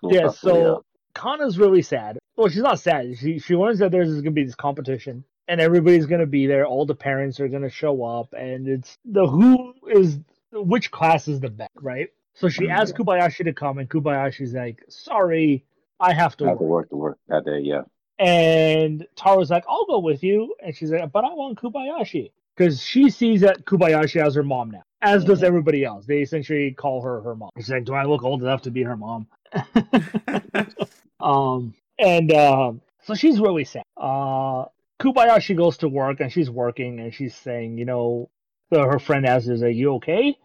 Cool 0.00 0.12
Yeah. 0.14 0.20
stuff, 0.28 0.36
So 0.38 0.84
Kanna's 1.14 1.58
really 1.58 1.82
sad. 1.82 2.18
Well, 2.36 2.48
she's 2.48 2.62
not 2.62 2.80
sad. 2.80 3.16
She 3.18 3.38
she 3.38 3.54
learns 3.54 3.78
that 3.78 3.92
there's 3.92 4.14
gonna 4.20 4.30
be 4.32 4.44
this 4.44 4.54
competition, 4.54 5.24
and 5.48 5.60
everybody's 5.60 6.06
gonna 6.06 6.26
be 6.26 6.46
there. 6.46 6.66
All 6.66 6.84
the 6.84 6.94
parents 6.94 7.38
are 7.40 7.48
gonna 7.48 7.70
show 7.70 8.02
up, 8.04 8.32
and 8.34 8.66
it's 8.68 8.98
the 9.04 9.26
who 9.26 9.72
is 9.90 10.18
which 10.54 10.90
class 10.90 11.28
is 11.28 11.40
the 11.40 11.50
best, 11.50 11.70
right? 11.80 12.08
So 12.34 12.48
she 12.48 12.64
Mhm. 12.64 12.70
asks 12.70 12.96
Kobayashi 12.98 13.44
to 13.44 13.52
come, 13.52 13.78
and 13.78 13.88
Kobayashi's 13.88 14.54
like, 14.54 14.82
"Sorry, 14.88 15.64
I 16.00 16.12
have 16.12 16.36
to 16.38 16.46
have 16.46 16.58
to 16.58 16.64
work." 16.64 16.90
to 16.90 16.96
work 16.96 17.18
that 17.28 17.44
day. 17.44 17.60
Yeah. 17.60 17.82
And 18.18 19.06
Taro's 19.16 19.50
like, 19.50 19.64
I'll 19.68 19.86
go 19.86 19.98
with 19.98 20.22
you. 20.22 20.54
And 20.62 20.74
she's 20.74 20.92
like, 20.92 21.10
but 21.10 21.24
I 21.24 21.34
want 21.34 21.58
Kobayashi. 21.60 22.30
Because 22.56 22.80
she 22.80 23.10
sees 23.10 23.40
that 23.40 23.64
Kobayashi 23.64 24.24
as 24.24 24.36
her 24.36 24.44
mom 24.44 24.70
now, 24.70 24.82
as 25.02 25.24
does 25.24 25.40
Mhm. 25.40 25.46
everybody 25.46 25.84
else. 25.84 26.06
They 26.06 26.22
essentially 26.22 26.70
call 26.72 27.02
her 27.02 27.20
her 27.22 27.34
mom. 27.34 27.50
She's 27.56 27.70
like, 27.70 27.84
do 27.84 27.94
I 27.94 28.04
look 28.04 28.22
old 28.22 28.42
enough 28.42 28.62
to 28.62 28.70
be 28.70 28.84
her 28.84 28.96
mom? 28.96 29.26
um, 31.20 31.74
and 31.98 32.32
um, 32.32 32.80
so 33.02 33.14
she's 33.14 33.40
really 33.40 33.64
sad. 33.64 33.82
Uh, 33.96 34.66
Kobayashi 35.00 35.56
goes 35.56 35.76
to 35.78 35.88
work 35.88 36.20
and 36.20 36.32
she's 36.32 36.50
working 36.50 37.00
and 37.00 37.12
she's 37.12 37.34
saying, 37.34 37.78
you 37.78 37.84
know, 37.84 38.30
her 38.70 38.98
friend 38.98 39.26
asks 39.26 39.48
"Is 39.48 39.62
like, 39.62 39.74
you 39.76 39.94
okay? 39.94 40.36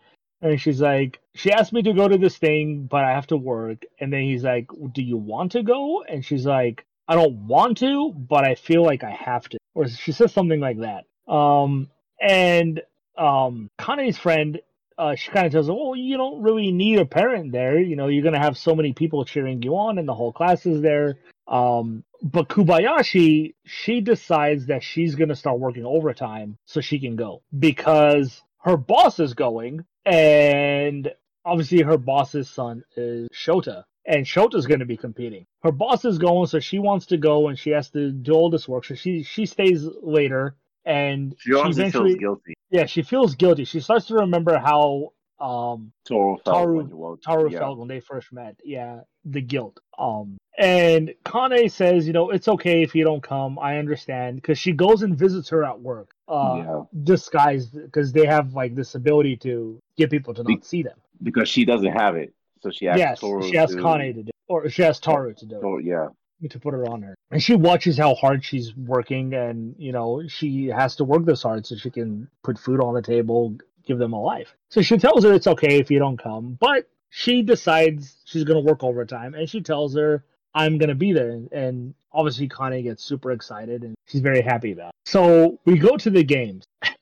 And 0.41 0.59
she's 0.59 0.81
like, 0.81 1.19
she 1.35 1.51
asked 1.51 1.73
me 1.73 1.81
to 1.83 1.93
go 1.93 2.07
to 2.07 2.17
this 2.17 2.37
thing, 2.37 2.87
but 2.89 3.03
I 3.03 3.11
have 3.11 3.27
to 3.27 3.37
work. 3.37 3.83
And 3.99 4.11
then 4.11 4.23
he's 4.23 4.43
like, 4.43 4.67
do 4.93 5.01
you 5.01 5.17
want 5.17 5.51
to 5.53 5.63
go? 5.63 6.03
And 6.03 6.23
she's 6.23 6.45
like, 6.45 6.85
I 7.07 7.15
don't 7.15 7.47
want 7.47 7.79
to, 7.79 8.13
but 8.13 8.45
I 8.45 8.55
feel 8.55 8.83
like 8.83 9.03
I 9.03 9.11
have 9.11 9.49
to. 9.49 9.57
Or 9.73 9.87
she 9.87 10.11
says 10.11 10.31
something 10.31 10.59
like 10.59 10.79
that. 10.79 11.05
Um, 11.31 11.89
and 12.21 12.81
um, 13.17 13.69
friend, 14.17 14.59
uh, 14.97 15.15
she 15.15 15.31
kind 15.31 15.45
of 15.45 15.51
tells 15.51 15.67
her, 15.67 15.73
well, 15.73 15.95
you 15.95 16.17
don't 16.17 16.41
really 16.41 16.71
need 16.71 16.99
a 16.99 17.05
parent 17.05 17.51
there. 17.51 17.79
You 17.79 17.95
know, 17.95 18.07
you're 18.07 18.23
going 18.23 18.33
to 18.33 18.39
have 18.39 18.57
so 18.57 18.75
many 18.75 18.93
people 18.93 19.23
cheering 19.25 19.63
you 19.63 19.77
on, 19.77 19.97
and 19.97 20.07
the 20.07 20.13
whole 20.13 20.33
class 20.33 20.65
is 20.65 20.81
there. 20.81 21.17
Um, 21.47 22.03
but 22.21 22.49
Kobayashi, 22.49 23.55
she 23.65 24.01
decides 24.01 24.67
that 24.67 24.83
she's 24.83 25.15
going 25.15 25.29
to 25.29 25.35
start 25.35 25.59
working 25.59 25.85
overtime 25.85 26.57
so 26.65 26.81
she 26.81 26.99
can 26.99 27.15
go 27.15 27.41
because 27.57 28.41
her 28.59 28.75
boss 28.75 29.19
is 29.19 29.33
going, 29.33 29.85
and 30.09 31.11
obviously 31.45 31.81
her 31.81 31.97
boss's 31.97 32.49
son 32.49 32.83
is 32.95 33.27
Shota, 33.33 33.83
and 34.05 34.25
Shota's 34.25 34.65
going 34.65 34.79
to 34.79 34.85
be 34.85 34.97
competing. 34.97 35.45
Her 35.63 35.71
boss 35.71 36.05
is 36.05 36.17
going, 36.17 36.47
so 36.47 36.59
she 36.59 36.79
wants 36.79 37.05
to 37.07 37.17
go, 37.17 37.47
and 37.47 37.57
she 37.57 37.69
has 37.71 37.89
to 37.91 38.11
do 38.11 38.33
all 38.33 38.49
this 38.49 38.67
work. 38.67 38.85
So 38.85 38.95
she 38.95 39.23
she 39.23 39.45
stays 39.45 39.83
later, 40.01 40.55
and 40.85 41.35
She 41.39 41.53
honestly 41.53 41.83
eventually, 41.83 42.09
feels 42.11 42.19
guilty. 42.19 42.53
yeah, 42.71 42.85
she 42.85 43.01
feels 43.03 43.35
guilty. 43.35 43.65
She 43.65 43.79
starts 43.79 44.07
to 44.07 44.15
remember 44.15 44.57
how 44.57 45.13
um 45.39 45.93
Toru 46.05 46.37
felt 46.43 46.57
Taru- 46.67 46.89
well, 46.89 47.17
Taru 47.25 47.49
yeah. 47.51 47.59
felt 47.59 47.77
when 47.77 47.87
they 47.87 48.01
first 48.01 48.33
met. 48.33 48.59
Yeah, 48.63 49.01
the 49.25 49.41
guilt. 49.41 49.79
Um, 49.97 50.37
and 50.57 51.13
Kane 51.23 51.69
says, 51.69 52.05
you 52.07 52.11
know, 52.11 52.29
it's 52.31 52.49
okay 52.49 52.83
if 52.83 52.93
you 52.93 53.05
don't 53.05 53.23
come. 53.23 53.57
I 53.57 53.77
understand 53.77 54.35
because 54.37 54.57
she 54.59 54.73
goes 54.73 55.01
and 55.03 55.17
visits 55.17 55.47
her 55.49 55.63
at 55.63 55.79
work, 55.79 56.09
uh, 56.27 56.55
yeah. 56.57 56.81
disguised 57.03 57.73
because 57.73 58.11
they 58.11 58.25
have 58.25 58.53
like 58.53 58.75
this 58.75 58.95
ability 58.95 59.37
to 59.37 59.79
get 59.99 60.09
people 60.09 60.33
to 60.33 60.43
Be- 60.43 60.55
not 60.55 60.65
see 60.65 60.81
them. 60.81 60.97
Because 61.21 61.47
she 61.49 61.65
doesn't 61.65 61.91
have 61.91 62.15
it, 62.15 62.33
so 62.61 62.71
she 62.71 62.87
asked 62.87 62.99
yes, 62.99 63.19
Toru 63.19 63.43
she 63.43 63.57
asked 63.57 63.73
to, 63.73 63.83
Kane 63.83 64.15
to 64.15 64.23
do, 64.23 64.31
or 64.47 64.69
she 64.69 64.83
asked 64.83 65.03
Taru 65.03 65.35
to 65.35 65.45
do. 65.45 65.57
it. 65.57 65.61
Toru- 65.61 65.83
yeah. 65.83 66.07
to 66.49 66.59
put 66.59 66.73
it 66.73 66.87
on 66.87 67.01
her. 67.01 67.15
And 67.29 67.43
she 67.43 67.55
watches 67.55 67.97
how 67.97 68.15
hard 68.15 68.43
she's 68.43 68.75
working, 68.75 69.33
and 69.33 69.75
you 69.77 69.91
know 69.91 70.23
she 70.27 70.67
has 70.67 70.95
to 70.95 71.03
work 71.03 71.25
this 71.25 71.43
hard 71.43 71.65
so 71.65 71.75
she 71.75 71.89
can 71.91 72.27
put 72.43 72.57
food 72.57 72.81
on 72.81 72.93
the 72.93 73.01
table, 73.01 73.57
give 73.85 73.99
them 73.99 74.13
a 74.13 74.21
life. 74.21 74.55
So 74.69 74.81
she 74.81 74.97
tells 74.97 75.23
her 75.23 75.33
it's 75.33 75.47
okay 75.47 75.77
if 75.79 75.91
you 75.91 75.99
don't 75.99 76.17
come, 76.17 76.57
but 76.59 76.87
she 77.09 77.41
decides 77.41 78.17
she's 78.25 78.43
gonna 78.43 78.61
work 78.61 78.83
overtime, 78.83 79.35
and 79.35 79.49
she 79.49 79.61
tells 79.61 79.95
her 79.95 80.23
I'm 80.55 80.77
gonna 80.77 80.95
be 80.95 81.11
there. 81.11 81.41
And 81.51 81.93
obviously, 82.13 82.47
Connie 82.47 82.83
gets 82.83 83.03
super 83.03 83.31
excited, 83.31 83.83
and 83.83 83.95
she's 84.07 84.21
very 84.21 84.41
happy 84.41 84.71
about. 84.71 84.89
It. 84.89 84.95
So 85.05 85.59
we 85.65 85.77
go 85.77 85.97
to 85.97 86.09
the 86.09 86.23
games. 86.23 86.63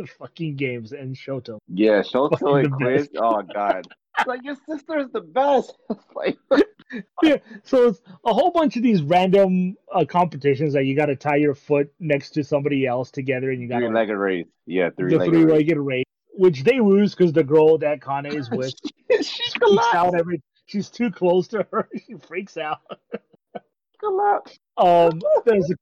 the 0.00 0.06
fucking 0.06 0.56
games 0.56 0.92
and 0.92 1.14
Shoto. 1.14 1.58
Yeah, 1.68 2.02
Shoto 2.02 2.64
and 2.64 2.72
Quiz. 2.72 3.08
Oh 3.16 3.42
god. 3.42 3.86
Like 4.26 4.40
your 4.42 4.56
sister's 4.68 5.06
the 5.12 5.22
best. 5.22 5.72
like 6.14 6.36
yeah, 7.22 7.36
so 7.62 7.86
it's 7.86 8.02
a 8.26 8.34
whole 8.34 8.50
bunch 8.50 8.76
of 8.76 8.82
these 8.82 9.02
random 9.02 9.76
uh, 9.94 10.04
competitions 10.04 10.74
that 10.74 10.84
you 10.84 10.94
got 10.94 11.06
to 11.06 11.16
tie 11.16 11.36
your 11.36 11.54
foot 11.54 11.90
next 12.00 12.30
to 12.30 12.44
somebody 12.44 12.86
else 12.86 13.10
together, 13.10 13.50
and 13.50 13.62
you 13.62 13.68
got 13.68 13.78
three 13.78 13.88
legged 13.88 14.18
race. 14.18 14.46
Yeah, 14.66 14.90
three 14.90 15.16
the 15.16 15.24
three 15.24 15.44
race. 15.44 15.52
legged 15.52 15.78
race, 15.78 16.04
which 16.34 16.64
they 16.64 16.80
lose 16.80 17.14
because 17.14 17.32
the 17.32 17.44
girl 17.44 17.78
that 17.78 18.04
Kane 18.04 18.26
is 18.26 18.50
with 18.50 18.74
She's 19.22 19.54
freaks 19.54 19.94
out 19.94 20.14
every. 20.18 20.42
She's 20.66 20.90
too 20.90 21.10
close 21.10 21.48
to 21.48 21.66
her. 21.72 21.88
She 22.06 22.14
freaks 22.14 22.58
out. 22.58 22.80
collapsed. 24.00 24.58
Um, 24.76 25.22
there's 25.46 25.70
a, 25.70 25.74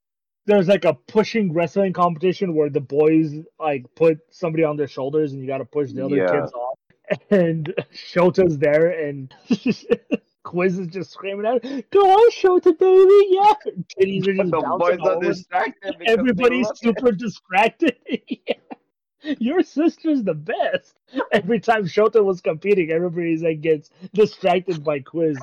there's 0.48 0.66
like 0.66 0.84
a 0.86 0.94
pushing 0.94 1.52
wrestling 1.52 1.92
competition 1.92 2.54
where 2.54 2.70
the 2.70 2.80
boys 2.80 3.34
like 3.60 3.84
put 3.94 4.18
somebody 4.30 4.64
on 4.64 4.76
their 4.76 4.88
shoulders 4.88 5.32
and 5.32 5.40
you 5.40 5.46
got 5.46 5.58
to 5.58 5.64
push 5.64 5.92
the 5.92 6.04
other 6.04 6.16
Yeah. 6.16 6.40
kids 6.40 6.52
off. 6.52 6.78
And 7.30 7.72
Shota's 7.94 8.58
there 8.58 8.88
and 9.06 9.32
Quiz 10.42 10.78
is 10.78 10.88
just 10.88 11.10
screaming 11.10 11.46
at 11.46 11.64
out, 11.64 11.90
"Go 11.90 12.00
on, 12.00 12.30
Shota, 12.32 12.76
baby! 12.78 13.26
Yeah!" 13.30 13.52
Titties 13.98 14.26
are 14.28 14.34
just 14.34 14.50
The 14.50 14.76
boys 14.78 14.98
are 15.06 15.20
distracted. 15.20 15.96
Everybody's 16.06 16.68
it. 16.70 16.78
super 16.78 17.12
distracted. 17.12 17.96
Yeah. 18.28 18.54
Your 19.38 19.62
sister's 19.62 20.22
the 20.22 20.34
best. 20.34 20.94
Every 21.32 21.60
time 21.60 21.84
Shota 21.84 22.24
was 22.24 22.40
competing, 22.40 22.90
everybody's 22.90 23.42
like 23.42 23.60
gets 23.60 23.90
distracted 24.14 24.84
by 24.84 25.00
Quiz. 25.00 25.38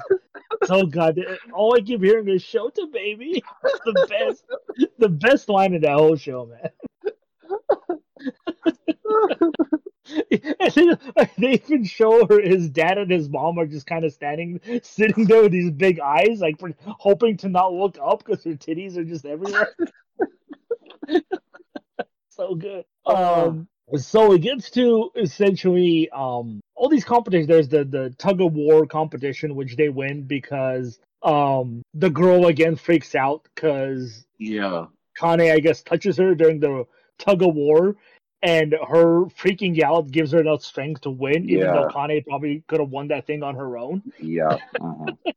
Oh 0.70 0.86
god, 0.86 1.20
all 1.54 1.76
I 1.76 1.82
keep 1.82 2.02
hearing 2.02 2.30
is 2.30 2.44
Shota, 2.44 2.92
baby. 2.92 3.44
The 3.86 4.08
best, 4.10 4.46
the 4.98 5.10
best 5.10 5.50
line 5.50 5.74
in 5.74 5.82
that 5.82 5.94
whole 5.94 6.16
show, 6.16 6.46
man. 6.46 6.70
And 10.76 11.00
they 11.38 11.54
even 11.54 11.84
show 11.84 12.28
her 12.28 12.40
his 12.42 12.70
dad 12.70 12.98
and 12.98 13.10
his 13.10 13.30
mom 13.30 13.58
are 13.58 13.66
just 13.66 13.88
kind 13.88 14.06
of 14.06 14.14
standing, 14.14 14.60
sitting 14.84 15.26
there 15.26 15.44
with 15.44 15.52
these 15.52 15.72
big 15.72 16.00
eyes, 16.00 16.40
like 16.42 16.58
hoping 16.86 17.38
to 17.38 17.50
not 17.50 17.74
look 17.74 17.98
up 18.04 18.20
because 18.20 18.44
her 18.44 18.52
titties 18.52 18.98
are 18.98 19.04
just 19.04 19.26
everywhere. 19.26 19.76
so 22.30 22.56
good. 22.56 22.86
Um, 23.06 23.68
so 23.96 24.34
it 24.34 24.40
gets 24.40 24.72
to 24.72 25.12
essentially 25.16 26.10
um 26.10 26.60
all 26.76 26.90
these 26.90 27.06
competitions. 27.06 27.48
There's 27.48 27.70
the 27.70 27.84
the 27.84 28.10
tug 28.18 28.42
of 28.42 28.54
war 28.54 28.86
competition, 28.86 29.56
which 29.56 29.76
they 29.76 29.90
win 29.90 30.24
because 30.24 31.00
um 31.22 31.82
the 31.94 32.10
girl 32.10 32.48
again 32.48 32.76
freaks 32.76 33.16
out 33.16 33.48
because 33.56 34.26
Yeah. 34.38 34.88
Kane, 35.18 35.40
I 35.40 35.60
guess, 35.60 35.82
touches 35.82 36.18
her 36.18 36.36
during 36.36 36.60
the 36.60 36.86
tug 37.20 37.42
of 37.42 37.56
war, 37.56 37.96
and 38.42 38.74
her 38.74 39.26
freaking 39.28 39.82
out 39.82 40.12
gives 40.12 40.32
her 40.34 40.42
enough 40.42 40.62
strength 40.64 41.02
to 41.02 41.10
win, 41.10 41.50
even 41.50 41.72
though 41.72 41.88
Kane 41.88 42.22
probably 42.28 42.64
could 42.68 42.82
have 42.82 42.90
won 42.90 43.08
that 43.10 43.26
thing 43.26 43.42
on 43.42 43.56
her 43.56 43.78
own. 43.78 44.04
Yeah. 44.20 44.58
mhm. 44.80 45.18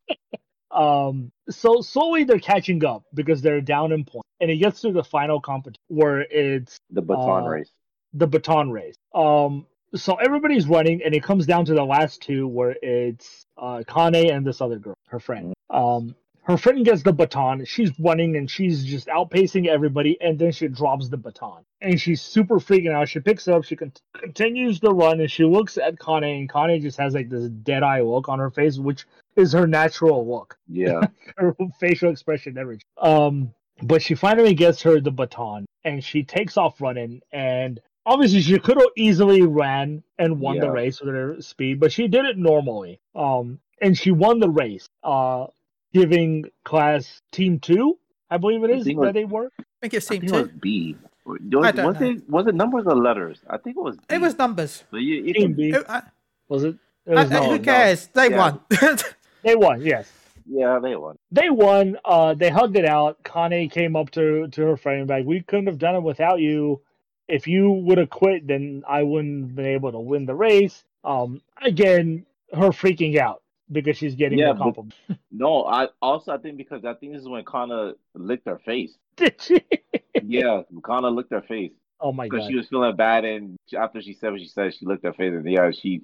Um, 0.71 1.33
so 1.49 1.81
slowly 1.81 2.25
they're 2.25 2.39
catching 2.39 2.85
up 2.85 3.05
because 3.15 3.41
they're 3.43 3.61
down 3.61 3.93
in 3.93 4.05
points, 4.05 4.29
and 4.41 4.51
it 4.51 4.57
gets 4.57 4.81
to 4.83 4.93
the 4.93 5.03
final 5.05 5.41
competition 5.41 5.83
where 5.89 6.21
it's 6.21 6.79
The 6.91 7.03
baton 7.03 7.45
Uh, 7.45 7.49
race. 7.49 7.71
the 8.13 8.27
baton 8.27 8.71
race. 8.71 8.95
Um, 9.15 9.67
so 9.95 10.17
everybody's 10.17 10.67
running, 10.69 11.03
and 11.03 11.15
it 11.15 11.23
comes 11.23 11.47
down 11.47 11.65
to 11.67 11.75
the 11.75 11.85
last 11.85 12.21
two, 12.21 12.47
where 12.47 12.77
it's 12.83 13.47
uh, 13.57 13.83
Kane 13.87 14.31
and 14.31 14.47
this 14.47 14.61
other 14.61 14.79
girl, 14.79 14.95
her 15.09 15.19
friend. 15.21 15.55
Um, 15.71 16.15
her 16.43 16.57
friend 16.57 16.83
gets 16.85 17.03
the 17.03 17.13
baton. 17.13 17.65
She's 17.67 17.91
running, 17.99 18.37
and 18.37 18.51
she's 18.51 18.85
just 18.85 19.07
outpacing 19.09 19.67
everybody, 19.67 20.19
and 20.21 20.39
then 20.39 20.53
she 20.53 20.69
drops 20.69 21.09
the 21.09 21.17
baton, 21.17 21.63
and 21.81 21.99
she's 22.01 22.21
super 22.23 22.59
freaking 22.59 22.93
out. 22.93 23.09
She 23.09 23.21
picks 23.21 23.49
it 23.49 23.55
up, 23.55 23.65
she 23.65 23.77
con- 23.77 23.93
continues 24.15 24.81
to 24.81 24.91
run, 24.91 25.21
and 25.21 25.31
she 25.31 25.45
looks 25.45 25.79
at 25.79 25.99
Kane, 25.99 26.25
and 26.25 26.53
Kane 26.53 26.81
just 26.83 26.99
has 26.99 27.15
like 27.15 27.29
this 27.31 27.49
dead 27.49 27.83
eye 27.83 28.01
look 28.03 28.29
on 28.29 28.39
her 28.39 28.51
face, 28.51 28.79
which 28.79 29.07
is 29.39 29.53
her 29.53 29.67
natural 29.67 30.27
look 30.29 30.59
Yeah. 30.69 31.01
her 31.37 31.55
facial 31.81 32.11
expression 32.11 32.59
everything. 32.59 32.83
Um, 33.01 33.53
but 33.83 34.03
she 34.03 34.15
finally 34.15 34.55
gets 34.55 34.83
her 34.83 35.01
the 35.01 35.11
baton 35.13 35.65
and 35.85 36.03
she 36.03 36.23
takes 36.25 36.57
off 36.57 36.81
running. 36.81 37.21
And 37.33 37.81
obviously, 38.07 38.41
she 38.43 38.59
could 38.59 38.77
have 38.77 38.89
easily 38.97 39.43
ran 39.43 40.03
and 40.19 40.41
won 40.41 40.59
the 40.59 40.71
race 40.71 41.01
with 41.01 41.15
her 41.15 41.41
speed, 41.41 41.79
but 41.81 41.93
she 41.93 42.09
did 42.09 42.25
it 42.25 42.37
normally. 42.37 43.01
Um, 43.15 43.61
and 43.81 43.97
she 43.97 44.11
won 44.11 44.41
the 44.41 44.51
race, 44.51 44.89
uh, 45.05 45.47
giving 45.95 46.45
class 46.65 47.23
team 47.31 47.61
two, 47.61 47.97
I 48.31 48.37
believe 48.37 48.65
it 48.65 48.71
is 48.71 48.77
I 48.77 48.79
is 48.81 48.85
think 48.87 48.99
it 48.99 49.01
that 49.01 49.07
was- 49.07 49.15
they 49.15 49.25
were. 49.25 49.51
I 49.59 49.65
think 49.83 49.95
it's 49.95 50.11
I 50.11 50.15
team 50.19 50.21
think 50.23 50.33
it 50.33 50.43
was. 50.43 50.51
B. 50.61 50.97
Was, 51.25 51.39
I 51.63 51.71
don't 51.73 51.87
was 51.87 52.01
know. 52.01 52.11
it 52.11 52.29
was 52.29 52.47
it 52.49 52.55
numbers 52.57 52.85
or 52.87 52.97
letters? 52.97 53.41
I 53.49 53.59
think 53.59 53.77
it 53.77 53.81
was. 53.81 53.97
B. 53.97 54.03
It 54.17 54.21
was 54.21 54.37
numbers. 54.39 54.83
But 54.91 55.03
you, 55.03 55.17
you 55.23 55.35
Team 55.35 55.43
can- 55.43 55.53
B 55.55 55.71
It- 55.71 55.85
I- 55.89 56.03
was 56.49 56.65
it? 56.65 56.77
It 57.07 57.15
was 57.15 57.31
I- 57.31 57.35
no, 57.35 57.45
who 57.45 57.59
no. 57.59 57.63
cares? 57.63 58.09
They 58.09 58.31
Yeah. 58.31 58.37
won. 58.39 58.61
They 59.43 59.55
won, 59.57 59.81
yes. 59.83 60.11
yeah, 60.47 60.79
they 60.83 60.97
won. 60.97 61.17
they 61.31 61.51
won. 61.51 61.97
Uh, 62.05 62.35
they 62.35 62.51
hugged 62.51 62.77
it 62.77 62.85
out. 62.85 63.19
Kane 63.25 63.69
came 63.71 63.97
up 63.97 64.11
to 64.13 64.49
to 64.49 64.63
her 64.63 64.77
friend 64.77 65.01
and 65.03 65.11
like, 65.11 65.27
"We 65.27 65.41
couldn't 65.43 65.67
have 65.67 65.79
done 65.79 65.95
it 65.97 66.03
without 66.03 66.41
you. 66.41 66.81
If 67.29 67.47
you 67.47 67.71
would 67.71 67.99
have 67.99 68.11
quit, 68.11 68.47
then 68.47 68.83
I 68.89 69.03
wouldn't 69.03 69.47
have 69.49 69.55
been 69.57 69.67
able 69.67 69.93
to 69.93 70.01
win 70.01 70.27
the 70.27 70.35
race." 70.35 70.85
Um, 71.05 71.41
again, 71.63 72.27
her 72.53 72.69
freaking 72.71 73.17
out 73.19 73.43
because 73.71 73.97
she's 73.97 74.15
getting 74.15 74.39
Yeah, 74.39 74.53
but- 74.53 74.63
compliment. 74.65 74.95
No, 75.31 75.65
I 75.67 75.89
also 76.03 76.33
I 76.33 76.39
think 76.39 76.57
because 76.57 76.85
I 76.85 76.95
think 76.95 77.13
this 77.13 77.23
is 77.23 77.29
when 77.29 77.45
Kanna 77.45 77.93
licked 78.15 78.47
her 78.49 78.59
face. 78.59 78.97
Did 79.17 79.35
she? 79.41 79.63
Yeah, 80.25 80.63
Kanna 80.85 81.09
licked 81.11 81.31
her 81.33 81.43
face 81.43 81.71
Oh 82.01 82.13
my 82.13 82.27
god! 82.27 82.37
because 82.39 82.49
she 82.49 82.57
was 82.57 82.67
feeling 82.69 82.97
bad, 82.97 83.25
and 83.25 83.57
after 83.79 84.01
she 84.03 84.15
said 84.15 84.33
what 84.33 84.41
she 84.41 84.49
said, 84.49 84.75
she 84.75 84.85
licked 84.85 85.05
her 85.05 85.13
face, 85.13 85.33
and 85.33 85.49
yeah, 85.49 85.71
she, 85.71 86.01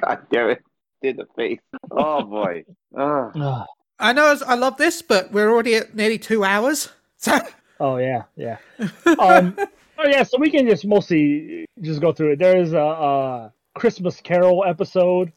God 0.00 0.26
damn 0.30 0.50
it, 0.50 0.62
did 1.02 1.16
the 1.16 1.26
face. 1.36 1.60
Oh 1.90 2.22
boy. 2.24 2.64
Ugh. 2.96 3.32
Ugh. 3.40 3.66
I 3.98 4.12
know 4.12 4.36
I 4.46 4.54
love 4.56 4.76
this, 4.76 5.00
but 5.02 5.32
we're 5.32 5.50
already 5.50 5.74
at 5.76 5.94
nearly 5.94 6.18
two 6.18 6.44
hours. 6.44 6.88
So 7.18 7.38
oh 7.80 7.96
yeah, 7.96 8.24
yeah. 8.36 8.58
Um, 9.18 9.56
oh 9.98 10.06
yeah. 10.06 10.22
So 10.22 10.36
we 10.38 10.50
can 10.50 10.68
just 10.68 10.84
mostly 10.86 11.64
just 11.80 12.00
go 12.02 12.12
through 12.12 12.32
it. 12.32 12.38
There 12.38 12.58
is 12.58 12.74
a, 12.74 12.78
a 12.78 13.52
Christmas 13.74 14.20
Carol 14.20 14.64
episode 14.66 15.32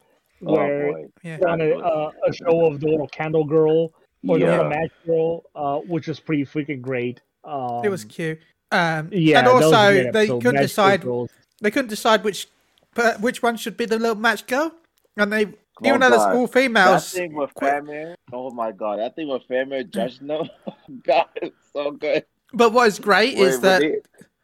Oh 0.46 0.52
where 0.54 0.92
boy. 0.92 1.06
yeah. 1.22 1.38
they're 1.38 1.48
on 1.48 1.60
a, 1.62 1.70
uh, 1.78 2.10
a 2.28 2.32
show 2.34 2.66
of 2.66 2.80
the 2.80 2.86
little 2.86 3.08
candle 3.08 3.44
girl 3.44 3.92
or 4.28 4.38
the 4.38 4.44
little 4.44 4.68
match 4.68 4.92
girl, 5.06 5.42
uh, 5.54 5.78
which 5.78 6.06
is 6.08 6.20
pretty 6.20 6.44
freaking 6.44 6.82
great. 6.82 7.22
Um, 7.44 7.80
it 7.82 7.88
was 7.88 8.04
cute. 8.04 8.38
Um, 8.70 9.08
Yeah, 9.10 9.38
and 9.38 9.46
that 9.46 9.54
was 9.54 9.62
a 9.72 9.76
also 9.76 10.12
they 10.12 10.26
couldn't 10.28 10.54
Match 10.54 10.62
decide. 10.62 11.00
girls. 11.00 11.30
They 11.62 11.70
couldn't 11.70 11.88
decide 11.88 12.22
which, 12.24 12.46
but 12.94 13.20
which 13.22 13.42
one 13.42 13.56
should 13.56 13.78
be 13.78 13.86
the 13.86 13.98
little 13.98 14.16
match 14.16 14.46
girl, 14.46 14.72
and 15.20 15.32
they 15.32 15.46
Oh, 15.82 15.86
even 15.88 16.00
though 16.00 16.10
there's 16.10 16.22
God. 16.22 16.36
all 16.36 16.46
That 16.46 16.52
females. 16.52 17.10
thing 17.12 17.32
with 17.34 17.54
quit- 17.54 17.72
Fairmere, 17.72 18.14
oh 18.34 18.50
my 18.50 18.70
god, 18.70 18.98
that 18.98 19.16
thing 19.16 19.28
with 19.28 19.42
Fairmere 19.48 19.88
judging 19.88 20.26
No, 20.26 20.46
God, 21.04 21.24
it's 21.36 21.56
so 21.72 21.92
good. 21.92 22.26
But 22.52 22.72
what 22.74 22.88
is 22.88 22.98
great 22.98 23.38
Wait, 23.38 23.46
is 23.46 23.60
that 23.60 23.80
they- 23.80 24.00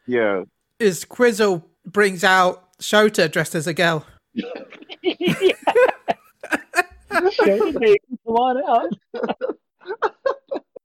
yeah, 0.07 0.43
is 0.79 1.05
Quizzle 1.05 1.63
brings 1.85 2.23
out 2.23 2.63
Shota 2.79 3.31
dressed 3.31 3.53
as 3.53 3.67
a 3.67 3.73
girl. 3.73 4.03
Show 4.35 4.47
the 7.71 7.79
baby, 7.79 7.99
come 8.25 8.35
on 8.35 8.57
out. 8.69 8.89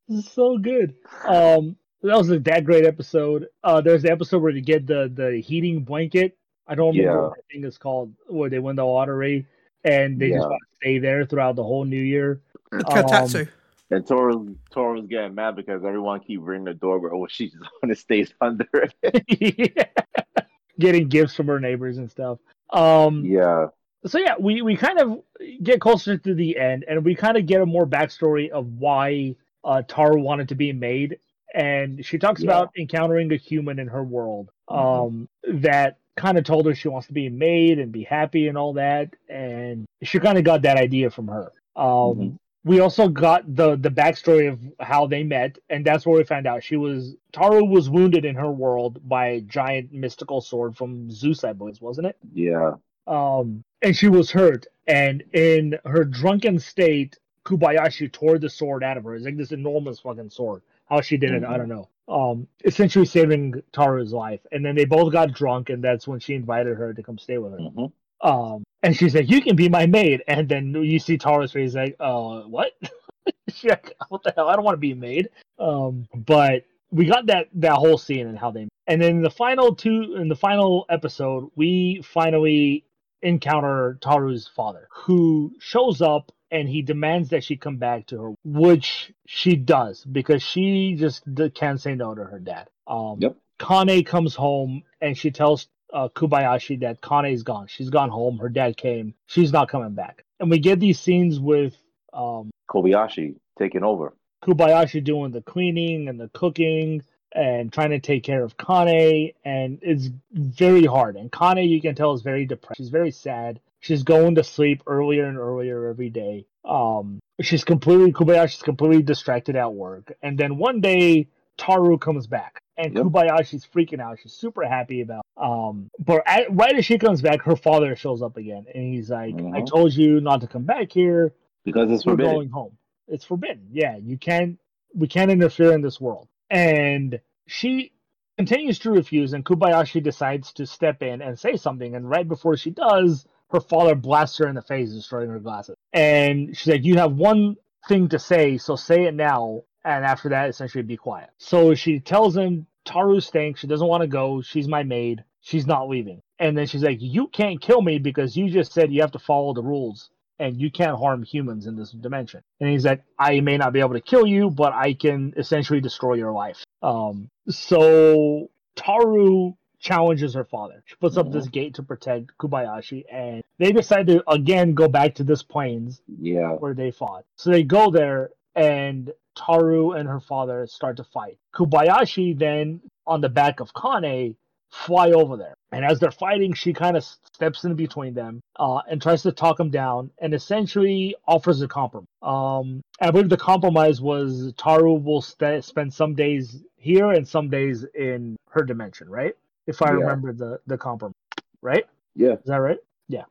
This 0.08 0.26
is 0.26 0.32
so 0.32 0.58
good. 0.58 0.94
Um, 1.26 1.76
that 2.02 2.16
was 2.16 2.30
a 2.30 2.38
that 2.40 2.64
great 2.64 2.84
episode. 2.84 3.46
Uh, 3.64 3.80
there's 3.80 4.02
the 4.02 4.10
episode 4.12 4.42
where 4.42 4.52
they 4.52 4.60
get 4.60 4.86
the 4.86 5.10
the 5.14 5.40
heating 5.40 5.82
blanket. 5.82 6.36
I 6.66 6.74
don't 6.74 6.94
remember 6.96 7.20
Yeah. 7.20 7.28
what 7.28 7.36
the 7.36 7.42
thing 7.54 7.64
is 7.64 7.78
called, 7.78 8.12
where 8.28 8.50
they 8.50 8.58
win 8.58 8.76
the 8.76 8.84
lottery 8.84 9.46
and 9.84 10.18
they 10.18 10.30
just 10.30 10.40
want 10.48 10.60
to 10.70 10.76
stay 10.76 10.98
there 10.98 11.24
throughout 11.24 11.56
the 11.56 11.64
whole 11.64 11.84
New 11.84 12.00
Year. 12.00 12.40
Kotatsu. 12.72 13.48
and 13.90 14.06
Toro 14.06 14.46
Toro 14.70 14.94
was 15.00 15.06
getting 15.06 15.34
mad 15.34 15.56
because 15.56 15.84
everyone 15.84 16.20
keep 16.20 16.40
ringing 16.42 16.64
the 16.64 16.74
doorbell. 16.74 17.18
Well, 17.18 17.26
she 17.30 17.46
just 17.50 17.62
want 17.82 17.94
to 17.94 17.96
stay 17.96 18.26
under 18.40 18.66
it. 19.02 19.88
Getting 20.78 21.08
gifts 21.08 21.34
from 21.34 21.48
her 21.48 21.60
neighbors 21.60 21.98
and 21.98 22.10
stuff. 22.10 22.38
Um, 22.70 23.24
yeah, 23.26 23.66
so 24.06 24.18
yeah, 24.18 24.34
we 24.40 24.62
we 24.62 24.74
kind 24.74 24.98
of 24.98 25.20
get 25.62 25.80
closer 25.82 26.16
to 26.16 26.34
the 26.34 26.56
end, 26.56 26.84
and 26.88 27.04
we 27.04 27.14
kind 27.14 27.36
of 27.36 27.44
get 27.46 27.60
a 27.60 27.66
more 27.66 27.86
backstory 27.86 28.48
of 28.48 28.66
why 28.78 29.36
uh, 29.64 29.82
Tara 29.86 30.18
wanted 30.18 30.48
to 30.48 30.54
be 30.54 30.72
made, 30.72 31.18
and 31.54 32.04
she 32.04 32.16
talks 32.18 32.40
Yeah. 32.42 32.50
about 32.50 32.70
encountering 32.78 33.30
a 33.32 33.36
human 33.36 33.78
in 33.78 33.86
her 33.88 34.02
world 34.02 34.50
Mhm. 34.70 35.06
um, 35.06 35.28
that 35.60 35.98
kind 36.16 36.38
of 36.38 36.44
told 36.44 36.66
her 36.66 36.74
she 36.74 36.88
wants 36.88 37.06
to 37.06 37.12
be 37.12 37.28
made 37.28 37.78
and 37.78 37.90
be 37.92 38.02
happy 38.02 38.48
and 38.48 38.58
all 38.58 38.74
that, 38.74 39.14
and 39.28 39.86
she 40.02 40.18
kind 40.18 40.38
of 40.38 40.44
got 40.44 40.62
that 40.62 40.76
idea 40.76 41.10
from 41.10 41.28
her. 41.28 41.52
Um, 41.76 41.84
Mhm. 41.84 42.38
we 42.64 42.80
also 42.80 43.08
got 43.08 43.42
the 43.56 43.76
the 43.76 43.90
backstory 43.90 44.48
of 44.50 44.60
how 44.78 45.06
they 45.06 45.24
met, 45.24 45.58
and 45.70 45.84
that's 45.84 46.06
where 46.06 46.16
we 46.18 46.24
found 46.24 46.46
out 46.46 46.62
she 46.62 46.76
was 46.76 47.16
Taru 47.32 47.68
was 47.68 47.88
wounded 47.90 48.24
in 48.24 48.34
her 48.36 48.52
world 48.52 49.00
by 49.08 49.28
a 49.28 49.40
giant 49.40 49.92
mystical 49.92 50.40
sword 50.40 50.76
from 50.76 51.10
Zeus, 51.10 51.44
I 51.44 51.54
believe, 51.54 51.80
wasn't 51.80 52.08
it? 52.08 52.16
Yeah. 52.34 52.74
Um, 53.06 53.64
and 53.80 53.96
she 53.96 54.08
was 54.08 54.30
hurt, 54.30 54.66
and 54.86 55.24
in 55.32 55.78
her 55.84 56.04
drunken 56.04 56.58
state, 56.58 57.18
Kobayashi 57.44 58.12
tore 58.12 58.38
the 58.38 58.48
sword 58.50 58.84
out 58.84 58.96
of 58.96 59.04
her. 59.04 59.16
It's 59.16 59.24
like 59.24 59.36
this 59.36 59.50
enormous 59.50 59.98
fucking 59.98 60.30
sword. 60.30 60.62
How 60.86 61.00
she 61.00 61.16
did 61.16 61.32
it, 61.32 61.44
I 61.44 61.56
don't 61.56 61.68
know. 61.68 61.88
Um, 62.08 62.48
essentially 62.64 63.06
saving 63.06 63.62
Taru's 63.72 64.12
life, 64.12 64.40
and 64.52 64.64
then 64.64 64.74
they 64.74 64.84
both 64.84 65.12
got 65.12 65.32
drunk, 65.32 65.70
and 65.70 65.82
that's 65.82 66.06
when 66.06 66.20
she 66.20 66.34
invited 66.34 66.76
her 66.76 66.92
to 66.92 67.02
come 67.02 67.18
stay 67.18 67.38
with 67.38 67.52
her. 67.52 67.58
hmm 67.58 67.86
Um, 68.20 68.64
and 68.82 68.96
she's 68.96 69.14
like, 69.14 69.30
"You 69.30 69.40
can 69.40 69.56
be 69.56 69.68
my 69.68 69.86
maid," 69.86 70.22
and 70.26 70.48
then 70.48 70.74
you 70.74 70.98
see 70.98 71.16
Taru's 71.16 71.52
face 71.52 71.74
like, 71.74 71.96
"Uh, 72.00 72.42
what?" 72.42 72.72
She's 73.48 73.70
like, 73.70 73.94
"What 74.08 74.22
the 74.24 74.32
hell? 74.36 74.48
I 74.48 74.56
don't 74.56 74.64
want 74.64 74.74
to 74.74 74.80
be 74.80 74.92
a 74.92 74.96
maid." 74.96 75.28
Um, 75.58 76.06
but 76.14 76.64
we 76.90 77.06
got 77.06 77.26
that 77.26 77.48
that 77.54 77.72
whole 77.74 77.96
scene 77.98 78.26
and 78.26 78.38
how 78.38 78.50
they, 78.50 78.68
and 78.88 79.00
then 79.00 79.22
the 79.22 79.30
final 79.30 79.74
two 79.74 80.16
in 80.16 80.28
the 80.28 80.36
final 80.36 80.84
episode, 80.90 81.50
we 81.56 82.02
finally 82.02 82.84
encounter 83.22 83.98
Taru's 84.00 84.48
father, 84.48 84.88
who 84.90 85.52
shows 85.60 86.02
up 86.02 86.32
and 86.52 86.68
he 86.68 86.82
demands 86.82 87.30
that 87.30 87.42
she 87.42 87.56
come 87.56 87.78
back 87.78 88.06
to 88.06 88.22
her, 88.22 88.34
which 88.44 89.12
she 89.26 89.56
does 89.56 90.04
because 90.04 90.42
she 90.42 90.94
just 90.94 91.24
can't 91.54 91.80
say 91.80 91.94
no 91.94 92.14
to 92.14 92.22
her 92.22 92.38
dad. 92.38 92.68
Um, 92.86 93.16
Yep. 93.20 93.36
Kane 93.58 94.04
comes 94.04 94.34
home 94.34 94.82
and 95.00 95.16
she 95.16 95.30
tells 95.30 95.68
uh, 95.92 96.08
Kobayashi 96.08 96.80
that 96.80 97.00
Kane's 97.00 97.42
gone. 97.42 97.68
She's 97.68 97.90
gone 97.90 98.10
home. 98.10 98.38
Her 98.38 98.48
dad 98.48 98.76
came. 98.76 99.14
She's 99.26 99.52
not 99.52 99.68
coming 99.68 99.94
back. 99.94 100.24
And 100.40 100.50
we 100.50 100.58
get 100.58 100.78
these 100.78 101.00
scenes 101.00 101.40
with 101.40 101.74
um, 102.12 102.50
Kobayashi 102.68 103.36
taking 103.58 103.82
over. 103.82 104.14
Kobayashi 104.44 105.02
doing 105.02 105.30
the 105.30 105.42
cleaning 105.42 106.08
and 106.08 106.20
the 106.20 106.28
cooking 106.34 107.02
and 107.34 107.72
trying 107.72 107.90
to 107.90 108.00
take 108.00 108.24
care 108.24 108.42
of 108.42 108.56
Kane. 108.58 109.32
And 109.44 109.78
it's 109.80 110.10
very 110.32 110.84
hard. 110.84 111.16
And 111.16 111.32
Kane, 111.32 111.68
you 111.68 111.80
can 111.80 111.94
tell, 111.94 112.12
is 112.12 112.22
very 112.22 112.44
depressed. 112.44 112.76
She's 112.76 112.90
very 112.90 113.10
sad. 113.12 113.60
She's 113.82 114.04
going 114.04 114.36
to 114.36 114.44
sleep 114.44 114.84
earlier 114.86 115.24
and 115.26 115.36
earlier 115.36 115.88
every 115.88 116.08
day. 116.08 116.46
Um, 116.64 117.18
she's 117.40 117.64
completely, 117.64 118.12
Kobayashi's 118.12 118.62
completely 118.62 119.02
distracted 119.02 119.56
at 119.56 119.74
work. 119.74 120.12
And 120.22 120.38
then 120.38 120.56
one 120.56 120.80
day, 120.80 121.26
Tohru 121.58 122.00
comes 122.00 122.28
back. 122.28 122.60
And 122.76 122.94
Yep. 122.94 123.06
Kobayashi's 123.06 123.66
freaking 123.66 124.00
out. 124.00 124.18
She's 124.22 124.32
super 124.34 124.62
happy 124.64 125.00
about. 125.00 125.24
Um, 125.36 125.90
but 125.98 126.22
at, 126.26 126.54
right 126.54 126.76
as 126.76 126.86
she 126.86 126.96
comes 126.96 127.20
back, 127.22 127.42
her 127.42 127.56
father 127.56 127.96
shows 127.96 128.22
up 128.22 128.36
again, 128.36 128.64
and 128.72 128.94
he's 128.94 129.10
like, 129.10 129.34
"I 129.34 129.60
Mhm. 129.60 129.66
told 129.66 129.94
you 129.94 130.20
not 130.20 130.40
to 130.42 130.46
come 130.46 130.62
back 130.64 130.92
here 130.92 131.34
Because 131.64 131.90
it's 131.90 132.06
we're 132.06 132.12
forbidden. 132.12 132.32
going 132.34 132.48
home. 132.50 132.78
It's 133.08 133.24
forbidden. 133.24 133.66
Yeah, 133.72 133.96
you 133.96 134.16
can't. 134.16 134.58
We 134.94 135.08
can't 135.08 135.30
interfere 135.30 135.72
in 135.72 135.82
this 135.82 136.00
world. 136.00 136.28
And 136.50 137.20
she 137.46 137.92
continues 138.38 138.78
to 138.80 138.90
refuse, 138.92 139.32
and 139.32 139.44
Kobayashi 139.44 140.02
decides 140.02 140.52
to 140.54 140.66
step 140.66 141.02
in 141.02 141.20
and 141.20 141.38
say 141.38 141.56
something. 141.56 141.94
And 141.94 142.08
right 142.08 142.26
before 142.28 142.56
she 142.56 142.70
does, 142.70 143.26
her 143.52 143.60
father 143.60 143.94
blasts 143.94 144.38
her 144.38 144.48
in 144.48 144.54
the 144.54 144.62
face, 144.62 144.92
destroying 144.92 145.30
her 145.30 145.38
glasses. 145.38 145.76
And 145.92 146.56
she's 146.56 146.72
like, 146.72 146.84
"You 146.84 146.96
have 146.96 147.12
one 147.12 147.56
thing 147.88 148.08
to 148.08 148.18
say, 148.18 148.58
so 148.58 148.76
say 148.76 149.04
it 149.04 149.14
now." 149.14 149.62
And 149.84 150.04
after 150.04 150.28
that, 150.30 150.48
essentially, 150.48 150.82
be 150.82 150.96
quiet. 150.96 151.30
So 151.38 151.74
she 151.74 152.00
tells 152.00 152.36
him 152.36 152.66
Tohru 152.86 153.22
stinks. 153.22 153.60
She 153.60 153.66
doesn't 153.66 153.86
want 153.86 154.02
to 154.02 154.06
go. 154.06 154.42
She's 154.42 154.68
my 154.68 154.82
maid. 154.82 155.24
She's 155.40 155.66
not 155.66 155.88
leaving. 155.88 156.20
And 156.38 156.56
then 156.56 156.66
she's 156.66 156.82
like, 156.82 156.98
"You 157.00 157.28
can't 157.28 157.60
kill 157.60 157.82
me 157.82 157.98
because 157.98 158.36
you 158.36 158.50
just 158.50 158.72
said 158.72 158.92
you 158.92 159.00
have 159.02 159.12
to 159.12 159.18
follow 159.18 159.54
the 159.54 159.62
rules." 159.62 160.10
and 160.38 160.60
you 160.60 160.72
can't 160.72 160.98
harm 160.98 161.22
humans 161.22 161.66
in 161.68 161.76
this 161.76 161.92
dimension. 161.92 162.42
And 162.60 162.68
he's 162.68 162.84
like, 162.84 163.04
I 163.16 163.38
may 163.40 163.56
not 163.58 163.72
be 163.72 163.78
able 163.78 163.92
to 163.94 164.00
kill 164.00 164.26
you, 164.26 164.50
but 164.50 164.72
I 164.72 164.92
can 164.92 165.34
essentially 165.36 165.80
destroy 165.80 166.14
your 166.14 166.32
life. 166.32 166.64
Um, 166.82 167.30
so 167.48 168.48
Tohru 168.76 169.54
challenges 169.82 170.32
her 170.32 170.44
father. 170.44 170.82
She 170.86 170.94
puts 170.96 171.16
up 171.18 171.30
this 171.30 171.48
gate 171.48 171.74
to 171.74 171.82
protect 171.82 172.36
Kobayashi, 172.38 173.04
and 173.12 173.42
they 173.58 173.72
decide 173.72 174.06
to 174.06 174.22
again 174.30 174.72
go 174.74 174.88
back 174.88 175.14
to 175.16 175.24
this 175.24 175.42
plains 175.42 176.00
Yeah. 176.20 176.52
where 176.52 176.72
they 176.72 176.90
fought. 176.90 177.24
So 177.36 177.50
they 177.50 177.64
go 177.64 177.90
there, 177.90 178.30
and 178.54 179.12
Tohru 179.36 179.98
and 179.98 180.08
her 180.08 180.20
father 180.20 180.66
start 180.66 180.96
to 180.98 181.04
fight. 181.04 181.38
Kobayashi 181.54 182.38
then, 182.38 182.80
on 183.06 183.20
the 183.20 183.28
back 183.28 183.60
of 183.60 183.74
Kanna, 183.74 184.30
fly 184.70 185.10
over 185.10 185.36
there. 185.36 185.54
And 185.72 185.84
as 185.84 185.98
they're 186.00 186.10
fighting, 186.10 186.52
she 186.54 186.72
kind 186.72 186.96
of 186.96 187.04
steps 187.04 187.64
in 187.64 187.74
between 187.74 188.14
them 188.14 188.40
uh, 188.58 188.80
and 188.88 189.02
tries 189.02 189.22
to 189.22 189.32
talk 189.32 189.56
them 189.58 189.70
down 189.70 190.10
and 190.18 190.32
essentially 190.32 191.14
offers 191.26 191.60
a 191.60 191.68
compromise. 191.68 192.06
Um, 192.22 192.82
I 193.00 193.10
believe 193.10 193.28
the 193.28 193.36
compromise 193.36 194.00
was 194.00 194.52
Tohru 194.54 195.02
will 195.02 195.20
st- 195.22 195.64
spend 195.64 195.92
some 195.92 196.14
days 196.14 196.62
here 196.76 197.10
and 197.10 197.26
some 197.26 197.50
days 197.50 197.84
in 197.94 198.36
her 198.50 198.62
dimension, 198.64 199.08
right? 199.10 199.34
If 199.66 199.82
I 199.82 199.90
Yeah. 199.90 199.96
remember 199.96 200.32
the, 200.32 200.60
the 200.66 200.76
compromise, 200.78 201.14
right? 201.60 201.84
Yeah. 202.14 202.32
Is 202.34 202.46
that 202.46 202.56
right? 202.56 202.78
Yeah. 203.08 203.24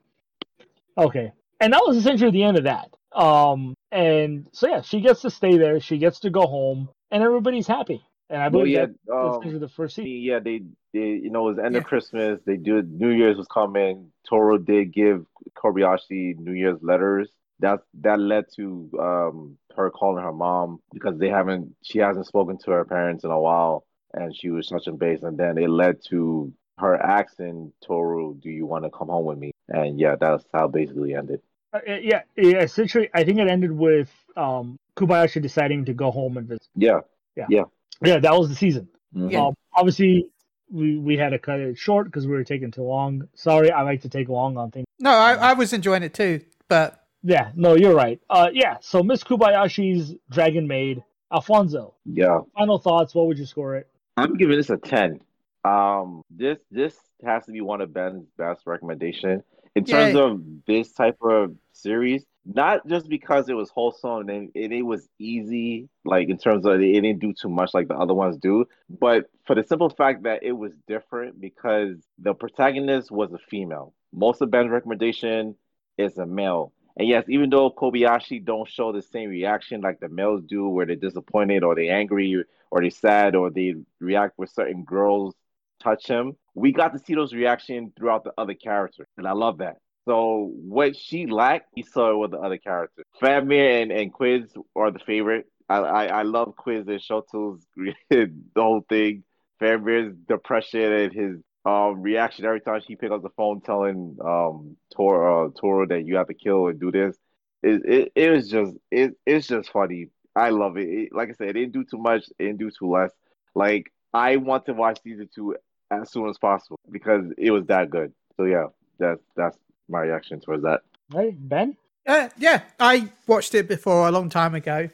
Okay. 0.98 1.32
And 1.60 1.74
that 1.74 1.84
was 1.86 1.98
essentially 1.98 2.32
the 2.32 2.44
end 2.44 2.58
of 2.58 2.64
that. 2.64 2.90
Um, 3.14 3.76
and 3.92 4.48
so 4.54 4.68
yeah, 4.68 4.82
she 4.82 5.02
gets 5.02 5.22
to 5.22 5.30
stay 5.30 5.58
there. 5.58 5.80
She 5.80 5.98
gets 5.98 6.20
to 6.22 6.30
go 6.30 6.48
home, 6.48 6.90
and 7.12 7.22
everybody's 7.24 7.68
happy. 7.68 8.04
And 8.30 8.42
I 8.42 8.50
Well, 8.50 8.62
believe 8.64 8.74
yeah. 8.76 8.86
that 8.86 8.96
that's 9.42 9.46
Um, 9.46 9.60
the 9.60 9.68
first 9.70 9.96
season. 9.96 10.12
yeah, 10.12 10.40
they, 10.40 10.62
they, 10.94 11.20
you 11.24 11.30
know, 11.30 11.50
it 11.50 11.56
was 11.56 11.60
end 11.66 11.76
Yeah. 11.76 11.80
of 11.80 11.84
Christmas. 11.86 12.40
They 12.46 12.56
do 12.58 12.82
New 12.82 13.10
Year's 13.10 13.38
was 13.38 13.48
coming. 13.48 14.12
Tohru 14.30 14.66
did 14.66 14.94
give 14.94 15.26
Kobayashi 15.56 16.38
New 16.38 16.54
Year's 16.54 16.80
letters. 16.82 17.30
That 17.60 17.82
that 18.02 18.20
led 18.20 18.46
to 18.56 18.90
um 19.00 19.58
her 19.76 19.92
calling 19.92 20.24
her 20.24 20.34
mom 20.34 20.80
because 20.94 21.20
they 21.20 21.30
haven't, 21.30 21.76
she 21.84 22.00
hasn't 22.00 22.26
spoken 22.26 22.58
to 22.60 22.72
her 22.72 22.86
parents 22.86 23.24
in 23.24 23.32
a 23.32 23.40
while, 23.40 23.86
and 24.14 24.36
she 24.36 24.50
was 24.50 24.68
touching 24.68 24.98
base. 24.98 25.24
And 25.24 25.38
then 25.38 25.58
it 25.58 25.70
led 25.70 26.04
to 26.10 26.52
her 26.78 26.96
asking 26.96 27.74
Tohru, 27.88 28.40
"Do 28.42 28.50
you 28.50 28.66
want 28.66 28.84
to 28.86 28.90
come 28.90 29.08
home 29.08 29.26
with 29.26 29.38
me?" 29.38 29.52
And 29.70 30.00
yeah, 30.00 30.16
that's 30.20 30.46
how 30.54 30.66
it 30.66 30.72
basically 30.72 31.16
ended. 31.16 31.42
Uh, 31.74 31.80
yeah, 31.86 32.24
yeah, 32.36 32.62
essentially, 32.62 33.10
I 33.14 33.24
think 33.24 33.40
it 33.40 33.48
ended 33.48 33.72
with 33.72 34.10
um, 34.36 34.78
Kobayashi 34.98 35.42
deciding 35.42 35.86
to 35.86 35.94
go 35.94 36.12
home 36.12 36.38
and 36.38 36.48
visit. 36.48 36.68
Yeah. 36.76 37.02
Yeah, 37.38 37.46
yeah, 37.50 37.64
yeah. 38.04 38.20
that 38.20 38.34
was 38.34 38.50
the 38.50 38.56
season. 38.56 38.90
Mhm. 39.16 39.32
Yeah. 39.32 39.46
Um, 39.46 39.54
obviously, 39.74 40.30
we 40.70 40.98
we 40.98 41.18
had 41.18 41.30
to 41.30 41.40
cut 41.40 41.60
it 41.60 41.78
short 41.78 42.08
because 42.08 42.28
we 42.28 42.34
were 42.34 42.44
taking 42.44 42.72
too 42.72 42.84
long. 42.84 43.28
Sorry, 43.36 43.72
I 43.72 43.84
like 43.84 44.02
to 44.02 44.10
take 44.10 44.28
long 44.28 44.58
on 44.58 44.70
things. 44.72 44.86
No, 45.00 45.12
I, 45.12 45.34
I 45.36 45.54
was 45.54 45.72
enjoying 45.72 46.04
it 46.04 46.14
too, 46.14 46.42
but 46.68 47.06
Yeah, 47.24 47.52
no, 47.56 47.76
you're 47.76 47.96
right. 47.96 48.20
Uh, 48.30 48.50
yeah. 48.52 48.78
So 48.82 49.02
Miss 49.02 49.24
Kobayashi's 49.24 50.16
Dragon 50.30 50.68
Maid, 50.68 51.04
Alfonso. 51.32 51.94
Yeah. 52.06 52.40
Final 52.58 52.80
thoughts? 52.80 53.16
What 53.16 53.28
would 53.28 53.38
you 53.38 53.46
score 53.46 53.76
it? 53.78 53.88
I'm 54.22 54.36
giving 54.36 54.58
this 54.58 54.70
a 54.70 54.78
10. 54.78 55.20
Um, 55.64 56.24
this 56.30 56.58
this 56.72 56.96
has 57.24 57.46
to 57.46 57.52
be 57.52 57.62
one 57.62 57.82
of 57.82 57.94
Ben's 57.94 58.26
best 58.38 58.64
recommendation 58.66 59.44
in 59.76 59.86
terms 59.86 60.16
Yay. 60.16 60.22
of 60.22 60.42
this 60.66 60.92
type 60.92 61.18
of 61.22 61.56
series. 61.72 62.26
Not 62.44 62.88
just 62.88 63.08
because 63.08 63.50
it 63.50 63.54
was 63.54 63.70
wholesome 63.70 64.28
and 64.30 64.50
it, 64.56 64.72
it 64.72 64.82
was 64.82 65.08
easy, 65.20 65.88
like 66.04 66.30
in 66.30 66.40
terms 66.40 66.66
of 66.66 66.82
it 66.82 66.92
didn't 66.94 67.20
do 67.20 67.34
too 67.40 67.50
much 67.50 67.72
like 67.76 67.88
the 67.88 67.94
other 67.94 68.16
ones 68.16 68.38
do, 68.38 68.66
but 68.90 69.26
for 69.46 69.56
the 69.56 69.64
simple 69.64 69.92
fact 69.92 70.24
that 70.24 70.42
it 70.42 70.54
was 70.54 70.72
different 70.88 71.40
because 71.40 71.98
the 72.18 72.34
protagonist 72.34 73.12
was 73.12 73.32
a 73.32 73.38
female. 73.38 73.94
Most 74.12 74.42
of 74.42 74.50
Ben's 74.50 74.72
recommendation 74.72 75.56
is 76.00 76.18
a 76.18 76.26
male. 76.26 76.74
And 76.98 77.08
yes, 77.08 77.26
even 77.28 77.50
though 77.50 77.72
Kobayashi 77.72 78.44
don't 78.44 78.70
show 78.70 78.92
the 78.92 79.02
same 79.02 79.30
reaction 79.30 79.82
like 79.82 80.00
the 80.00 80.10
males 80.10 80.44
do, 80.44 80.68
where 80.68 80.86
they're 80.86 80.96
disappointed 80.96 81.64
or 81.64 81.76
they're 81.76 81.96
angry 81.96 82.44
or 82.70 82.82
they're 82.82 82.90
sad 82.90 83.36
or 83.36 83.50
they 83.50 83.76
react 84.00 84.38
with 84.38 84.50
certain 84.50 84.84
girls 84.84 85.36
touch 85.82 86.08
him, 86.08 86.36
we 86.54 86.72
got 86.72 86.94
to 86.94 87.00
see 87.00 87.16
those 87.16 87.34
reactions 87.34 87.92
throughout 87.98 88.24
the 88.24 88.34
other 88.38 88.54
characters, 88.54 89.08
and 89.18 89.28
I 89.28 89.32
love 89.32 89.60
that. 89.60 89.78
So 90.06 90.52
what 90.54 90.96
she 90.96 91.28
lacked, 91.28 91.70
he 91.76 91.84
saw 91.84 92.12
it 92.12 92.18
with 92.18 92.32
the 92.32 92.40
other 92.40 92.58
characters. 92.58 93.06
Fafnir 93.20 93.82
and, 93.82 93.92
and 93.92 94.12
Quiz 94.12 94.52
are 94.76 94.92
the 94.92 95.00
favorite. 95.00 95.46
I, 95.70 95.78
I, 95.78 96.06
I 96.06 96.22
love 96.24 96.56
Quiz 96.56 96.88
and 96.88 97.00
Shoto's 97.00 97.66
the 98.10 98.32
whole 98.56 98.84
thing. 98.90 99.24
Fafnir's 99.62 100.16
depression 100.28 100.92
and 100.92 101.14
his 101.14 101.38
um 101.66 102.02
reaction 102.02 102.46
every 102.46 102.62
time 102.62 102.82
she 102.82 102.96
picked 102.96 103.12
up 103.12 103.22
the 103.22 103.30
phone 103.30 103.62
telling 103.62 104.18
um 104.24 104.76
Tohru 104.98 105.48
uh, 105.48 105.52
Tohru 105.52 105.88
that 105.90 106.06
you 106.06 106.16
have 106.16 106.28
to 106.28 106.34
kill 106.34 106.68
and 106.68 106.80
do 106.80 106.92
this. 106.92 107.18
It 107.62 107.86
it, 107.86 108.12
it 108.16 108.30
was 108.32 108.50
just 108.50 108.76
it 108.90 109.16
it's 109.26 109.48
just 109.48 109.72
funny. 109.72 110.08
I 110.36 110.50
love 110.50 110.78
it. 110.78 110.90
it. 110.90 111.14
Like 111.14 111.30
I 111.30 111.34
said, 111.34 111.50
it 111.50 111.54
didn't 111.54 111.74
do 111.74 111.84
too 111.84 111.98
much, 111.98 112.24
it 112.40 112.44
didn't 112.46 112.58
do 112.60 112.72
too 112.72 112.90
less. 112.90 113.12
Like 113.54 113.92
I 114.14 114.38
want 114.38 114.66
to 114.66 114.74
watch 114.74 115.00
season 115.04 115.30
two 115.34 115.56
as 115.92 116.12
soon 116.12 116.30
as 116.30 116.38
possible 116.38 116.80
because 116.90 117.26
it 117.38 117.52
was 117.52 117.66
that 117.68 117.90
good. 117.90 118.14
So 118.38 118.46
yeah, 118.46 118.68
that's 118.98 119.22
that's 119.36 119.58
my 119.90 120.02
reaction 120.02 120.40
towards 120.40 120.64
that. 120.64 120.82
Right, 121.14 121.36
Ben. 121.38 121.78
uh, 122.08 122.30
yeah, 122.38 122.62
I 122.80 123.12
watched 123.28 123.54
it 123.54 123.68
before 123.68 124.08
a 124.08 124.12
long 124.12 124.30
time 124.30 124.56
ago, 124.56 124.90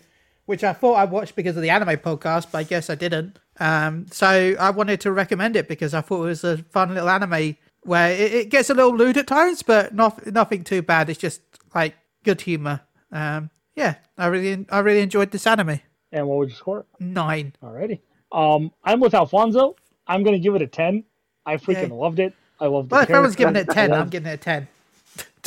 which 0.45 0.63
I 0.63 0.73
thought 0.73 0.95
I 0.95 1.05
watched 1.05 1.35
because 1.35 1.55
of 1.55 1.61
the 1.61 1.69
anime 1.69 1.97
podcast, 1.97 2.51
but 2.51 2.57
I 2.57 2.63
guess 2.63 2.89
I 2.89 2.95
didn't. 2.95 3.39
Um, 3.59 4.05
so 4.11 4.55
I 4.59 4.69
wanted 4.69 5.01
to 5.01 5.11
recommend 5.11 5.55
it 5.55 5.67
because 5.67 5.93
I 5.93 6.01
thought 6.01 6.23
it 6.23 6.27
was 6.27 6.43
a 6.43 6.57
fun 6.57 6.93
little 6.93 7.09
anime 7.09 7.57
where 7.81 8.11
it, 8.11 8.33
it 8.33 8.49
gets 8.49 8.69
a 8.69 8.73
little 8.73 8.95
lewd 8.95 9.17
at 9.17 9.27
times, 9.27 9.63
but 9.63 9.95
not 9.95 10.25
nothing 10.27 10.63
too 10.63 10.81
bad. 10.81 11.09
It's 11.09 11.19
just 11.19 11.41
like 11.73 11.95
good 12.23 12.41
humor. 12.41 12.81
Um, 13.11 13.49
Yeah, 13.75 13.95
I 14.17 14.27
really, 14.27 14.65
I 14.69 14.79
really 14.79 15.01
enjoyed 15.01 15.31
this 15.31 15.47
anime. 15.47 15.79
And 16.11 16.27
what 16.27 16.37
would 16.39 16.49
you 16.49 16.55
score? 16.55 16.85
Nine. 16.99 17.53
Alrighty. 17.63 17.99
Um, 18.31 18.71
I'm 18.83 18.99
with 18.99 19.13
Alfonso. 19.13 19.75
I'm 20.07 20.23
gonna 20.23 20.39
give 20.39 20.55
it 20.55 20.61
a 20.61 20.67
ten. 20.67 21.03
I 21.45 21.57
freaking 21.57 21.89
Yay. 21.89 21.95
loved 21.95 22.19
it. 22.19 22.33
I 22.59 22.65
love 22.67 22.89
the 22.89 22.95
Well, 22.95 23.03
if 23.03 23.09
everyone's 23.09 23.35
giving 23.35 23.55
it 23.55 23.69
ten, 23.69 23.93
I'm 23.93 24.09
giving 24.09 24.31
it 24.31 24.33
a 24.33 24.37
ten. 24.37 24.67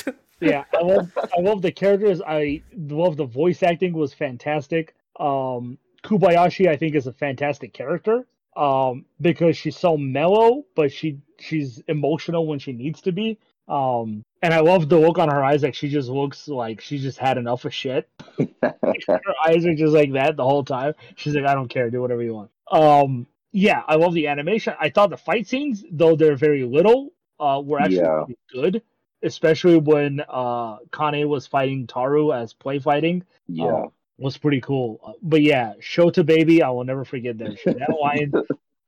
yeah, 0.41 0.65
I 0.75 0.83
love 0.83 1.11
I 1.17 1.41
love 1.41 1.63
the 1.63 1.73
characters. 1.73 2.21
I 2.27 2.63
love 2.75 3.17
the 3.17 3.25
voice 3.25 3.63
acting 3.63 3.93
was 3.93 4.15
fantastic. 4.15 4.95
Um, 5.19 5.79
Kobayashi, 6.05 6.69
I 6.69 6.77
think, 6.77 6.95
is 6.95 7.07
a 7.07 7.13
fantastic 7.13 7.73
character. 7.73 8.27
Um, 8.57 9.05
because 9.21 9.57
she's 9.57 9.77
so 9.77 9.97
mellow, 9.97 10.65
but 10.75 10.93
she 10.93 11.19
she's 11.39 11.81
emotional 11.87 12.47
when 12.47 12.59
she 12.59 12.73
needs 12.73 13.01
to 13.03 13.13
be. 13.13 13.39
Um, 13.69 14.25
and 14.43 14.53
I 14.53 14.59
love 14.61 14.89
the 14.89 14.99
look 14.99 15.19
on 15.19 15.29
her 15.31 15.45
eyes, 15.45 15.63
like 15.63 15.75
she 15.75 15.89
just 15.89 16.09
looks 16.09 16.49
like 16.49 16.81
she 16.81 16.99
just 16.99 17.17
had 17.19 17.39
enough 17.39 17.65
of 17.65 17.73
shit. 17.73 18.09
her 18.63 19.35
eyes 19.47 19.65
are 19.65 19.75
just 19.75 19.95
like 19.95 20.13
that 20.15 20.37
the 20.37 20.45
whole 20.45 20.65
time. 20.65 20.95
She's 21.15 21.35
like, 21.37 21.47
I 21.47 21.55
don't 21.55 21.69
care, 21.69 21.91
do 21.91 22.01
whatever 22.01 22.23
you 22.23 22.35
want. 22.35 22.51
Um, 22.73 23.27
yeah, 23.53 23.83
I 23.87 23.95
love 23.95 24.15
the 24.15 24.27
animation. 24.27 24.75
I 24.81 24.91
thought 24.91 25.11
the 25.11 25.17
fight 25.17 25.47
scenes, 25.47 25.85
though 25.91 26.17
they're 26.17 26.37
very 26.37 26.65
little, 26.65 27.11
uh, 27.39 27.63
were 27.65 27.81
actually 27.81 27.99
Yeah. 27.99 28.25
good. 28.53 28.83
Especially 29.23 29.77
when 29.77 30.23
uh 30.29 30.79
Kanna 30.93 31.29
was 31.29 31.47
fighting 31.47 31.87
Tohru 31.87 32.35
as 32.35 32.55
play 32.55 32.79
fighting, 32.79 33.23
yeah. 33.47 33.65
Oh, 33.67 33.93
was 34.21 34.37
pretty 34.39 34.61
cool. 34.61 35.01
Uh, 35.05 35.13
But 35.23 35.43
yeah, 35.43 35.75
Shota 35.81 36.25
Baby, 36.25 36.63
I 36.63 36.69
will 36.71 36.85
never 36.85 37.05
forget 37.05 37.39
that 37.39 37.59
shit. 37.59 37.79
That 37.79 37.97
line, 38.01 38.33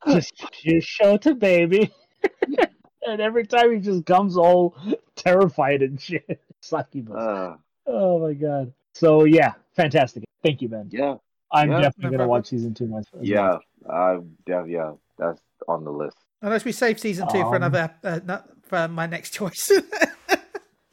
just 0.09 0.33
just 0.63 0.89
Shota 1.01 1.37
Baby. 1.39 1.91
and 3.07 3.21
every 3.21 3.47
time 3.47 3.73
he 3.73 3.81
just 3.81 4.05
comes 4.07 4.37
all 4.37 4.77
terrified 5.17 5.83
and 5.83 6.01
shit. 6.01 6.41
Succubus. 6.61 7.17
Uh, 7.17 7.57
Oh 7.85 8.21
my 8.21 8.33
god. 8.35 8.73
So 8.93 9.25
yeah, 9.25 9.55
fantastic. 9.75 10.23
Thank 10.45 10.63
you, 10.63 10.69
Ben. 10.69 10.89
yeah. 10.93 11.17
I'm 11.51 11.71
Yeah, 11.71 11.81
definitely 11.81 12.03
gonna 12.05 12.17
problem. 12.19 12.29
watch 12.29 12.47
season 12.47 12.73
two 12.75 12.87
myself. 12.87 13.23
Yeah. 13.23 13.59
I 13.91 14.19
yeah, 14.47 14.65
yeah. 14.65 14.93
That's 15.19 15.41
on 15.67 15.83
the 15.85 15.91
list. 15.91 16.17
Unless 16.43 16.65
we 16.65 16.71
save 16.73 17.01
season 17.01 17.27
two 17.29 17.41
for 17.41 17.49
Um, 17.57 17.63
another, 17.63 17.95
uh, 18.05 18.21
not 18.25 18.49
for 18.63 18.87
my 18.89 19.07
next 19.07 19.33
choice. 19.35 19.71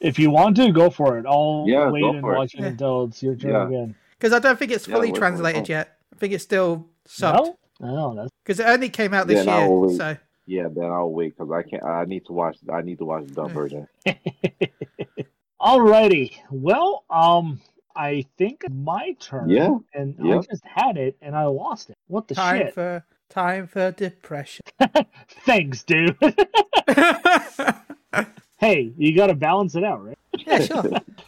If 0.00 0.18
you 0.18 0.30
want 0.30 0.56
to, 0.56 0.72
go 0.72 0.88
for 0.88 1.18
it. 1.18 1.26
I'll 1.26 1.64
Yeah, 1.68 1.90
wait 1.90 2.02
and 2.02 2.22
for 2.22 2.32
it. 2.34 2.38
watch 2.38 2.54
it 2.54 2.60
Yeah. 2.60 2.66
until 2.68 3.04
it's 3.04 3.22
your 3.22 3.36
turn 3.36 3.50
Yeah. 3.50 3.66
again. 3.66 3.94
Because 4.20 4.34
I 4.34 4.38
don't 4.38 4.58
think 4.58 4.70
it's 4.70 4.86
Yeah, 4.86 4.94
fully 4.96 5.08
wait 5.08 5.12
for 5.18 5.24
it. 5.24 5.28
translated 5.28 5.68
yet. 5.68 5.96
I 6.14 6.16
think 6.18 6.34
it's 6.34 6.44
still 6.44 6.86
subbed. 7.08 7.54
No? 7.80 8.12
No, 8.14 8.28
Because 8.44 8.60
it 8.60 8.66
only 8.66 8.90
came 8.90 9.14
out 9.14 9.26
this 9.26 9.46
Then 9.46 9.68
year. 9.70 9.96
So 9.96 10.16
Yeah, 10.44 10.68
then 10.70 10.84
I'll 10.84 11.10
wait 11.10 11.34
because 11.36 11.50
I 11.50 11.62
can't. 11.62 11.82
I 11.82 12.04
need 12.04 12.26
to 12.26 12.32
watch. 12.34 12.58
I 12.70 12.82
need 12.82 12.98
to 12.98 13.06
watch 13.06 13.24
the 13.26 13.32
dub 13.34 13.48
Yeah. 13.48 13.54
version. 13.54 13.88
Alrighty. 15.60 16.32
Well, 16.50 17.04
um, 17.08 17.60
I 17.96 18.26
think 18.36 18.64
my 18.70 19.16
turn. 19.20 19.48
Yeah, 19.48 19.78
And 19.94 20.14
I 20.22 20.38
just 20.40 20.62
had 20.64 20.98
it 20.98 21.16
and 21.22 21.34
I 21.34 21.44
lost 21.46 21.88
it. 21.90 21.96
What 22.08 22.28
the 22.28 22.34
time 22.34 22.66
shit? 22.66 22.74
for 22.74 23.04
time 23.30 23.66
for 23.66 23.90
depression. 23.92 24.62
Thanks, 25.46 25.82
dude. 25.84 26.16
hey, 28.58 28.92
you 28.96 29.16
gotta 29.16 29.34
balance 29.34 29.74
it 29.74 29.84
out, 29.84 30.04
right? 30.04 30.18
yeah, 30.46 30.58
sure. 30.60 30.84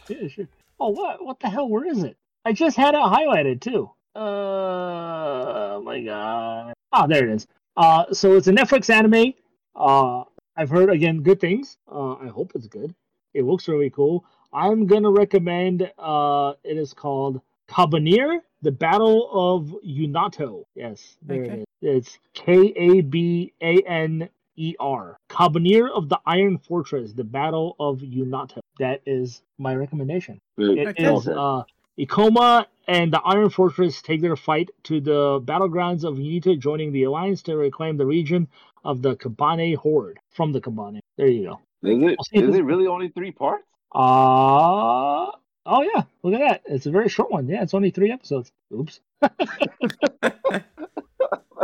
Yeah, 0.07 0.27
sure. 0.27 0.47
Oh, 0.79 0.89
what? 0.89 1.23
What 1.25 1.39
the 1.39 1.49
hell? 1.49 1.67
Where 1.69 1.85
is 1.87 2.03
it? 2.03 2.17
I 2.45 2.51
just 2.53 2.75
had 2.75 2.93
it 2.93 2.99
highlighted 2.99 3.61
too. 3.61 3.89
Uh, 4.15 4.19
oh 4.19 5.81
my 5.83 6.01
god. 6.01 6.73
Ah, 6.91 7.07
there 7.07 7.27
it 7.27 7.33
is. 7.33 7.47
Uh, 7.77 8.05
so 8.11 8.33
it's 8.35 8.47
a 8.47 8.51
Netflix 8.51 8.89
anime. 8.89 9.33
Uh, 9.75 10.23
I've 10.55 10.69
heard 10.69 10.89
again 10.89 11.21
good 11.23 11.39
things. 11.39 11.77
Uh, 11.91 12.13
I 12.15 12.27
hope 12.27 12.51
it's 12.55 12.67
good. 12.67 12.93
It 13.33 13.43
looks 13.45 13.67
really 13.67 13.89
cool. 13.89 14.25
I'm 14.51 14.85
gonna 14.85 15.09
recommend. 15.09 15.89
Uh, 15.97 16.53
it 16.63 16.77
is 16.77 16.93
called 16.93 17.41
Kabaneri: 17.69 18.39
The 18.61 18.71
Battle 18.71 19.29
of 19.31 19.73
Unato. 19.83 20.65
Yes, 20.75 21.15
there 21.23 21.43
Okay. 21.43 21.53
it 21.53 21.59
is. 21.59 21.65
It's 21.81 22.19
K 22.33 22.73
A 22.75 23.01
B 23.01 23.53
A 23.61 23.81
N 23.87 24.29
E 24.57 24.75
R. 24.79 25.17
Kabaneri 25.29 25.89
of 25.89 26.09
the 26.09 26.19
Iron 26.27 26.59
Fortress: 26.59 27.13
The 27.13 27.23
Battle 27.23 27.75
of 27.79 28.03
Unato. 28.03 28.61
That 28.77 29.01
is 29.07 29.41
my 29.57 29.75
recommendation. 29.75 30.39
It 30.57 30.89
Okay. 30.89 31.15
is 31.15 31.27
uh, 31.27 31.63
Ikoma 31.99 32.65
and 32.87 33.13
the 33.13 33.21
Iron 33.21 33.49
Fortress 33.49 34.01
take 34.01 34.21
their 34.21 34.35
fight 34.35 34.69
to 34.83 34.99
the 34.99 35.39
battlegrounds 35.45 36.03
of 36.03 36.17
Unato, 36.17 36.55
joining 36.55 36.91
the 36.91 37.03
alliance 37.03 37.41
to 37.43 37.55
reclaim 37.55 37.97
the 37.97 38.05
region 38.05 38.47
of 38.83 39.01
the 39.01 39.15
Kabane 39.15 39.75
Horde 39.77 40.19
from 40.31 40.51
the 40.51 40.59
Kabane. 40.59 40.99
There 41.17 41.27
you 41.27 41.43
go. 41.49 41.59
Is 41.89 42.01
it? 42.01 42.15
I'll 42.19 42.41
Is 42.41 42.43
it's- 42.49 42.55
it 42.55 42.63
really 42.63 42.87
only 42.87 43.09
three 43.09 43.31
parts? 43.31 43.63
Uh 43.95 45.29
oh 45.67 45.81
yeah, 45.93 46.01
look 46.23 46.33
at 46.33 46.39
that. 46.39 46.61
It's 46.65 46.87
a 46.87 46.91
very 46.91 47.09
short 47.09 47.29
one. 47.31 47.47
Yeah, 47.47 47.61
it's 47.61 47.75
only 47.75 47.91
three 47.91 48.11
episodes. 48.11 48.51
Oops. 48.73 48.99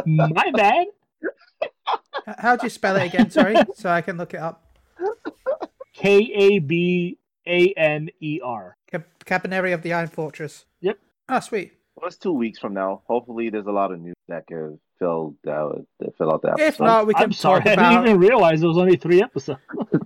My 0.05 0.51
bad. 0.53 0.87
How'd 2.37 2.61
you 2.61 2.69
spell 2.69 2.95
it 2.97 3.07
again? 3.07 3.31
Sorry, 3.31 3.55
so 3.73 3.89
I 3.89 4.01
can 4.01 4.17
look 4.17 4.35
it 4.35 4.39
up. 4.39 4.63
K 5.93 6.17
A 6.33 6.59
B 6.59 7.17
A 7.49 7.73
N 7.77 8.09
E 8.21 8.39
R. 8.43 8.75
Cap- 8.91 9.07
Kabaneri 9.25 9.73
of 9.73 9.81
the 9.81 9.93
Iron 9.93 10.07
Fortress. 10.07 10.65
Yep. 10.81 10.99
Ah, 11.27 11.39
sweet. 11.39 11.73
Well, 11.95 12.07
it's 12.07 12.17
two 12.17 12.31
weeks 12.33 12.59
from 12.59 12.73
now. 12.73 13.01
Hopefully, 13.07 13.49
there's 13.49 13.65
a 13.65 13.71
lot 13.71 13.91
of 13.91 13.99
news 13.99 14.15
that 14.29 14.47
can 14.47 14.79
fill 14.99 15.35
that 15.43 15.85
that 15.99 16.17
fill 16.17 16.31
out 16.31 16.41
that. 16.43 16.59
If 16.59 16.79
not, 16.79 17.07
we 17.07 17.13
can 17.13 17.23
I'm 17.23 17.31
sorry, 17.33 17.61
talk 17.63 17.77
I 17.77 17.89
didn't 17.93 18.07
even 18.07 18.19
realize 18.21 18.61
it 18.63 18.67
was 18.67 18.77
only 18.77 18.95
three 18.95 19.21
episodes. 19.21 19.59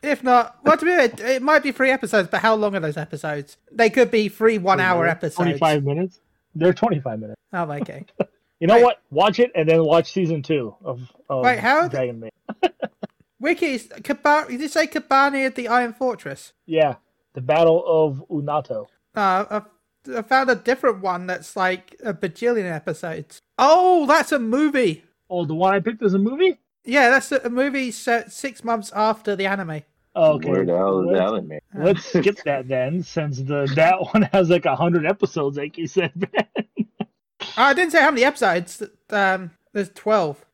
If 0.00 0.22
not, 0.22 0.58
well, 0.62 0.76
to 0.76 0.84
be 0.84 0.92
it, 0.92 1.18
it 1.18 1.42
might 1.42 1.64
be 1.64 1.72
three 1.72 1.90
episodes, 1.90 2.28
but 2.30 2.40
how 2.40 2.54
long 2.54 2.76
are 2.76 2.80
those 2.80 2.96
episodes? 2.96 3.56
They 3.72 3.90
could 3.90 4.12
be 4.12 4.28
three 4.28 4.56
one-hour 4.56 5.08
episodes. 5.08 5.34
Twenty-five 5.34 5.82
minutes. 5.82 6.20
They're 6.54 6.72
twenty-five 6.72 7.18
minutes. 7.18 7.40
Oh, 7.52 7.70
okay. 7.72 8.04
You 8.60 8.66
know 8.66 8.74
Wait. 8.74 8.82
what? 8.82 9.02
Watch 9.12 9.38
it 9.38 9.52
and 9.54 9.68
then 9.68 9.84
watch 9.84 10.12
season 10.12 10.42
two 10.42 10.74
of, 10.84 11.00
of 11.30 11.44
Wait, 11.44 11.60
how- 11.60 11.86
Dragon 11.86 12.18
Maid. 12.18 12.32
Wiki, 13.40 13.78
Kaba- 13.78 14.46
did 14.48 14.60
you 14.60 14.68
say 14.68 14.86
Kabani 14.86 15.46
at 15.46 15.54
the 15.54 15.68
Iron 15.68 15.92
Fortress? 15.92 16.52
Yeah, 16.66 16.96
the 17.34 17.40
Battle 17.40 17.84
of 17.86 18.24
Unato. 18.30 18.88
Uh, 19.14 19.44
I've, 19.50 20.16
I 20.16 20.22
found 20.22 20.50
a 20.50 20.54
different 20.56 21.02
one 21.02 21.26
that's 21.26 21.54
like 21.56 21.94
a 22.04 22.12
bajillion 22.14 22.70
episodes. 22.70 23.40
Oh, 23.58 24.06
that's 24.06 24.32
a 24.32 24.38
movie. 24.38 25.04
Oh, 25.30 25.44
the 25.44 25.54
one 25.54 25.74
I 25.74 25.80
picked 25.80 26.02
as 26.02 26.14
a 26.14 26.18
movie. 26.18 26.58
Yeah, 26.84 27.10
that's 27.10 27.30
a, 27.32 27.40
a 27.44 27.50
movie 27.50 27.90
set 27.90 28.32
six 28.32 28.64
months 28.64 28.90
after 28.94 29.36
the 29.36 29.46
anime. 29.46 29.82
Oh, 30.16 30.32
okay. 30.34 30.48
Where 30.50 30.64
the 30.66 30.76
hell 30.76 31.00
is 31.00 31.06
Let's- 31.12 31.30
that, 31.32 31.46
man? 31.46 31.60
Let's 31.74 32.04
skip 32.06 32.38
that 32.44 32.66
then, 32.66 33.02
since 33.02 33.38
the 33.38 33.70
that 33.76 34.00
one 34.14 34.22
has 34.32 34.50
like 34.50 34.64
a 34.64 34.74
hundred 34.74 35.06
episodes, 35.06 35.56
like 35.58 35.78
you 35.78 35.86
said. 35.86 36.12
man. 36.16 36.66
I 37.56 37.72
didn't 37.74 37.92
say 37.92 38.00
how 38.02 38.10
many 38.10 38.24
episodes. 38.24 38.82
Um, 39.10 39.50
there's 39.72 39.90
twelve. 39.90 40.44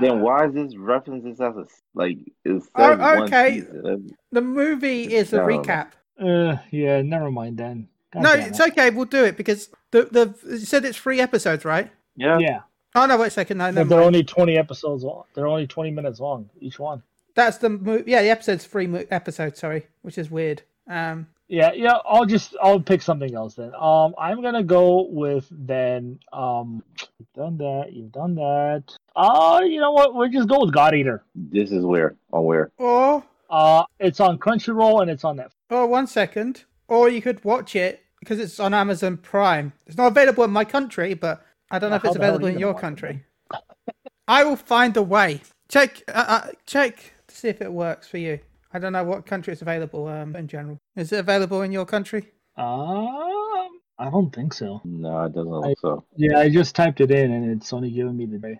Then 0.00 0.20
why 0.20 0.46
is 0.46 0.54
this 0.54 0.76
reference 0.76 1.24
this 1.24 1.40
as 1.40 1.56
a 1.56 1.60
s- 1.60 1.82
like? 1.94 2.18
It's 2.44 2.66
Oh, 2.74 3.22
okay. 3.24 3.60
season. 3.60 4.10
The 4.30 4.40
movie 4.40 5.14
is 5.14 5.32
a 5.32 5.38
recap. 5.40 5.88
uh, 6.20 6.56
yeah, 6.70 7.02
never 7.02 7.30
mind 7.30 7.58
then. 7.58 7.88
God 8.12 8.22
no, 8.22 8.32
it's 8.34 8.60
it. 8.60 8.72
okay. 8.72 8.90
We'll 8.90 9.04
do 9.06 9.24
it 9.24 9.36
because 9.36 9.70
the 9.90 10.04
the 10.04 10.34
you 10.50 10.58
said 10.58 10.84
it's 10.84 10.98
three 10.98 11.20
episodes, 11.20 11.64
right? 11.64 11.90
Yeah. 12.16 12.38
Yeah, 12.38 12.60
Oh 12.94 13.06
no, 13.06 13.16
wait 13.16 13.28
a 13.28 13.30
second. 13.30 13.58
No, 13.58 13.64
but 13.68 13.74
never 13.74 13.88
they're 13.88 13.98
mind. 13.98 14.06
only 14.06 14.24
twenty 14.24 14.56
episodes 14.58 15.02
long. 15.02 15.24
They're 15.34 15.46
only 15.46 15.66
twenty 15.66 15.90
minutes 15.90 16.20
long 16.20 16.48
each 16.60 16.78
one. 16.78 17.02
That's 17.34 17.56
the 17.58 17.70
mo- 17.70 18.04
yeah. 18.06 18.20
The 18.22 18.28
episode's 18.30 18.66
three 18.66 18.86
mo- 18.86 19.04
episodes. 19.10 19.58
Sorry, 19.60 19.86
which 20.02 20.18
is 20.18 20.30
weird. 20.30 20.62
Um, 20.88 21.26
Yeah, 21.52 21.72
yeah. 21.74 21.98
I'll 22.06 22.24
just 22.24 22.56
I'll 22.62 22.80
pick 22.80 23.02
something 23.02 23.34
else 23.34 23.56
then. 23.56 23.74
Um, 23.78 24.14
I'm 24.16 24.40
gonna 24.40 24.62
go 24.62 25.02
with 25.02 25.46
then. 25.50 26.18
Um, 26.32 26.82
you've 27.18 27.32
done 27.34 27.58
that. 27.58 27.92
You've 27.92 28.10
done 28.10 28.36
that. 28.36 28.84
Uh, 29.14 29.60
you 29.62 29.78
know 29.78 29.92
what? 29.92 30.14
We'll 30.14 30.30
just 30.30 30.48
go 30.48 30.60
with 30.60 30.72
God 30.72 30.94
Eater. 30.94 31.22
This 31.34 31.70
is 31.70 31.84
where 31.84 32.16
on 32.32 32.44
where. 32.44 32.70
or 32.78 33.22
Uh, 33.50 33.84
it's 34.00 34.18
on 34.18 34.38
Crunchyroll 34.38 35.02
and 35.02 35.10
it's 35.10 35.24
on 35.24 35.36
Netflix. 35.36 35.50
or 35.68 35.86
one 35.86 36.06
second, 36.06 36.64
or 36.88 37.10
you 37.10 37.20
could 37.20 37.44
watch 37.44 37.76
it 37.76 38.02
because 38.20 38.40
it's 38.40 38.58
on 38.58 38.72
Amazon 38.72 39.18
Prime. 39.18 39.74
It's 39.86 39.98
not 39.98 40.06
available 40.06 40.44
in 40.44 40.50
my 40.50 40.64
country, 40.64 41.12
but 41.12 41.44
I 41.70 41.78
don't 41.78 41.90
know 41.90 41.96
if 41.96 42.04
it's 42.06 42.14
the 42.14 42.20
hell 42.20 42.32
are 42.32 42.36
available 42.36 42.48
you 42.48 42.54
in 42.54 42.60
gonna 42.60 42.72
your 42.72 42.80
country. 42.80 43.24
I 44.26 44.42
will 44.44 44.56
find 44.56 44.96
a 44.96 45.02
way. 45.02 45.42
Check, 45.68 46.02
uh, 46.08 46.24
uh, 46.26 46.46
check 46.64 47.12
to 47.26 47.36
see 47.36 47.48
if 47.48 47.60
it 47.60 47.70
works 47.70 48.08
for 48.08 48.16
you. 48.16 48.38
I 48.72 48.78
don't 48.78 48.94
know 48.94 49.04
what 49.04 49.26
country 49.26 49.52
it's 49.52 49.60
available 49.60 50.08
um, 50.08 50.34
in 50.34 50.48
general. 50.48 50.80
Is 50.96 51.12
it 51.12 51.20
available 51.20 51.62
in 51.62 51.72
your 51.72 51.86
country? 51.86 52.32
Um, 52.56 53.78
I 53.98 54.10
don't 54.10 54.34
think 54.34 54.52
so. 54.52 54.80
No, 54.84 55.24
it 55.24 55.32
doesn't 55.34 55.52
I- 55.52 55.56
look 55.68 55.78
so. 55.80 56.04
Yeah, 56.16 56.38
I 56.38 56.48
just 56.50 56.74
typed 56.74 57.00
it 57.00 57.10
in 57.10 57.32
and 57.32 57.50
it's 57.50 57.72
only 57.72 57.90
giving 57.90 58.16
me 58.16 58.26
the 58.26 58.38
day. 58.38 58.58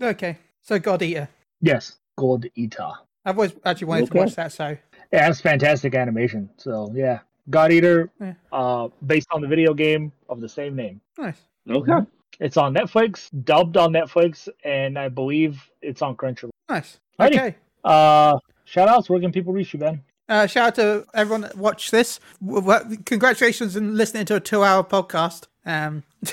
Okay, 0.00 0.38
so 0.60 0.78
God 0.78 1.02
Eater. 1.02 1.28
Yes, 1.60 1.96
God 2.18 2.50
Eater. 2.54 2.90
I've 3.24 3.36
always 3.38 3.54
actually 3.64 3.86
wanted 3.86 4.02
Okay. 4.04 4.18
to 4.18 4.24
watch 4.24 4.34
that. 4.34 4.52
So 4.52 4.76
Yeah, 5.12 5.28
it's 5.30 5.40
fantastic 5.40 5.94
animation. 5.94 6.50
So 6.56 6.90
yeah, 6.94 7.20
God 7.48 7.72
Eater, 7.72 8.10
Yeah. 8.20 8.34
uh, 8.52 8.88
based 9.06 9.28
on 9.30 9.40
the 9.40 9.48
video 9.48 9.72
game 9.74 10.12
of 10.28 10.40
the 10.40 10.48
same 10.48 10.74
name. 10.76 11.00
nice. 11.18 11.40
Okay. 11.70 11.92
It's 12.40 12.56
on 12.56 12.74
Netflix, 12.74 13.30
dubbed 13.44 13.76
on 13.76 13.92
Netflix, 13.92 14.48
and 14.64 14.98
I 14.98 15.08
believe 15.08 15.62
it's 15.80 16.02
on 16.02 16.16
Crunchyroll. 16.16 16.50
Nice. 16.68 16.98
Alrighty. 17.20 17.26
Okay. 17.36 17.56
Uh, 17.84 18.36
shout 18.64 18.88
outs. 18.88 19.08
Where 19.08 19.20
can 19.20 19.30
people 19.30 19.52
reach 19.52 19.72
you, 19.72 19.78
Ben? 19.78 20.02
Uh, 20.28 20.46
shout 20.46 20.68
out 20.68 20.74
to 20.76 21.06
everyone 21.14 21.42
that 21.42 21.56
watched 21.56 21.90
this. 21.90 22.20
W- 22.44 22.62
w- 22.66 22.96
Congratulations 23.04 23.76
on 23.76 23.96
listening 23.96 24.24
to 24.26 24.36
a 24.36 24.40
two-hour 24.40 24.84
podcast. 24.84 25.46
Um, 25.66 26.02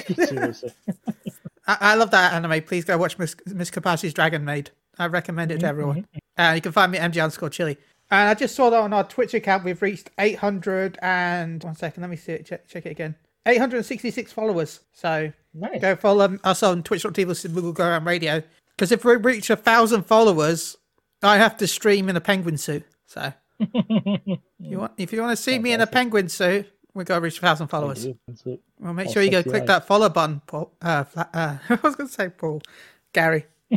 I-, 1.67 1.77
I 1.81 1.95
love 1.95 2.11
that 2.11 2.33
anime. 2.33 2.61
Please 2.63 2.85
go 2.85 2.97
watch 2.97 3.17
Miss, 3.17 3.35
Miss 3.47 3.71
Kobayashi's 3.71 4.13
Dragon 4.13 4.45
Maid. 4.45 4.71
I 4.97 5.07
recommend 5.07 5.51
it 5.51 5.59
to 5.61 5.67
everyone. 5.67 6.07
Uh, 6.37 6.53
you 6.55 6.61
can 6.61 6.71
find 6.71 6.91
me 6.91 6.97
at 6.97 7.11
MG 7.11 7.21
underscore 7.23 7.49
chili. 7.49 7.77
And 8.11 8.29
I 8.29 8.33
just 8.33 8.55
saw 8.55 8.69
that 8.69 8.79
on 8.81 8.91
our 8.91 9.03
Twitch 9.03 9.33
account, 9.33 9.63
we've 9.63 9.81
reached 9.81 10.09
800 10.19 10.97
and 11.01 11.63
one 11.63 11.75
second, 11.75 12.01
let 12.01 12.09
me 12.09 12.15
see 12.17 12.33
it, 12.33 12.45
check, 12.45 12.67
check 12.67 12.85
it 12.85 12.89
again. 12.89 13.15
866 13.45 14.31
followers. 14.33 14.81
So 14.93 15.31
Nice. 15.53 15.79
go 15.81 15.95
follow 15.95 16.37
us 16.43 16.63
on 16.63 16.83
twitch.tv 16.83 17.53
Google 17.53 17.71
Go 17.73 17.85
Around 17.87 18.05
Radio. 18.05 18.43
Because 18.75 18.91
if 18.91 19.05
we 19.05 19.15
reach 19.15 19.49
a 19.49 19.55
thousand 19.55 20.03
followers, 20.03 20.75
I 21.21 21.37
have 21.37 21.57
to 21.57 21.67
stream 21.67 22.09
in 22.09 22.15
a 22.17 22.21
penguin 22.21 22.57
suit. 22.57 22.83
So 23.05 23.31
you 23.59 24.79
want, 24.79 24.93
if 24.97 25.11
you 25.13 25.21
want 25.21 25.37
to 25.37 25.41
see 25.41 25.59
me 25.59 25.73
in 25.73 25.81
a 25.81 25.87
penguin 25.87 26.29
suit, 26.29 26.71
we 26.93 27.03
got 27.03 27.15
to 27.15 27.21
reach 27.21 27.37
a 27.37 27.41
thousand 27.41 27.67
followers. 27.67 28.07
Well, 28.79 28.93
make 28.93 29.09
sure 29.09 29.21
you 29.21 29.31
go 29.31 29.43
click 29.43 29.65
that 29.67 29.85
follow 29.85 30.09
button, 30.09 30.41
Paul. 30.47 30.71
Uh, 30.81 31.03
fla- 31.03 31.29
uh, 31.33 31.57
I 31.69 31.79
was 31.83 31.95
going 31.95 32.07
to 32.07 32.13
say 32.13 32.29
Paul. 32.29 32.61
Gary. 33.13 33.45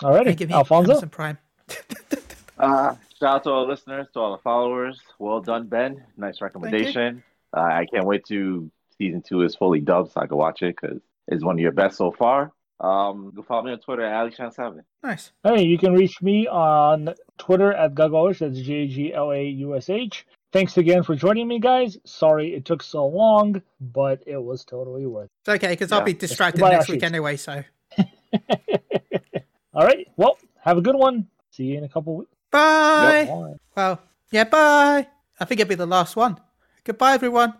Alrighty, 0.00 0.36
Give 0.36 0.48
me 0.48 0.54
Alfonso. 0.54 0.92
Amazon 0.92 1.08
Prime. 1.10 1.38
Uh, 2.58 2.94
shout 3.18 3.36
out 3.36 3.42
to 3.42 3.50
all 3.50 3.66
the 3.66 3.72
listeners, 3.72 4.06
to 4.12 4.20
all 4.20 4.36
the 4.36 4.42
followers. 4.42 5.00
Well 5.18 5.40
done, 5.40 5.66
Ben. 5.66 6.04
Nice 6.16 6.40
recommendation. 6.40 7.24
Uh, 7.56 7.60
I 7.60 7.86
can't 7.92 8.06
wait 8.06 8.24
to 8.26 8.70
season 8.98 9.20
two 9.20 9.42
is 9.42 9.56
fully 9.56 9.80
dubbed 9.80 10.12
so 10.12 10.20
I 10.20 10.28
can 10.28 10.36
watch 10.36 10.62
it 10.62 10.76
because 10.80 11.00
it's 11.26 11.42
one 11.42 11.56
of 11.56 11.60
your 11.60 11.72
best 11.72 11.96
so 11.96 12.12
far. 12.12 12.52
Um, 12.82 13.32
go 13.34 13.42
follow 13.42 13.62
me 13.62 13.72
on 13.72 13.78
Twitter 13.78 14.02
at 14.02 14.26
AliShan7. 14.26 14.82
Nice. 15.04 15.30
Hey, 15.44 15.62
you 15.62 15.78
can 15.78 15.94
reach 15.94 16.20
me 16.20 16.48
on 16.48 17.14
Twitter 17.38 17.72
at 17.72 17.94
Gagaush. 17.94 18.38
That's 18.38 18.58
G 18.58 18.88
G 18.88 19.14
L 19.14 19.30
A 19.30 19.44
U 19.44 19.76
S 19.76 19.88
H. 19.88 20.26
Thanks 20.52 20.76
again 20.76 21.02
for 21.02 21.14
joining 21.14 21.46
me, 21.48 21.60
guys. 21.60 21.96
Sorry 22.04 22.54
it 22.54 22.64
took 22.64 22.82
so 22.82 23.06
long, 23.06 23.62
but 23.80 24.22
it 24.26 24.36
was 24.36 24.64
totally 24.64 25.06
worth 25.06 25.30
It's 25.40 25.48
okay 25.48 25.68
because 25.68 25.92
I'll 25.92 26.02
be 26.02 26.12
distracted 26.12 26.60
Goodbye, 26.60 26.76
next 26.76 26.88
week 26.88 27.02
anyway. 27.04 27.36
So. 27.36 27.62
All 29.74 29.86
right. 29.86 30.06
Well, 30.16 30.36
have 30.60 30.76
a 30.76 30.82
good 30.82 30.96
one. 30.96 31.28
See 31.52 31.64
you 31.64 31.78
in 31.78 31.84
a 31.84 31.88
couple 31.88 32.16
weeks. 32.16 32.34
bye. 32.50 33.26
Bye. 33.28 33.54
Well, 33.76 34.02
yeah, 34.30 34.44
bye. 34.44 35.06
I 35.38 35.44
think 35.44 35.60
it'll 35.60 35.68
be 35.68 35.74
the 35.76 35.86
last 35.86 36.16
one. 36.16 36.38
Goodbye, 36.84 37.14
everyone. 37.14 37.54